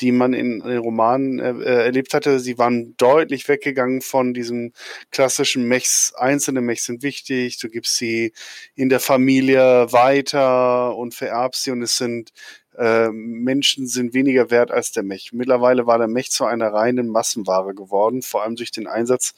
die 0.00 0.12
man 0.12 0.32
in, 0.34 0.60
in 0.60 0.68
den 0.68 0.78
Romanen 0.78 1.38
äh, 1.38 1.50
äh, 1.50 1.84
erlebt 1.86 2.14
hatte. 2.14 2.40
Sie 2.40 2.58
waren 2.58 2.94
deutlich 2.96 3.48
weggegangen 3.48 4.02
von 4.02 4.34
diesem 4.34 4.72
klassischen 5.10 5.66
Mechs. 5.68 6.14
Einzelne 6.14 6.60
Mechs 6.60 6.84
sind 6.84 7.02
wichtig. 7.02 7.58
Du 7.58 7.68
gibst 7.68 7.96
sie 7.96 8.32
in 8.74 8.88
der 8.88 9.00
Familie 9.00 9.92
weiter 9.92 10.96
und 10.96 11.14
vererbst 11.14 11.64
sie 11.64 11.70
und 11.70 11.82
es 11.82 11.96
sind 11.96 12.30
äh, 12.78 13.08
Menschen 13.10 13.86
sind 13.86 14.14
weniger 14.14 14.50
wert 14.50 14.70
als 14.70 14.92
der 14.92 15.02
Mech. 15.02 15.32
Mittlerweile 15.32 15.86
war 15.86 15.98
der 15.98 16.08
Mech 16.08 16.30
zu 16.30 16.44
einer 16.44 16.72
reinen 16.72 17.08
Massenware 17.08 17.74
geworden, 17.74 18.22
vor 18.22 18.42
allem 18.42 18.56
durch 18.56 18.70
den 18.70 18.86
Einsatz 18.86 19.34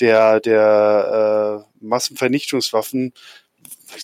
der, 0.00 0.40
der 0.40 1.66
äh, 1.80 1.84
Massenvernichtungswaffen 1.84 3.12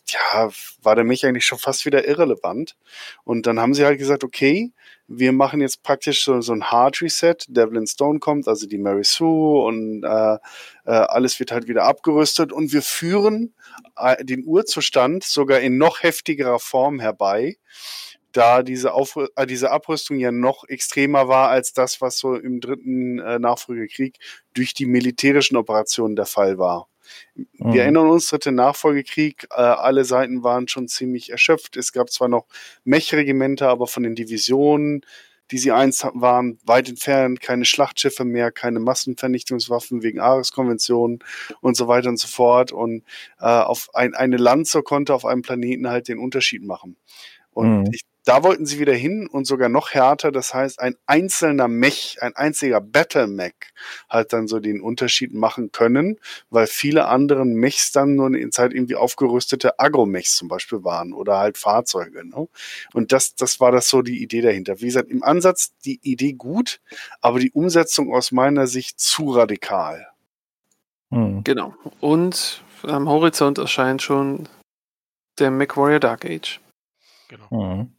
ja, 0.07 0.51
war 0.83 0.95
der 0.95 1.05
Mech 1.05 1.25
eigentlich 1.25 1.47
schon 1.47 1.59
fast 1.59 1.87
wieder 1.87 2.07
irrelevant. 2.07 2.77
Und 3.25 3.47
dann 3.47 3.59
haben 3.59 3.75
sie 3.75 3.85
halt 3.85 3.99
gesagt, 3.99 4.25
okay, 4.25 4.73
wir 5.07 5.33
machen 5.33 5.61
jetzt 5.61 5.83
praktisch 5.83 6.23
so, 6.25 6.41
so 6.43 6.53
ein 6.53 6.71
Hard 6.71 7.01
Reset. 7.01 7.37
Devlin 7.49 7.87
Stone 7.87 8.19
kommt, 8.19 8.47
also 8.47 8.67
die 8.67 8.79
Mary 8.79 9.05
Sue 9.05 9.65
und 9.65 10.05
äh, 10.05 10.35
äh, 10.85 10.91
alles 10.91 11.41
wird 11.41 11.51
halt 11.51 11.67
wieder 11.67 11.85
abgerüstet 11.85 12.53
und 12.53 12.73
wir 12.73 12.83
führen 12.83 13.55
äh, 13.97 14.23
den 14.23 14.45
Urzustand 14.45 15.25
sogar 15.25 15.61
in 15.61 15.79
noch 15.79 16.03
heftigerer 16.03 16.59
Form 16.59 17.01
herbei, 17.01 17.57
da 18.39 18.63
diese, 18.63 18.95
Auf 18.95 19.17
äh, 19.37 19.47
diese 19.47 19.71
Abrüstung 19.71 20.19
ja 20.19 20.31
noch 20.33 20.65
extremer 20.69 21.29
war 21.29 21.49
als 21.49 21.73
das, 21.73 22.01
was 22.01 22.19
so 22.19 22.35
im 22.37 22.61
dritten 22.61 23.19
äh, 23.19 23.39
Nachfolgekrieg 23.39 24.19
durch 24.55 24.75
die 24.75 24.87
militärischen 24.87 25.57
Operationen 25.57 26.17
der 26.17 26.27
Fall 26.27 26.59
war. 26.59 26.89
Wir 27.35 27.83
Mhm. 27.83 27.83
erinnern 27.83 28.09
uns, 28.09 28.29
dritte 28.29 28.53
Nachfolgekrieg, 28.53 29.47
äh, 29.51 29.57
alle 29.57 30.05
Seiten 30.05 30.45
waren 30.45 30.69
schon 30.69 30.89
ziemlich 30.89 31.31
erschöpft. 31.31 31.77
Es 31.77 31.93
gab 31.93 32.11
zwar 32.11 32.29
noch 32.29 32.47
Mech-Regimenter, 32.85 33.69
aber 33.69 33.87
von 33.87 34.03
den 34.03 34.15
Divisionen, 34.15 35.03
die 35.51 35.59
sie 35.59 35.73
einst 35.73 36.05
hatten, 36.05 36.21
waren 36.21 36.59
weit 36.65 36.89
entfernt, 36.91 37.41
keine 37.41 37.65
Schlachtschiffe 37.65 38.25
mehr, 38.25 38.53
keine 38.53 38.81
Massenvernichtungswaffen 38.81 40.03
wegen 40.03 40.21
Ares-Konventionen 40.21 41.21
und 41.63 41.77
so 41.77 41.89
weiter 41.89 42.11
und 42.11 42.19
so 42.19 42.29
fort. 42.29 42.71
Und 42.73 43.03
äh, 43.41 43.47
auf 43.47 43.89
ein, 43.95 44.15
eine 44.15 44.37
Lanze 44.37 44.83
konnte 44.83 45.15
auf 45.15 45.25
einem 45.25 45.43
Planeten 45.43 45.89
halt 45.89 46.09
den 46.09 46.19
Unterschied 46.19 46.63
machen. 46.63 46.97
Und 47.53 47.79
Mhm. 47.79 47.91
ich, 47.91 48.03
da 48.25 48.43
wollten 48.43 48.67
sie 48.67 48.79
wieder 48.79 48.95
hin 48.95 49.27
und 49.27 49.47
sogar 49.47 49.69
noch 49.69 49.91
härter. 49.91 50.31
Das 50.31 50.53
heißt, 50.53 50.81
ein 50.81 50.97
einzelner 51.07 51.69
Mech, 51.69 52.19
ein 52.21 52.37
einziger 52.37 52.81
Battle-Mech 52.81 53.55
hat 54.09 54.33
dann 54.33 54.49
so 54.49 54.61
den 54.61 54.81
Unterschied 54.81 55.33
machen 55.33 55.73
können, 55.73 56.19
weil 56.51 56.67
viele 56.67 57.07
anderen 57.07 57.55
Mechs 57.55 57.91
dann 57.93 58.17
nur 58.17 58.35
in 58.35 58.53
Zeit 58.53 58.75
irgendwie 58.75 58.97
aufgerüstete 58.97 59.79
Agro-Mechs 59.79 60.37
zum 60.37 60.49
Beispiel 60.49 60.85
waren 60.85 61.13
oder 61.13 61.39
halt 61.39 61.57
Fahrzeuge. 61.57 62.27
Ne? 62.27 62.49
Und 62.93 63.13
das, 63.13 63.35
das 63.35 63.61
war 63.61 63.73
das 63.73 63.89
so 63.89 64.03
die 64.03 64.23
Idee 64.23 64.43
dahinter. 64.43 64.81
Wie 64.81 64.87
gesagt, 64.87 65.09
im 65.11 65.23
Ansatz 65.23 65.73
die 65.85 66.01
Idee 66.03 66.35
gut, 66.35 66.81
aber 67.21 67.39
die 67.39 67.53
Umsetzung 67.53 68.13
aus 68.13 68.33
meiner 68.33 68.67
Sicht 68.67 69.01
zu 69.01 69.31
radikal. 69.31 70.09
Mhm. 71.11 71.45
Genau. 71.45 71.75
Und 72.01 72.63
am 72.83 73.09
Horizont 73.09 73.59
erscheint 73.59 74.03
schon 74.03 74.49
der 75.39 75.51
MacWarrior 75.51 76.01
Dark 76.01 76.25
Age. 76.25 76.61
Genau. 77.29 77.49
Mhm. 77.51 77.98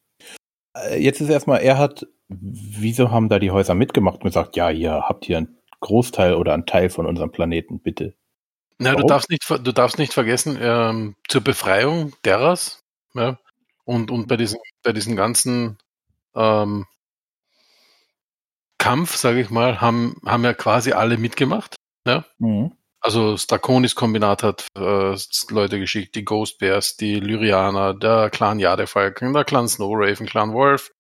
Äh, 0.75 1.01
Jetzt 1.01 1.21
ist 1.21 1.29
erstmal, 1.29 1.61
er 1.61 1.77
hat, 1.77 2.05
wieso 2.27 3.11
haben 3.11 3.29
da 3.29 3.39
die 3.39 3.51
Häuser 3.51 3.75
mitgemacht 3.75 4.17
und 4.17 4.23
gesagt, 4.23 4.55
ja, 4.55 4.69
ihr 4.69 4.91
habt 5.07 5.25
hier 5.25 5.37
einen 5.37 5.57
Großteil 5.79 6.35
oder 6.35 6.53
einen 6.53 6.65
Teil 6.65 6.89
von 6.89 7.05
unserem 7.05 7.31
Planeten, 7.31 7.79
bitte. 7.79 8.15
Na, 8.77 8.95
du 8.95 9.05
darfst 9.05 9.29
nicht, 9.29 9.49
du 9.49 9.71
darfst 9.73 9.97
nicht 9.97 10.13
vergessen, 10.13 10.57
ähm, 10.61 11.15
zur 11.27 11.41
Befreiung 11.41 12.13
deras, 12.23 12.83
ja, 13.13 13.37
und, 13.83 14.09
und 14.09 14.27
bei 14.27 14.37
diesen, 14.37 14.59
bei 14.83 14.93
diesen 14.93 15.15
ganzen 15.17 15.77
ähm, 16.35 16.85
Kampf, 18.77 19.17
sage 19.17 19.41
ich 19.41 19.49
mal, 19.49 19.81
haben, 19.81 20.15
haben 20.25 20.43
ja 20.43 20.53
quasi 20.53 20.93
alle 20.93 21.17
mitgemacht. 21.17 21.75
Mhm. 22.37 22.71
Also 23.01 23.33
das 23.33 23.47
Draconis-Kombinat 23.47 24.43
hat 24.43 24.67
äh, 24.77 25.15
Leute 25.49 25.79
geschickt, 25.79 26.15
die 26.15 26.25
Ghost 26.25 26.59
Bears, 26.59 26.97
die 26.97 27.19
Lyrianer, 27.19 27.93
der 27.93 28.29
Clan 28.29 28.59
Jadefalken, 28.59 29.33
der 29.33 29.45
Clan 29.45 29.69
Snowraven, 29.69 30.27
Clan 30.27 30.53
Wolf, 30.53 30.91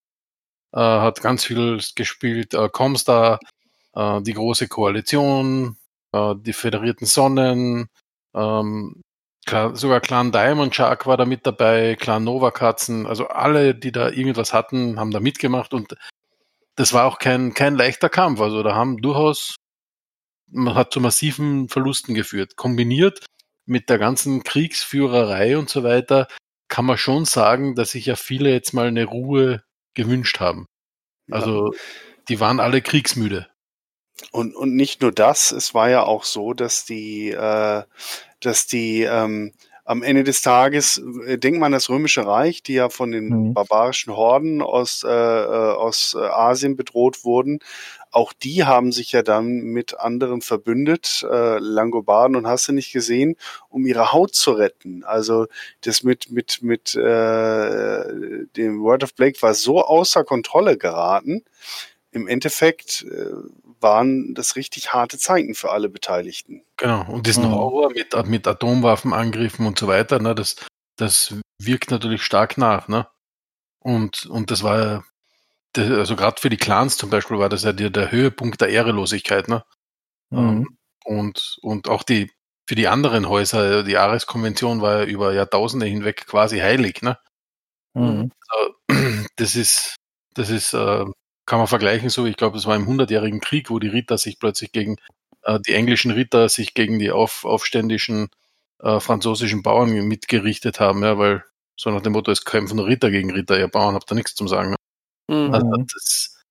äh, 0.73 0.79
hat 0.79 1.21
ganz 1.21 1.43
viel 1.43 1.81
gespielt, 1.95 2.53
äh, 2.53 2.69
Comstar, 2.69 3.39
äh, 3.95 4.21
die 4.21 4.33
große 4.33 4.67
Koalition, 4.67 5.77
äh, 6.13 6.35
die 6.37 6.53
Föderierten 6.53 7.05
Sonnen, 7.05 7.89
ähm, 8.33 9.01
sogar 9.73 9.99
Clan 9.99 10.31
Diamond 10.31 10.75
Shark 10.75 11.05
war 11.07 11.17
da 11.17 11.25
mit 11.25 11.45
dabei, 11.45 11.95
Clan 11.99 12.23
Nova 12.23 12.51
Katzen, 12.51 13.07
also 13.07 13.27
alle, 13.27 13.73
die 13.75 13.91
da 13.91 14.09
irgendwas 14.09 14.53
hatten, 14.53 14.99
haben 14.99 15.11
da 15.11 15.19
mitgemacht 15.19 15.73
und 15.73 15.95
das 16.75 16.93
war 16.93 17.05
auch 17.05 17.19
kein, 17.19 17.53
kein 17.53 17.75
leichter 17.75 18.09
Kampf. 18.09 18.39
Also 18.39 18.63
da 18.63 18.73
haben 18.73 19.01
durchaus, 19.01 19.55
hat 20.65 20.93
zu 20.93 20.99
massiven 20.99 21.69
Verlusten 21.69 22.13
geführt. 22.15 22.55
Kombiniert 22.55 23.25
mit 23.65 23.89
der 23.89 23.99
ganzen 23.99 24.43
Kriegsführerei 24.43 25.57
und 25.57 25.69
so 25.69 25.83
weiter, 25.83 26.27
kann 26.67 26.85
man 26.85 26.97
schon 26.97 27.25
sagen, 27.25 27.75
dass 27.75 27.91
sich 27.91 28.05
ja 28.05 28.15
viele 28.15 28.51
jetzt 28.51 28.73
mal 28.73 28.87
eine 28.87 29.05
Ruhe 29.05 29.63
gewünscht 29.93 30.39
haben. 30.39 30.65
Also 31.31 31.73
die 32.27 32.39
waren 32.39 32.59
alle 32.59 32.81
kriegsmüde. 32.81 33.47
Und, 34.31 34.55
und 34.55 34.75
nicht 34.75 35.01
nur 35.01 35.11
das, 35.11 35.51
es 35.51 35.73
war 35.73 35.89
ja 35.89 36.03
auch 36.03 36.23
so, 36.23 36.53
dass 36.53 36.85
die, 36.85 37.29
äh, 37.29 37.83
dass 38.39 38.67
die 38.67 39.03
ähm, 39.03 39.53
am 39.85 40.03
Ende 40.03 40.23
des 40.23 40.41
Tages, 40.43 41.01
äh, 41.25 41.37
denkt 41.39 41.59
man 41.59 41.67
an 41.67 41.71
das 41.71 41.89
Römische 41.89 42.25
Reich, 42.25 42.61
die 42.61 42.73
ja 42.73 42.89
von 42.89 43.11
den 43.11 43.29
Mhm. 43.29 43.53
barbarischen 43.53 44.15
Horden 44.15 44.61
aus, 44.61 45.03
äh, 45.03 45.09
äh, 45.09 45.73
aus 45.73 46.15
äh, 46.19 46.23
Asien 46.23 46.75
bedroht 46.75 47.23
wurden, 47.23 47.59
auch 48.11 48.33
die 48.33 48.63
haben 48.63 48.91
sich 48.91 49.11
ja 49.11 49.21
dann 49.21 49.47
mit 49.47 49.99
anderen 49.99 50.41
verbündet, 50.41 51.25
äh, 51.29 51.59
Langobarden 51.59 52.35
und 52.35 52.47
hast 52.47 52.67
du 52.67 52.71
nicht 52.71 52.91
gesehen, 52.91 53.35
um 53.69 53.85
ihre 53.85 54.11
Haut 54.11 54.35
zu 54.35 54.51
retten. 54.51 55.03
Also 55.03 55.47
das 55.81 56.03
mit, 56.03 56.31
mit, 56.31 56.61
mit 56.61 56.95
äh, 56.95 58.45
dem 58.55 58.81
Word 58.81 59.03
of 59.03 59.13
Blake 59.15 59.41
war 59.41 59.53
so 59.53 59.83
außer 59.83 60.23
Kontrolle 60.23 60.77
geraten. 60.77 61.43
Im 62.11 62.27
Endeffekt 62.27 63.03
äh, 63.03 63.31
waren 63.81 64.33
das 64.33 64.55
richtig 64.55 64.91
harte 64.93 65.17
Zeiten 65.17 65.53
für 65.53 65.71
alle 65.71 65.89
Beteiligten. 65.89 66.63
Genau. 66.77 67.05
Und 67.11 67.27
diesen 67.27 67.43
Mhm. 67.43 67.51
Horror 67.51 67.91
mit, 67.91 68.25
mit 68.27 68.47
Atomwaffenangriffen 68.47 69.65
und 69.65 69.77
so 69.77 69.87
weiter, 69.87 70.19
ne, 70.19 70.33
das, 70.35 70.55
das 70.97 71.35
wirkt 71.61 71.91
natürlich 71.91 72.23
stark 72.23 72.57
nach, 72.57 72.87
ne? 72.87 73.07
Und, 73.79 74.25
und 74.25 74.51
das 74.51 74.63
war 74.63 75.05
das- 75.73 75.91
also 75.91 76.15
gerade 76.15 76.39
für 76.41 76.49
die 76.49 76.57
Clans 76.57 76.97
zum 76.97 77.09
Beispiel 77.09 77.37
war 77.39 77.49
das 77.49 77.63
ja 77.63 77.73
der, 77.73 77.89
der 77.89 78.11
Höhepunkt 78.11 78.61
der 78.61 78.69
Ehrelosigkeit, 78.69 79.47
ne? 79.47 79.63
Mhm. 80.31 80.39
Ähm, 80.39 80.77
Und, 81.05 81.57
und 81.63 81.89
auch 81.89 82.03
die, 82.03 82.31
für 82.69 82.75
die 82.75 82.87
anderen 82.89 83.29
Häuser, 83.29 83.83
die 83.83 83.97
Ares-Konvention 83.97 84.81
war 84.81 84.99
ja 85.01 85.05
über 85.05 85.33
Jahrtausende 85.33 85.85
hinweg 85.87 86.27
quasi 86.27 86.59
heilig, 86.59 87.01
ne? 87.03 87.17
Mhm. 87.95 88.31
Äh, 88.89 88.95
Das 89.37 89.55
ist, 89.57 89.95
das 90.35 90.49
ist, 90.51 90.73
äh, 90.73 91.05
kann 91.45 91.59
man 91.59 91.67
vergleichen, 91.67 92.09
so, 92.09 92.25
ich 92.25 92.37
glaube, 92.37 92.57
es 92.57 92.65
war 92.67 92.75
im 92.75 92.87
Hundertjährigen 92.87 93.41
Krieg, 93.41 93.69
wo 93.71 93.79
die 93.79 93.87
Ritter 93.89 94.17
sich 94.19 94.39
plötzlich 94.39 94.71
gegen, 94.73 94.97
äh, 95.43 95.59
die 95.67 95.73
englischen 95.75 96.11
Ritter 96.11 96.49
sich 96.49 96.73
gegen 96.75 96.99
die 96.99 97.11
auf, 97.11 97.45
aufständischen 97.45 98.29
äh, 98.83 98.99
französischen 99.01 99.63
Bauern 99.63 99.91
mitgerichtet 100.07 100.79
haben, 100.81 101.03
ja, 101.03 101.17
weil 101.19 101.43
so 101.77 101.89
nach 101.91 102.01
dem 102.01 102.13
Motto, 102.13 102.31
es 102.31 102.45
kämpfen 102.45 102.79
Ritter 102.79 103.11
gegen 103.11 103.31
Ritter, 103.31 103.59
ihr 103.59 103.67
Bauern 103.69 103.95
habt 103.95 104.11
da 104.11 104.15
nichts 104.15 104.35
zum 104.35 104.47
Sagen. 104.49 104.71
Ne? 104.71 104.77
Mhm. 105.29 105.53
Also 105.53 105.67
Mhm. 105.67 105.87
das, 105.93 106.41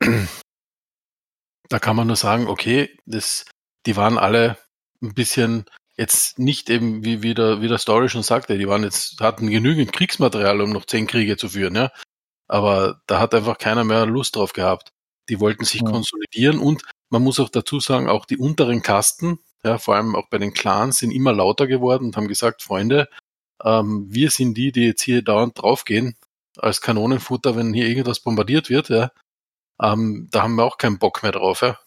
da 1.68 1.78
kann 1.78 1.96
man 1.96 2.06
nur 2.06 2.16
sagen, 2.16 2.46
okay, 2.46 2.96
das, 3.06 3.44
die 3.86 3.96
waren 3.96 4.18
alle 4.18 4.56
ein 5.02 5.14
bisschen 5.14 5.64
jetzt 5.96 6.38
nicht 6.38 6.70
eben, 6.70 7.04
wie, 7.04 7.22
wie, 7.22 7.34
der, 7.34 7.60
wie 7.60 7.68
der 7.68 7.78
Story 7.78 8.08
schon 8.08 8.22
sagte, 8.22 8.56
die 8.56 8.68
waren 8.68 8.82
jetzt, 8.84 9.20
hatten 9.20 9.50
genügend 9.50 9.92
Kriegsmaterial, 9.92 10.60
um 10.60 10.70
noch 10.70 10.86
zehn 10.86 11.06
Kriege 11.06 11.36
zu 11.36 11.48
führen, 11.50 11.74
ja. 11.74 11.90
Aber 12.48 13.02
da 13.06 13.18
hat 13.20 13.34
einfach 13.34 13.58
keiner 13.58 13.84
mehr 13.84 14.06
Lust 14.06 14.36
drauf 14.36 14.52
gehabt. 14.52 14.90
Die 15.28 15.40
wollten 15.40 15.64
sich 15.64 15.82
Ja. 15.82 15.90
konsolidieren 15.90 16.58
und 16.60 16.82
man 17.10 17.22
muss 17.22 17.40
auch 17.40 17.48
dazu 17.48 17.80
sagen, 17.80 18.08
auch 18.08 18.24
die 18.26 18.38
unteren 18.38 18.82
Kasten, 18.82 19.38
ja, 19.64 19.78
vor 19.78 19.96
allem 19.96 20.16
auch 20.16 20.28
bei 20.30 20.38
den 20.38 20.54
Clans, 20.54 20.98
sind 20.98 21.10
immer 21.10 21.32
lauter 21.32 21.66
geworden 21.66 22.06
und 22.06 22.16
haben 22.16 22.28
gesagt, 22.28 22.62
Freunde, 22.62 23.08
ähm, 23.64 24.06
wir 24.10 24.30
sind 24.30 24.54
die, 24.54 24.72
die 24.72 24.86
jetzt 24.86 25.02
hier 25.02 25.22
dauernd 25.22 25.60
draufgehen, 25.60 26.16
als 26.58 26.80
Kanonenfutter, 26.80 27.56
wenn 27.56 27.72
hier 27.72 27.86
irgendwas 27.86 28.20
bombardiert 28.20 28.70
wird, 28.70 28.88
ja. 28.88 29.10
Ähm, 29.80 30.28
da 30.30 30.42
haben 30.42 30.56
wir 30.56 30.64
auch 30.64 30.78
keinen 30.78 30.98
Bock 30.98 31.22
mehr 31.22 31.32
drauf, 31.32 31.62
ja. 31.62 31.78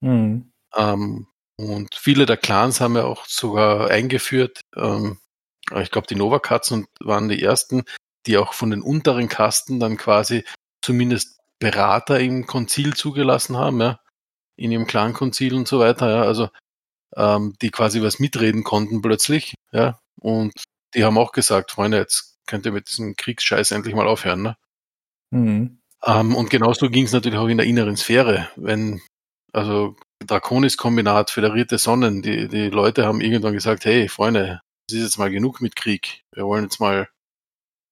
Mhm. 0.00 0.52
Ähm, 0.74 1.26
und 1.56 1.94
viele 1.94 2.26
der 2.26 2.36
Clans 2.36 2.80
haben 2.80 2.96
ja 2.96 3.04
auch 3.04 3.26
sogar 3.26 3.90
eingeführt, 3.90 4.60
ähm, 4.76 5.18
ich 5.76 5.90
glaube, 5.90 6.06
die 6.06 6.14
Nova-Katzen 6.14 6.86
waren 7.00 7.28
die 7.28 7.42
ersten, 7.42 7.84
die 8.26 8.38
auch 8.38 8.54
von 8.54 8.70
den 8.70 8.82
unteren 8.82 9.28
Kasten 9.28 9.80
dann 9.80 9.96
quasi 9.96 10.44
zumindest 10.82 11.38
Berater 11.58 12.20
im 12.20 12.46
Konzil 12.46 12.94
zugelassen 12.94 13.56
haben, 13.56 13.80
ja, 13.80 14.00
in 14.56 14.72
ihrem 14.72 14.86
Clan-Konzil 14.86 15.54
und 15.54 15.68
so 15.68 15.78
weiter, 15.80 16.10
ja, 16.10 16.22
also 16.22 16.48
ähm, 17.16 17.54
die 17.60 17.70
quasi 17.70 18.02
was 18.02 18.18
mitreden 18.18 18.64
konnten 18.64 19.02
plötzlich, 19.02 19.54
ja, 19.72 20.00
und 20.20 20.52
die 20.94 21.04
haben 21.04 21.18
auch 21.18 21.32
gesagt, 21.32 21.72
Freunde, 21.72 21.98
jetzt 21.98 22.37
könnt 22.48 22.66
ihr 22.66 22.72
mit 22.72 22.88
diesem 22.88 23.14
Kriegsscheiß 23.14 23.70
endlich 23.70 23.94
mal 23.94 24.08
aufhören, 24.08 24.42
ne? 24.42 24.56
Mhm. 25.30 25.80
Ähm, 26.04 26.34
und 26.34 26.50
genauso 26.50 26.90
ging 26.90 27.04
es 27.04 27.12
natürlich 27.12 27.38
auch 27.38 27.48
in 27.48 27.58
der 27.58 27.66
inneren 27.66 27.96
Sphäre. 27.96 28.48
Wenn, 28.56 29.00
also 29.52 29.96
Draconis-Kombinat, 30.24 31.30
föderierte 31.30 31.78
Sonnen, 31.78 32.22
die, 32.22 32.48
die 32.48 32.70
Leute 32.70 33.06
haben 33.06 33.20
irgendwann 33.20 33.54
gesagt, 33.54 33.84
hey 33.84 34.08
Freunde, 34.08 34.60
es 34.88 34.96
ist 34.96 35.02
jetzt 35.02 35.18
mal 35.18 35.30
genug 35.30 35.60
mit 35.60 35.76
Krieg. 35.76 36.24
Wir 36.32 36.44
wollen 36.44 36.64
jetzt 36.64 36.80
mal 36.80 37.08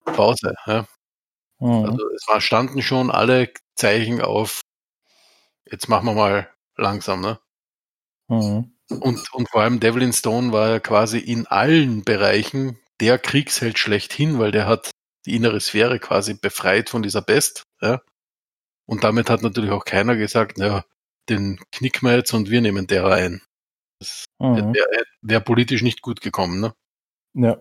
Pause. 0.04 0.54
Ja? 0.66 0.86
Mhm. 1.58 1.84
Also 1.84 2.10
es 2.14 2.26
war, 2.28 2.40
standen 2.40 2.82
schon 2.82 3.10
alle 3.10 3.52
Zeichen 3.74 4.20
auf, 4.20 4.62
jetzt 5.70 5.88
machen 5.88 6.06
wir 6.06 6.14
mal 6.14 6.50
langsam. 6.76 7.20
Ne? 7.20 7.38
Mhm. 8.28 8.72
Und, 8.88 9.34
und 9.34 9.50
vor 9.50 9.62
allem 9.62 9.80
Devlin 9.80 10.12
Stone 10.12 10.52
war 10.52 10.68
ja 10.68 10.80
quasi 10.80 11.18
in 11.18 11.46
allen 11.46 12.04
Bereichen 12.04 12.78
der 13.00 13.18
Kriegsheld 13.18 13.78
schlechthin, 13.78 14.38
weil 14.38 14.50
der 14.50 14.66
hat 14.66 14.90
die 15.26 15.34
innere 15.34 15.60
Sphäre 15.60 15.98
quasi 15.98 16.34
befreit 16.34 16.88
von 16.90 17.02
dieser 17.02 17.22
Pest. 17.22 17.64
Ja? 17.80 18.00
Und 18.86 19.04
damit 19.04 19.28
hat 19.30 19.42
natürlich 19.42 19.70
auch 19.70 19.84
keiner 19.84 20.16
gesagt, 20.16 20.58
ja, 20.58 20.84
den 21.28 21.58
knicken 21.72 22.08
wir 22.08 22.16
jetzt 22.16 22.32
und 22.32 22.50
wir 22.50 22.60
nehmen 22.60 22.86
der 22.86 23.06
ein. 23.06 23.42
Das 23.98 24.26
Mhm. 24.38 24.74
wäre 24.74 25.04
wär 25.22 25.40
politisch 25.40 25.82
nicht 25.82 26.02
gut 26.02 26.20
gekommen. 26.20 26.60
Ne? 26.60 26.74
Ja. 27.34 27.60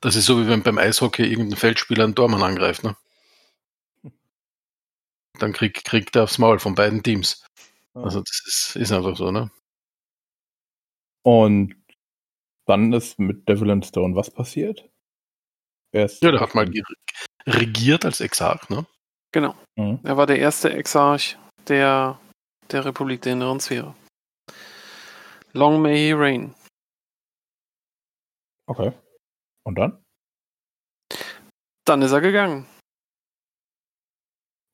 Das 0.00 0.14
ist 0.16 0.26
so, 0.26 0.40
wie 0.40 0.48
wenn 0.48 0.62
beim 0.62 0.78
Eishockey 0.78 1.24
irgendein 1.24 1.58
Feldspieler 1.58 2.04
einen 2.04 2.14
Tormann 2.14 2.42
angreift. 2.42 2.84
Ne? 2.84 2.96
Dann 5.38 5.52
krieg, 5.52 5.84
kriegt 5.84 6.16
er 6.16 6.24
aufs 6.24 6.38
Maul 6.38 6.58
von 6.58 6.74
beiden 6.74 7.02
Teams. 7.02 7.44
Also 7.94 8.20
das 8.20 8.42
ist, 8.46 8.76
ist 8.76 8.92
einfach 8.92 9.16
so, 9.16 9.32
ne? 9.32 9.50
Und 11.22 11.74
dann 12.68 12.92
ist 12.92 13.18
mit 13.18 13.48
Devil 13.48 13.70
and 13.70 13.86
Stone 13.86 14.14
was 14.14 14.30
passiert? 14.30 14.88
Er 15.92 16.04
ist 16.04 16.22
Ja, 16.22 16.30
der 16.30 16.40
hat 16.40 16.54
mal 16.54 16.70
regiert 17.46 18.04
als 18.04 18.20
Exarch, 18.20 18.68
ne? 18.68 18.86
Genau. 19.32 19.54
Mhm. 19.76 20.00
Er 20.04 20.16
war 20.16 20.26
der 20.26 20.38
erste 20.38 20.70
Exarch 20.72 21.38
der, 21.66 22.20
der 22.70 22.84
Republik 22.84 23.22
der 23.22 23.32
Inneren 23.32 23.60
Sphäre. 23.60 23.94
Long 25.52 25.80
may 25.80 25.96
he 25.96 26.12
reign. 26.12 26.54
Okay. 28.66 28.92
Und 29.64 29.76
dann? 29.76 30.04
Dann 31.86 32.02
ist 32.02 32.12
er 32.12 32.20
gegangen. 32.20 32.66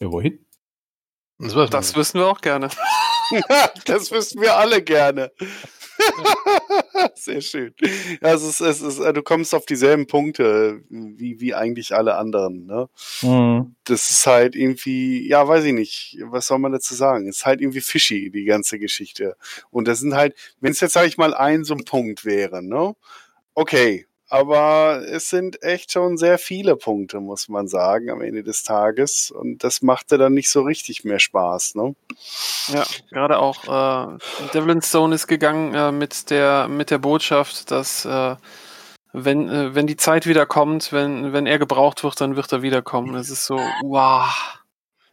Ja, 0.03 0.11
wohin? 0.11 0.45
Das, 1.39 1.71
Das 1.71 1.95
wissen 1.95 2.19
wir 2.19 2.27
auch 2.27 2.41
gerne. 2.41 2.71
das 3.87 4.11
wüssten 4.11 4.41
wir 4.41 4.57
alle 4.57 4.83
gerne. 4.83 5.33
Sehr 7.17 7.41
schön. 7.41 7.75
Ja, 8.21 8.35
es 8.35 8.43
ist, 8.43 8.61
es 8.61 8.81
ist, 8.81 8.99
du 8.99 9.23
kommst 9.23 9.55
auf 9.55 9.67
dieselben 9.67 10.07
Punkte 10.07 10.83
wie, 10.89 11.41
wie 11.41 11.55
eigentlich 11.55 11.95
alle 11.95 12.17
anderen. 12.17 12.67
Ne? 12.67 12.89
Mhm. 13.23 13.75
Das 13.85 14.11
ist 14.11 14.27
halt 14.27 14.57
irgendwie, 14.57 15.29
ja, 15.29 15.47
weiß 15.47 15.65
ich 15.65 15.73
nicht, 15.73 16.19
was 16.25 16.47
soll 16.47 16.59
man 16.59 16.73
dazu 16.73 16.95
sagen? 16.95 17.29
Es 17.29 17.39
ist 17.39 17.47
halt 17.47 17.61
irgendwie 17.61 17.81
fishy, 17.81 18.31
die 18.31 18.45
ganze 18.45 18.79
Geschichte. 18.79 19.37
Und 19.71 19.89
das 19.89 20.01
sind 20.01 20.15
halt, 20.15 20.35
wenn 20.61 20.73
es 20.73 20.81
jetzt, 20.81 20.93
sag 20.93 21.07
ich 21.07 21.19
mal, 21.19 21.35
ein 21.35 21.65
so 21.65 21.75
ein 21.75 21.85
Punkt 21.85 22.25
wäre, 22.25 22.63
ne? 22.63 22.95
Okay. 23.55 24.07
Aber 24.31 25.03
es 25.07 25.29
sind 25.29 25.63
echt 25.63 25.93
schon 25.93 26.17
sehr 26.17 26.39
viele 26.39 26.77
Punkte, 26.77 27.21
muss 27.21 27.49
man 27.49 27.69
sagen, 27.69 28.11
am 28.11 28.23
Ende 28.23 28.43
des 28.43 28.63
Tages. 28.63 29.31
Und 29.31 29.63
das 29.63 29.83
machte 29.83 30.17
dann 30.17 30.33
nicht 30.33 30.49
so 30.49 30.63
richtig 30.63 31.05
mehr 31.05 31.19
Spaß, 31.19 31.75
ne? 31.75 31.95
Ja, 32.69 32.85
gerade 33.11 33.39
auch 33.39 33.65
äh, 33.65 34.19
Devlin 34.55 34.81
Stone 34.81 35.15
ist 35.15 35.27
gegangen 35.27 35.75
äh, 35.75 35.93
mit 35.93 36.31
der 36.31 36.69
mit 36.69 36.91
der 36.91 36.99
Botschaft, 36.99 37.71
dass 37.71 38.07
äh, 38.07 38.37
wenn 39.13 39.49
äh, 39.49 39.75
wenn 39.75 39.87
die 39.87 39.97
Zeit 39.97 40.27
wieder 40.27 40.47
kommt, 40.47 40.93
wenn 40.93 41.33
wenn 41.35 41.47
er 41.47 41.59
gebraucht 41.59 42.03
wird, 42.03 42.21
dann 42.21 42.35
wird 42.35 42.51
er 42.51 42.63
wiederkommen. 42.63 43.15
Es 43.17 43.29
ist 43.29 43.45
so, 43.45 43.57
wow. 43.57 44.27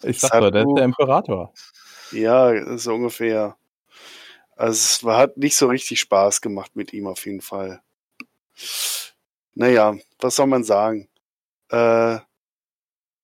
Ich 0.03 0.17
Es 0.17 0.21
sag 0.21 0.39
doch, 0.39 0.51
der 0.51 0.61
ist 0.63 0.73
der 0.75 0.85
Imperator. 0.85 1.53
Ja, 2.11 2.77
so 2.77 2.93
ungefähr. 2.93 3.55
Also 4.55 4.73
es 5.09 5.15
hat 5.15 5.37
nicht 5.37 5.55
so 5.55 5.67
richtig 5.67 5.99
Spaß 5.99 6.41
gemacht 6.41 6.71
mit 6.75 6.93
ihm 6.93 7.07
auf 7.07 7.25
jeden 7.25 7.41
Fall. 7.41 7.81
Naja, 9.53 9.95
was 10.19 10.35
soll 10.35 10.47
man 10.47 10.63
sagen? 10.63 11.07
Äh, 11.69 12.19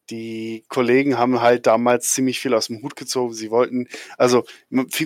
die 0.09 0.63
Kollegen 0.69 1.17
haben 1.17 1.41
halt 1.41 1.67
damals 1.67 2.13
ziemlich 2.13 2.39
viel 2.39 2.53
aus 2.53 2.67
dem 2.67 2.81
Hut 2.81 2.95
gezogen. 2.95 3.33
Sie 3.33 3.51
wollten, 3.51 3.89
also 4.17 4.45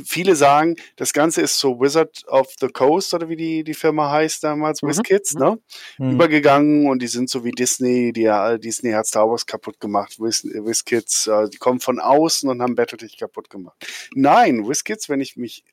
viele 0.06 0.36
sagen, 0.36 0.76
das 0.96 1.12
Ganze 1.14 1.42
ist 1.42 1.58
so 1.58 1.80
Wizard 1.82 2.24
of 2.28 2.54
the 2.60 2.68
Coast 2.68 3.12
oder 3.16 3.28
wie 3.28 3.36
die, 3.36 3.64
die 3.64 3.74
Firma 3.74 4.12
heißt 4.12 4.44
damals, 4.44 4.84
Mhm, 4.84 4.90
WizKids, 4.90 5.34
ne? 5.34 5.58
Mhm. 5.98 6.12
übergegangen 6.12 6.88
und 6.88 7.02
die 7.02 7.08
sind 7.08 7.32
so 7.32 7.44
wie 7.44 7.50
Disney, 7.50 8.14
die 8.14 8.22
ja 8.22 8.60
Disney 8.60 8.92
hat 8.92 9.08
Star 9.08 9.28
Wars 9.28 9.48
kaputt 9.48 9.80
gemacht, 9.80 10.20
Wiz, 10.20 10.44
WizKids, 10.44 11.26
äh, 11.26 11.50
die 11.50 11.58
kommen 11.58 11.80
von 11.80 12.00
außen 12.00 12.48
und 12.48 12.62
haben 12.62 12.76
Battletech 12.76 13.18
kaputt 13.18 13.50
gemacht. 13.50 13.84
Nein, 14.14 14.68
WizKids, 14.68 15.10
wenn 15.10 15.20
ich 15.20 15.36
mich, 15.36 15.64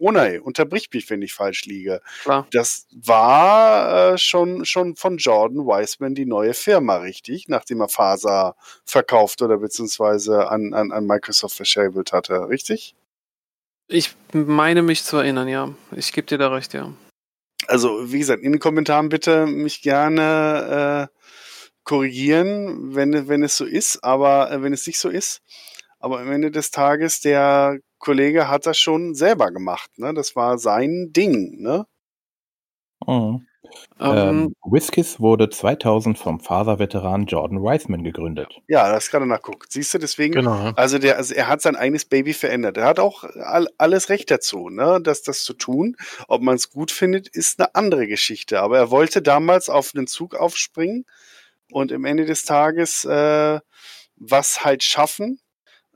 oh 0.00 0.10
nein, 0.10 0.40
unterbrich 0.40 0.88
mich, 0.92 1.08
wenn 1.10 1.22
ich 1.22 1.32
falsch 1.34 1.64
liege. 1.64 2.00
Klar. 2.22 2.46
Das 2.52 2.86
war 2.92 4.12
äh, 4.12 4.18
schon, 4.18 4.64
schon 4.64 4.96
von 4.96 5.18
Jordan 5.18 5.66
Weisman 5.66 6.14
die 6.14 6.26
neue 6.26 6.54
Firma, 6.54 6.96
richtig? 6.96 7.48
Nachdem 7.48 7.80
er 7.80 7.88
Faser 7.88 8.56
verkauft 8.84 9.42
oder 9.42 9.58
beziehungsweise 9.58 10.48
an, 10.48 10.74
an, 10.74 10.92
an 10.92 11.06
Microsoft 11.06 11.56
verschabelt 11.56 12.12
hatte, 12.12 12.48
richtig? 12.48 12.94
Ich 13.88 14.14
meine 14.32 14.82
mich 14.82 15.04
zu 15.04 15.16
erinnern, 15.16 15.48
ja. 15.48 15.74
Ich 15.96 16.12
gebe 16.12 16.26
dir 16.26 16.38
da 16.38 16.48
recht, 16.48 16.74
ja. 16.74 16.92
Also, 17.66 18.12
wie 18.12 18.18
gesagt, 18.18 18.42
in 18.42 18.52
den 18.52 18.60
Kommentaren 18.60 19.08
bitte 19.08 19.46
mich 19.46 19.82
gerne 19.82 21.08
äh, 21.10 21.18
korrigieren, 21.84 22.94
wenn, 22.94 23.28
wenn 23.28 23.42
es 23.42 23.56
so 23.56 23.64
ist, 23.64 24.04
aber 24.04 24.50
äh, 24.50 24.62
wenn 24.62 24.74
es 24.74 24.86
nicht 24.86 24.98
so 24.98 25.08
ist. 25.08 25.40
Aber 25.98 26.20
am 26.20 26.30
Ende 26.30 26.50
des 26.50 26.70
Tages, 26.70 27.20
der 27.20 27.78
Kollege 27.98 28.48
hat 28.48 28.66
das 28.66 28.78
schon 28.78 29.14
selber 29.14 29.50
gemacht. 29.50 29.90
Ne? 29.98 30.14
Das 30.14 30.36
war 30.36 30.58
sein 30.58 31.08
Ding. 31.10 31.60
Ne? 31.60 31.86
Mhm. 33.06 33.46
Ähm, 34.00 34.16
Ähm, 34.16 34.54
Whiskys 34.64 35.20
wurde 35.20 35.50
2000 35.50 36.16
vom 36.18 36.40
Father-Veteran 36.40 37.26
Jordan 37.26 37.62
Weisman 37.62 38.04
gegründet. 38.04 38.60
Ja, 38.68 38.90
das 38.90 39.10
gerade 39.10 39.26
nachguckt. 39.26 39.72
Siehst 39.72 39.92
du, 39.92 39.98
deswegen, 39.98 40.34
Genau. 40.34 40.72
also, 40.76 40.98
der, 40.98 41.16
also 41.16 41.34
er 41.34 41.48
hat 41.48 41.60
sein 41.60 41.76
eigenes 41.76 42.04
Baby 42.04 42.32
verändert. 42.32 42.76
Er 42.76 42.84
hat 42.86 42.98
auch 43.00 43.24
all, 43.24 43.68
alles 43.76 44.08
Recht 44.08 44.30
dazu, 44.30 44.68
ne? 44.70 45.00
das, 45.02 45.22
das 45.22 45.42
zu 45.42 45.52
tun. 45.52 45.96
Ob 46.28 46.40
man 46.42 46.54
es 46.54 46.70
gut 46.70 46.90
findet, 46.90 47.28
ist 47.28 47.60
eine 47.60 47.74
andere 47.74 48.06
Geschichte. 48.06 48.60
Aber 48.60 48.78
er 48.78 48.90
wollte 48.90 49.20
damals 49.20 49.68
auf 49.68 49.92
einen 49.94 50.06
Zug 50.06 50.34
aufspringen 50.34 51.04
und 51.70 51.92
im 51.92 52.04
Ende 52.04 52.24
des 52.24 52.44
Tages 52.44 53.04
äh, 53.04 53.60
was 54.16 54.64
halt 54.64 54.82
schaffen, 54.82 55.40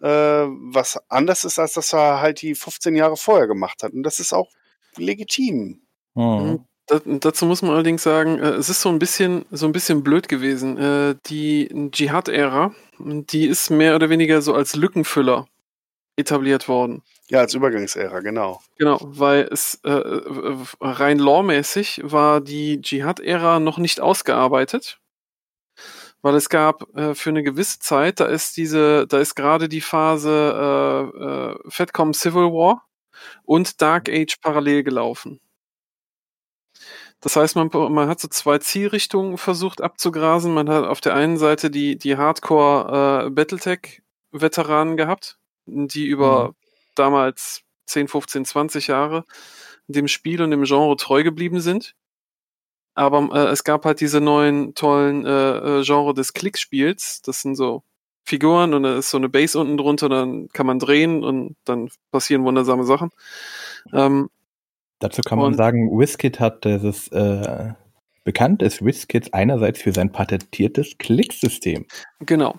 äh, 0.02 0.06
was 0.08 0.98
anders 1.08 1.44
ist, 1.44 1.58
als 1.58 1.74
das 1.74 1.92
er 1.92 2.20
halt 2.20 2.42
die 2.42 2.54
15 2.54 2.96
Jahre 2.96 3.16
vorher 3.16 3.46
gemacht 3.46 3.82
hat. 3.82 3.92
Und 3.92 4.02
das 4.02 4.18
ist 4.18 4.32
auch 4.32 4.50
legitim. 4.96 5.82
Mhm. 6.14 6.64
Da, 6.86 7.00
dazu 7.04 7.46
muss 7.46 7.62
man 7.62 7.70
allerdings 7.70 8.02
sagen, 8.02 8.38
äh, 8.38 8.50
es 8.50 8.68
ist 8.68 8.82
so 8.82 8.88
ein 8.88 8.98
bisschen, 8.98 9.44
so 9.50 9.66
ein 9.66 9.72
bisschen 9.72 10.02
blöd 10.02 10.28
gewesen. 10.28 10.76
Äh, 10.76 11.14
die 11.26 11.68
Dschihad-Ära, 11.92 12.74
die 12.98 13.46
ist 13.46 13.70
mehr 13.70 13.94
oder 13.94 14.10
weniger 14.10 14.42
so 14.42 14.54
als 14.54 14.74
Lückenfüller 14.74 15.46
etabliert 16.16 16.68
worden. 16.68 17.02
Ja, 17.28 17.38
als 17.38 17.54
Übergangsära, 17.54 18.20
genau. 18.20 18.60
Genau, 18.78 18.98
weil 19.00 19.48
es 19.50 19.80
äh, 19.84 19.90
äh, 19.90 20.56
rein 20.80 21.18
lawmäßig 21.18 22.00
war 22.02 22.40
die 22.40 22.82
Dschihad-Ära 22.82 23.60
noch 23.60 23.78
nicht 23.78 24.00
ausgearbeitet. 24.00 24.98
Weil 26.22 26.36
es 26.36 26.48
gab 26.48 26.88
äh, 26.96 27.14
für 27.14 27.30
eine 27.30 27.42
gewisse 27.42 27.80
Zeit, 27.80 28.20
da 28.20 28.26
ist 28.26 28.56
diese, 28.56 29.06
da 29.08 29.18
ist 29.18 29.34
gerade 29.34 29.68
die 29.68 29.80
Phase 29.80 31.12
äh, 31.14 31.24
äh, 31.24 31.70
Fatcom 31.70 32.14
Civil 32.14 32.52
War 32.52 32.86
und 33.44 33.82
Dark 33.82 34.08
Age 34.08 34.36
parallel 34.40 34.84
gelaufen. 34.84 35.40
Das 37.20 37.36
heißt, 37.36 37.54
man, 37.56 37.68
man 37.72 38.08
hat 38.08 38.20
so 38.20 38.28
zwei 38.28 38.58
Zielrichtungen 38.58 39.38
versucht 39.38 39.80
abzugrasen. 39.80 40.52
Man 40.54 40.68
hat 40.68 40.84
auf 40.84 41.00
der 41.00 41.14
einen 41.14 41.36
Seite 41.36 41.70
die, 41.70 41.96
die 41.96 42.16
Hardcore 42.16 43.26
äh, 43.26 43.30
Battletech-Veteranen 43.30 44.96
gehabt, 44.96 45.38
die 45.66 46.06
über 46.06 46.48
Mhm. 46.48 46.54
damals 46.96 47.62
10, 47.86 48.08
15, 48.08 48.44
20 48.44 48.88
Jahre 48.88 49.24
dem 49.88 50.08
Spiel 50.08 50.42
und 50.42 50.50
dem 50.50 50.64
Genre 50.64 50.96
treu 50.96 51.22
geblieben 51.22 51.60
sind. 51.60 51.94
Aber 52.94 53.28
äh, 53.32 53.50
es 53.50 53.64
gab 53.64 53.84
halt 53.84 54.00
diese 54.00 54.20
neuen 54.20 54.74
tollen 54.74 55.24
äh, 55.24 55.80
äh, 55.80 55.82
Genre 55.84 56.14
des 56.14 56.32
Klickspiels. 56.32 57.22
Das 57.22 57.40
sind 57.40 57.54
so 57.54 57.82
Figuren 58.24 58.74
und 58.74 58.84
da 58.84 58.96
ist 58.96 59.10
so 59.10 59.18
eine 59.18 59.28
Base 59.28 59.58
unten 59.58 59.76
drunter, 59.76 60.08
dann 60.08 60.48
kann 60.52 60.66
man 60.66 60.78
drehen 60.78 61.24
und 61.24 61.56
dann 61.64 61.88
passieren 62.10 62.44
wundersame 62.44 62.84
Sachen. 62.84 63.10
Ähm, 63.92 64.28
Dazu 65.00 65.22
kann 65.22 65.38
man 65.38 65.54
sagen, 65.54 65.90
WizKid 65.90 66.38
hat 66.38 66.64
dieses, 66.64 67.08
äh, 67.08 67.72
bekannt 68.24 68.62
ist 68.62 68.84
WizKids 68.84 69.32
einerseits 69.32 69.82
für 69.82 69.92
sein 69.92 70.12
patentiertes 70.12 70.96
Klicksystem, 70.98 71.86
genau. 72.20 72.54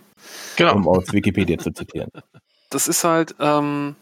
Genau. 0.58 0.76
um 0.76 0.88
aus 0.88 1.14
Wikipedia 1.14 1.58
zu 1.58 1.72
zitieren. 1.72 2.10
Das 2.70 2.90
ist 2.90 3.06
halt, 3.06 3.36
ähm, 3.40 3.96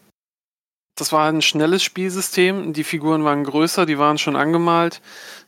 das 0.94 1.12
war 1.12 1.28
ein 1.28 1.40
schnelles 1.40 1.82
Spielsystem. 1.82 2.72
Die 2.72 2.84
Figuren 2.84 3.24
waren 3.24 3.44
größer, 3.44 3.86
die 3.86 3.98
waren 3.98 4.18
schon 4.18 4.36
angemalt. 4.36 5.00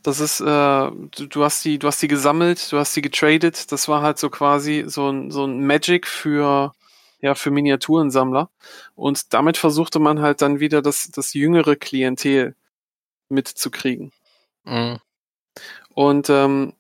Das 0.03 0.21
ist, 0.21 0.41
äh, 0.41 0.45
du, 0.45 1.27
du 1.29 1.45
hast 1.45 1.65
die, 1.65 1.79
du 1.79 1.87
hast 1.87 2.01
die 2.01 2.09
gesammelt, 2.09 2.73
du 2.73 2.79
hast 2.79 2.97
die 2.97 3.03
getradet. 3.03 3.71
Das 3.71 3.89
war 3.89 4.03
halt 4.03 4.19
so 4.19 4.31
quasi 4.31 4.85
so 4.87 5.11
ein, 5.11 5.31
so 5.31 5.45
ein 5.45 5.67
Magic 5.67 6.07
für, 6.07 6.73
ja, 7.21 7.35
für 7.35 7.51
Miniaturensammler. 7.51 8.51
Und 8.95 9.35
damit 9.35 9.59
versuchte 9.59 9.99
man 9.99 10.21
halt 10.23 10.41
dann 10.41 10.61
wieder 10.61 10.81
das, 10.81 11.11
das 11.11 11.35
jüngere 11.35 11.77
Klientel 11.77 12.57
mitzukriegen. 13.29 14.13
Mhm. 14.65 14.99
Und 15.95 16.31
ähm, 16.31 16.73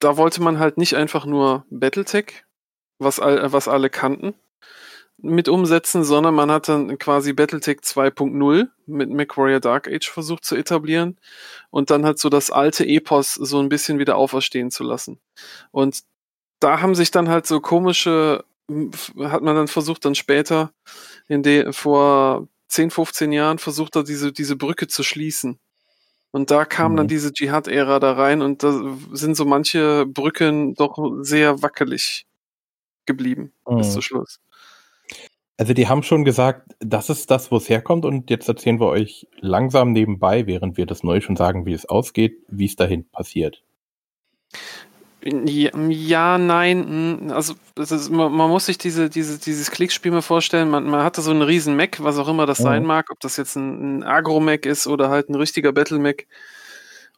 da 0.00 0.16
wollte 0.16 0.42
man 0.42 0.58
halt 0.58 0.76
nicht 0.76 0.96
einfach 0.96 1.24
nur 1.24 1.64
Battletech, 1.70 2.44
was, 2.98 3.20
all, 3.20 3.52
was 3.52 3.68
alle 3.68 3.90
kannten, 3.90 4.34
mit 5.22 5.48
umsetzen, 5.48 6.04
sondern 6.04 6.34
man 6.34 6.50
hat 6.50 6.68
dann 6.68 6.98
quasi 6.98 7.32
Battletech 7.32 7.78
2.0 7.82 8.68
mit 8.86 9.10
MacWarrior 9.10 9.60
Dark 9.60 9.88
Age 9.88 10.08
versucht 10.10 10.44
zu 10.44 10.56
etablieren 10.56 11.18
und 11.70 11.90
dann 11.90 12.04
halt 12.04 12.18
so 12.18 12.28
das 12.28 12.50
alte 12.50 12.84
Epos 12.86 13.34
so 13.34 13.60
ein 13.60 13.68
bisschen 13.68 13.98
wieder 13.98 14.16
auferstehen 14.16 14.70
zu 14.70 14.84
lassen. 14.84 15.20
Und 15.70 16.00
da 16.60 16.80
haben 16.80 16.94
sich 16.94 17.10
dann 17.12 17.28
halt 17.28 17.46
so 17.46 17.60
komische, 17.60 18.44
hat 19.20 19.42
man 19.42 19.56
dann 19.56 19.68
versucht, 19.68 20.04
dann 20.04 20.14
später, 20.14 20.72
in 21.28 21.42
der, 21.42 21.72
vor 21.72 22.48
10, 22.68 22.90
15 22.90 23.32
Jahren 23.32 23.58
versucht 23.58 23.96
er 23.96 24.04
diese, 24.04 24.32
diese 24.32 24.56
Brücke 24.56 24.88
zu 24.88 25.02
schließen. 25.04 25.58
Und 26.32 26.50
da 26.50 26.64
kam 26.66 26.92
Mhm. 26.92 26.96
dann 26.98 27.08
diese 27.08 27.32
Dschihad-Ära 27.32 28.00
da 28.00 28.12
rein 28.14 28.42
und 28.42 28.62
da 28.64 28.96
sind 29.12 29.36
so 29.36 29.44
manche 29.46 30.06
Brücken 30.06 30.74
doch 30.74 30.98
sehr 31.22 31.62
wackelig 31.62 32.26
geblieben 33.06 33.52
bis 33.76 33.88
Mhm. 33.88 33.92
zum 33.92 34.02
Schluss. 34.02 34.40
Also 35.62 35.74
die 35.74 35.86
haben 35.86 36.02
schon 36.02 36.24
gesagt, 36.24 36.74
das 36.80 37.08
ist 37.08 37.30
das, 37.30 37.52
wo 37.52 37.56
es 37.56 37.68
herkommt 37.68 38.04
und 38.04 38.30
jetzt 38.30 38.48
erzählen 38.48 38.80
wir 38.80 38.88
euch 38.88 39.28
langsam 39.38 39.92
nebenbei, 39.92 40.48
während 40.48 40.76
wir 40.76 40.86
das 40.86 41.04
neu 41.04 41.20
schon 41.20 41.36
sagen, 41.36 41.66
wie 41.66 41.72
es 41.72 41.88
ausgeht, 41.88 42.36
wie 42.48 42.64
es 42.64 42.74
dahin 42.74 43.08
passiert. 43.08 43.62
Ja, 45.22 46.36
nein, 46.36 47.30
also 47.30 47.54
ist, 47.78 48.10
man, 48.10 48.32
man 48.32 48.50
muss 48.50 48.66
sich 48.66 48.76
diese, 48.76 49.08
diese, 49.08 49.38
dieses 49.38 49.70
Klickspiel 49.70 50.10
mal 50.10 50.20
vorstellen, 50.20 50.68
man, 50.68 50.82
man 50.82 51.04
hatte 51.04 51.22
so 51.22 51.30
einen 51.30 51.42
riesen 51.42 51.76
Mac, 51.76 52.02
was 52.02 52.18
auch 52.18 52.26
immer 52.26 52.44
das 52.44 52.58
Mhm. 52.58 52.64
sein 52.64 52.84
mag, 52.84 53.12
ob 53.12 53.20
das 53.20 53.36
jetzt 53.36 53.54
ein, 53.54 53.98
ein 53.98 54.02
Agro-Mac 54.02 54.66
ist 54.66 54.88
oder 54.88 55.10
halt 55.10 55.28
ein 55.28 55.36
richtiger 55.36 55.72
Battle-Mac. 55.72 56.26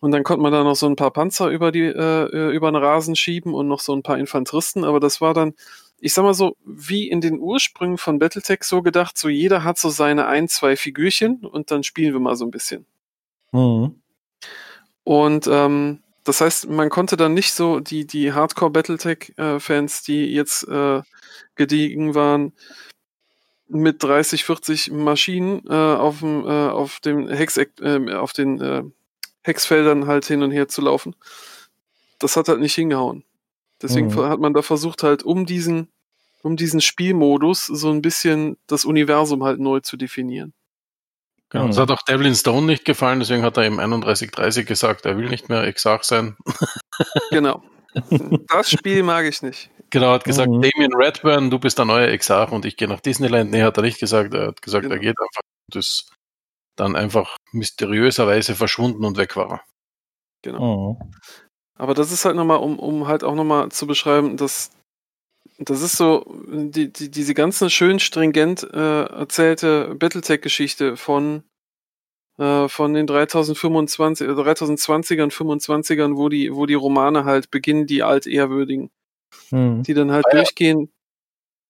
Und 0.01 0.11
dann 0.11 0.23
konnte 0.23 0.43
man 0.43 0.53
da 0.53 0.63
noch 0.65 0.77
so 0.77 0.87
ein 0.87 0.97
paar 0.97 1.13
Panzer 1.13 1.49
über, 1.49 1.73
die, 1.73 1.81
äh, 1.81 2.51
über 2.55 2.71
den 2.71 2.77
Rasen 2.77 3.17
schieben 3.17 3.55
und 3.55 3.69
noch 3.69 3.81
so 3.81 3.95
ein 3.95 4.03
paar 4.03 4.19
Infanteristen, 4.19 4.85
aber 4.85 5.01
das 5.01 5.23
war 5.23 5.33
dann, 5.33 5.55
ich 5.99 6.13
sag 6.13 6.23
mal 6.23 6.35
so, 6.35 6.57
wie 6.65 7.09
in 7.09 7.21
den 7.21 7.39
Ursprüngen 7.39 7.99
von 7.99 8.19
Battletech 8.19 8.65
so 8.65 8.83
gedacht, 8.83 9.17
so 9.17 9.29
jeder 9.29 9.65
hat 9.65 9.79
so 9.79 9.89
seine 9.89 10.27
ein, 10.27 10.49
zwei 10.49 10.77
Figürchen 10.77 11.45
und 11.45 11.71
dann 11.71 11.83
spielen 11.83 12.13
wir 12.13 12.21
mal 12.21 12.37
so 12.37 12.45
ein 12.45 12.51
bisschen. 12.51 12.87
Mhm. 13.53 14.01
Und 15.05 15.47
ähm, 15.47 16.03
das 16.25 16.41
heißt, 16.41 16.69
man 16.69 16.89
konnte 16.89 17.17
dann 17.17 17.35
nicht 17.35 17.53
so 17.53 17.81
die, 17.81 18.07
die 18.07 18.33
Hardcore-Battletech-Fans, 18.33 20.03
die 20.03 20.27
jetzt 20.27 20.67
äh, 20.67 21.03
gediegen 21.55 22.15
waren, 22.15 22.55
mit 23.69 24.03
30, 24.03 24.45
40 24.45 24.91
Maschinen 24.93 25.63
äh, 25.69 25.75
auf 25.75 26.21
dem, 26.21 26.47
äh, 26.47 26.69
auf 26.69 27.01
dem 27.01 27.29
Hex, 27.29 27.57
äh, 27.59 28.15
auf 28.15 28.33
den 28.33 28.61
äh, 28.61 28.83
Hexfeldern 29.43 30.07
halt 30.07 30.25
hin 30.25 30.43
und 30.43 30.51
her 30.51 30.69
zu 30.69 30.81
laufen. 30.81 31.15
Das 32.19 32.37
hat 32.37 32.49
halt 32.49 32.61
nicht 32.61 32.75
hingehauen. 32.75 33.25
Deswegen 33.83 34.09
Mhm. 34.09 34.23
hat 34.29 34.41
man 34.41 34.55
da 34.55 34.63
versucht, 34.63 35.03
halt 35.03 35.23
um 35.23 35.47
diesen, 35.47 35.89
um 36.43 36.57
diesen 36.57 36.81
Spielmodus 36.81 37.67
so 37.67 37.91
ein 37.91 38.03
bisschen 38.03 38.57
das 38.67 38.85
Universum 38.85 39.45
halt 39.45 39.61
neu 39.61 39.81
zu 39.81 39.97
definieren. 39.97 40.53
Genau. 41.51 41.69
Das 41.69 41.79
hat 41.79 41.91
auch 41.91 42.03
Devlin 42.03 42.35
Stone 42.35 42.67
nicht 42.67 42.85
gefallen, 42.85 43.21
deswegen 43.21 43.43
hat 43.43 43.57
er 43.57 43.65
im 43.67 43.77
3130 43.77 44.67
gesagt, 44.67 45.07
er 45.07 45.17
will 45.17 45.29
nicht 45.29 45.49
mehr 45.49 45.65
Exarch 45.65 46.05
sein. 46.05 46.37
Genau. 47.31 47.63
Das 48.49 48.71
Spiel 48.71 49.03
mag 49.05 49.25
ich 49.27 49.41
nicht. 49.43 49.71
Genau, 49.91 50.13
hat 50.13 50.25
gesagt, 50.25 50.49
Mhm. 50.51 50.63
Damien 50.63 50.93
Redburn, 50.95 51.51
du 51.51 51.59
bist 51.61 51.79
der 51.79 51.85
neue 51.85 52.09
Exarch 52.09 52.51
und 52.51 52.65
ich 52.65 52.77
gehe 52.77 52.89
nach 52.89 52.99
Disneyland. 53.01 53.51
Nee, 53.53 53.63
hat 53.63 53.77
er 53.77 53.83
nicht 53.85 54.01
gesagt. 54.01 54.35
Er 54.35 54.49
hat 54.49 54.63
gesagt, 54.63 54.83
Genau. 54.85 54.95
er 54.97 55.01
geht 55.01 55.17
einfach. 55.21 55.41
Und 55.69 55.77
ist 55.77 56.11
dann 56.77 56.97
einfach 56.97 57.37
mysteriöserweise 57.53 58.57
verschwunden 58.57 59.05
und 59.05 59.17
weg 59.17 59.37
war 59.37 59.51
er. 59.51 59.63
Genau. 60.43 60.99
Mhm. 61.01 61.13
Aber 61.77 61.95
das 61.95 62.13
ist 62.13 62.25
halt 62.25 62.37
nochmal, 62.37 62.59
um, 62.59 62.79
um 62.79 63.07
halt 63.07 63.25
auch 63.25 63.35
nochmal 63.35 63.71
zu 63.71 63.87
beschreiben, 63.87 64.37
dass 64.37 64.71
das 65.59 65.83
ist 65.83 65.97
so, 65.97 66.25
die, 66.49 66.93
die, 66.93 67.11
diese 67.11 67.35
ganze 67.35 67.71
schön 67.71 68.01
stringent 68.01 68.65
äh, 68.73 69.05
erzählte 69.05 69.95
Battletech-Geschichte 69.95 70.97
von, 70.97 71.45
äh, 72.39 72.69
von 72.69 72.93
den 72.95 73.07
3025, 73.07 74.27
äh, 74.27 74.31
3020ern, 74.33 75.31
25ern, 75.31 76.17
wo 76.17 76.29
die, 76.29 76.55
wo 76.55 76.67
die 76.67 76.75
Romane 76.75 77.25
halt 77.25 77.51
beginnen, 77.51 77.87
die 77.87 78.03
altehrwürdigen, 78.03 78.91
Mhm. 79.51 79.83
die 79.83 79.95
dann 79.95 80.11
halt 80.11 80.25
ja. 80.33 80.39
durchgehen. 80.39 80.93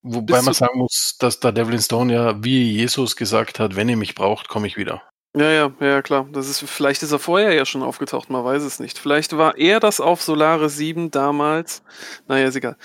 Wobei 0.01 0.41
man 0.41 0.53
sagen 0.53 0.77
muss, 0.77 1.17
dass 1.19 1.39
der 1.39 1.51
Devlin 1.51 1.81
Stone 1.81 2.13
ja 2.13 2.43
wie 2.43 2.71
Jesus 2.71 3.15
gesagt 3.15 3.59
hat, 3.59 3.75
wenn 3.75 3.89
ihr 3.89 3.97
mich 3.97 4.13
braucht, 4.13 4.49
komme 4.49 4.67
ich 4.67 4.77
wieder. 4.77 5.01
Ja, 5.37 5.51
ja, 5.51 5.71
ja, 5.81 6.01
klar. 6.01 6.27
Das 6.31 6.47
ist, 6.49 6.61
vielleicht 6.61 7.03
ist 7.03 7.11
er 7.11 7.19
vorher 7.19 7.53
ja 7.53 7.65
schon 7.65 7.83
aufgetaucht, 7.83 8.29
man 8.29 8.45
weiß 8.45 8.63
es 8.63 8.79
nicht. 8.79 8.97
Vielleicht 8.97 9.35
war 9.37 9.57
er 9.57 9.81
das 9.81 9.99
auf 9.99 10.21
Solaris 10.21 10.77
7 10.77 11.11
damals. 11.11 11.83
Naja, 12.27 12.47
ist 12.47 12.55
egal. 12.55 12.77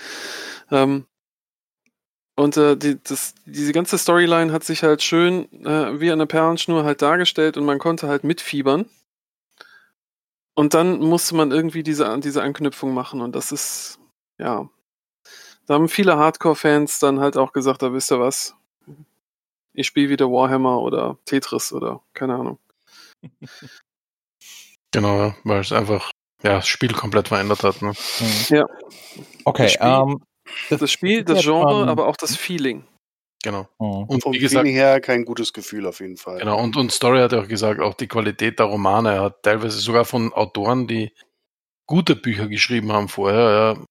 Ähm, 0.69 1.05
und 2.35 2.57
äh, 2.57 2.75
die, 2.77 3.01
das, 3.03 3.35
diese 3.45 3.71
ganze 3.73 3.97
Storyline 3.97 4.51
hat 4.51 4.63
sich 4.63 4.83
halt 4.83 5.01
schön 5.03 5.47
äh, 5.65 5.99
wie 5.99 6.11
eine 6.11 6.27
Perlenschnur 6.27 6.83
halt 6.83 7.01
dargestellt 7.01 7.57
und 7.57 7.65
man 7.65 7.79
konnte 7.79 8.07
halt 8.07 8.23
mitfiebern. 8.23 8.85
Und 10.55 10.73
dann 10.73 10.99
musste 10.99 11.35
man 11.35 11.51
irgendwie 11.51 11.83
diese, 11.83 12.19
diese 12.19 12.43
Anknüpfung 12.43 12.93
machen 12.93 13.21
und 13.21 13.35
das 13.35 13.51
ist, 13.51 13.99
ja. 14.37 14.69
Da 15.67 15.75
haben 15.75 15.89
viele 15.89 16.17
Hardcore-Fans 16.17 16.99
dann 16.99 17.19
halt 17.19 17.37
auch 17.37 17.53
gesagt, 17.53 17.81
da 17.81 17.93
wisst 17.93 18.11
ihr 18.11 18.19
was, 18.19 18.55
ich 19.73 19.87
spiele 19.87 20.09
wieder 20.09 20.29
Warhammer 20.31 20.79
oder 20.81 21.17
Tetris 21.25 21.71
oder 21.73 22.01
keine 22.13 22.35
Ahnung. 22.35 22.59
Genau, 24.93 25.17
ja, 25.17 25.35
weil 25.45 25.61
es 25.61 25.71
einfach 25.71 26.11
ja, 26.43 26.55
das 26.55 26.67
Spiel 26.67 26.91
komplett 26.93 27.29
verändert 27.29 27.63
hat. 27.63 27.81
Ne? 27.81 27.93
Mhm. 28.19 28.55
Ja. 28.55 28.65
Okay, 29.45 29.63
Das 29.63 29.71
Spiel- 29.73 29.87
ähm, 29.87 30.21
Das 30.69 30.91
Spiel, 30.91 31.23
das 31.23 31.37
jetzt 31.37 31.45
Genre, 31.45 31.87
aber 31.87 32.07
auch 32.07 32.17
das 32.17 32.35
Feeling. 32.35 32.83
Genau. 33.43 33.67
Mhm. 33.79 34.03
Und 34.03 34.21
Vom 34.23 34.33
wie 34.33 34.39
gesagt, 34.39 34.61
Feeling 34.63 34.75
her 34.75 34.99
kein 34.99 35.23
gutes 35.23 35.53
Gefühl 35.53 35.87
auf 35.87 35.99
jeden 36.01 36.17
Fall. 36.17 36.39
Genau, 36.39 36.59
und, 36.61 36.75
und 36.75 36.91
Story 36.91 37.19
hat 37.19 37.31
ja 37.31 37.41
auch 37.41 37.47
gesagt, 37.47 37.79
auch 37.79 37.93
die 37.93 38.07
Qualität 38.07 38.59
der 38.59 38.65
Romane. 38.65 39.13
Er 39.13 39.21
hat 39.21 39.43
teilweise 39.43 39.79
sogar 39.79 40.03
von 40.03 40.33
Autoren, 40.33 40.87
die 40.87 41.13
gute 41.87 42.15
Bücher 42.15 42.47
geschrieben 42.47 42.91
haben 42.91 43.07
vorher, 43.07 43.75
ja, 43.77 43.85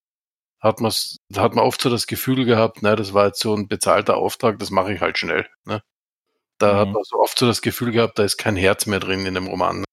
hat, 0.61 0.81
man's, 0.81 1.19
da 1.31 1.43
hat 1.43 1.55
man 1.55 1.65
oft 1.65 1.81
so 1.83 1.91
das 1.91 2.07
Gefühl 2.07 2.45
gehabt, 2.45 2.83
ne, 2.83 2.97
das 2.97 3.15
war 3.15 3.27
jetzt 3.29 3.41
so 3.41 3.55
ein 3.55 3.69
bezahlter 3.69 4.17
Auftrag, 4.17 4.59
das 4.59 4.71
mache 4.71 4.93
ich 4.95 5.01
halt 5.01 5.19
schnell. 5.19 5.47
Ne? 5.67 5.83
Da 6.59 6.75
Mhm. 6.75 6.79
hat 6.79 6.89
man 6.95 7.05
so 7.05 7.19
oft 7.21 7.39
so 7.39 7.47
das 7.47 7.63
Gefühl 7.63 7.93
gehabt, 7.93 8.19
da 8.19 8.25
ist 8.25 8.39
kein 8.39 8.57
Herz 8.57 8.87
mehr 8.87 9.01
drin 9.01 9.27
in 9.27 9.35
dem 9.35 9.49
Roman. 9.49 9.81
Ne? 9.81 9.85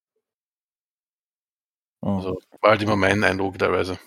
Mhm. 2.04 2.10
Also 2.10 2.38
war 2.62 2.72
halt 2.72 2.82
immer 2.82 2.96
mein 2.96 3.24
Eindruck 3.24 3.58
teilweise. 3.60 4.00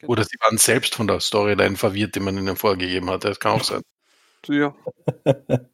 Genau. 0.00 0.12
Oder 0.12 0.24
sie 0.24 0.36
waren 0.40 0.58
selbst 0.58 0.94
von 0.96 1.08
der 1.08 1.20
Storyline 1.20 1.76
verwirrt, 1.76 2.14
die 2.16 2.20
man 2.20 2.38
ihnen 2.38 2.56
vorgegeben 2.56 3.10
hat. 3.10 3.24
Das 3.24 3.40
kann 3.40 3.52
auch 3.54 3.64
sein. 3.64 3.82
Ja. 4.48 4.74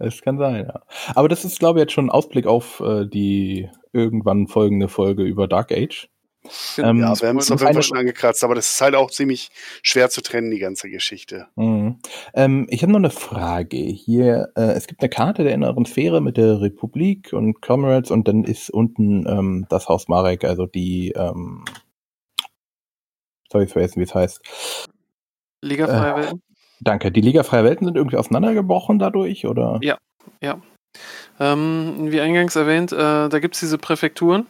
Es 0.00 0.22
kann 0.22 0.38
sein, 0.38 0.66
ja. 0.66 0.82
Aber 1.14 1.28
das 1.28 1.44
ist, 1.44 1.58
glaube 1.60 1.78
ich, 1.80 1.84
jetzt 1.84 1.92
schon 1.92 2.06
ein 2.06 2.10
Ausblick 2.10 2.46
auf 2.46 2.80
äh, 2.80 3.06
die 3.06 3.70
irgendwann 3.92 4.46
folgende 4.48 4.88
Folge 4.88 5.22
über 5.24 5.48
Dark 5.48 5.72
Age. 5.72 6.08
Ähm, 6.78 7.00
Ja, 7.00 7.20
wir 7.20 7.28
haben 7.28 7.38
es 7.38 7.50
auf 7.50 7.60
jeden 7.60 7.74
Fall 7.74 7.82
schon 7.82 7.98
angekratzt, 7.98 8.44
aber 8.44 8.54
das 8.54 8.70
ist 8.70 8.80
halt 8.80 8.94
auch 8.94 9.10
ziemlich 9.10 9.48
schwer 9.82 10.10
zu 10.10 10.22
trennen, 10.22 10.50
die 10.50 10.58
ganze 10.58 10.90
Geschichte. 10.90 11.48
Mhm. 11.56 11.98
Ähm, 12.34 12.66
ich 12.70 12.82
habe 12.82 12.92
noch 12.92 12.98
eine 12.98 13.10
Frage. 13.10 13.76
Hier, 13.76 14.52
äh, 14.56 14.72
es 14.72 14.86
gibt 14.86 15.00
eine 15.02 15.10
Karte 15.10 15.44
der 15.44 15.54
inneren 15.54 15.86
Sphäre 15.86 16.20
mit 16.20 16.36
der 16.36 16.60
Republik 16.60 17.32
und 17.32 17.60
Comrades 17.60 18.10
und 18.10 18.28
dann 18.28 18.44
ist 18.44 18.70
unten 18.70 19.26
ähm, 19.28 19.66
das 19.68 19.88
Haus 19.88 20.08
Marek, 20.08 20.44
also 20.44 20.66
die, 20.66 21.12
ähm, 21.16 21.64
soll 23.50 23.62
ich 23.62 23.70
vergessen, 23.72 24.00
wie 24.00 24.04
es 24.04 24.14
heißt. 24.14 24.40
Liga 25.62 25.84
Äh. 25.84 25.88
Freie 25.88 26.16
Welten. 26.16 26.42
Danke. 26.80 27.10
Die 27.10 27.22
Liga 27.22 27.42
Freier 27.42 27.64
Welten 27.64 27.86
sind 27.86 27.96
irgendwie 27.96 28.16
auseinandergebrochen 28.16 28.98
dadurch, 28.98 29.46
oder? 29.46 29.78
Ja. 29.82 29.98
Ähm, 31.38 32.10
wie 32.10 32.20
eingangs 32.20 32.56
erwähnt, 32.56 32.92
äh, 32.92 33.28
da 33.28 33.38
gibt 33.38 33.54
es 33.54 33.60
diese 33.60 33.78
Präfekturen. 33.78 34.46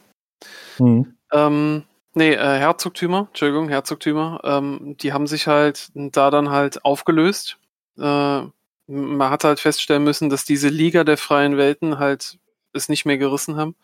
Mhm. 0.78 1.15
Ähm, 1.36 1.84
nee, 2.14 2.32
äh, 2.32 2.58
Herzogtümer, 2.58 3.26
Entschuldigung, 3.28 3.68
Herzogtümer, 3.68 4.40
ähm, 4.44 4.96
die 5.00 5.12
haben 5.12 5.26
sich 5.26 5.46
halt 5.46 5.90
da 5.94 6.30
dann 6.30 6.50
halt 6.50 6.84
aufgelöst. 6.84 7.58
Äh, 7.98 8.42
man 8.88 9.30
hat 9.30 9.44
halt 9.44 9.60
feststellen 9.60 10.04
müssen, 10.04 10.30
dass 10.30 10.44
diese 10.44 10.68
Liga 10.68 11.04
der 11.04 11.18
freien 11.18 11.56
Welten 11.56 11.98
halt 11.98 12.38
es 12.72 12.88
nicht 12.88 13.04
mehr 13.04 13.18
gerissen 13.18 13.56
haben. 13.56 13.74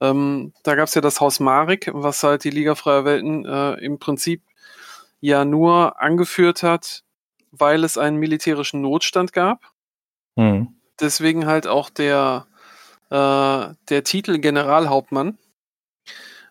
Ähm, 0.00 0.52
da 0.64 0.74
gab 0.74 0.88
es 0.88 0.94
ja 0.94 1.00
das 1.00 1.20
Haus 1.20 1.38
Marek, 1.40 1.90
was 1.92 2.22
halt 2.22 2.44
die 2.44 2.50
Liga 2.50 2.74
freier 2.74 3.04
Welten 3.04 3.44
äh, 3.44 3.74
im 3.74 3.98
Prinzip 3.98 4.42
ja 5.20 5.44
nur 5.44 6.00
angeführt 6.02 6.62
hat, 6.62 7.04
weil 7.52 7.84
es 7.84 7.96
einen 7.98 8.16
militärischen 8.16 8.80
Notstand 8.82 9.32
gab 9.32 9.72
Mhm. 10.36 10.68
deswegen 11.00 11.46
halt 11.46 11.66
auch 11.66 11.90
der, 11.90 12.46
äh, 13.10 13.74
der 13.88 14.04
Titel 14.04 14.38
Generalhauptmann. 14.38 15.38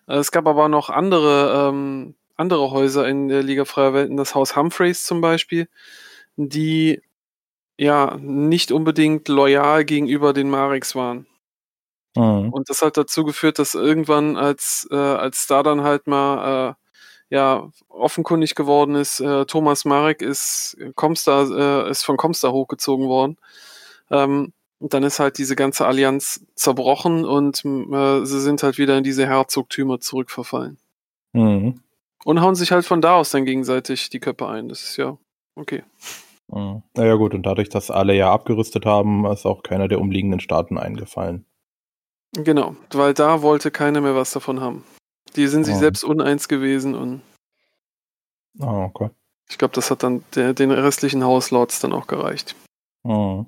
Äh, 0.08 0.16
Es 0.16 0.32
gab 0.32 0.46
aber 0.46 0.68
noch 0.68 0.90
andere, 0.90 1.68
ähm, 1.70 2.14
andere 2.36 2.70
Häuser 2.70 3.08
in 3.08 3.28
der 3.28 3.42
Liga 3.42 3.64
Freier 3.64 3.94
Welten, 3.94 4.16
das 4.16 4.34
Haus 4.34 4.56
Humphreys 4.56 5.04
zum 5.04 5.20
Beispiel, 5.20 5.68
die 6.36 7.02
ja 7.78 8.16
nicht 8.20 8.72
unbedingt 8.72 9.28
loyal 9.28 9.84
gegenüber 9.84 10.32
den 10.32 10.50
Mareks 10.50 10.94
waren. 10.94 11.26
Mhm. 12.16 12.52
Und 12.52 12.68
das 12.70 12.82
hat 12.82 12.96
dazu 12.96 13.24
geführt, 13.24 13.58
dass 13.58 13.74
irgendwann, 13.74 14.36
als, 14.36 14.86
äh, 14.90 14.96
als 14.96 15.46
da 15.46 15.62
dann 15.62 15.82
halt 15.82 16.06
mal 16.06 16.72
äh, 17.30 17.34
ja 17.34 17.70
offenkundig 17.88 18.54
geworden 18.54 18.94
ist, 18.96 19.20
äh, 19.20 19.46
Thomas 19.46 19.84
Marek 19.86 20.22
ist 20.22 20.76
Comstar, 20.96 21.86
äh, 21.86 21.90
ist 21.90 22.04
von 22.04 22.16
Comstar 22.18 22.52
hochgezogen 22.52 23.08
worden. 23.08 23.38
Ähm, 24.10 24.52
und 24.82 24.92
dann 24.94 25.04
ist 25.04 25.20
halt 25.20 25.38
diese 25.38 25.54
ganze 25.54 25.86
Allianz 25.86 26.44
zerbrochen 26.56 27.24
und 27.24 27.64
äh, 27.64 28.24
sie 28.26 28.40
sind 28.40 28.62
halt 28.64 28.78
wieder 28.78 28.98
in 28.98 29.04
diese 29.04 29.26
Herzogtümer 29.26 30.00
zurückverfallen. 30.00 30.76
Mhm. 31.32 31.80
Und 32.24 32.40
hauen 32.40 32.54
sich 32.56 32.72
halt 32.72 32.84
von 32.84 33.00
da 33.00 33.14
aus 33.14 33.30
dann 33.30 33.44
gegenseitig 33.44 34.10
die 34.10 34.20
Köpfe 34.20 34.48
ein. 34.48 34.68
Das 34.68 34.82
ist 34.82 34.96
ja 34.96 35.16
okay. 35.54 35.84
Mhm. 36.48 36.82
Naja 36.96 37.14
gut, 37.14 37.32
und 37.32 37.44
dadurch, 37.44 37.68
dass 37.68 37.90
alle 37.92 38.14
ja 38.14 38.32
abgerüstet 38.32 38.84
haben, 38.84 39.24
ist 39.26 39.46
auch 39.46 39.62
keiner 39.62 39.86
der 39.86 40.00
umliegenden 40.00 40.40
Staaten 40.40 40.78
eingefallen. 40.78 41.46
Genau, 42.34 42.74
weil 42.92 43.14
da 43.14 43.42
wollte 43.42 43.70
keiner 43.70 44.00
mehr 44.00 44.16
was 44.16 44.32
davon 44.32 44.60
haben. 44.60 44.84
Die 45.36 45.46
sind 45.46 45.64
sich 45.64 45.76
Oh. 45.76 45.78
selbst 45.78 46.02
uneins 46.02 46.48
gewesen 46.48 46.94
und 46.94 47.22
Ah, 48.60 48.84
okay. 48.84 49.10
ich 49.48 49.58
glaube, 49.58 49.74
das 49.74 49.90
hat 49.90 50.02
dann 50.02 50.24
der, 50.34 50.54
den 50.54 50.70
restlichen 50.72 51.22
Hauslords 51.24 51.78
dann 51.80 51.92
auch 51.92 52.06
gereicht. 52.08 52.56
Mhm. 53.04 53.46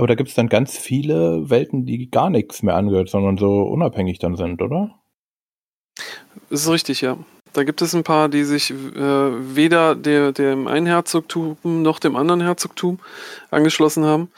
Aber 0.00 0.06
da 0.06 0.14
gibt 0.14 0.30
es 0.30 0.34
dann 0.34 0.48
ganz 0.48 0.78
viele 0.78 1.50
Welten, 1.50 1.84
die 1.84 2.10
gar 2.10 2.30
nichts 2.30 2.62
mehr 2.62 2.74
angehört, 2.74 3.10
sondern 3.10 3.36
so 3.36 3.64
unabhängig 3.64 4.18
dann 4.18 4.34
sind, 4.34 4.62
oder? 4.62 4.98
Das 6.48 6.62
ist 6.62 6.70
richtig, 6.70 7.02
ja. 7.02 7.18
Da 7.52 7.64
gibt 7.64 7.82
es 7.82 7.94
ein 7.94 8.02
paar, 8.02 8.30
die 8.30 8.44
sich 8.44 8.70
äh, 8.70 8.74
weder 8.74 9.94
der, 9.94 10.32
dem 10.32 10.68
einen 10.68 10.86
Herzogtum 10.86 11.58
noch 11.62 11.98
dem 11.98 12.16
anderen 12.16 12.40
Herzogtum 12.40 12.98
angeschlossen 13.50 14.06
haben. 14.06 14.30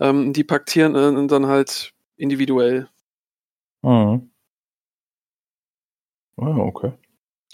Ähm, 0.00 0.32
die 0.32 0.42
paktieren 0.42 0.96
äh, 0.96 1.28
dann 1.28 1.46
halt 1.46 1.92
individuell. 2.16 2.88
Mhm. 3.82 4.28
Ah, 6.36 6.56
okay. 6.58 6.90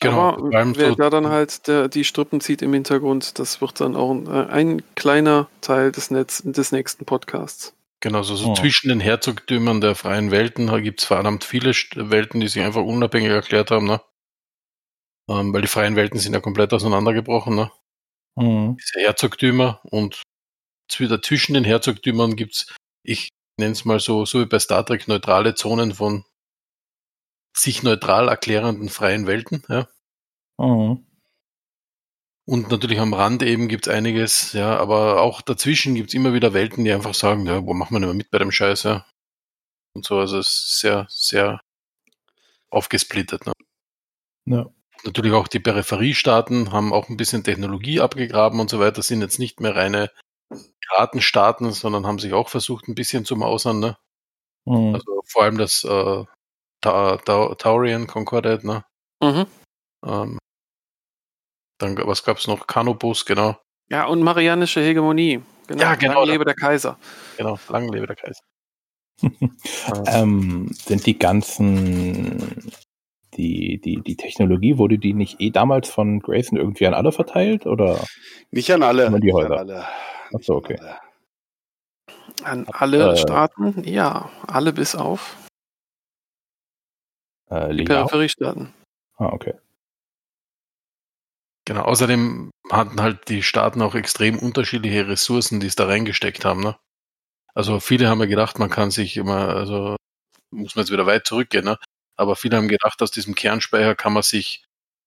Genau, 0.02 0.28
Aber 0.34 0.76
wer 0.76 0.88
so- 0.90 0.94
da 0.96 1.10
dann 1.10 1.28
halt 1.28 1.66
der, 1.68 1.88
die 1.88 2.04
Strippen 2.04 2.40
zieht 2.40 2.62
im 2.62 2.72
Hintergrund, 2.74 3.38
das 3.38 3.60
wird 3.60 3.80
dann 3.80 3.96
auch 3.96 4.10
ein, 4.12 4.26
äh, 4.26 4.46
ein 4.50 4.82
kleiner 4.94 5.48
Teil 5.60 5.92
des, 5.92 6.10
Netz, 6.10 6.42
des 6.44 6.72
nächsten 6.72 7.04
Podcasts. 7.04 7.74
Genau, 8.00 8.22
so, 8.22 8.34
so 8.34 8.50
Oh. 8.50 8.54
zwischen 8.54 8.88
den 8.88 8.98
Herzogtümern 9.00 9.80
der 9.80 9.94
freien 9.94 10.30
Welten 10.32 10.66
gibt 10.82 11.00
es 11.00 11.06
verdammt 11.06 11.44
viele 11.44 11.72
Welten, 11.94 12.40
die 12.40 12.48
sich 12.48 12.62
einfach 12.62 12.82
unabhängig 12.82 13.30
erklärt 13.30 13.70
haben, 13.70 13.86
ne? 13.86 14.00
Ähm, 15.28 15.52
weil 15.52 15.62
die 15.62 15.68
freien 15.68 15.94
Welten 15.96 16.18
sind 16.18 16.32
ja 16.34 16.40
komplett 16.40 16.72
auseinandergebrochen, 16.72 17.54
ne? 17.54 17.70
Mhm. 18.36 18.76
Diese 18.76 19.00
Herzogtümer 19.06 19.80
und 19.84 20.22
zw- 20.90 21.22
zwischen 21.22 21.54
den 21.54 21.64
Herzogtümern 21.64 22.34
gibt's, 22.34 22.74
ich 23.04 23.28
nenne 23.58 23.72
es 23.72 23.84
mal 23.84 24.00
so, 24.00 24.24
so 24.24 24.40
wie 24.40 24.46
bei 24.46 24.58
Star 24.58 24.84
Trek, 24.84 25.06
neutrale 25.06 25.54
Zonen 25.54 25.94
von 25.94 26.24
sich 27.52 27.82
neutral 27.82 28.28
erklärenden 28.28 28.88
freien 28.88 29.26
Welten, 29.26 29.62
ja. 29.68 29.88
Mhm. 30.58 31.06
Und 32.44 32.70
natürlich 32.70 32.98
am 32.98 33.14
Rand 33.14 33.42
eben 33.42 33.68
gibt's 33.68 33.88
einiges, 33.88 34.52
ja, 34.52 34.76
aber 34.76 35.20
auch 35.20 35.42
dazwischen 35.42 35.94
gibt's 35.94 36.14
immer 36.14 36.34
wieder 36.34 36.54
Welten, 36.54 36.84
die 36.84 36.92
einfach 36.92 37.14
sagen, 37.14 37.46
ja, 37.46 37.64
wo 37.64 37.72
machen 37.72 37.94
wir 37.94 38.00
nicht 38.00 38.08
mehr 38.08 38.14
mit 38.14 38.30
bei 38.30 38.38
dem 38.38 38.50
Scheiß, 38.50 38.82
ja. 38.82 39.06
Und 39.94 40.04
so, 40.04 40.18
also 40.18 40.38
es 40.38 40.48
ist 40.48 40.78
sehr, 40.80 41.06
sehr 41.08 41.60
aufgesplittet. 42.70 43.46
Ne? 43.46 43.52
Ja. 44.46 44.66
Natürlich 45.04 45.32
auch 45.32 45.48
die 45.48 45.60
Peripheriestaaten 45.60 46.72
haben 46.72 46.92
auch 46.92 47.08
ein 47.08 47.16
bisschen 47.16 47.44
Technologie 47.44 48.00
abgegraben 48.00 48.60
und 48.60 48.70
so 48.70 48.78
weiter, 48.80 49.02
sind 49.02 49.20
jetzt 49.20 49.38
nicht 49.38 49.60
mehr 49.60 49.76
reine 49.76 50.10
Piratenstaaten, 50.80 51.72
sondern 51.72 52.06
haben 52.06 52.18
sich 52.18 52.32
auch 52.32 52.48
versucht, 52.48 52.88
ein 52.88 52.94
bisschen 52.94 53.24
zu 53.24 53.36
mausern. 53.36 53.80
Ne? 53.80 53.96
Mhm. 54.64 54.94
Also 54.94 55.22
vor 55.26 55.44
allem 55.44 55.58
das 55.58 55.84
äh, 55.84 56.24
Ta 56.82 57.16
Ta 57.18 57.54
Taurian 57.54 58.06
Concordat, 58.06 58.64
ne? 58.64 58.84
Mhm. 59.22 59.46
Ähm, 60.04 60.38
dann, 61.78 61.96
was 62.06 62.22
gab's 62.24 62.46
noch? 62.46 62.66
Canobus, 62.66 63.24
genau. 63.24 63.56
Ja, 63.88 64.04
und 64.06 64.22
marianische 64.22 64.80
Hegemonie. 64.80 65.40
Genau, 65.66 65.82
Ja, 65.82 65.94
genau. 65.94 66.20
Lang 66.20 66.28
lebe 66.28 66.44
der 66.44 66.54
Kaiser. 66.54 66.98
Genau, 67.36 67.58
lang 67.68 67.88
lebe 67.90 68.06
der 68.06 68.16
Kaiser. 68.16 68.40
Ähm, 70.06 70.68
sind 70.72 71.06
die 71.06 71.18
ganzen, 71.18 72.72
die, 73.34 73.80
die, 73.80 74.00
die 74.02 74.16
Technologie, 74.16 74.78
wurde 74.78 74.98
die 74.98 75.12
nicht 75.14 75.40
eh 75.40 75.50
damals 75.50 75.88
von 75.88 76.20
Grayson 76.20 76.58
irgendwie 76.58 76.86
an 76.86 76.94
alle 76.94 77.12
verteilt? 77.12 77.66
Oder? 77.66 78.04
Nicht 78.50 78.70
an 78.72 78.82
alle. 78.82 79.10
Nur 79.10 79.20
die 79.20 79.26
nicht 79.26 79.36
an 79.36 79.42
Häuser. 79.42 79.58
alle. 79.58 79.84
Ach 80.34 80.42
so, 80.42 80.54
okay. 80.56 80.78
An 82.42 82.66
alle. 82.66 82.66
An 82.66 82.66
alle 82.72 83.12
Äh. 83.12 83.16
Staaten? 83.16 83.84
Ja, 83.84 84.30
alle 84.46 84.72
bis 84.72 84.94
auf 84.96 85.36
Äh, 87.52 87.76
die? 87.76 87.84
Peripheriestaaten. 87.84 88.72
Ah, 89.18 89.26
okay. 89.26 89.54
Genau, 91.64 91.82
außerdem 91.82 92.50
hatten 92.70 93.00
halt 93.00 93.28
die 93.28 93.42
Staaten 93.42 93.82
auch 93.82 93.94
extrem 93.94 94.38
unterschiedliche 94.38 95.06
Ressourcen, 95.06 95.60
die 95.60 95.68
es 95.68 95.76
da 95.76 95.86
reingesteckt 95.86 96.44
haben. 96.44 96.60
Ne? 96.60 96.76
Also 97.54 97.78
viele 97.78 98.08
haben 98.08 98.20
ja 98.20 98.26
gedacht, 98.26 98.58
man 98.58 98.70
kann 98.70 98.90
sich 98.90 99.16
immer, 99.16 99.48
also 99.50 99.96
muss 100.50 100.74
man 100.74 100.84
jetzt 100.84 100.92
wieder 100.92 101.06
weit 101.06 101.26
zurückgehen, 101.26 101.64
ne? 101.64 101.78
aber 102.16 102.36
viele 102.36 102.56
haben 102.56 102.68
gedacht, 102.68 103.00
aus 103.02 103.10
diesem 103.10 103.34
Kernspeicher 103.34 103.94
kann 103.94 104.12
man 104.12 104.22
sich 104.22 104.64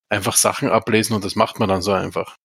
einfach 0.09 0.35
Sachen 0.35 0.69
ablesen 0.69 1.15
und 1.15 1.26
das 1.26 1.35
macht 1.35 1.59
man 1.59 1.67
dann 1.67 1.81
so 1.81 1.91
einfach. 1.91 2.38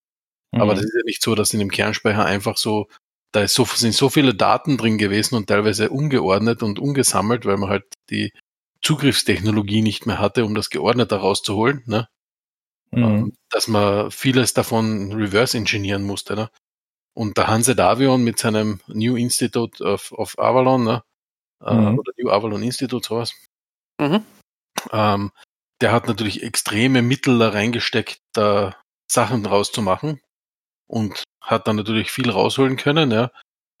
Aber 0.53 0.73
Mhm. 0.73 0.77
das 0.77 0.85
ist 0.85 0.95
ja 0.95 1.01
nicht 1.05 1.23
so, 1.23 1.35
dass 1.35 1.53
in 1.53 1.59
dem 1.59 1.71
Kernspeicher 1.71 2.25
einfach 2.25 2.57
so, 2.57 2.87
da 3.31 3.43
ist 3.43 3.53
so, 3.53 3.63
sind 3.65 3.93
so 3.95 4.09
viele 4.09 4.35
Daten 4.35 4.77
drin 4.77 4.97
gewesen 4.97 5.35
und 5.35 5.47
teilweise 5.47 5.89
ungeordnet 5.89 6.63
und 6.63 6.79
ungesammelt, 6.79 7.45
weil 7.45 7.57
man 7.57 7.69
halt 7.69 7.85
die 8.09 8.33
Zugriffstechnologie 8.83 9.81
nicht 9.81 10.05
mehr 10.05 10.19
hatte, 10.19 10.45
um 10.45 10.55
das 10.55 10.69
geordnet 10.69 11.11
rauszuholen, 11.13 11.83
ne? 11.85 12.07
Mhm. 12.91 13.03
ähm, 13.03 13.33
dass 13.49 13.67
man 13.67 14.11
vieles 14.11 14.53
davon 14.53 15.13
reverse 15.13 15.57
engineeren 15.57 16.03
musste. 16.03 16.35
Ne? 16.35 16.49
Und 17.13 17.37
der 17.37 17.47
Hanse 17.47 17.75
Davion 17.75 18.23
mit 18.23 18.39
seinem 18.39 18.81
New 18.87 19.15
Institute 19.17 19.83
of, 19.83 20.11
of 20.13 20.37
Avalon, 20.39 20.83
ne? 20.85 21.03
äh, 21.63 21.73
Mhm. 21.73 21.99
oder 21.99 22.11
New 22.17 22.29
Avalon 22.31 22.63
Institute, 22.63 23.07
sowas, 23.07 23.33
Mhm. 24.01 24.25
ähm, 24.91 25.31
der 25.81 25.91
hat 25.93 26.07
natürlich 26.07 26.43
extreme 26.43 27.01
Mittel 27.01 27.39
da 27.39 27.49
reingesteckt, 27.49 28.19
da 28.33 28.75
Sachen 29.11 29.43
draus 29.43 29.71
zu 29.71 29.81
machen 29.81 30.21
und 30.87 31.23
hat 31.41 31.67
dann 31.67 31.77
natürlich 31.77 32.11
viel 32.11 32.29
rausholen 32.31 32.77
können. 32.77 33.11
Ja. 33.11 33.31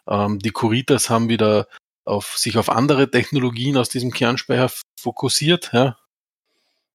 Ähm, 0.07 0.39
die 0.39 0.51
Kuritas 0.51 1.09
haben 1.09 1.29
wieder 1.29 1.67
auf 2.05 2.37
sich 2.37 2.57
auf 2.57 2.69
andere 2.69 3.09
Technologien 3.11 3.77
aus 3.77 3.89
diesem 3.89 4.11
Kernspeicher 4.11 4.71
fokussiert. 4.99 5.71
Ja. 5.73 5.97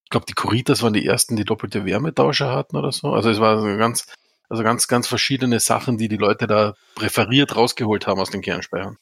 Ich 0.04 0.10
glaube, 0.10 0.26
die 0.26 0.34
Kuritas 0.34 0.82
waren 0.82 0.92
die 0.92 1.06
ersten, 1.06 1.36
die 1.36 1.44
doppelte 1.44 1.84
Wärmetauscher 1.84 2.52
hatten 2.52 2.76
oder 2.76 2.92
so. 2.92 3.12
Also 3.12 3.30
es 3.30 3.40
war 3.40 3.60
so 3.60 3.66
ganz, 3.76 4.06
also 4.48 4.62
ganz, 4.62 4.88
ganz 4.88 5.08
verschiedene 5.08 5.58
Sachen, 5.60 5.98
die 5.98 6.08
die 6.08 6.16
Leute 6.16 6.46
da 6.46 6.74
präferiert 6.94 7.56
rausgeholt 7.56 8.06
haben 8.06 8.20
aus 8.20 8.30
den 8.30 8.42
Kernspeichern. 8.42 8.96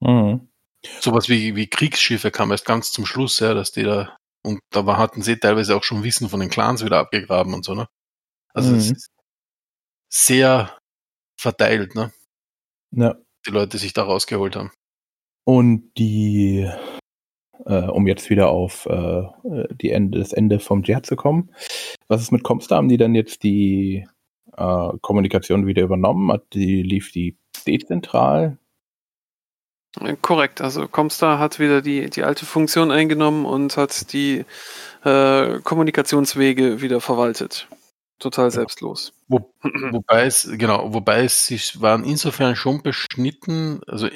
Mhm. 0.00 0.48
Sowas 1.00 1.28
wie, 1.28 1.56
wie 1.56 1.68
Kriegsschiffe 1.68 2.30
kam 2.30 2.50
erst 2.52 2.64
ganz 2.66 2.92
zum 2.92 3.06
Schluss, 3.06 3.40
ja, 3.40 3.54
dass 3.54 3.72
die 3.72 3.82
da, 3.84 4.16
und 4.42 4.60
da 4.70 4.86
war, 4.86 4.96
hatten 4.98 5.22
sie 5.22 5.36
teilweise 5.38 5.76
auch 5.76 5.84
schon 5.84 6.04
Wissen 6.04 6.28
von 6.28 6.40
den 6.40 6.50
Clans 6.50 6.84
wieder 6.84 6.98
abgegraben 6.98 7.54
und 7.54 7.64
so, 7.64 7.74
ne? 7.74 7.88
Also 8.54 8.74
es 8.74 8.86
Mhm. 8.88 8.92
ist 8.96 9.10
sehr 10.10 10.78
verteilt, 11.36 11.94
ne? 11.94 12.12
Ja. 12.92 13.16
Die 13.46 13.50
Leute 13.50 13.78
sich 13.78 13.92
da 13.94 14.04
rausgeholt 14.04 14.56
haben. 14.56 14.72
Und 15.48 15.92
die, 15.96 16.68
äh, 17.64 17.84
um 17.86 18.06
jetzt 18.06 18.28
wieder 18.28 18.50
auf 18.50 18.84
äh, 18.84 19.22
die 19.80 19.92
Ende, 19.92 20.18
das 20.18 20.34
Ende 20.34 20.60
vom 20.60 20.82
Jihad 20.82 21.06
zu 21.06 21.16
kommen, 21.16 21.48
was 22.06 22.20
ist 22.20 22.32
mit 22.32 22.42
Comstar? 22.42 22.76
Haben 22.76 22.90
die 22.90 22.98
dann 22.98 23.14
jetzt 23.14 23.44
die 23.44 24.06
äh, 24.58 24.88
Kommunikation 25.00 25.66
wieder 25.66 25.84
übernommen? 25.84 26.30
Hat 26.30 26.52
die, 26.52 26.82
lief 26.82 27.12
die 27.12 27.38
dezentral? 27.66 28.58
Korrekt, 30.20 30.60
also 30.60 30.86
Comstar 30.86 31.38
hat 31.38 31.58
wieder 31.58 31.80
die, 31.80 32.10
die 32.10 32.24
alte 32.24 32.44
Funktion 32.44 32.90
eingenommen 32.90 33.46
und 33.46 33.78
hat 33.78 34.12
die 34.12 34.44
äh, 35.02 35.60
Kommunikationswege 35.60 36.82
wieder 36.82 37.00
verwaltet. 37.00 37.68
Total 38.18 38.50
selbstlos. 38.50 39.14
Wo, 39.28 39.50
wobei 39.62 40.26
es, 40.26 40.46
genau, 40.58 40.92
wobei 40.92 41.24
es 41.24 41.46
sich 41.46 41.80
waren 41.80 42.04
insofern 42.04 42.54
schon 42.54 42.82
beschnitten, 42.82 43.80
also 43.86 44.08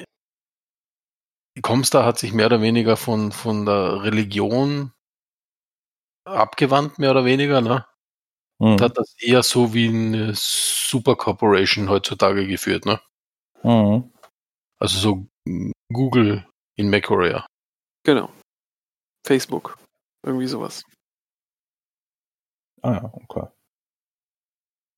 Comstar 1.60 2.06
hat 2.06 2.18
sich 2.18 2.32
mehr 2.32 2.46
oder 2.46 2.62
weniger 2.62 2.96
von, 2.96 3.30
von 3.30 3.66
der 3.66 4.02
Religion 4.02 4.92
abgewandt, 6.24 6.98
mehr 6.98 7.10
oder 7.10 7.24
weniger, 7.24 7.60
ne? 7.60 7.84
Mhm. 8.58 8.72
Und 8.72 8.80
hat 8.80 8.96
das 8.96 9.14
eher 9.18 9.42
so 9.42 9.74
wie 9.74 9.88
eine 9.88 10.32
Supercorporation 10.34 11.90
heutzutage 11.90 12.46
geführt, 12.46 12.86
ne? 12.86 13.00
Mhm. 13.62 14.12
Also 14.78 14.98
so 14.98 15.26
Google 15.92 16.46
in 16.76 16.88
MacOrea. 16.88 17.46
Genau. 18.04 18.32
Facebook. 19.26 19.78
Irgendwie 20.24 20.46
sowas. 20.46 20.82
Ah 22.80 22.94
ja, 22.94 23.12
okay. 23.14 23.46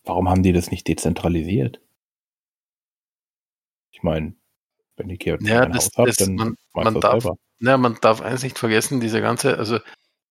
Warum 0.04 0.28
haben 0.28 0.42
die 0.42 0.52
das 0.52 0.70
nicht 0.70 0.86
dezentralisiert? 0.86 1.80
Ich 3.92 4.02
meine, 4.02 4.36
wenn 4.96 5.10
ich 5.10 5.20
hier 5.22 5.38
Ja, 5.40 5.66
das, 5.66 5.86
Haus 5.86 5.96
habe, 5.96 6.12
dann 6.12 6.34
man, 6.34 6.56
man 6.74 7.00
darf, 7.00 7.22
selber. 7.22 7.36
Ja, 7.60 7.76
man 7.76 7.98
darf 8.00 8.20
eins 8.20 8.42
nicht 8.42 8.58
vergessen, 8.58 9.00
diese 9.00 9.20
ganze, 9.20 9.58
also 9.58 9.78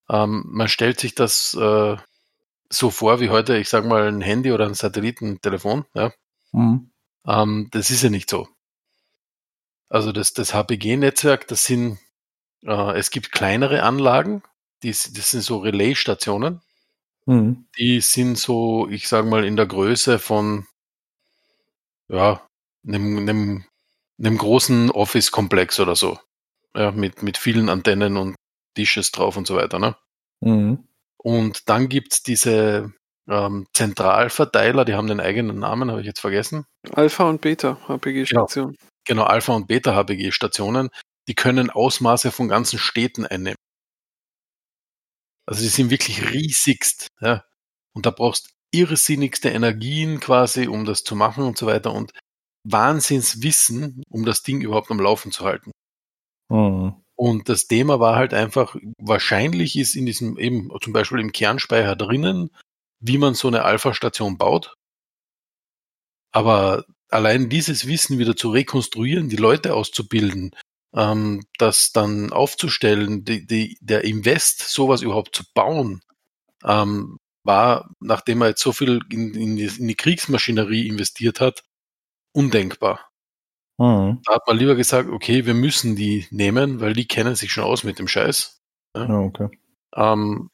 ähm, 0.09 0.43
man 0.47 0.67
stellt 0.67 0.99
sich 0.99 1.15
das 1.15 1.53
äh, 1.53 1.97
so 2.69 2.89
vor 2.89 3.19
wie 3.19 3.29
heute, 3.29 3.57
ich 3.57 3.69
sag 3.69 3.85
mal, 3.85 4.07
ein 4.07 4.21
Handy 4.21 4.51
oder 4.51 4.65
ein 4.65 4.73
Satellitentelefon. 4.73 5.85
Ja. 5.93 6.11
Mhm. 6.51 6.91
Ähm, 7.25 7.67
das 7.71 7.89
ist 7.91 8.03
ja 8.03 8.09
nicht 8.09 8.29
so. 8.29 8.47
Also 9.89 10.11
das, 10.11 10.33
das 10.33 10.53
HPG-Netzwerk, 10.53 11.47
das 11.47 11.65
sind, 11.65 11.99
äh, 12.63 12.97
es 12.97 13.11
gibt 13.11 13.31
kleinere 13.31 13.83
Anlagen, 13.83 14.43
die, 14.81 14.89
das 14.89 15.31
sind 15.31 15.43
so 15.43 15.57
Relaisstationen, 15.57 16.61
Mhm. 17.25 17.67
die 17.77 18.01
sind 18.01 18.37
so, 18.37 18.89
ich 18.89 19.07
sag 19.07 19.25
mal, 19.25 19.45
in 19.45 19.55
der 19.55 19.65
Größe 19.65 20.19
von 20.19 20.67
ja, 22.09 22.45
einem, 22.85 23.17
einem, 23.17 23.65
einem 24.19 24.37
großen 24.37 24.91
Office-Komplex 24.91 25.79
oder 25.79 25.95
so. 25.95 26.19
Ja, 26.75 26.91
mit, 26.91 27.21
mit 27.21 27.37
vielen 27.37 27.69
Antennen 27.69 28.17
und 28.17 28.35
Dishes 28.77 29.11
drauf 29.11 29.37
und 29.37 29.45
so 29.47 29.55
weiter. 29.55 29.79
Ne? 29.79 29.95
Mhm. 30.41 30.87
Und 31.17 31.69
dann 31.69 31.89
gibt's 31.89 32.23
diese 32.23 32.91
ähm, 33.29 33.67
Zentralverteiler, 33.73 34.85
die 34.85 34.95
haben 34.95 35.07
den 35.07 35.19
eigenen 35.19 35.59
Namen, 35.59 35.89
habe 35.89 36.01
ich 36.01 36.07
jetzt 36.07 36.19
vergessen. 36.19 36.65
Alpha 36.91 37.29
und 37.29 37.41
Beta, 37.41 37.77
HPG-Station. 37.87 38.75
Genau, 39.05 39.23
Alpha- 39.23 39.53
und 39.53 39.67
Beta-HPG-Stationen, 39.67 40.89
die 41.27 41.35
können 41.35 41.69
Ausmaße 41.69 42.31
von 42.31 42.47
ganzen 42.47 42.79
Städten 42.79 43.25
einnehmen. 43.25 43.57
Also 45.45 45.61
die 45.61 45.69
sind 45.69 45.89
wirklich 45.89 46.31
riesigst. 46.31 47.07
Ja? 47.21 47.43
Und 47.93 48.05
da 48.05 48.11
brauchst 48.11 48.49
irrsinnigste 48.71 49.49
Energien 49.49 50.19
quasi, 50.19 50.67
um 50.67 50.85
das 50.85 51.03
zu 51.03 51.15
machen 51.15 51.43
und 51.43 51.57
so 51.57 51.65
weiter. 51.67 51.93
Und 51.93 52.11
Wahnsinnswissen, 52.63 54.03
um 54.09 54.25
das 54.25 54.43
Ding 54.43 54.61
überhaupt 54.61 54.91
am 54.91 54.99
Laufen 54.99 55.31
zu 55.31 55.45
halten. 55.45 55.71
Mhm. 56.49 56.95
Und 57.15 57.47
das 57.49 57.67
Thema 57.67 57.99
war 57.99 58.15
halt 58.15 58.33
einfach, 58.33 58.75
wahrscheinlich 58.97 59.77
ist 59.77 59.95
in 59.95 60.05
diesem 60.05 60.37
eben 60.37 60.69
zum 60.81 60.93
Beispiel 60.93 61.19
im 61.19 61.31
Kernspeicher 61.31 61.95
drinnen, 61.95 62.49
wie 62.99 63.17
man 63.17 63.33
so 63.35 63.47
eine 63.47 63.63
Alpha-Station 63.63 64.37
baut. 64.37 64.75
Aber 66.31 66.85
allein 67.09 67.49
dieses 67.49 67.87
Wissen 67.87 68.17
wieder 68.17 68.35
zu 68.35 68.49
rekonstruieren, 68.49 69.29
die 69.29 69.35
Leute 69.35 69.75
auszubilden, 69.75 70.51
ähm, 70.95 71.43
das 71.57 71.91
dann 71.91 72.31
aufzustellen, 72.31 73.23
die, 73.23 73.45
die, 73.45 73.77
der 73.81 74.03
Invest, 74.03 74.61
sowas 74.61 75.01
überhaupt 75.01 75.35
zu 75.35 75.43
bauen, 75.53 76.01
ähm, 76.63 77.17
war, 77.43 77.93
nachdem 77.99 78.41
er 78.41 78.49
jetzt 78.49 78.63
so 78.63 78.71
viel 78.71 79.01
in, 79.09 79.33
in, 79.33 79.55
die, 79.57 79.65
in 79.65 79.87
die 79.87 79.95
Kriegsmaschinerie 79.95 80.87
investiert 80.87 81.39
hat, 81.39 81.63
undenkbar. 82.33 82.99
Mhm. 83.77 84.21
Da 84.25 84.35
hat 84.35 84.47
man 84.47 84.57
lieber 84.57 84.75
gesagt, 84.75 85.09
okay, 85.09 85.45
wir 85.45 85.53
müssen 85.53 85.95
die 85.95 86.27
nehmen, 86.29 86.79
weil 86.79 86.93
die 86.93 87.07
kennen 87.07 87.35
sich 87.35 87.51
schon 87.51 87.63
aus 87.63 87.83
mit 87.83 87.99
dem 87.99 88.07
Scheiß. 88.07 88.61
Ja, 88.95 89.19
okay. 89.19 89.49
Ähm, 89.95 90.49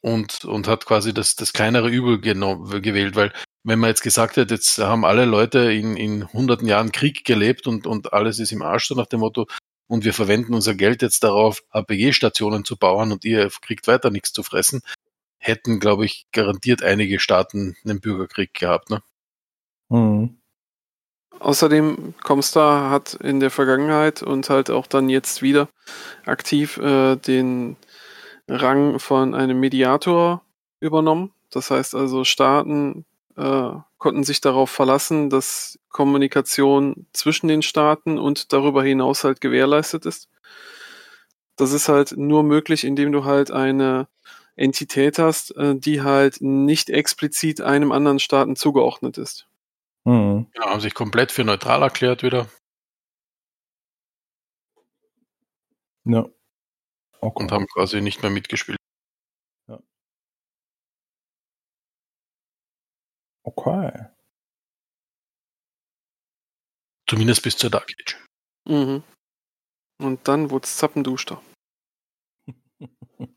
und, 0.00 0.44
und 0.44 0.68
hat 0.68 0.86
quasi 0.86 1.14
das, 1.14 1.36
das 1.36 1.52
kleinere 1.52 1.88
Übel 1.88 2.20
gewählt, 2.20 3.16
weil 3.16 3.32
wenn 3.64 3.78
man 3.78 3.88
jetzt 3.88 4.02
gesagt 4.02 4.36
hätte, 4.36 4.54
jetzt 4.54 4.78
haben 4.78 5.04
alle 5.04 5.24
Leute 5.24 5.72
in, 5.72 5.96
in 5.96 6.32
hunderten 6.32 6.68
Jahren 6.68 6.92
Krieg 6.92 7.24
gelebt 7.24 7.66
und, 7.66 7.86
und 7.86 8.12
alles 8.12 8.38
ist 8.38 8.52
im 8.52 8.62
Arsch, 8.62 8.88
so 8.88 8.94
nach 8.94 9.06
dem 9.06 9.20
Motto, 9.20 9.46
und 9.88 10.04
wir 10.04 10.14
verwenden 10.14 10.54
unser 10.54 10.74
Geld 10.74 11.02
jetzt 11.02 11.24
darauf, 11.24 11.62
HPG-Stationen 11.72 12.64
zu 12.64 12.76
bauen 12.76 13.10
und 13.10 13.24
ihr 13.24 13.50
kriegt 13.62 13.86
weiter 13.88 14.10
nichts 14.10 14.32
zu 14.32 14.42
fressen, 14.42 14.82
hätten, 15.38 15.80
glaube 15.80 16.04
ich, 16.04 16.26
garantiert 16.32 16.82
einige 16.82 17.18
Staaten 17.18 17.76
einen 17.84 18.00
Bürgerkrieg 18.00 18.54
gehabt. 18.54 18.90
Ne? 18.90 19.02
Mhm. 19.88 20.38
Außerdem, 21.40 22.14
Comstar 22.24 22.90
hat 22.90 23.14
in 23.14 23.40
der 23.40 23.50
Vergangenheit 23.50 24.22
und 24.22 24.50
halt 24.50 24.70
auch 24.70 24.86
dann 24.86 25.08
jetzt 25.08 25.42
wieder 25.42 25.68
aktiv 26.24 26.78
äh, 26.78 27.16
den 27.16 27.76
Rang 28.48 28.98
von 28.98 29.34
einem 29.34 29.60
Mediator 29.60 30.42
übernommen. 30.80 31.32
Das 31.50 31.70
heißt 31.70 31.94
also, 31.94 32.24
Staaten 32.24 33.04
äh, 33.36 33.70
konnten 33.98 34.24
sich 34.24 34.40
darauf 34.40 34.70
verlassen, 34.70 35.30
dass 35.30 35.78
Kommunikation 35.90 37.06
zwischen 37.12 37.48
den 37.48 37.62
Staaten 37.62 38.18
und 38.18 38.52
darüber 38.52 38.82
hinaus 38.82 39.24
halt 39.24 39.40
gewährleistet 39.40 40.06
ist. 40.06 40.28
Das 41.56 41.72
ist 41.72 41.88
halt 41.88 42.16
nur 42.16 42.42
möglich, 42.42 42.84
indem 42.84 43.12
du 43.12 43.24
halt 43.24 43.50
eine 43.50 44.06
Entität 44.56 45.18
hast, 45.18 45.56
äh, 45.56 45.74
die 45.76 46.02
halt 46.02 46.40
nicht 46.40 46.90
explizit 46.90 47.60
einem 47.60 47.92
anderen 47.92 48.18
Staaten 48.18 48.56
zugeordnet 48.56 49.18
ist. 49.18 49.47
Mhm. 50.08 50.50
Genau, 50.54 50.66
haben 50.70 50.80
sich 50.80 50.94
komplett 50.94 51.30
für 51.32 51.44
neutral 51.44 51.82
erklärt 51.82 52.22
wieder 52.22 52.48
Ja. 56.06 56.24
Okay. 57.20 57.42
und 57.42 57.52
haben 57.52 57.66
quasi 57.66 58.00
nicht 58.00 58.22
mehr 58.22 58.30
mitgespielt. 58.30 58.78
okay. 63.42 64.06
Zumindest 67.06 67.42
bis 67.42 67.56
zur 67.58 67.68
Dark 67.70 67.90
Age. 68.00 68.16
Mhm. 68.66 69.02
Und 70.00 70.26
dann 70.28 70.50
wurde 70.50 70.64
es 70.64 70.76
zappenduster. 70.78 71.42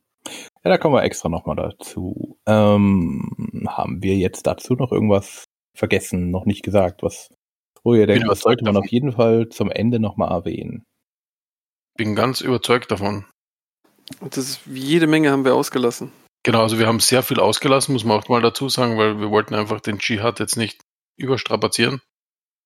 Ja, 0.64 0.70
da 0.70 0.78
kommen 0.78 0.94
wir 0.94 1.02
extra 1.02 1.28
nochmal 1.28 1.56
dazu. 1.56 2.40
Ähm, 2.46 3.66
haben 3.68 4.04
wir 4.04 4.16
jetzt 4.16 4.46
dazu 4.46 4.76
noch 4.76 4.92
irgendwas 4.92 5.46
vergessen, 5.76 6.32
noch 6.32 6.46
nicht 6.46 6.64
gesagt, 6.64 7.04
was 7.04 7.30
wo 7.84 7.96
ihr 7.96 8.06
denkt, 8.06 8.28
das 8.28 8.42
sollte 8.42 8.64
man 8.64 8.74
überzeugt 8.74 8.86
auf 8.86 8.92
jeden 8.92 9.12
Fall 9.12 9.50
zum 9.50 9.72
Ende 9.72 10.00
nochmal 10.00 10.32
erwähnen. 10.32 10.84
Bin 11.98 12.16
ganz 12.16 12.42
überzeugt 12.42 12.92
davon. 12.92 13.26
Und 14.20 14.38
das 14.38 14.50
ist, 14.50 14.62
jede 14.66 15.08
Menge 15.08 15.32
haben 15.32 15.46
wir 15.46 15.56
ausgelassen. 15.56 16.12
Genau, 16.44 16.62
also 16.62 16.80
wir 16.80 16.88
haben 16.88 17.00
sehr 17.00 17.24
viel 17.24 17.40
ausgelassen, 17.40 17.94
muss 17.94 18.04
man 18.04 18.20
auch 18.20 18.28
mal 18.30 18.42
dazu 18.42 18.70
sagen, 18.70 18.98
weil 18.98 19.20
wir 19.20 19.30
wollten 19.30 19.54
einfach 19.54 19.80
den 19.80 20.00
Dschihad 20.00 20.40
jetzt 20.40 20.58
nicht 20.58 20.82
überstrapazieren. 21.18 22.02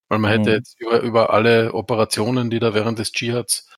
Weil 0.09 0.19
man 0.19 0.31
hätte 0.31 0.49
Mhm. 0.51 0.55
jetzt 0.55 0.79
über, 0.79 0.99
über 1.01 1.29
alle 1.31 1.73
Operationen, 1.73 2.49
die 2.49 2.59
da 2.59 2.73
während 2.73 2.99
des 2.99 3.11
Dschihads 3.11 3.73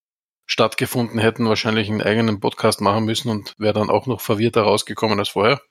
stattgefunden 0.45 1.19
hätten, 1.19 1.47
wahrscheinlich 1.47 1.89
einen 1.89 2.01
eigenen 2.01 2.39
Podcast 2.39 2.81
machen 2.81 3.05
müssen 3.05 3.29
und 3.29 3.53
wäre 3.57 3.73
dann 3.73 3.89
auch 3.89 4.07
noch 4.07 4.21
verwirrter 4.21 4.61
rausgekommen 4.61 5.19
als 5.19 5.29
vorher. 5.29 5.61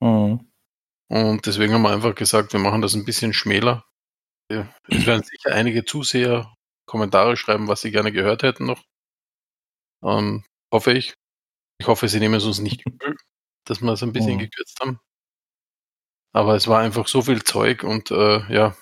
Mhm. 0.00 0.50
Und 1.10 1.46
deswegen 1.46 1.72
haben 1.74 1.82
wir 1.82 1.90
einfach 1.92 2.14
gesagt, 2.14 2.52
wir 2.52 2.60
machen 2.60 2.82
das 2.82 2.94
ein 2.94 3.04
bisschen 3.04 3.32
schmäler. 3.32 3.84
Ja, 4.50 4.68
Es 4.88 5.06
werden 5.06 5.22
sicher 5.24 5.54
einige 5.54 5.84
Zuseher 5.84 6.54
Kommentare 6.86 7.36
schreiben, 7.36 7.68
was 7.68 7.82
sie 7.82 7.90
gerne 7.90 8.12
gehört 8.12 8.42
hätten 8.42 8.66
noch. 8.66 8.82
Ähm, 10.02 10.44
hoffe 10.72 10.92
ich. 10.92 11.14
Ich 11.80 11.86
hoffe, 11.86 12.08
sie 12.08 12.20
nehmen 12.20 12.34
es 12.34 12.44
uns 12.44 12.60
nicht 12.60 12.84
übel, 12.86 13.16
dass 13.66 13.80
wir 13.80 13.92
es 13.92 14.02
ein 14.02 14.12
bisschen 14.12 14.34
Mhm. 14.36 14.40
gekürzt 14.40 14.80
haben. 14.80 15.00
Aber 16.34 16.54
es 16.54 16.68
war 16.68 16.80
einfach 16.80 17.08
so 17.08 17.22
viel 17.22 17.42
Zeug 17.42 17.82
und 17.84 18.10
äh, 18.10 18.40
ja, 18.52 18.76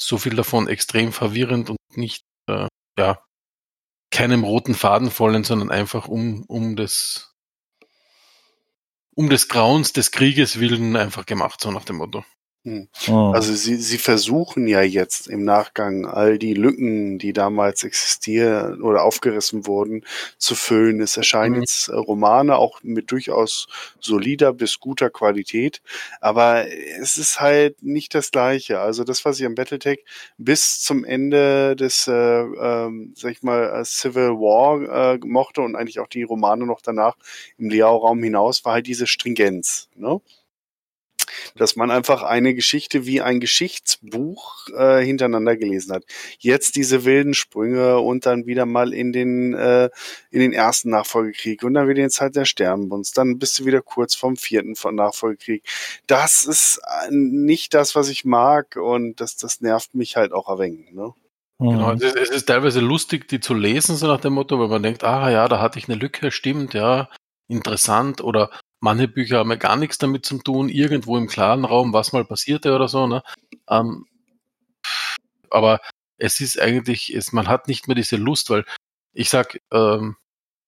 so 0.00 0.18
viel 0.18 0.36
davon 0.36 0.68
extrem 0.68 1.12
verwirrend 1.12 1.70
und 1.70 1.78
nicht, 1.96 2.24
äh, 2.48 2.68
ja, 2.98 3.24
keinem 4.12 4.44
roten 4.44 4.74
Faden 4.74 5.10
folgen, 5.10 5.44
sondern 5.44 5.70
einfach 5.70 6.08
um, 6.08 6.44
um 6.46 6.76
des, 6.76 7.27
um 9.18 9.28
des 9.28 9.48
Grauens 9.48 9.92
des 9.92 10.12
Krieges 10.12 10.60
willen 10.60 10.94
einfach 10.94 11.26
gemacht, 11.26 11.60
so 11.60 11.72
nach 11.72 11.84
dem 11.84 11.96
Motto. 11.96 12.24
Mhm. 12.64 12.88
Also 13.30 13.54
sie, 13.54 13.76
sie 13.76 13.98
versuchen 13.98 14.66
ja 14.66 14.82
jetzt 14.82 15.28
im 15.28 15.44
Nachgang 15.44 16.06
all 16.06 16.38
die 16.38 16.54
Lücken, 16.54 17.18
die 17.18 17.32
damals 17.32 17.84
existieren 17.84 18.82
oder 18.82 19.04
aufgerissen 19.04 19.66
wurden, 19.66 20.04
zu 20.38 20.54
füllen. 20.54 21.00
Es 21.00 21.16
erscheinen 21.16 21.56
Mhm. 21.56 21.60
jetzt 21.60 21.88
äh, 21.88 21.94
Romane 21.94 22.56
auch 22.56 22.82
mit 22.82 23.10
durchaus 23.12 23.68
solider 24.00 24.52
bis 24.52 24.80
guter 24.80 25.08
Qualität, 25.08 25.80
aber 26.20 26.66
es 27.00 27.16
ist 27.16 27.40
halt 27.40 27.82
nicht 27.82 28.14
das 28.14 28.30
Gleiche. 28.32 28.80
Also 28.80 29.04
das, 29.04 29.24
was 29.24 29.38
ich 29.40 29.46
am 29.46 29.54
Battletech 29.54 30.04
bis 30.36 30.80
zum 30.80 31.04
Ende 31.04 31.76
des, 31.76 32.06
äh, 32.08 32.12
ähm, 32.12 33.12
sag 33.16 33.32
ich 33.32 33.42
mal, 33.42 33.80
äh, 33.80 33.84
Civil 33.84 34.30
War 34.32 35.14
äh, 35.14 35.18
mochte 35.24 35.60
und 35.62 35.76
eigentlich 35.76 36.00
auch 36.00 36.08
die 36.08 36.22
Romane 36.24 36.66
noch 36.66 36.80
danach 36.82 37.16
im 37.56 37.70
Liao-Raum 37.70 38.22
hinaus, 38.22 38.64
war 38.64 38.74
halt 38.74 38.86
diese 38.86 39.06
Stringenz. 39.06 39.88
Ne? 39.96 40.20
Dass 41.56 41.76
man 41.76 41.90
einfach 41.90 42.22
eine 42.22 42.54
Geschichte 42.54 43.06
wie 43.06 43.20
ein 43.20 43.40
Geschichtsbuch 43.40 44.68
äh, 44.76 45.04
hintereinander 45.04 45.56
gelesen 45.56 45.92
hat. 45.94 46.04
Jetzt 46.38 46.76
diese 46.76 47.04
wilden 47.04 47.34
Sprünge 47.34 47.98
und 47.98 48.26
dann 48.26 48.46
wieder 48.46 48.66
mal 48.66 48.92
in 48.92 49.12
den 49.12 49.54
äh, 49.54 49.90
in 50.30 50.40
den 50.40 50.52
ersten 50.52 50.90
Nachfolgekrieg 50.90 51.62
und 51.62 51.74
dann 51.74 51.88
wieder 51.88 52.00
in 52.02 52.08
die 52.08 52.14
Zeit 52.14 52.36
der 52.36 52.44
Sternenbunds. 52.44 53.12
Dann 53.12 53.38
bist 53.38 53.58
du 53.58 53.64
wieder 53.64 53.82
kurz 53.82 54.14
vom 54.14 54.36
vierten 54.36 54.76
von 54.76 54.94
Nachfolgekrieg. 54.94 55.64
Das 56.06 56.44
ist 56.44 56.80
äh, 56.86 57.10
nicht 57.10 57.74
das, 57.74 57.94
was 57.94 58.08
ich 58.08 58.24
mag 58.24 58.76
und 58.76 59.20
das 59.20 59.36
das 59.36 59.60
nervt 59.60 59.94
mich 59.94 60.16
halt 60.16 60.32
auch 60.32 60.48
ein 60.48 60.58
wenig. 60.58 60.92
Ne? 60.92 61.12
Genau, 61.60 61.90
Mhm. 61.90 61.96
es 61.96 62.02
ist, 62.02 62.16
es 62.16 62.30
ist 62.30 62.46
teilweise 62.46 62.80
lustig, 62.80 63.26
die 63.28 63.40
zu 63.40 63.52
lesen, 63.52 63.96
so 63.96 64.06
nach 64.06 64.20
dem 64.20 64.34
Motto, 64.34 64.58
weil 64.60 64.68
man 64.68 64.82
denkt, 64.82 65.02
ah 65.02 65.28
ja, 65.28 65.48
da 65.48 65.60
hatte 65.60 65.78
ich 65.78 65.88
eine 65.88 65.98
Lücke, 65.98 66.30
stimmt, 66.30 66.72
ja, 66.72 67.08
interessant. 67.48 68.20
Oder 68.20 68.50
manche 68.80 69.08
Bücher 69.08 69.38
haben 69.38 69.50
ja 69.50 69.56
gar 69.56 69.76
nichts 69.76 69.98
damit 69.98 70.24
zu 70.26 70.38
tun, 70.38 70.68
irgendwo 70.68 71.16
im 71.16 71.26
klaren 71.26 71.64
Raum, 71.64 71.92
was 71.92 72.12
mal 72.12 72.24
passierte 72.24 72.74
oder 72.74 72.88
so. 72.88 73.06
Ne? 73.06 73.22
Ähm, 73.68 74.06
aber 75.50 75.80
es 76.18 76.40
ist 76.40 76.60
eigentlich, 76.60 77.14
es, 77.14 77.32
man 77.32 77.48
hat 77.48 77.68
nicht 77.68 77.88
mehr 77.88 77.94
diese 77.94 78.16
Lust, 78.16 78.50
weil 78.50 78.64
ich 79.12 79.30
sag, 79.30 79.60
ähm, 79.72 80.16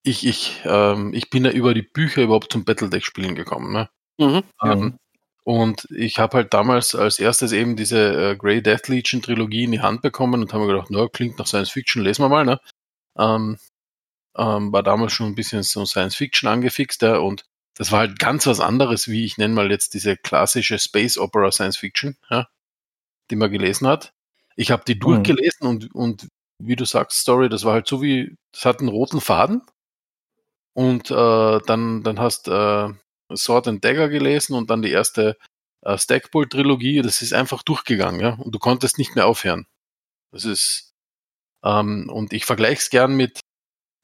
ich, 0.03 0.27
ich, 0.27 0.61
ähm, 0.65 1.12
ich 1.15 1.31
bin 1.31 1.45
ja 1.45 1.51
über 1.51 1.74
die 1.74 1.82
Bücher 1.82 2.23
überhaupt 2.23 2.53
zum 2.53 2.65
Battledeck-Spielen 2.65 3.35
gekommen. 3.35 3.73
Ne? 3.73 3.89
Mhm. 4.19 4.43
Ähm, 4.62 4.97
Und 5.45 5.87
ich 5.91 6.19
habe 6.19 6.37
halt 6.37 6.55
damals 6.55 6.95
als 6.95 7.19
erstes 7.19 7.53
eben 7.53 7.74
diese 7.74 8.31
äh, 8.32 8.37
Grey 8.37 8.62
Death 8.62 8.89
Legion 8.89 9.23
Trilogie 9.23 9.65
in 9.65 9.73
die 9.73 9.81
Hand 9.81 10.03
bekommen 10.03 10.43
und 10.43 10.53
habe 10.53 10.66
mir 10.66 10.73
gedacht, 10.73 10.89
na, 10.91 11.09
klingt 11.09 11.39
nach 11.39 11.47
Science 11.47 11.70
Fiction, 11.70 12.03
lesen 12.03 12.23
wir 12.23 12.28
mal, 12.28 12.45
ne? 12.45 12.61
Ähm, 13.19 13.59
ähm, 14.37 14.73
war 14.73 14.82
damals 14.82 15.12
schon 15.12 15.27
ein 15.27 15.35
bisschen 15.35 15.62
so 15.62 15.85
Science 15.87 16.15
Fiction 16.15 16.49
angefixt, 16.49 17.03
ja, 17.03 17.16
und 17.19 17.45
das 17.81 17.93
war 17.93 18.01
halt 18.01 18.19
ganz 18.19 18.47
was 18.47 18.61
anderes, 18.61 19.09
wie 19.09 19.24
ich 19.24 19.39
nenne 19.39 19.55
mal 19.55 19.70
jetzt 19.70 19.94
diese 19.94 20.15
klassische 20.15 20.78
Space 20.78 21.16
Opera 21.16 21.51
Science 21.51 21.78
Fiction, 21.78 22.19
ja, 22.28 22.47
die 23.31 23.36
man 23.36 23.51
gelesen 23.51 23.86
hat. 23.86 24.12
Ich 24.55 24.70
habe 24.70 24.85
die 24.86 24.97
Mhm. 24.97 25.01
durchgelesen 25.01 25.66
und, 25.66 25.94
und 25.94 26.28
wie 26.62 26.77
du 26.77 26.85
sagst, 26.85 27.20
Story, 27.20 27.48
das 27.48 27.65
war 27.65 27.73
halt 27.73 27.86
so 27.86 28.02
wie, 28.02 28.36
das 28.52 28.66
hat 28.66 28.81
einen 28.81 28.90
roten 28.90 29.23
Faden. 29.23 29.62
Und 30.74 31.11
äh, 31.11 31.61
dann, 31.66 32.02
dann 32.02 32.20
hast 32.20 32.48
äh, 32.48 32.89
Sword 33.35 33.69
and 33.69 33.82
Dagger 33.82 34.11
gelesen 34.11 34.55
und 34.57 34.69
dann 34.69 34.82
die 34.82 34.90
erste 34.90 35.39
äh, 35.81 35.97
Stackpole-Trilogie. 35.97 37.01
Das 37.01 37.23
ist 37.23 37.32
einfach 37.32 37.62
durchgegangen, 37.62 38.20
ja. 38.20 38.35
Und 38.35 38.55
du 38.55 38.59
konntest 38.59 38.98
nicht 38.98 39.15
mehr 39.15 39.27
aufhören. 39.27 39.66
Das 40.32 40.44
ist, 40.44 40.93
ähm, 41.65 42.11
und 42.12 42.35
ich 42.35 42.44
vergleiche 42.44 42.81
es 42.82 42.90
gern 42.90 43.16
mit, 43.16 43.40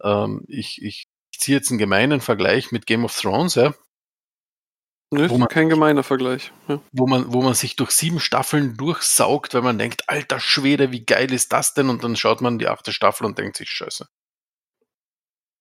ähm, 0.02 0.44
ich, 0.48 0.80
ich, 0.82 1.04
ich 1.04 1.15
ziehe 1.46 1.56
jetzt 1.58 1.70
einen 1.70 1.78
gemeinen 1.78 2.20
Vergleich 2.20 2.72
mit 2.72 2.86
Game 2.86 3.04
of 3.04 3.16
Thrones, 3.18 3.54
ja, 3.54 3.72
Ne? 5.12 5.30
Wo 5.30 5.38
man- 5.38 5.46
Kein 5.48 5.68
gemeiner 5.68 6.02
Vergleich. 6.02 6.50
Ja. 6.66 6.80
wo 6.90 7.06
man, 7.06 7.32
wo 7.32 7.40
man 7.40 7.54
sich 7.54 7.76
durch 7.76 7.92
sieben 7.92 8.18
Staffeln 8.18 8.76
durchsaugt, 8.76 9.54
weil 9.54 9.62
man 9.62 9.78
denkt, 9.78 10.02
alter 10.08 10.40
Schwede, 10.40 10.90
wie 10.90 11.04
geil 11.06 11.32
ist 11.32 11.52
das 11.52 11.74
denn? 11.74 11.88
Und 11.90 12.02
dann 12.02 12.16
schaut 12.16 12.40
man 12.40 12.58
die 12.58 12.66
achte 12.66 12.92
Staffel 12.92 13.24
und 13.24 13.38
denkt 13.38 13.56
sich, 13.56 13.70
scheiße. 13.70 14.08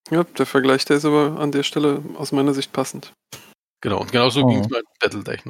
ja, 0.09 0.23
der 0.23 0.45
Vergleich, 0.47 0.83
der 0.85 0.97
ist 0.97 1.05
aber 1.05 1.39
an 1.39 1.51
der 1.51 1.61
Stelle 1.61 2.03
aus 2.15 2.31
meiner 2.31 2.55
Sicht 2.55 2.73
passend. 2.73 3.13
Genau, 3.81 4.01
und 4.01 4.11
genauso 4.11 4.41
Oh. 4.41 4.47
ging 4.47 4.61
es 4.61 4.69
mit 4.69 4.83
Battletech. 4.99 5.43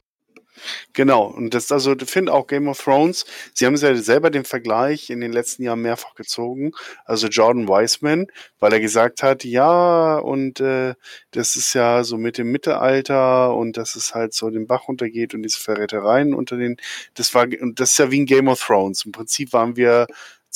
Genau, 0.94 1.26
und 1.26 1.54
das 1.54 1.72
also 1.72 1.94
ich 1.94 2.10
finde 2.10 2.34
auch 2.34 2.48
Game 2.48 2.68
of 2.68 2.82
Thrones, 2.82 3.26
sie 3.54 3.66
haben 3.66 3.76
ja 3.76 3.96
selber 3.96 4.30
den 4.30 4.46
Vergleich 4.46 5.10
in 5.10 5.22
den 5.22 5.32
letzten 5.34 5.64
Jahren 5.64 5.82
mehrfach 5.82 6.16
gezogen, 6.16 6.72
also 7.06 7.28
Jordan 7.28 7.68
Wiseman, 7.68 8.28
weil 8.60 8.74
er 8.74 8.80
gesagt 8.80 9.24
hat, 9.24 9.44
ja, 9.44 10.18
und 10.18 10.60
äh, 10.60 10.94
das 11.32 11.56
ist 11.56 11.74
ja 11.74 12.04
so 12.04 12.18
mit 12.18 12.38
dem 12.38 12.52
Mittelalter 12.52 13.56
und 13.56 13.78
dass 13.78 13.96
es 13.96 14.14
halt 14.16 14.34
so 14.34 14.50
den 14.50 14.68
Bach 14.68 14.88
runtergeht 14.88 15.34
und 15.34 15.44
diese 15.44 15.60
Verrätereien 15.60 16.34
unter 16.34 16.58
den, 16.58 16.78
das 17.16 17.34
war, 17.34 17.48
und 17.62 17.80
das 17.80 17.92
ist 17.92 18.00
ja 18.00 18.12
wie 18.12 18.22
ein 18.22 18.26
Game 18.26 18.48
of 18.48 18.62
Thrones. 18.66 19.06
Im 19.06 19.12
Prinzip 19.12 19.54
waren 19.54 19.76
wir 19.76 20.08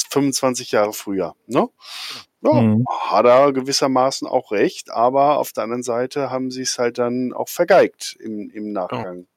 25 0.09 0.71
Jahre 0.71 0.93
früher, 0.93 1.35
ne? 1.47 1.67
Ja, 2.41 2.61
Mhm. 2.61 2.85
hat 2.87 3.25
er 3.25 3.51
gewissermaßen 3.51 4.27
auch 4.27 4.51
recht, 4.51 4.91
aber 4.91 5.37
auf 5.39 5.51
der 5.51 5.63
anderen 5.65 5.83
Seite 5.83 6.29
haben 6.31 6.51
sie 6.51 6.61
es 6.61 6.79
halt 6.79 6.97
dann 6.97 7.33
auch 7.33 7.49
vergeigt 7.49 8.15
im, 8.19 8.49
im 8.51 8.71
Nachgang. 8.71 9.27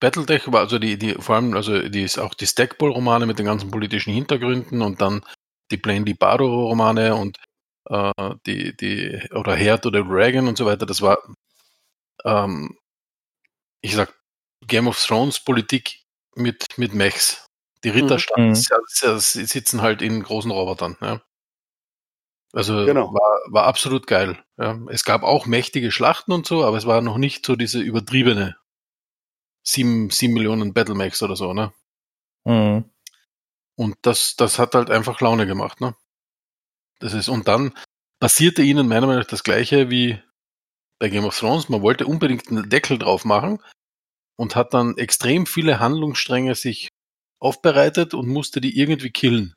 Battletech 0.00 0.50
war 0.52 0.60
also 0.60 0.78
die, 0.78 0.98
die, 0.98 1.14
vor 1.14 1.36
allem, 1.36 1.54
also 1.54 1.88
die 1.88 2.02
ist 2.02 2.18
auch 2.18 2.34
die 2.34 2.46
Stackpole-Romane 2.46 3.26
mit 3.26 3.38
den 3.38 3.46
ganzen 3.46 3.70
politischen 3.70 4.12
Hintergründen 4.12 4.82
und 4.82 5.00
dann 5.00 5.24
die 5.70 5.78
Plain 5.78 6.04
Libaro-Romane 6.04 7.14
und 7.14 7.38
äh, 7.88 8.12
die, 8.46 8.76
die, 8.76 9.20
oder 9.32 9.56
Herd 9.56 9.86
oder 9.86 10.02
Dragon 10.04 10.48
und 10.48 10.58
so 10.58 10.66
weiter, 10.66 10.86
das 10.86 11.00
war, 11.02 11.18
ähm, 12.24 12.76
ich 13.80 13.94
sag, 13.94 14.12
Game 14.66 14.88
of 14.88 15.02
Thrones 15.02 15.40
Politik 15.40 16.02
mit, 16.34 16.64
mit 16.76 16.92
Mechs. 16.94 17.46
Die 17.84 17.90
Ritter 17.90 18.18
Mhm. 18.36 18.48
Mhm. 18.48 19.18
sitzen 19.18 19.82
halt 19.82 20.02
in 20.02 20.22
großen 20.22 20.50
Robotern, 20.50 20.96
ja. 21.00 21.22
Also 22.52 22.84
Genau. 22.86 23.12
war, 23.12 23.40
war 23.52 23.64
absolut 23.66 24.06
geil. 24.06 24.42
Ja. 24.56 24.78
Es 24.88 25.04
gab 25.04 25.22
auch 25.22 25.46
mächtige 25.46 25.90
Schlachten 25.92 26.32
und 26.32 26.46
so, 26.46 26.64
aber 26.64 26.76
es 26.76 26.86
war 26.86 27.00
noch 27.02 27.18
nicht 27.18 27.44
so 27.44 27.54
diese 27.54 27.80
übertriebene 27.80 28.56
sieben, 29.66 30.10
sieben 30.10 30.34
Millionen 30.34 30.72
Battlemax 30.74 31.22
oder 31.22 31.36
so, 31.36 31.52
ne? 31.52 31.72
Mhm. 32.44 32.90
Und 33.76 33.96
das, 34.02 34.36
das 34.36 34.58
hat 34.58 34.74
halt 34.74 34.90
einfach 34.90 35.20
Laune 35.20 35.46
gemacht, 35.46 35.80
ne? 35.80 35.94
Das 37.00 37.12
ist, 37.12 37.28
und 37.28 37.46
dann 37.48 37.74
passierte 38.20 38.62
ihnen 38.62 38.88
meiner 38.88 39.06
Meinung 39.06 39.22
nach 39.22 39.28
das 39.28 39.44
gleiche 39.44 39.90
wie 39.90 40.22
bei 40.98 41.10
Game 41.10 41.24
of 41.24 41.38
Thrones. 41.38 41.68
Man 41.68 41.82
wollte 41.82 42.06
unbedingt 42.06 42.48
einen 42.48 42.70
Deckel 42.70 42.98
drauf 42.98 43.24
machen 43.26 43.62
und 44.38 44.56
hat 44.56 44.72
dann 44.72 44.96
extrem 44.96 45.44
viele 45.46 45.78
Handlungsstränge 45.78 46.54
sich 46.54 46.88
aufbereitet 47.38 48.14
und 48.14 48.28
musste 48.28 48.62
die 48.62 48.78
irgendwie 48.78 49.10
killen. 49.10 49.52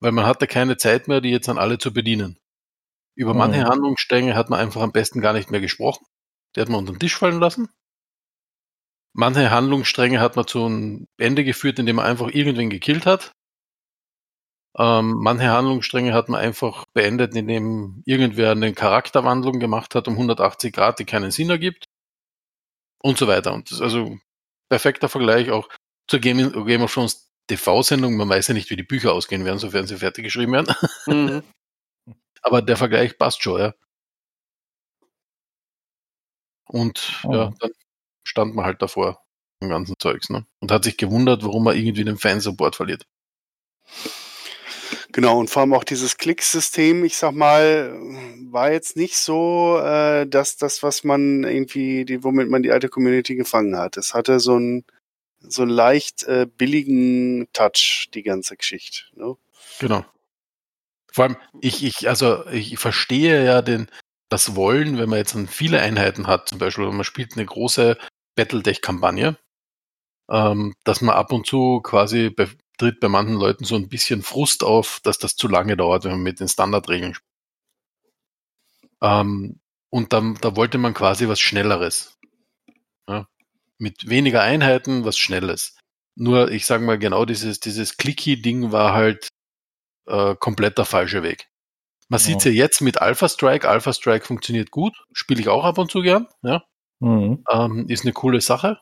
Weil 0.00 0.12
man 0.12 0.26
hatte 0.26 0.46
keine 0.46 0.76
Zeit 0.76 1.08
mehr, 1.08 1.20
die 1.20 1.30
jetzt 1.30 1.48
an 1.48 1.58
alle 1.58 1.78
zu 1.78 1.92
bedienen. 1.92 2.38
Über 3.16 3.32
Mhm. 3.32 3.38
manche 3.38 3.64
Handlungsstränge 3.64 4.34
hat 4.36 4.50
man 4.50 4.60
einfach 4.60 4.82
am 4.82 4.92
besten 4.92 5.20
gar 5.20 5.32
nicht 5.32 5.50
mehr 5.50 5.60
gesprochen. 5.60 6.06
Die 6.54 6.60
hat 6.60 6.68
man 6.68 6.80
unter 6.80 6.92
den 6.92 7.00
Tisch 7.00 7.16
fallen 7.16 7.40
lassen. 7.40 7.68
Manche 9.16 9.50
Handlungsstränge 9.50 10.20
hat 10.20 10.36
man 10.36 10.46
zu 10.46 10.64
einem 10.66 11.06
Ende 11.18 11.44
geführt, 11.44 11.78
indem 11.78 11.96
man 11.96 12.06
einfach 12.06 12.28
irgendwen 12.30 12.68
gekillt 12.70 13.06
hat. 13.06 13.32
Ähm, 14.76 15.14
manche 15.22 15.48
Handlungsstränge 15.50 16.12
hat 16.12 16.28
man 16.28 16.40
einfach 16.40 16.84
beendet, 16.94 17.34
indem 17.36 18.02
irgendwer 18.06 18.50
eine 18.52 18.72
Charakterwandlung 18.74 19.60
gemacht 19.60 19.94
hat 19.94 20.08
um 20.08 20.14
180 20.14 20.72
Grad, 20.74 20.98
die 20.98 21.04
keinen 21.04 21.30
Sinn 21.30 21.50
ergibt. 21.50 21.86
Und 23.02 23.18
so 23.18 23.26
weiter. 23.28 23.52
Und 23.52 23.70
das 23.70 23.78
ist 23.78 23.82
also 23.82 24.18
perfekter 24.70 25.08
Vergleich 25.08 25.50
auch 25.50 25.68
zur 26.08 26.20
Game, 26.20 26.66
Game 26.66 26.82
of 26.82 26.92
Thrones 26.92 27.30
TV-Sendung. 27.48 28.16
Man 28.16 28.28
weiß 28.28 28.48
ja 28.48 28.54
nicht, 28.54 28.70
wie 28.70 28.76
die 28.76 28.82
Bücher 28.82 29.12
ausgehen 29.12 29.44
werden, 29.44 29.58
sofern 29.58 29.86
sie 29.86 29.96
fertig 29.98 30.24
geschrieben 30.24 30.52
werden. 30.52 30.74
Mhm. 31.06 31.42
Aber 32.42 32.62
der 32.62 32.76
Vergleich 32.76 33.18
passt 33.18 33.42
schon, 33.42 33.60
ja. 33.60 33.74
Und 36.68 37.20
Oh. 37.24 37.32
ja, 37.34 37.52
dann 37.60 37.70
stand 38.24 38.54
man 38.54 38.64
halt 38.64 38.82
davor 38.82 39.22
im 39.60 39.68
ganzen 39.68 39.94
Zeugs, 39.98 40.30
ne? 40.30 40.46
Und 40.60 40.72
hat 40.72 40.84
sich 40.84 40.96
gewundert, 40.96 41.44
warum 41.44 41.64
man 41.64 41.76
irgendwie 41.76 42.04
den 42.04 42.18
Fansupport 42.18 42.76
verliert. 42.76 43.06
Genau, 45.12 45.38
und 45.38 45.48
vor 45.48 45.62
allem 45.62 45.74
auch 45.74 45.84
dieses 45.84 46.16
Klicksystem, 46.16 47.04
ich 47.04 47.16
sag 47.16 47.32
mal, 47.34 47.94
war 48.50 48.72
jetzt 48.72 48.96
nicht 48.96 49.16
so, 49.16 49.78
äh, 49.78 50.26
dass 50.26 50.56
das, 50.56 50.82
was 50.82 51.04
man 51.04 51.44
irgendwie, 51.44 52.04
die, 52.04 52.24
womit 52.24 52.50
man 52.50 52.62
die 52.64 52.72
alte 52.72 52.88
Community 52.88 53.36
gefangen 53.36 53.76
hat. 53.76 53.96
Es 53.96 54.12
hatte 54.12 54.40
so 54.40 54.56
einen 54.56 54.84
so 55.46 55.62
einen 55.62 55.70
leicht 55.70 56.24
äh, 56.24 56.46
billigen 56.46 57.48
Touch, 57.52 58.08
die 58.14 58.22
ganze 58.22 58.56
Geschichte. 58.56 59.02
Ne? 59.14 59.36
Genau. 59.78 60.04
Vor 61.12 61.24
allem, 61.24 61.36
ich, 61.60 61.84
ich, 61.84 62.08
also 62.08 62.46
ich 62.48 62.78
verstehe 62.78 63.44
ja 63.44 63.62
den, 63.62 63.88
das 64.28 64.56
Wollen, 64.56 64.98
wenn 64.98 65.08
man 65.08 65.18
jetzt 65.18 65.36
viele 65.48 65.80
Einheiten 65.80 66.26
hat, 66.26 66.48
zum 66.48 66.58
Beispiel, 66.58 66.86
wenn 66.86 66.96
man 66.96 67.04
spielt 67.04 67.34
eine 67.34 67.46
große 67.46 67.98
Battletech-Kampagne, 68.36 69.36
ähm, 70.30 70.74
dass 70.84 71.00
man 71.00 71.14
ab 71.14 71.32
und 71.32 71.46
zu 71.46 71.80
quasi 71.82 72.30
bei, 72.30 72.48
tritt 72.78 73.00
bei 73.00 73.08
manchen 73.08 73.34
Leuten 73.36 73.64
so 73.64 73.76
ein 73.76 73.88
bisschen 73.88 74.22
Frust 74.22 74.64
auf, 74.64 75.00
dass 75.02 75.18
das 75.18 75.36
zu 75.36 75.48
lange 75.48 75.76
dauert, 75.76 76.04
wenn 76.04 76.12
man 76.12 76.22
mit 76.22 76.40
den 76.40 76.48
Standardregeln 76.48 77.14
spielt. 77.14 77.30
Ähm, 79.02 79.60
und 79.90 80.12
dann, 80.12 80.36
da 80.40 80.56
wollte 80.56 80.78
man 80.78 80.94
quasi 80.94 81.28
was 81.28 81.40
Schnelleres. 81.40 82.16
Ja? 83.08 83.28
Mit 83.78 84.08
weniger 84.08 84.42
Einheiten, 84.42 85.04
was 85.04 85.18
Schnelles. 85.18 85.76
Nur, 86.16 86.50
ich 86.50 86.66
sage 86.66 86.84
mal, 86.84 86.98
genau 86.98 87.24
dieses, 87.24 87.60
dieses 87.60 87.96
Clicky-Ding 87.96 88.72
war 88.72 88.94
halt 88.94 89.28
äh, 90.06 90.34
komplett 90.36 90.78
der 90.78 90.84
falsche 90.84 91.22
Weg. 91.22 91.48
Man 92.08 92.20
Ja. 92.20 92.26
sieht's 92.26 92.44
ja 92.44 92.50
jetzt 92.50 92.80
mit 92.80 93.00
Alpha 93.00 93.28
Strike. 93.28 93.68
Alpha 93.68 93.92
Strike 93.92 94.24
funktioniert 94.24 94.70
gut, 94.70 94.96
spiele 95.12 95.40
ich 95.40 95.48
auch 95.48 95.64
ab 95.64 95.78
und 95.78 95.90
zu 95.90 96.02
gern. 96.02 96.28
Ja? 96.42 96.64
Mhm. 97.04 97.44
Ähm, 97.50 97.86
ist 97.88 98.04
eine 98.04 98.12
coole 98.14 98.40
Sache. 98.40 98.78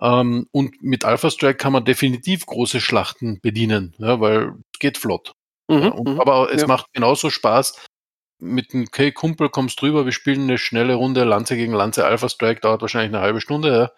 Ähm, 0.00 0.46
und 0.52 0.80
mit 0.82 1.04
Alpha 1.04 1.30
Strike 1.30 1.56
kann 1.56 1.72
man 1.72 1.84
definitiv 1.84 2.46
große 2.46 2.80
Schlachten 2.80 3.40
bedienen, 3.40 3.94
ja, 3.98 4.20
weil 4.20 4.52
es 4.72 4.78
geht 4.78 4.98
flott. 4.98 5.32
Mhm. 5.68 5.78
Ja, 5.82 5.88
und, 5.90 6.08
mhm. 6.14 6.20
aber 6.20 6.52
es 6.52 6.62
Ja. 6.62 6.68
macht 6.68 6.86
genauso 6.92 7.30
Spaß. 7.30 7.86
Mit 8.40 8.72
einem 8.72 8.84
okay, 8.86 9.10
Kumpel 9.12 9.48
kommst 9.50 9.80
drüber, 9.82 10.04
wir 10.04 10.12
spielen 10.12 10.42
eine 10.42 10.58
schnelle 10.58 10.94
Runde, 10.94 11.24
Lanze 11.24 11.56
gegen 11.56 11.72
Lanze, 11.72 12.06
Alpha 12.06 12.28
Strike 12.28 12.60
dauert 12.60 12.82
wahrscheinlich 12.82 13.12
eine 13.14 13.22
halbe 13.22 13.40
Stunde, 13.40 13.68
ja. 13.72 13.90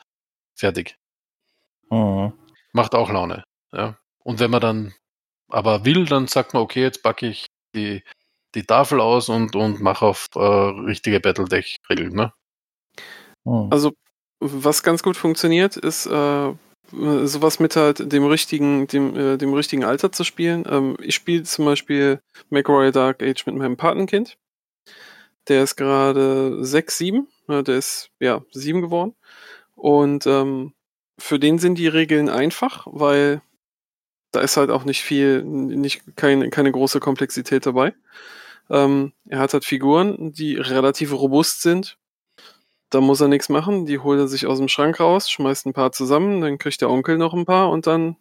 fertig. 0.59 0.97
Mhm. 1.91 2.33
Macht 2.73 2.95
auch 2.95 3.11
Laune. 3.11 3.45
Ja. 3.73 3.99
Und 4.25 4.41
wenn 4.41 4.51
man 4.51 4.61
dann 4.61 4.95
aber 5.49 5.85
will, 5.85 6.07
dann 6.07 6.29
sagt 6.29 6.55
man, 6.55 6.63
okay, 6.63 6.83
jetzt 6.83 7.03
packe 7.03 7.27
ich 7.29 7.47
die, 7.75 8.03
die 8.55 8.65
Tafel 8.65 9.01
aus 9.01 9.29
und, 9.29 9.57
und 9.57 9.81
mache 9.81 10.07
auf 10.07 10.29
äh, 10.37 10.41
richtige 10.41 11.21
Battletech-Regeln. 11.21 12.13
Ne? 12.15 12.33
Mhm. 13.45 13.69
Also, 13.71 13.93
was 14.41 14.83
ganz 14.83 15.03
gut 15.03 15.17
funktioniert, 15.17 15.77
ist 15.77 16.07
äh, 16.07 16.53
sowas 16.93 17.61
mit 17.61 17.77
halt 17.77 18.13
dem 18.13 18.27
richtigen, 18.27 18.87
dem, 18.87 19.17
äh, 19.17 19.37
dem 19.37 19.55
richtigen 19.55 19.85
Alter 19.85 20.13
zu 20.13 20.25
spielen. 20.25 20.65
Ähm, 20.69 20.97
ich 21.01 21.15
spiele 21.15 21.43
zum 21.45 21.65
Beispiel 21.65 22.21
McRoy 22.49 22.91
Dark 22.91 23.23
Age 23.23 23.47
mit 23.47 23.57
meinem 23.57 23.77
Patenkind. 23.77 24.37
Der 25.49 25.63
ist 25.63 25.77
gerade 25.77 26.65
sechs, 26.65 26.99
sieben. 26.99 27.29
Ja, 27.49 27.63
der 27.63 27.77
ist 27.79 28.11
ja 28.19 28.43
sieben 28.53 28.83
geworden. 28.83 29.15
Und 29.75 30.27
ähm, 30.27 30.75
für 31.19 31.39
den 31.39 31.59
sind 31.59 31.77
die 31.77 31.89
Regeln 31.89 32.29
einfach, 32.29 32.87
weil 32.91 33.43
da 34.33 34.41
ist 34.41 34.57
halt 34.57 34.71
auch 34.71 34.85
nicht 34.85 35.03
viel, 35.03 35.43
nicht 35.43 36.17
keine, 36.17 36.51
keine 36.51 36.73
große 36.73 37.01
Komplexität 37.01 37.67
dabei. 37.67 37.95
Ähm, 38.69 39.13
er 39.29 39.41
hat 39.41 39.53
halt 39.53 39.65
Figuren, 39.65 40.33
die 40.33 40.57
relativ 40.57 41.13
robust 41.13 41.63
sind. 41.63 41.99
Da 42.91 43.01
muss 43.01 43.21
er 43.21 43.29
nichts 43.29 43.49
machen. 43.49 43.87
Die 43.87 44.01
holt 44.01 44.19
er 44.19 44.29
sich 44.29 44.47
aus 44.47 44.59
dem 44.59 44.69
Schrank 44.69 45.01
raus, 45.01 45.31
schmeißt 45.31 45.67
ein 45.67 45.73
paar 45.73 45.93
zusammen, 45.93 46.41
dann 46.41 46.59
kriegt 46.59 46.81
der 46.81 46.91
Onkel 46.91 47.19
noch 47.19 47.35
ein 47.35 47.47
paar 47.47 47.71
und 47.71 47.87
dann 47.87 48.17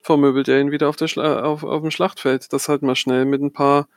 vermöbelt 0.00 0.48
er 0.48 0.60
ihn 0.60 0.70
wieder 0.70 0.88
auf, 0.88 0.96
der 0.96 1.08
Schla 1.08 1.42
auf, 1.42 1.64
auf 1.64 1.82
dem 1.82 1.90
Schlachtfeld. 1.90 2.52
Das 2.52 2.68
halt 2.68 2.82
mal 2.82 2.96
schnell 2.96 3.24
mit 3.24 3.42
ein 3.42 3.52
paar, 3.52 3.88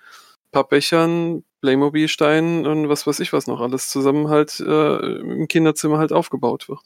paar 0.52 0.68
Bechern, 0.68 1.44
Playmobil-Steinen 1.62 2.66
und 2.66 2.90
was 2.90 3.06
weiß 3.06 3.20
ich 3.20 3.34
was 3.34 3.48
noch 3.48 3.62
alles 3.62 3.90
zusammen 3.90 4.30
halt 4.30 4.60
äh, 4.60 5.20
im 5.20 5.48
Kinderzimmer 5.48 5.98
halt 5.98 6.12
aufgebaut 6.12 6.70
wird. 6.70 6.82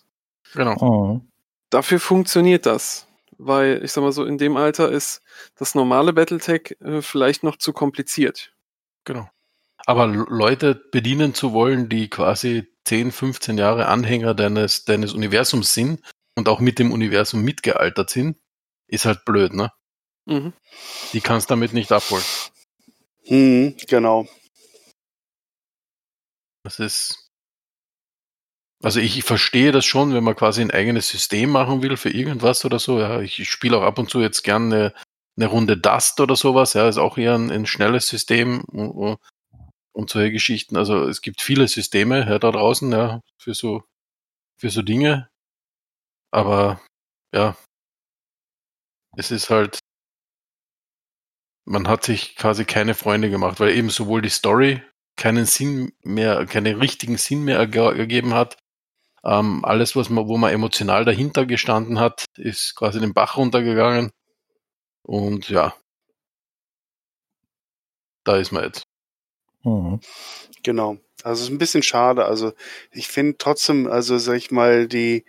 Genau. 0.53 0.75
Oh. 0.79 1.21
Dafür 1.69 1.99
funktioniert 1.99 2.65
das. 2.65 3.07
Weil, 3.37 3.83
ich 3.83 3.91
sag 3.91 4.01
mal 4.01 4.13
so, 4.13 4.23
in 4.23 4.37
dem 4.37 4.55
Alter 4.55 4.89
ist 4.89 5.21
das 5.55 5.75
normale 5.75 6.13
Battletech 6.13 6.77
äh, 6.79 7.01
vielleicht 7.01 7.43
noch 7.43 7.57
zu 7.57 7.73
kompliziert. 7.73 8.53
Genau. 9.03 9.29
Aber 9.85 10.07
Leute 10.07 10.75
bedienen 10.75 11.33
zu 11.33 11.51
wollen, 11.51 11.89
die 11.89 12.09
quasi 12.09 12.65
10, 12.85 13.11
15 13.11 13.57
Jahre 13.57 13.87
Anhänger 13.87 14.33
deines, 14.33 14.85
deines 14.85 15.13
Universums 15.13 15.73
sind 15.73 16.01
und 16.35 16.47
auch 16.47 16.59
mit 16.59 16.79
dem 16.79 16.91
Universum 16.91 17.41
mitgealtert 17.41 18.09
sind, 18.09 18.37
ist 18.87 19.05
halt 19.05 19.25
blöd, 19.25 19.53
ne? 19.53 19.71
Mhm. 20.25 20.53
Die 21.13 21.21
kannst 21.21 21.51
damit 21.51 21.73
nicht 21.73 21.91
abholen. 21.91 22.23
Hm, 23.25 23.75
genau. 23.87 24.27
Das 26.63 26.79
ist. 26.79 27.31
Also 28.83 28.99
ich, 28.99 29.17
ich 29.17 29.23
verstehe 29.23 29.71
das 29.71 29.85
schon, 29.85 30.13
wenn 30.13 30.23
man 30.23 30.35
quasi 30.35 30.61
ein 30.61 30.71
eigenes 30.71 31.07
System 31.07 31.49
machen 31.49 31.81
will 31.81 31.97
für 31.97 32.09
irgendwas 32.09 32.65
oder 32.65 32.77
so. 32.77 32.99
Ja, 32.99 33.21
ich 33.21 33.49
spiele 33.49 33.77
auch 33.77 33.83
ab 33.83 33.97
und 33.97 34.09
zu 34.09 34.19
jetzt 34.19 34.43
gerne 34.43 34.75
eine, 34.75 34.93
eine 35.37 35.47
Runde 35.47 35.77
Dust 35.77 36.19
oder 36.19 36.35
sowas. 36.35 36.73
Ja, 36.73 36.87
ist 36.87 36.97
auch 36.97 37.17
eher 37.17 37.35
ein, 37.35 37.49
ein 37.51 37.65
schnelles 37.65 38.07
System 38.07 38.63
und, 39.95 40.09
solche 40.11 40.31
Geschichten. 40.31 40.77
Also 40.77 41.07
es 41.07 41.21
gibt 41.21 41.41
viele 41.41 41.67
Systeme 41.67 42.19
ja, 42.29 42.39
da 42.39 42.51
draußen, 42.51 42.91
ja, 42.91 43.21
für 43.37 43.53
so, 43.55 43.83
für 44.57 44.69
so 44.71 44.81
Dinge. 44.83 45.29
Aber 46.31 46.79
ja, 47.33 47.55
es 49.17 49.31
ist 49.31 49.49
halt, 49.49 49.79
man 51.65 51.87
hat 51.87 52.03
sich 52.03 52.35
quasi 52.35 52.65
keine 52.65 52.93
Freunde 52.93 53.29
gemacht, 53.29 53.59
weil 53.59 53.71
eben 53.75 53.89
sowohl 53.89 54.21
die 54.21 54.29
Story 54.29 54.81
keinen 55.17 55.45
Sinn 55.45 55.91
mehr, 56.03 56.45
keinen 56.45 56.77
richtigen 56.79 57.17
Sinn 57.17 57.43
mehr 57.43 57.59
erge- 57.59 57.95
ergeben 57.97 58.33
hat. 58.33 58.57
Ähm, 59.25 59.65
alles, 59.65 59.95
was 59.95 60.09
man, 60.09 60.27
wo 60.27 60.37
man 60.37 60.53
emotional 60.53 61.05
dahinter 61.05 61.45
gestanden 61.45 61.99
hat, 61.99 62.25
ist 62.37 62.75
quasi 62.75 62.99
den 63.01 63.13
Bach 63.13 63.37
runtergegangen. 63.37 64.11
Und 65.03 65.49
ja, 65.49 65.75
da 68.23 68.35
ist 68.37 68.51
man 68.51 68.63
jetzt. 68.63 68.85
Mhm. 69.65 69.99
Genau. 70.63 70.97
Also 71.23 71.41
es 71.41 71.47
ist 71.47 71.53
ein 71.53 71.57
bisschen 71.57 71.83
schade. 71.83 72.25
Also 72.25 72.53
ich 72.91 73.07
finde 73.07 73.35
trotzdem, 73.37 73.87
also 73.87 74.17
sag 74.17 74.37
ich 74.37 74.51
mal, 74.51 74.87
die, 74.87 75.25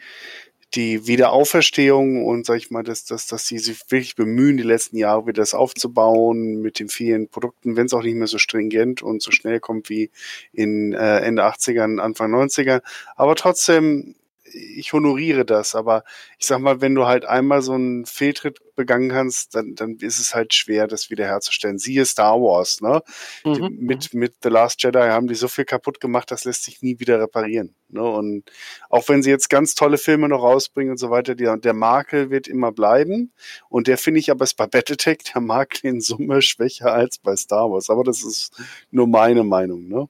die 0.75 1.07
Wiederauferstehung 1.07 2.27
und 2.27 2.45
sag 2.45 2.59
ich 2.59 2.71
mal, 2.71 2.83
dass, 2.83 3.05
dass, 3.07 3.27
dass 3.27 3.47
sie 3.47 3.59
sich 3.59 3.81
wirklich 3.91 4.15
bemühen, 4.15 4.59
die 4.59 4.63
letzten 4.63 4.99
Jahre 4.99 5.27
wieder 5.27 5.41
das 5.43 5.55
aufzubauen 5.55 6.61
mit 6.61 6.79
den 6.81 6.89
vielen 6.89 7.29
Produkten, 7.29 7.77
wenn 7.77 7.87
es 7.87 7.95
auch 7.95 8.03
nicht 8.03 8.17
mehr 8.17 8.27
so 8.27 8.39
stringent 8.39 9.03
und 9.03 9.23
so 9.23 9.31
schnell 9.31 9.59
kommt 9.59 9.89
wie 9.89 10.11
in 10.53 10.93
äh, 10.93 11.21
Ende 11.21 11.45
80ern, 11.45 11.99
Anfang 11.99 12.35
90er. 12.35 12.83
Aber 13.17 13.35
trotzdem, 13.37 14.17
ich 14.57 14.93
honoriere 14.93 15.45
das. 15.45 15.75
Aber 15.75 16.05
ich 16.39 16.47
sag 16.47 16.61
mal, 16.61 16.81
wenn 16.81 16.95
du 16.95 17.07
halt 17.07 17.25
einmal 17.25 17.63
so 17.63 17.73
einen 17.73 18.07
Fehltritt 18.07 18.61
begangen 18.75 19.13
hast, 19.15 19.55
dann, 19.55 19.75
dann 19.75 19.97
ist 19.97 20.19
es 20.19 20.35
halt 20.35 20.55
schwer, 20.55 20.87
das 20.87 21.11
wiederherzustellen. 21.11 21.79
Siehe 21.79 22.05
Star 22.05 22.41
Wars, 22.41 22.81
ne? 22.81 23.03
Die, 23.45 23.61
Mhm. 23.63 23.77
mit, 23.81 24.15
mit 24.15 24.35
The 24.43 24.49
Last 24.51 24.83
Jedi 24.83 24.99
haben 24.99 25.29
die 25.29 25.35
so 25.35 25.49
viel 25.49 25.65
kaputt 25.65 26.01
gemacht, 26.01 26.31
das 26.31 26.45
lässt 26.45 26.65
sich 26.65 26.83
nie 26.83 27.01
wieder 27.01 27.21
reparieren. 27.21 27.75
Ne? 27.89 28.03
Und 28.03 28.45
auch 28.91 29.09
wenn 29.09 29.23
sie 29.23 29.31
jetzt 29.31 29.49
ganz 29.49 29.75
tolle 29.75 29.99
Filme 29.99 30.29
noch 30.29 30.43
rausbringen 30.43 30.91
und 30.93 30.99
so 30.99 31.11
weiter, 31.11 31.35
die, 31.35 31.49
der 31.61 31.73
Makel 31.73 32.31
wird 32.31 32.49
immer 32.49 32.73
bleiben. 32.73 33.33
Und 33.69 33.87
der 33.87 33.97
finde 33.99 34.21
ich 34.21 34.31
aber 34.31 34.45
ist 34.45 34.55
bei 34.57 34.67
Battletech 34.67 35.19
der 35.33 35.41
Makel 35.41 35.89
in 35.91 36.01
Summe 36.01 36.43
schwächer 36.43 36.93
als 36.93 37.19
bei 37.19 37.35
Star 37.37 37.71
Wars. 37.71 37.89
Aber 37.91 38.05
das 38.05 38.23
ist 38.23 38.53
nur 38.91 39.07
meine 39.07 39.45
Meinung. 39.45 39.89
Ne? 39.89 40.09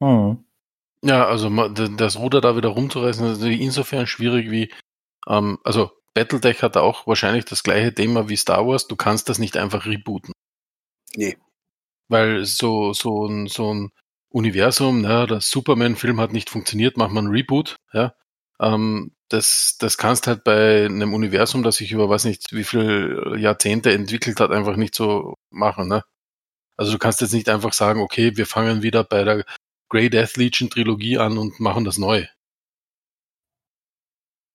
Mhm. 0.00 0.44
Ja, 1.04 1.26
also 1.26 1.50
das 1.68 2.16
Ruder 2.16 2.40
da 2.40 2.56
wieder 2.56 2.68
rumzureißen, 2.68 3.26
ist 3.26 3.38
natürlich 3.38 3.60
insofern 3.60 4.06
schwierig 4.06 4.50
wie, 4.50 4.72
ähm, 5.28 5.58
also 5.64 5.90
Battletech 6.14 6.62
hat 6.62 6.76
auch 6.76 7.06
wahrscheinlich 7.06 7.44
das 7.44 7.62
gleiche 7.64 7.94
Thema 7.94 8.28
wie 8.28 8.36
Star 8.36 8.66
Wars. 8.66 8.86
Du 8.86 8.96
kannst 8.96 9.28
das 9.28 9.38
nicht 9.38 9.56
einfach 9.56 9.86
rebooten. 9.86 10.32
Nee. 11.16 11.38
Weil 12.08 12.44
so, 12.44 12.92
so 12.92 13.26
ein, 13.26 13.48
so 13.48 13.74
ein 13.74 13.90
Universum, 14.30 15.02
ne, 15.02 15.26
der 15.26 15.40
Superman-Film 15.40 16.20
hat 16.20 16.32
nicht 16.32 16.50
funktioniert, 16.50 16.96
macht 16.96 17.12
man 17.12 17.26
ein 17.26 17.32
Reboot, 17.32 17.76
ja. 17.92 18.14
Ähm, 18.60 19.12
das, 19.28 19.76
das 19.80 19.98
kannst 19.98 20.26
halt 20.26 20.44
bei 20.44 20.86
einem 20.86 21.14
Universum, 21.14 21.62
das 21.62 21.76
sich 21.76 21.92
über 21.92 22.08
weiß 22.08 22.26
nicht 22.26 22.52
wie 22.52 22.64
viele 22.64 23.38
Jahrzehnte 23.38 23.92
entwickelt 23.92 24.40
hat, 24.40 24.50
einfach 24.52 24.76
nicht 24.76 24.94
so 24.94 25.34
machen, 25.50 25.88
ne. 25.88 26.04
Also 26.76 26.92
du 26.92 26.98
kannst 26.98 27.20
jetzt 27.22 27.34
nicht 27.34 27.48
einfach 27.48 27.72
sagen, 27.74 28.00
okay, 28.00 28.36
wir 28.36 28.46
fangen 28.46 28.82
wieder 28.82 29.04
bei 29.04 29.24
der 29.24 29.44
Grey 29.92 30.08
Death 30.08 30.38
Legion 30.38 30.70
Trilogie 30.70 31.18
an 31.18 31.36
und 31.36 31.60
machen 31.60 31.84
das 31.84 31.98
neu. 31.98 32.26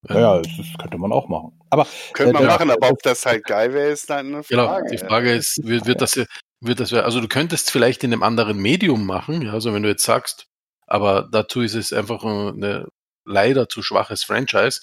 Ja, 0.08 0.38
das, 0.42 0.56
das 0.56 0.66
könnte 0.78 0.98
man 0.98 1.12
auch 1.12 1.28
machen. 1.28 1.60
Aber 1.70 1.86
Könnte 2.12 2.32
man 2.32 2.42
Ja, 2.42 2.48
machen, 2.48 2.70
aber 2.72 2.90
ob 2.90 3.00
das 3.04 3.24
halt 3.24 3.44
geil 3.46 3.72
wäre, 3.72 3.90
ist 3.90 4.10
dann 4.10 4.34
eine 4.34 4.42
Genau, 4.42 4.66
Frage. 4.66 4.90
die 4.90 4.98
Frage 4.98 5.32
ist, 5.32 5.60
wird, 5.62 5.86
wird 5.86 6.00
das, 6.00 6.20
wird 6.60 6.80
das, 6.80 6.92
also 6.92 7.20
du 7.20 7.28
könntest 7.28 7.70
vielleicht 7.70 8.02
in 8.02 8.12
einem 8.12 8.24
anderen 8.24 8.58
Medium 8.58 9.06
machen, 9.06 9.42
ja, 9.42 9.52
also 9.52 9.72
wenn 9.72 9.84
du 9.84 9.88
jetzt 9.88 10.02
sagst, 10.02 10.46
aber 10.88 11.28
dazu 11.30 11.60
ist 11.60 11.74
es 11.74 11.92
einfach 11.92 12.24
eine 12.24 12.88
leider 13.24 13.68
zu 13.68 13.82
schwaches 13.82 14.24
Franchise. 14.24 14.80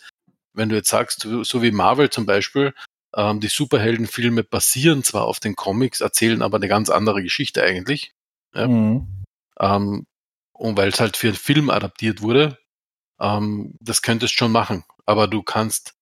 Wenn 0.53 0.69
du 0.69 0.75
jetzt 0.75 0.89
sagst, 0.89 1.27
so 1.41 1.61
wie 1.63 1.71
Marvel 1.71 2.09
zum 2.09 2.25
Beispiel, 2.25 2.73
ähm, 3.13 3.41
die 3.41 3.49
Superheldenfilme 3.49 4.45
basieren 4.45 5.03
zwar 5.03 5.25
auf 5.25 5.41
den 5.41 5.57
Comics, 5.57 5.99
erzählen 5.99 6.41
aber 6.41 6.57
eine 6.57 6.69
ganz 6.69 6.89
andere 6.89 7.23
Geschichte 7.23 7.61
eigentlich. 7.61 8.13
Ja. 8.53 8.69
Mhm. 8.69 9.25
Ähm, 9.59 10.05
und 10.57 10.77
weil 10.77 10.89
es 10.89 10.99
halt 10.99 11.17
für 11.17 11.27
einen 11.27 11.35
Film 11.35 11.69
adaptiert 11.69 12.21
wurde, 12.21 12.57
ähm, 13.19 13.75
das 13.79 14.01
könntest 14.01 14.33
schon 14.35 14.51
machen. 14.51 14.83
Aber 15.05 15.27
du 15.27 15.43
kannst, 15.43 15.93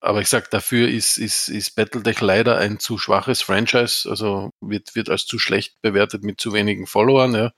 aber 0.00 0.20
ich 0.20 0.28
sag, 0.28 0.50
dafür 0.50 0.88
ist, 0.88 1.18
ist, 1.18 1.48
ist 1.48 1.76
Battletech 1.76 2.20
leider 2.20 2.58
ein 2.58 2.78
zu 2.80 2.98
schwaches 2.98 3.42
Franchise, 3.42 4.08
also 4.10 4.50
wird, 4.60 4.94
wird 4.94 5.08
als 5.10 5.26
zu 5.26 5.38
schlecht 5.38 5.80
bewertet 5.82 6.24
mit 6.24 6.40
zu 6.40 6.52
wenigen 6.52 6.86
Followern, 6.86 7.34
ja. 7.34 7.52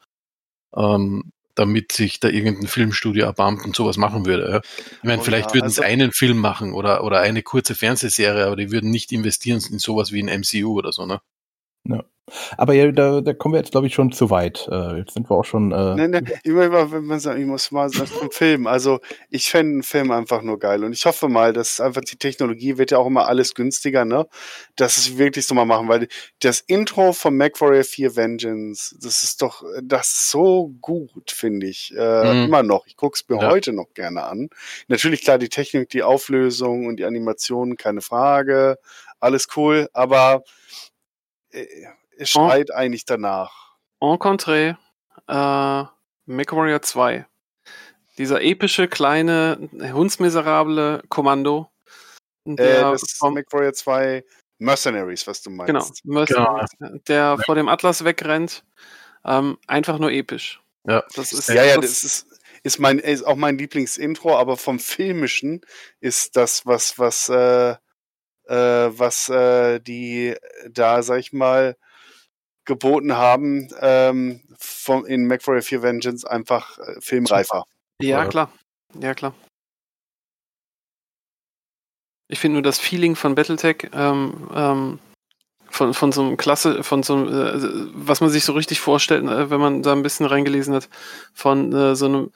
Ähm, 0.77 1.33
damit 1.57 1.93
sich 1.93 2.19
da 2.19 2.29
irgendein 2.29 2.67
Filmstudio 2.67 3.25
erbarmt 3.27 3.65
und 3.65 3.77
sowas 3.77 3.97
machen 3.97 4.27
würde. 4.27 4.51
Ja. 4.51 4.61
Ich 4.97 5.03
meine, 5.05 5.21
Oh 5.21 5.25
vielleicht 5.25 5.51
ja, 5.51 5.55
würden 5.55 5.71
sie 5.71 5.83
also- 5.83 5.93
einen 5.93 6.13
Film 6.13 6.39
machen 6.39 6.73
oder, 6.73 7.05
oder 7.05 7.21
eine 7.21 7.43
kurze 7.45 7.77
Fernsehserie, 7.77 8.45
aber 8.47 8.57
die 8.57 8.73
würden 8.73 8.91
nicht 8.91 9.13
investieren 9.13 9.63
in 9.71 9.79
sowas 9.79 10.11
wie 10.11 10.21
ein 10.21 10.29
MCU 10.29 10.77
oder 10.77 10.93
so, 10.93 11.07
ne? 11.07 11.21
Aber 12.57 12.73
ja, 12.73 12.91
da, 12.91 13.21
da 13.21 13.35
kommen 13.35 13.53
wir 13.55 13.59
jetzt, 13.59 13.73
glaube 13.73 13.87
ich, 13.87 13.93
schon 13.95 14.11
zu 14.11 14.31
weit. 14.31 14.67
Äh, 14.71 14.97
jetzt 14.99 15.13
sind 15.13 15.29
wir 15.31 15.37
auch 15.37 15.45
schon. 15.45 15.73
Äh, 15.73 15.95
Nee, 15.95 16.09
nee, 16.09 16.21
immer, 16.45 16.65
immer, 16.65 16.91
wenn 16.91 17.05
man 17.05 17.21
sagt, 17.21 17.39
ich 17.39 17.45
muss 17.45 17.71
mal 17.71 17.91
sagen, 17.91 18.07
vom 18.09 18.31
Film. 18.31 18.67
Also, 18.67 19.01
ich 19.29 19.51
fände 19.51 19.73
einen 19.75 19.83
Film 19.83 20.11
einfach 20.11 20.41
nur 20.41 20.59
geil. 20.59 20.85
Und 20.85 20.93
ich 20.95 21.05
hoffe 21.05 21.29
mal, 21.29 21.53
dass 21.53 21.81
einfach 21.81 22.01
die 22.01 22.17
Technologie 22.17 22.79
wird 22.79 22.93
ja 22.93 22.99
auch 22.99 23.07
immer 23.07 23.29
alles 23.29 23.55
günstiger, 23.55 24.07
ne? 24.07 24.27
Dass 24.77 24.97
es 24.97 25.19
wirklich 25.19 25.47
so 25.47 25.55
mal 25.55 25.67
machen, 25.67 25.89
weil 25.89 26.09
das 26.41 26.61
Intro 26.61 27.13
von 27.13 27.37
MacWarrior 27.37 27.85
4 27.85 28.17
Vengeance, 28.17 28.97
das 29.03 29.23
ist 29.23 29.43
doch, 29.43 29.63
das 29.83 30.09
ist 30.09 30.31
so 30.31 30.73
gut, 30.81 31.31
finde 31.31 31.67
ich. 31.67 31.93
Äh, 31.97 32.25
Mhm. 32.25 32.45
Immer 32.47 32.63
noch. 32.63 32.87
Ich 32.87 32.97
gucke 32.97 33.17
es 33.21 33.29
mir 33.29 33.41
Ja. 33.41 33.51
heute 33.51 33.73
noch 33.75 33.93
gerne 33.95 34.25
an. 34.25 34.49
Natürlich, 34.89 35.23
klar, 35.23 35.37
die 35.39 35.49
Technik, 35.51 35.91
die 35.91 36.03
Auflösung 36.03 36.87
und 36.87 36.97
die 36.97 37.05
Animationen, 37.05 37.77
keine 37.77 38.01
Frage. 38.01 38.79
Alles 39.21 39.49
cool, 39.57 39.89
aber 39.93 40.43
äh, 42.17 42.23
es 42.23 42.31
schreit 42.31 42.73
eigentlich 42.73 43.05
danach. 43.05 43.77
En 44.01 44.19
contraire, 44.19 44.79
äh, 45.29 45.85
MechWarrior 46.27 46.83
2. 46.83 47.27
Dieser 48.19 48.43
epische, 48.43 48.89
kleine, 48.89 49.69
hundsmiserable 49.73 51.03
Kommando. 51.09 51.71
Äh, 52.47 52.55
Der 52.57 52.91
das 52.93 53.03
ist 53.03 53.19
vom, 53.19 53.35
MacWarrior 53.35 53.73
2 53.73 54.25
Mercenaries, 54.59 55.27
was 55.27 55.43
du 55.43 55.51
meinst. 55.51 56.03
genau, 56.05 56.15
Mercenaries, 56.15 56.71
der 57.09 57.39
vor 57.45 57.55
dem 57.55 57.69
Atlas 57.69 58.05
wegrennt. 58.05 58.65
Ähm, 59.25 59.59
einfach 59.67 59.99
nur 59.99 60.11
episch. 60.11 60.61
Ja. 60.87 61.03
Das 61.15 61.33
ist, 61.33 61.49
Ja, 61.49 61.65
ja, 61.65 61.77
das, 61.77 62.01
das 62.01 62.05
ist, 62.05 62.41
ist, 62.63 62.79
mein, 62.79 62.99
ist 62.99 63.25
auch 63.25 63.37
mein 63.37 63.59
Lieblingsintro, 63.59 64.37
aber 64.37 64.57
vom 64.57 64.79
Filmischen 64.79 65.63
ist 66.01 66.37
das, 66.37 66.67
was, 66.67 66.99
was, 66.99 67.29
äh, 67.31 67.77
äh, 68.47 68.91
was 68.99 69.29
äh, 69.31 69.81
die 69.81 70.37
da, 70.71 71.03
sag 71.03 71.19
ich 71.21 71.33
mal, 71.33 71.77
geboten 72.65 73.17
haben, 73.17 73.69
ähm, 73.81 74.41
vom, 74.59 75.05
in 75.07 75.27
MacWarrior 75.27 75.63
4 75.63 75.83
Vengeance 75.83 76.29
einfach 76.29 76.79
äh, 76.79 77.01
filmreifer. 77.01 77.65
Ja, 78.01 78.23
Ja. 78.23 78.27
klar. 78.27 78.53
Ja, 79.01 79.15
klar. 79.15 79.35
Ich 82.29 82.39
finde 82.41 82.55
nur 82.55 82.63
das 82.63 82.79
Feeling 82.79 83.17
von 83.17 83.35
Battletech, 83.35 83.91
ähm, 83.93 84.49
ähm, 84.55 84.99
von, 85.69 85.93
von 85.93 86.13
so 86.13 86.23
einem 86.23 86.37
Klasse, 86.37 86.83
von 86.83 87.03
so 87.03 87.15
einem, 87.17 87.29
äh, 87.29 87.91
was 87.95 88.21
man 88.21 88.31
sich 88.31 88.45
so 88.45 88.53
richtig 88.53 88.81
vorstellt, 88.81 89.25
äh, 89.25 89.51
wenn 89.51 89.61
man 89.61 89.83
da 89.83 89.93
ein 89.93 90.03
bisschen 90.03 90.27
reingelesen 90.27 90.75
hat, 90.75 90.89
von 91.35 91.73
äh, 91.73 91.95
so 91.97 92.07
einem 92.07 92.33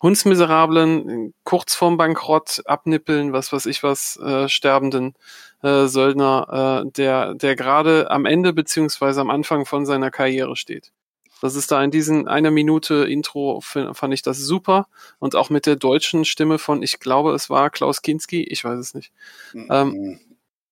Hundsmiserablen, 0.00 1.32
kurz 1.44 1.74
vorm 1.74 1.96
Bankrott, 1.96 2.62
abnippeln, 2.66 3.32
was 3.32 3.52
weiß 3.52 3.66
ich 3.66 3.82
was, 3.82 4.16
äh, 4.18 4.48
sterbenden 4.48 5.14
äh, 5.62 5.86
Söldner, 5.86 6.82
äh, 6.84 6.90
der, 6.90 7.34
der 7.34 7.56
gerade 7.56 8.10
am 8.10 8.24
Ende 8.26 8.52
beziehungsweise 8.52 9.20
am 9.20 9.30
Anfang 9.30 9.64
von 9.66 9.86
seiner 9.86 10.10
Karriere 10.10 10.56
steht. 10.56 10.92
Das 11.40 11.56
ist 11.56 11.72
da 11.72 11.82
in 11.82 11.90
diesen 11.90 12.28
einer 12.28 12.52
Minute 12.52 13.04
Intro 13.08 13.60
fand 13.60 14.14
ich 14.14 14.22
das 14.22 14.38
super 14.38 14.86
und 15.18 15.34
auch 15.34 15.50
mit 15.50 15.66
der 15.66 15.74
deutschen 15.74 16.24
Stimme 16.24 16.58
von, 16.58 16.82
ich 16.84 17.00
glaube, 17.00 17.32
es 17.32 17.50
war 17.50 17.68
Klaus 17.70 18.00
Kinski, 18.02 18.44
ich 18.44 18.64
weiß 18.64 18.78
es 18.78 18.94
nicht. 18.94 19.12
Mhm. 19.52 19.66
Ähm, 19.68 20.20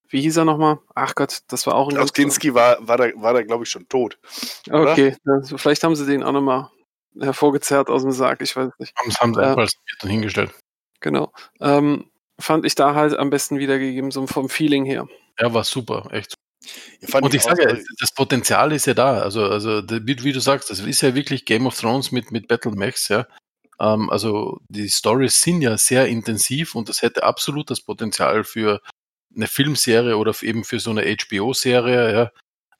wie 0.08 0.20
hieß 0.22 0.36
er 0.36 0.44
nochmal? 0.44 0.78
Ach 0.94 1.14
Gott, 1.16 1.40
das 1.48 1.66
war 1.66 1.74
auch 1.74 1.88
ein 1.88 1.96
Klaus 1.96 2.12
Kinski 2.12 2.54
war, 2.54 2.76
war 2.86 2.98
da, 2.98 3.08
war 3.16 3.32
da 3.32 3.42
glaube 3.42 3.64
ich, 3.64 3.70
schon 3.70 3.88
tot. 3.88 4.18
oder? 4.68 4.92
Okay, 4.92 5.16
also 5.26 5.58
vielleicht 5.58 5.82
haben 5.82 5.96
sie 5.96 6.06
den 6.06 6.22
auch 6.22 6.32
nochmal 6.32 6.68
hervorgezerrt 7.18 7.90
aus 7.90 8.02
dem 8.02 8.12
Sarg, 8.12 8.40
ich 8.40 8.54
weiß 8.54 8.68
es 8.72 8.78
nicht. 8.78 8.96
Haben, 8.96 9.12
haben 9.14 9.34
sie 9.34 9.40
Ja. 9.40 9.48
einfach 9.48 9.62
als 9.62 9.74
dann 10.00 10.10
hingestellt. 10.10 10.52
Genau. 11.00 11.32
Ähm, 11.60 12.10
fand 12.40 12.64
ich 12.64 12.74
da 12.74 12.94
halt 12.94 13.16
am 13.16 13.30
besten 13.30 13.58
wiedergegeben, 13.58 14.10
so 14.10 14.26
vom 14.26 14.48
Feeling 14.48 14.84
her. 14.84 15.08
Ja, 15.38 15.52
war 15.54 15.64
super, 15.64 16.08
echt. 16.10 16.34
Ja, 17.00 17.08
fand 17.08 17.24
Und 17.24 17.34
ich 17.34 17.42
sage 17.42 17.62
ja, 17.62 17.76
das 18.00 18.12
Potenzial 18.14 18.72
ist 18.72 18.86
ja 18.86 18.94
da. 18.94 19.20
Also, 19.20 19.44
also 19.44 19.82
wie, 19.88 20.22
wie 20.22 20.32
du 20.32 20.40
sagst, 20.40 20.70
das 20.70 20.80
ist 20.80 21.00
ja 21.00 21.14
wirklich 21.14 21.44
Game 21.44 21.66
of 21.66 21.78
Thrones 21.78 22.12
mit, 22.12 22.30
mit 22.30 22.48
Battle 22.48 22.72
Max, 22.72 23.08
ja. 23.08 23.26
Ähm, 23.80 24.10
also 24.10 24.60
die 24.68 24.88
Stories 24.88 25.40
sind 25.40 25.62
ja 25.62 25.76
sehr 25.78 26.06
intensiv 26.06 26.74
und 26.74 26.88
das 26.88 27.02
hätte 27.02 27.22
absolut 27.24 27.70
das 27.70 27.80
Potenzial 27.80 28.44
für 28.44 28.80
eine 29.34 29.46
Filmserie 29.46 30.16
oder 30.16 30.34
eben 30.42 30.64
für 30.64 30.80
so 30.80 30.90
eine 30.90 31.04
HBO-Serie, 31.04 32.12
ja. 32.12 32.30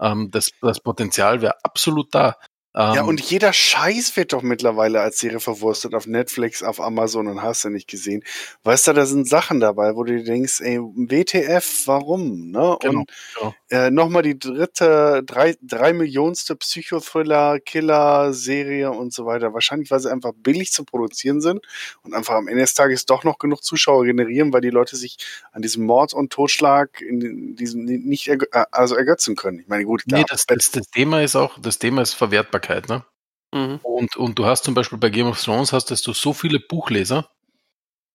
Ähm, 0.01 0.31
das, 0.31 0.51
das 0.61 0.81
Potenzial 0.81 1.43
wäre 1.43 1.65
absolut 1.65 2.15
da. 2.15 2.37
Ähm, 2.75 2.95
Ja, 2.95 3.03
und 3.03 3.21
jeder 3.21 3.53
Scheiß 3.53 4.17
wird 4.17 4.33
doch 4.33 4.43
mittlerweile 4.43 5.01
als 5.01 5.19
Serie 5.19 5.41
verwurstet 5.41 5.95
auf 5.95 6.07
Netflix, 6.07 6.63
auf 6.63 6.81
Amazon 6.81 7.27
und 7.27 7.43
hast 7.43 7.65
du 7.65 7.69
nicht 7.69 7.89
gesehen. 7.89 8.23
Weißt 8.63 8.87
du, 8.87 8.93
da 8.93 9.07
sind 9.07 9.29
Sachen 9.29 9.59
dabei, 9.59 9.97
wo 9.97 10.05
du 10.05 10.23
denkst, 10.23 10.61
ey, 10.61 10.79
WTF, 10.81 11.87
warum? 11.87 12.51
Ne? 12.51 12.77
Genau, 12.81 13.01
und 13.01 13.11
genau. 13.35 13.55
äh, 13.71 13.91
nochmal 13.91 14.23
die 14.23 14.39
dritte, 14.39 15.23
drei, 15.25 15.57
drei 15.63 15.93
Millionste 15.93 16.55
Psychothriller, 16.55 17.59
Killer-Serie 17.59 18.93
und 18.93 19.13
so 19.13 19.27
weiter. 19.27 19.53
Wahrscheinlich, 19.53 19.91
weil 19.91 20.01
sie 20.01 20.13
einfach 20.13 20.33
billig 20.35 20.71
zu 20.71 20.85
produzieren 20.85 21.41
sind 21.41 21.61
und 22.03 22.15
einfach 22.15 22.35
am 22.35 22.47
Ende 22.47 22.61
des 22.61 22.75
Tages 22.75 23.05
doch 23.05 23.25
noch 23.25 23.39
genug 23.39 23.65
Zuschauer 23.65 24.05
generieren, 24.05 24.53
weil 24.53 24.61
die 24.61 24.71
Leute 24.71 24.95
sich 24.95 25.17
an 25.53 25.63
diesem 25.63 25.85
Mord 25.85 26.13
und 26.13 26.33
Totschlag 26.33 27.01
in 27.01 27.57
diesem 27.57 27.85
nicht 27.85 28.29
ergö 28.29 28.47
äh, 28.53 28.65
also 28.71 28.95
ergötzen 28.95 29.35
können. 29.35 29.59
Ich 29.59 29.69
meine, 29.69 29.85
gut, 29.85 30.05
klar, 30.07 30.21
nee, 30.21 30.27
das, 30.29 30.47
das, 30.47 30.71
das 30.71 30.89
Thema 30.91 31.23
ist 31.23 31.35
auch, 31.35 31.59
das 31.59 31.79
Thema 31.79 32.03
ist 32.03 32.15
Verwertbarkeit, 32.61 32.89
ne? 32.89 33.05
Mhm. 33.53 33.81
Und, 33.83 34.17
und 34.17 34.39
du 34.39 34.47
hast 34.47 34.65
zum 34.65 34.75
Beispiel 34.75 34.99
bei 34.99 35.11
Game 35.11 35.27
of 35.27 35.43
Thrones 35.43 35.73
hast 35.73 35.91
du 35.91 36.13
so 36.13 36.33
viele 36.33 36.61
Buchleser 36.61 37.31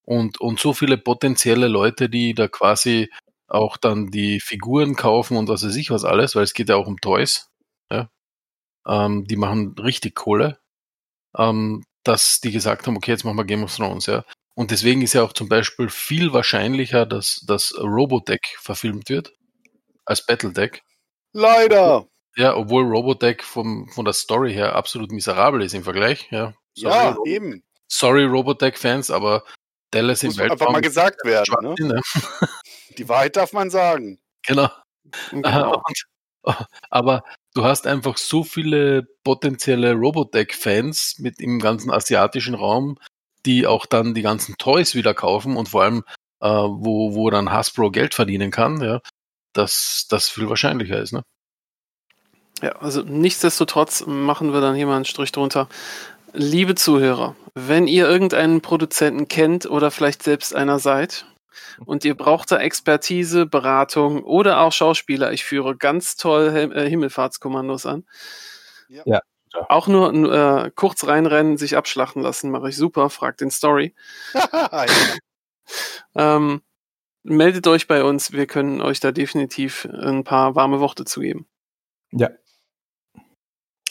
und, 0.04 0.40
und 0.40 0.60
so 0.60 0.74
viele 0.74 0.98
potenzielle 0.98 1.68
Leute, 1.68 2.10
die 2.10 2.34
da 2.34 2.48
quasi 2.48 3.10
auch 3.48 3.78
dann 3.78 4.08
die 4.08 4.40
Figuren 4.40 4.96
kaufen 4.96 5.38
und 5.38 5.50
was 5.50 5.66
weiß 5.66 5.76
ich 5.76 5.92
was 5.92 6.06
alles, 6.06 6.36
weil 6.36 6.44
es 6.44 6.54
geht 6.54 6.70
ja 6.70 6.78
auch 6.78 6.88
um 6.88 7.00
Toys. 7.02 7.50
Ja? 7.92 8.10
Ähm, 8.88 9.26
die 9.26 9.36
machen 9.36 9.76
richtig 9.78 10.16
Kohle, 10.16 10.60
ähm, 11.38 11.84
dass 12.04 12.40
die 12.40 12.52
gesagt 12.52 12.88
haben, 12.88 12.96
okay, 12.96 13.12
jetzt 13.12 13.26
machen 13.26 13.38
wir 13.38 13.46
Game 13.46 13.64
of 13.64 13.76
Thrones, 13.76 14.06
ja. 14.06 14.24
Und 14.58 14.72
deswegen 14.72 15.02
ist 15.02 15.14
ja 15.14 15.22
auch 15.22 15.34
zum 15.34 15.50
Beispiel 15.50 15.90
viel 15.90 16.32
wahrscheinlicher, 16.32 17.06
dass 17.06 17.44
das 17.46 17.76
Robotech 17.78 18.56
verfilmt 18.58 19.10
wird 19.10 19.34
als 20.06 20.26
Battletech. 20.26 20.82
leider. 21.34 22.08
Ja, 22.38 22.56
obwohl 22.56 22.84
Robotech 22.84 23.42
vom, 23.44 23.88
von 23.90 24.06
der 24.06 24.14
Story 24.14 24.54
her 24.54 24.76
absolut 24.76 25.12
miserabel 25.12 25.62
ist 25.62 25.74
im 25.74 25.84
Vergleich. 25.84 26.28
Ja, 26.32 26.54
Ja, 26.76 27.12
Robo- 27.12 27.26
eben. 27.26 27.64
sorry 27.88 28.26
Robotech-Fans, 28.26 29.10
aber 29.12 29.44
Dallas 29.92 30.22
im 30.24 30.28
Muss 30.30 30.38
Weltraum. 30.38 30.52
einfach 30.60 30.72
mal 30.74 30.82
gesagt 30.82 31.24
werden. 31.24 31.76
Ne? 31.80 31.88
Ne? 31.88 32.02
Die 32.98 33.08
Wahrheit 33.08 33.36
darf 33.38 33.54
man 33.54 33.70
sagen. 33.70 34.20
Genau. 34.46 34.70
Genau. 35.32 35.82
Und, 36.44 36.66
aber 36.90 37.24
du 37.54 37.64
hast 37.64 37.88
einfach 37.88 38.18
so 38.18 38.44
viele 38.44 39.08
potenzielle 39.24 39.94
Robotech-Fans 39.94 41.20
mit 41.20 41.40
im 41.40 41.60
ganzen 41.60 41.92
asiatischen 41.92 42.56
Raum, 42.56 42.98
die 43.46 43.66
auch 43.68 43.86
dann 43.86 44.14
die 44.14 44.22
ganzen 44.24 44.58
Toys 44.58 44.94
wieder 44.96 45.14
kaufen 45.14 45.56
und 45.56 45.70
vor 45.70 45.84
allem, 45.84 46.04
äh, 46.42 46.48
wo, 46.50 47.14
wo 47.16 47.30
dann 47.30 47.52
Hasbro 47.52 47.92
Geld 47.92 48.14
verdienen 48.14 48.52
kann, 48.52 48.82
ja, 48.82 49.00
dass 49.54 50.08
das 50.10 50.28
viel 50.28 50.50
wahrscheinlicher 50.50 51.00
ist. 51.00 51.14
Ne? 51.14 51.24
Ja, 52.62 52.72
also 52.78 53.02
nichtsdestotrotz 53.02 54.06
machen 54.06 54.54
wir 54.54 54.62
dann 54.62 54.76
hier 54.76 54.88
mal 54.88 54.96
einen 54.96 55.06
Strich 55.06 55.32
drunter. 55.32 55.68
Liebe 56.34 56.76
Zuhörer, 56.76 57.36
wenn 57.54 57.88
ihr 57.88 58.08
irgendeinen 58.08 58.62
Produzenten 58.62 59.28
kennt 59.28 59.66
oder 59.66 59.92
vielleicht 59.92 60.24
selbst 60.24 60.56
einer 60.56 60.80
seid 60.80 61.26
und 61.86 62.06
ihr 62.06 62.16
braucht 62.16 62.52
da 62.52 62.58
Expertise, 62.58 63.46
Beratung 63.46 64.24
oder 64.24 64.60
auch 64.62 64.72
Schauspieler, 64.72 65.32
ich 65.32 65.44
führe 65.44 65.76
ganz 65.76 66.16
toll 66.18 66.52
Him 66.52 66.72
äh, 66.72 66.90
Himmelfahrtskommandos 66.90 67.86
an. 67.86 68.06
Ja. 68.88 69.04
Ja. 69.06 69.22
Auch 69.70 69.88
nur 69.88 70.14
äh, 70.34 70.72
kurz 70.76 71.08
reinrennen, 71.08 71.58
sich 71.58 71.78
abschlachten 71.78 72.22
lassen, 72.22 72.52
mache 72.52 72.70
ich 72.70 72.76
super, 72.76 73.10
fragt 73.10 73.40
den 73.42 73.52
Story. 73.52 73.94
ja. 74.34 74.86
Ähm, 76.16 76.62
meldet 77.24 77.68
euch 77.68 77.88
bei 77.88 78.04
uns, 78.04 78.34
wir 78.34 78.48
können 78.48 78.82
euch 78.82 79.00
da 79.00 79.12
definitiv 79.12 79.88
ein 79.92 80.24
paar 80.24 80.56
warme 80.56 80.80
Worte 80.80 81.06
zu 81.06 81.22
geben. 81.22 81.48
Ja, 82.12 82.30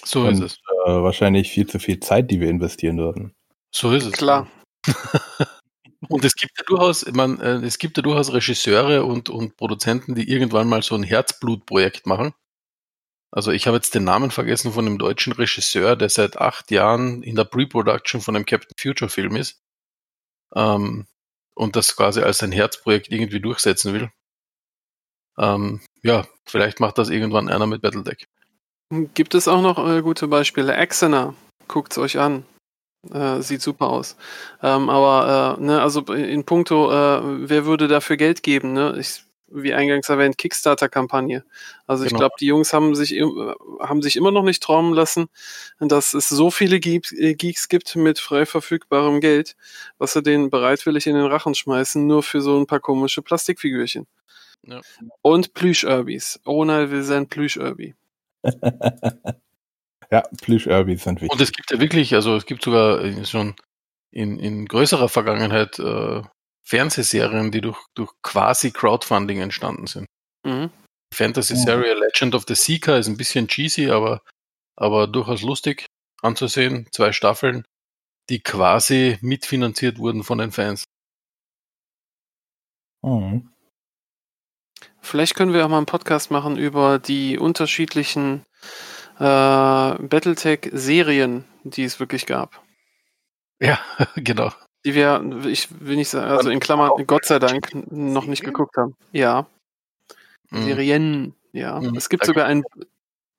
So 0.04 0.22
Und- 0.22 0.34
ist 0.34 0.40
es. 0.40 0.54
äh, 0.86 0.90
wahrscheinlich 0.90 1.50
viel 1.50 1.66
zu 1.66 1.78
viel 1.78 2.00
Zeit, 2.00 2.30
die 2.30 2.40
wir 2.40 2.48
investieren 2.48 2.98
würden. 2.98 3.34
So 3.74 3.92
ist 3.92 4.04
es. 4.04 4.12
Klar. 4.12 4.48
Und 6.08 6.22
es 6.24 6.34
gibt 6.34 6.52
ja 6.58 6.64
durchaus, 6.66 7.10
man, 7.12 7.40
äh, 7.40 7.54
es 7.64 7.78
gibt 7.78 7.96
ja 7.96 8.02
durchaus 8.02 8.32
Regisseure 8.32 9.04
und, 9.06 9.30
und 9.30 9.56
Produzenten, 9.56 10.14
die 10.14 10.28
irgendwann 10.28 10.68
mal 10.68 10.82
so 10.82 10.94
ein 10.94 11.02
Herzblutprojekt 11.02 12.06
machen. 12.06 12.34
Also 13.30 13.50
ich 13.52 13.66
habe 13.66 13.78
jetzt 13.78 13.94
den 13.94 14.04
Namen 14.04 14.30
vergessen 14.30 14.72
von 14.72 14.86
einem 14.86 14.98
deutschen 14.98 15.32
Regisseur, 15.32 15.96
der 15.96 16.10
seit 16.10 16.36
acht 16.36 16.70
Jahren 16.70 17.22
in 17.22 17.36
der 17.36 17.44
Pre-Production 17.44 18.20
von 18.20 18.36
einem 18.36 18.44
Captain 18.44 18.76
Future 18.78 19.08
Film 19.08 19.34
ist. 19.36 19.62
Ähm, 20.54 21.06
und 21.54 21.74
das 21.74 21.96
quasi 21.96 22.20
als 22.20 22.38
sein 22.38 22.52
Herzprojekt 22.52 23.10
irgendwie 23.10 23.40
durchsetzen 23.40 23.94
will. 23.94 24.10
Ähm, 25.38 25.80
ja, 26.02 26.26
vielleicht 26.46 26.80
macht 26.80 26.98
das 26.98 27.08
irgendwann 27.08 27.48
einer 27.48 27.66
mit 27.66 27.80
Battletech. 27.82 28.26
Gibt 28.90 29.34
es 29.34 29.48
auch 29.48 29.62
noch 29.62 29.78
äh, 29.88 30.02
gute 30.02 30.28
Beispiele? 30.28 30.76
Axena, 30.76 31.34
guckt's 31.68 31.98
euch 31.98 32.18
an. 32.18 32.44
Äh, 33.12 33.42
sieht 33.42 33.60
super 33.60 33.88
aus. 33.88 34.16
Ähm, 34.62 34.88
aber, 34.88 35.58
äh, 35.58 35.62
ne, 35.62 35.82
also 35.82 36.00
in 36.00 36.44
puncto, 36.44 36.90
äh, 36.90 37.48
wer 37.48 37.66
würde 37.66 37.88
dafür 37.88 38.16
Geld 38.16 38.42
geben, 38.42 38.72
ne? 38.72 38.96
Ich, 38.98 39.24
wie 39.48 39.74
eingangs 39.74 40.08
erwähnt, 40.08 40.38
Kickstarter-Kampagne. 40.38 41.44
Also 41.86 42.04
ich 42.04 42.10
Genau. 42.10 42.20
glaube, 42.20 42.34
die 42.40 42.46
Jungs 42.46 42.72
haben 42.72 42.94
sich, 42.94 43.12
haben 43.80 44.00
sich 44.02 44.16
immer 44.16 44.30
noch 44.30 44.42
nicht 44.42 44.62
träumen 44.62 44.94
lassen, 44.94 45.26
dass 45.80 46.14
es 46.14 46.28
so 46.28 46.50
viele 46.50 46.80
Geeks, 46.80 47.12
äh, 47.12 47.34
Geeks 47.34 47.68
gibt 47.68 47.94
mit 47.96 48.18
frei 48.18 48.46
verfügbarem 48.46 49.20
Geld, 49.20 49.54
was 49.98 50.14
sie 50.14 50.22
denen 50.22 50.48
bereitwillig 50.50 51.06
in 51.06 51.14
den 51.14 51.26
Rachen 51.26 51.54
schmeißen, 51.54 52.06
nur 52.06 52.22
für 52.22 52.40
so 52.40 52.58
ein 52.58 52.66
paar 52.66 52.80
komische 52.80 53.22
Plastikfigürchen. 53.22 54.06
Ja. 54.66 54.80
Und 55.20 55.52
Plüsch-Urbis. 55.52 56.40
Ronald 56.46 56.90
will 56.90 57.02
sein 57.02 57.28
Plüsch-Urbi. 57.28 57.94
Ja, 60.10 60.22
Plüsch-Urbis 60.42 61.02
sind 61.02 61.20
wichtig. 61.22 61.32
Und 61.32 61.40
es 61.40 61.50
gibt 61.50 61.72
ja 61.72 61.80
wirklich, 61.80 62.14
also 62.14 62.36
es 62.36 62.46
gibt 62.46 62.62
sogar 62.62 63.02
schon 63.24 63.56
in, 64.12 64.38
in 64.38 64.66
größerer 64.66 65.08
Vergangenheit 65.08 65.78
äh, 65.80 66.22
Fernsehserien, 66.62 67.50
die 67.50 67.60
durch, 67.60 67.78
durch 67.94 68.12
quasi 68.22 68.70
Crowdfunding 68.70 69.40
entstanden 69.40 69.88
sind. 69.88 70.06
Mhm. 70.44 70.70
Fantasy-Serie 71.12 71.94
Legend 71.94 72.34
of 72.34 72.44
the 72.46 72.54
Seeker 72.54 72.98
ist 72.98 73.08
ein 73.08 73.16
bisschen 73.16 73.48
cheesy, 73.48 73.90
aber, 73.90 74.22
aber 74.76 75.06
durchaus 75.06 75.42
lustig 75.42 75.86
anzusehen. 76.22 76.86
Zwei 76.92 77.12
Staffeln, 77.12 77.64
die 78.30 78.40
quasi 78.40 79.18
mitfinanziert 79.20 79.98
wurden 79.98 80.22
von 80.22 80.38
den 80.38 80.52
Fans. 80.52 80.84
Mhm. 83.02 83.53
Vielleicht 85.04 85.36
können 85.36 85.52
wir 85.52 85.64
auch 85.64 85.68
mal 85.68 85.76
einen 85.76 85.86
Podcast 85.86 86.30
machen 86.30 86.56
über 86.56 86.98
die 86.98 87.38
unterschiedlichen 87.38 88.44
äh, 89.18 89.22
Battletech-Serien, 89.22 91.44
die 91.62 91.84
es 91.84 92.00
wirklich 92.00 92.26
gab. 92.26 92.60
Ja, 93.60 93.78
genau. 94.16 94.50
Die 94.84 94.94
wir, 94.94 95.24
ich 95.46 95.68
will 95.80 95.96
nicht 95.96 96.10
sagen, 96.10 96.30
also 96.30 96.50
in 96.50 96.60
Klammern, 96.60 97.06
Gott 97.06 97.24
sei 97.24 97.38
Dank, 97.38 97.70
noch 97.90 98.26
nicht 98.26 98.44
geguckt 98.44 98.76
haben. 98.76 98.96
Ja, 99.12 99.46
Mhm. 100.54 100.62
Serien, 100.62 101.34
ja. 101.52 101.80
Mhm. 101.80 101.96
Es 101.96 102.08
gibt 102.08 102.24
sogar 102.24 102.46
ein, 102.46 102.64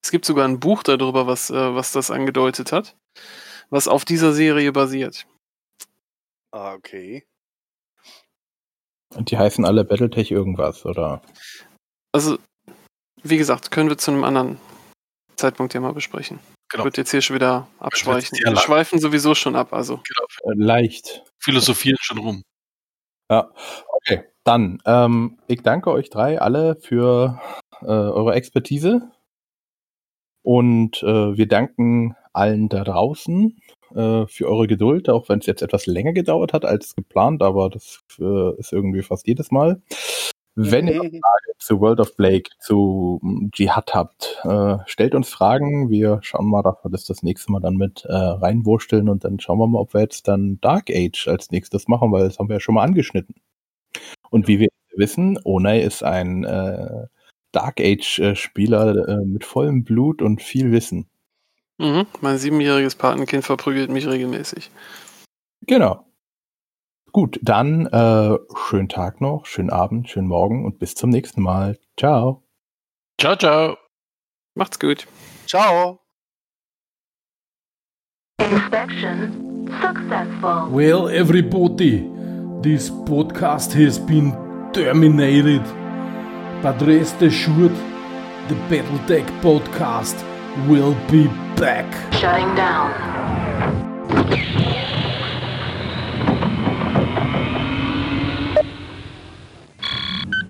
es 0.04 0.12
gibt 0.12 0.26
sogar 0.26 0.48
ein 0.48 0.60
Buch 0.60 0.84
darüber, 0.84 1.28
was, 1.28 1.50
äh, 1.50 1.76
was 1.76 1.92
das 1.92 2.12
angedeutet 2.12 2.72
hat, 2.72 2.96
was 3.70 3.88
auf 3.88 4.06
dieser 4.06 4.34
Serie 4.34 4.72
basiert. 4.72 5.26
Ah, 6.52 6.74
okay. 6.74 7.26
Und 9.16 9.32
die 9.32 9.38
heißen 9.38 9.66
alle 9.66 9.86
Battletech 9.86 10.32
irgendwas, 10.32 10.86
oder? 10.86 11.22
Also, 12.12 12.38
wie 13.24 13.38
gesagt, 13.38 13.72
können 13.72 13.90
wir 13.90 13.98
zu 13.98 14.12
einem 14.12 14.24
anderen 14.24 14.58
Zeitpunkt 15.36 15.74
ja 15.74 15.80
mal 15.80 15.94
besprechen. 15.94 16.40
Genau. 16.70 16.84
Wird 16.84 16.98
jetzt 16.98 17.12
hier 17.12 17.22
schon 17.22 17.36
wieder 17.36 17.68
abschweichen. 17.80 18.38
Wir 18.38 18.58
schweifen 18.58 19.00
sowieso 19.00 19.36
schon 19.36 19.56
ab, 19.56 19.74
also. 19.74 20.02
Äh, 20.44 20.54
leicht. 20.56 21.24
Philosophieren 21.40 21.98
schon 22.02 22.18
rum. 22.18 22.44
Ja, 23.30 23.52
okay. 23.88 24.24
Dann, 24.44 24.80
ähm, 24.86 25.40
ich 25.48 25.62
danke 25.64 25.92
euch 25.92 26.10
drei 26.10 26.40
alle 26.40 26.76
für 26.76 27.40
äh, 27.82 27.86
eure 27.86 28.34
Expertise. 28.34 29.12
Und 30.44 31.02
äh, 31.02 31.36
wir 31.38 31.48
danken 31.48 32.16
allen 32.34 32.70
da 32.70 32.84
draußen 32.84 33.60
äh, 33.96 34.28
für 34.28 34.48
eure 34.48 34.68
Geduld, 34.68 35.10
auch 35.10 35.30
wenn 35.30 35.40
es 35.40 35.46
jetzt 35.46 35.62
etwas 35.62 35.86
länger 35.86 36.14
gedauert 36.14 36.54
hat 36.54 36.66
als 36.66 36.96
geplant, 36.96 37.42
aber 37.42 37.70
das 37.70 38.02
äh, 38.20 38.56
ist 38.60 38.74
irgendwie 38.74 39.02
fast 39.04 39.28
jedes 39.28 39.52
Mal. 39.52 39.82
Wenn 40.56 40.88
ihr 40.88 41.04
Mhm. 41.04 41.22
zu 41.60 41.80
World 41.82 42.00
of 42.00 42.16
Blake, 42.16 42.50
zu 42.60 43.20
mm, 43.22 43.50
Dschihad 43.52 43.94
habt, 43.94 44.40
äh, 44.44 44.78
stellt 44.86 45.16
uns 45.16 45.30
Fragen. 45.30 45.90
Wir 45.90 46.20
schauen 46.22 46.48
mal, 46.50 46.64
dass 46.64 46.84
wir 46.84 46.92
das 46.92 47.06
das 47.06 47.24
nächste 47.24 47.52
Mal 47.52 47.60
dann 47.60 47.76
mit 47.76 48.06
äh, 48.06 48.14
reinwursteln 48.14 49.10
und 49.10 49.24
dann 49.26 49.40
schauen 49.40 49.60
wir 49.60 49.68
mal, 49.68 49.80
ob 49.80 49.94
wir 49.94 50.02
jetzt 50.02 50.28
dann 50.28 50.60
Dark 50.62 50.90
Age 50.92 51.28
als 51.28 51.52
nächstes 51.52 51.88
machen, 51.88 52.12
weil 52.12 52.26
das 52.26 52.40
haben 52.40 52.50
wir 52.50 52.56
ja 52.56 52.60
schon 52.60 52.76
mal 52.76 52.84
angeschnitten. 52.84 53.36
Und 54.30 54.48
wie 54.48 54.60
wir 54.60 54.70
wissen, 54.96 55.40
Onai 55.44 55.82
ist 55.82 56.04
ein 56.04 56.44
äh, 56.46 57.08
Dark 57.52 57.80
Age-Spieler 57.82 59.08
äh, 59.08 59.26
mit 59.26 59.46
vollem 59.46 59.84
Blut 59.84 60.22
und 60.22 60.42
viel 60.42 60.72
Wissen. 60.72 61.08
Mhm. 61.78 62.06
Mein 62.22 62.38
siebenjähriges 62.38 62.96
Patenkind 62.96 63.44
verprügelt 63.44 63.90
mich 63.90 64.08
regelmäßig. 64.08 64.72
Genau. 65.62 66.06
Gut, 67.12 67.40
dann 67.42 67.86
äh, 67.88 68.38
schönen 68.68 68.90
Tag 68.90 69.22
noch, 69.22 69.46
schönen 69.46 69.70
Abend, 69.70 70.10
schönen 70.10 70.28
Morgen 70.28 70.66
und 70.66 70.80
bis 70.80 70.96
zum 70.96 71.10
nächsten 71.10 71.42
Mal. 71.42 71.80
Ciao. 71.98 72.44
Ciao, 73.20 73.36
ciao. 73.38 73.78
Macht's 74.54 74.80
gut. 74.80 75.08
Ciao. 75.48 76.02
Inspection 78.40 79.56
successful. 79.82 80.70
Well, 80.70 81.10
everybody, 81.10 82.10
this 82.62 82.90
podcast 82.90 83.74
has 83.74 83.98
been 83.98 84.32
terminated. 84.74 85.64
But 86.62 86.82
rest 86.82 87.22
assured, 87.22 87.76
the 88.48 88.56
Battletech 88.70 89.26
podcast 89.42 90.16
will 90.68 90.96
be 91.10 91.28
back. 91.56 92.14
Shutting 92.14 92.54
down. 92.56 94.65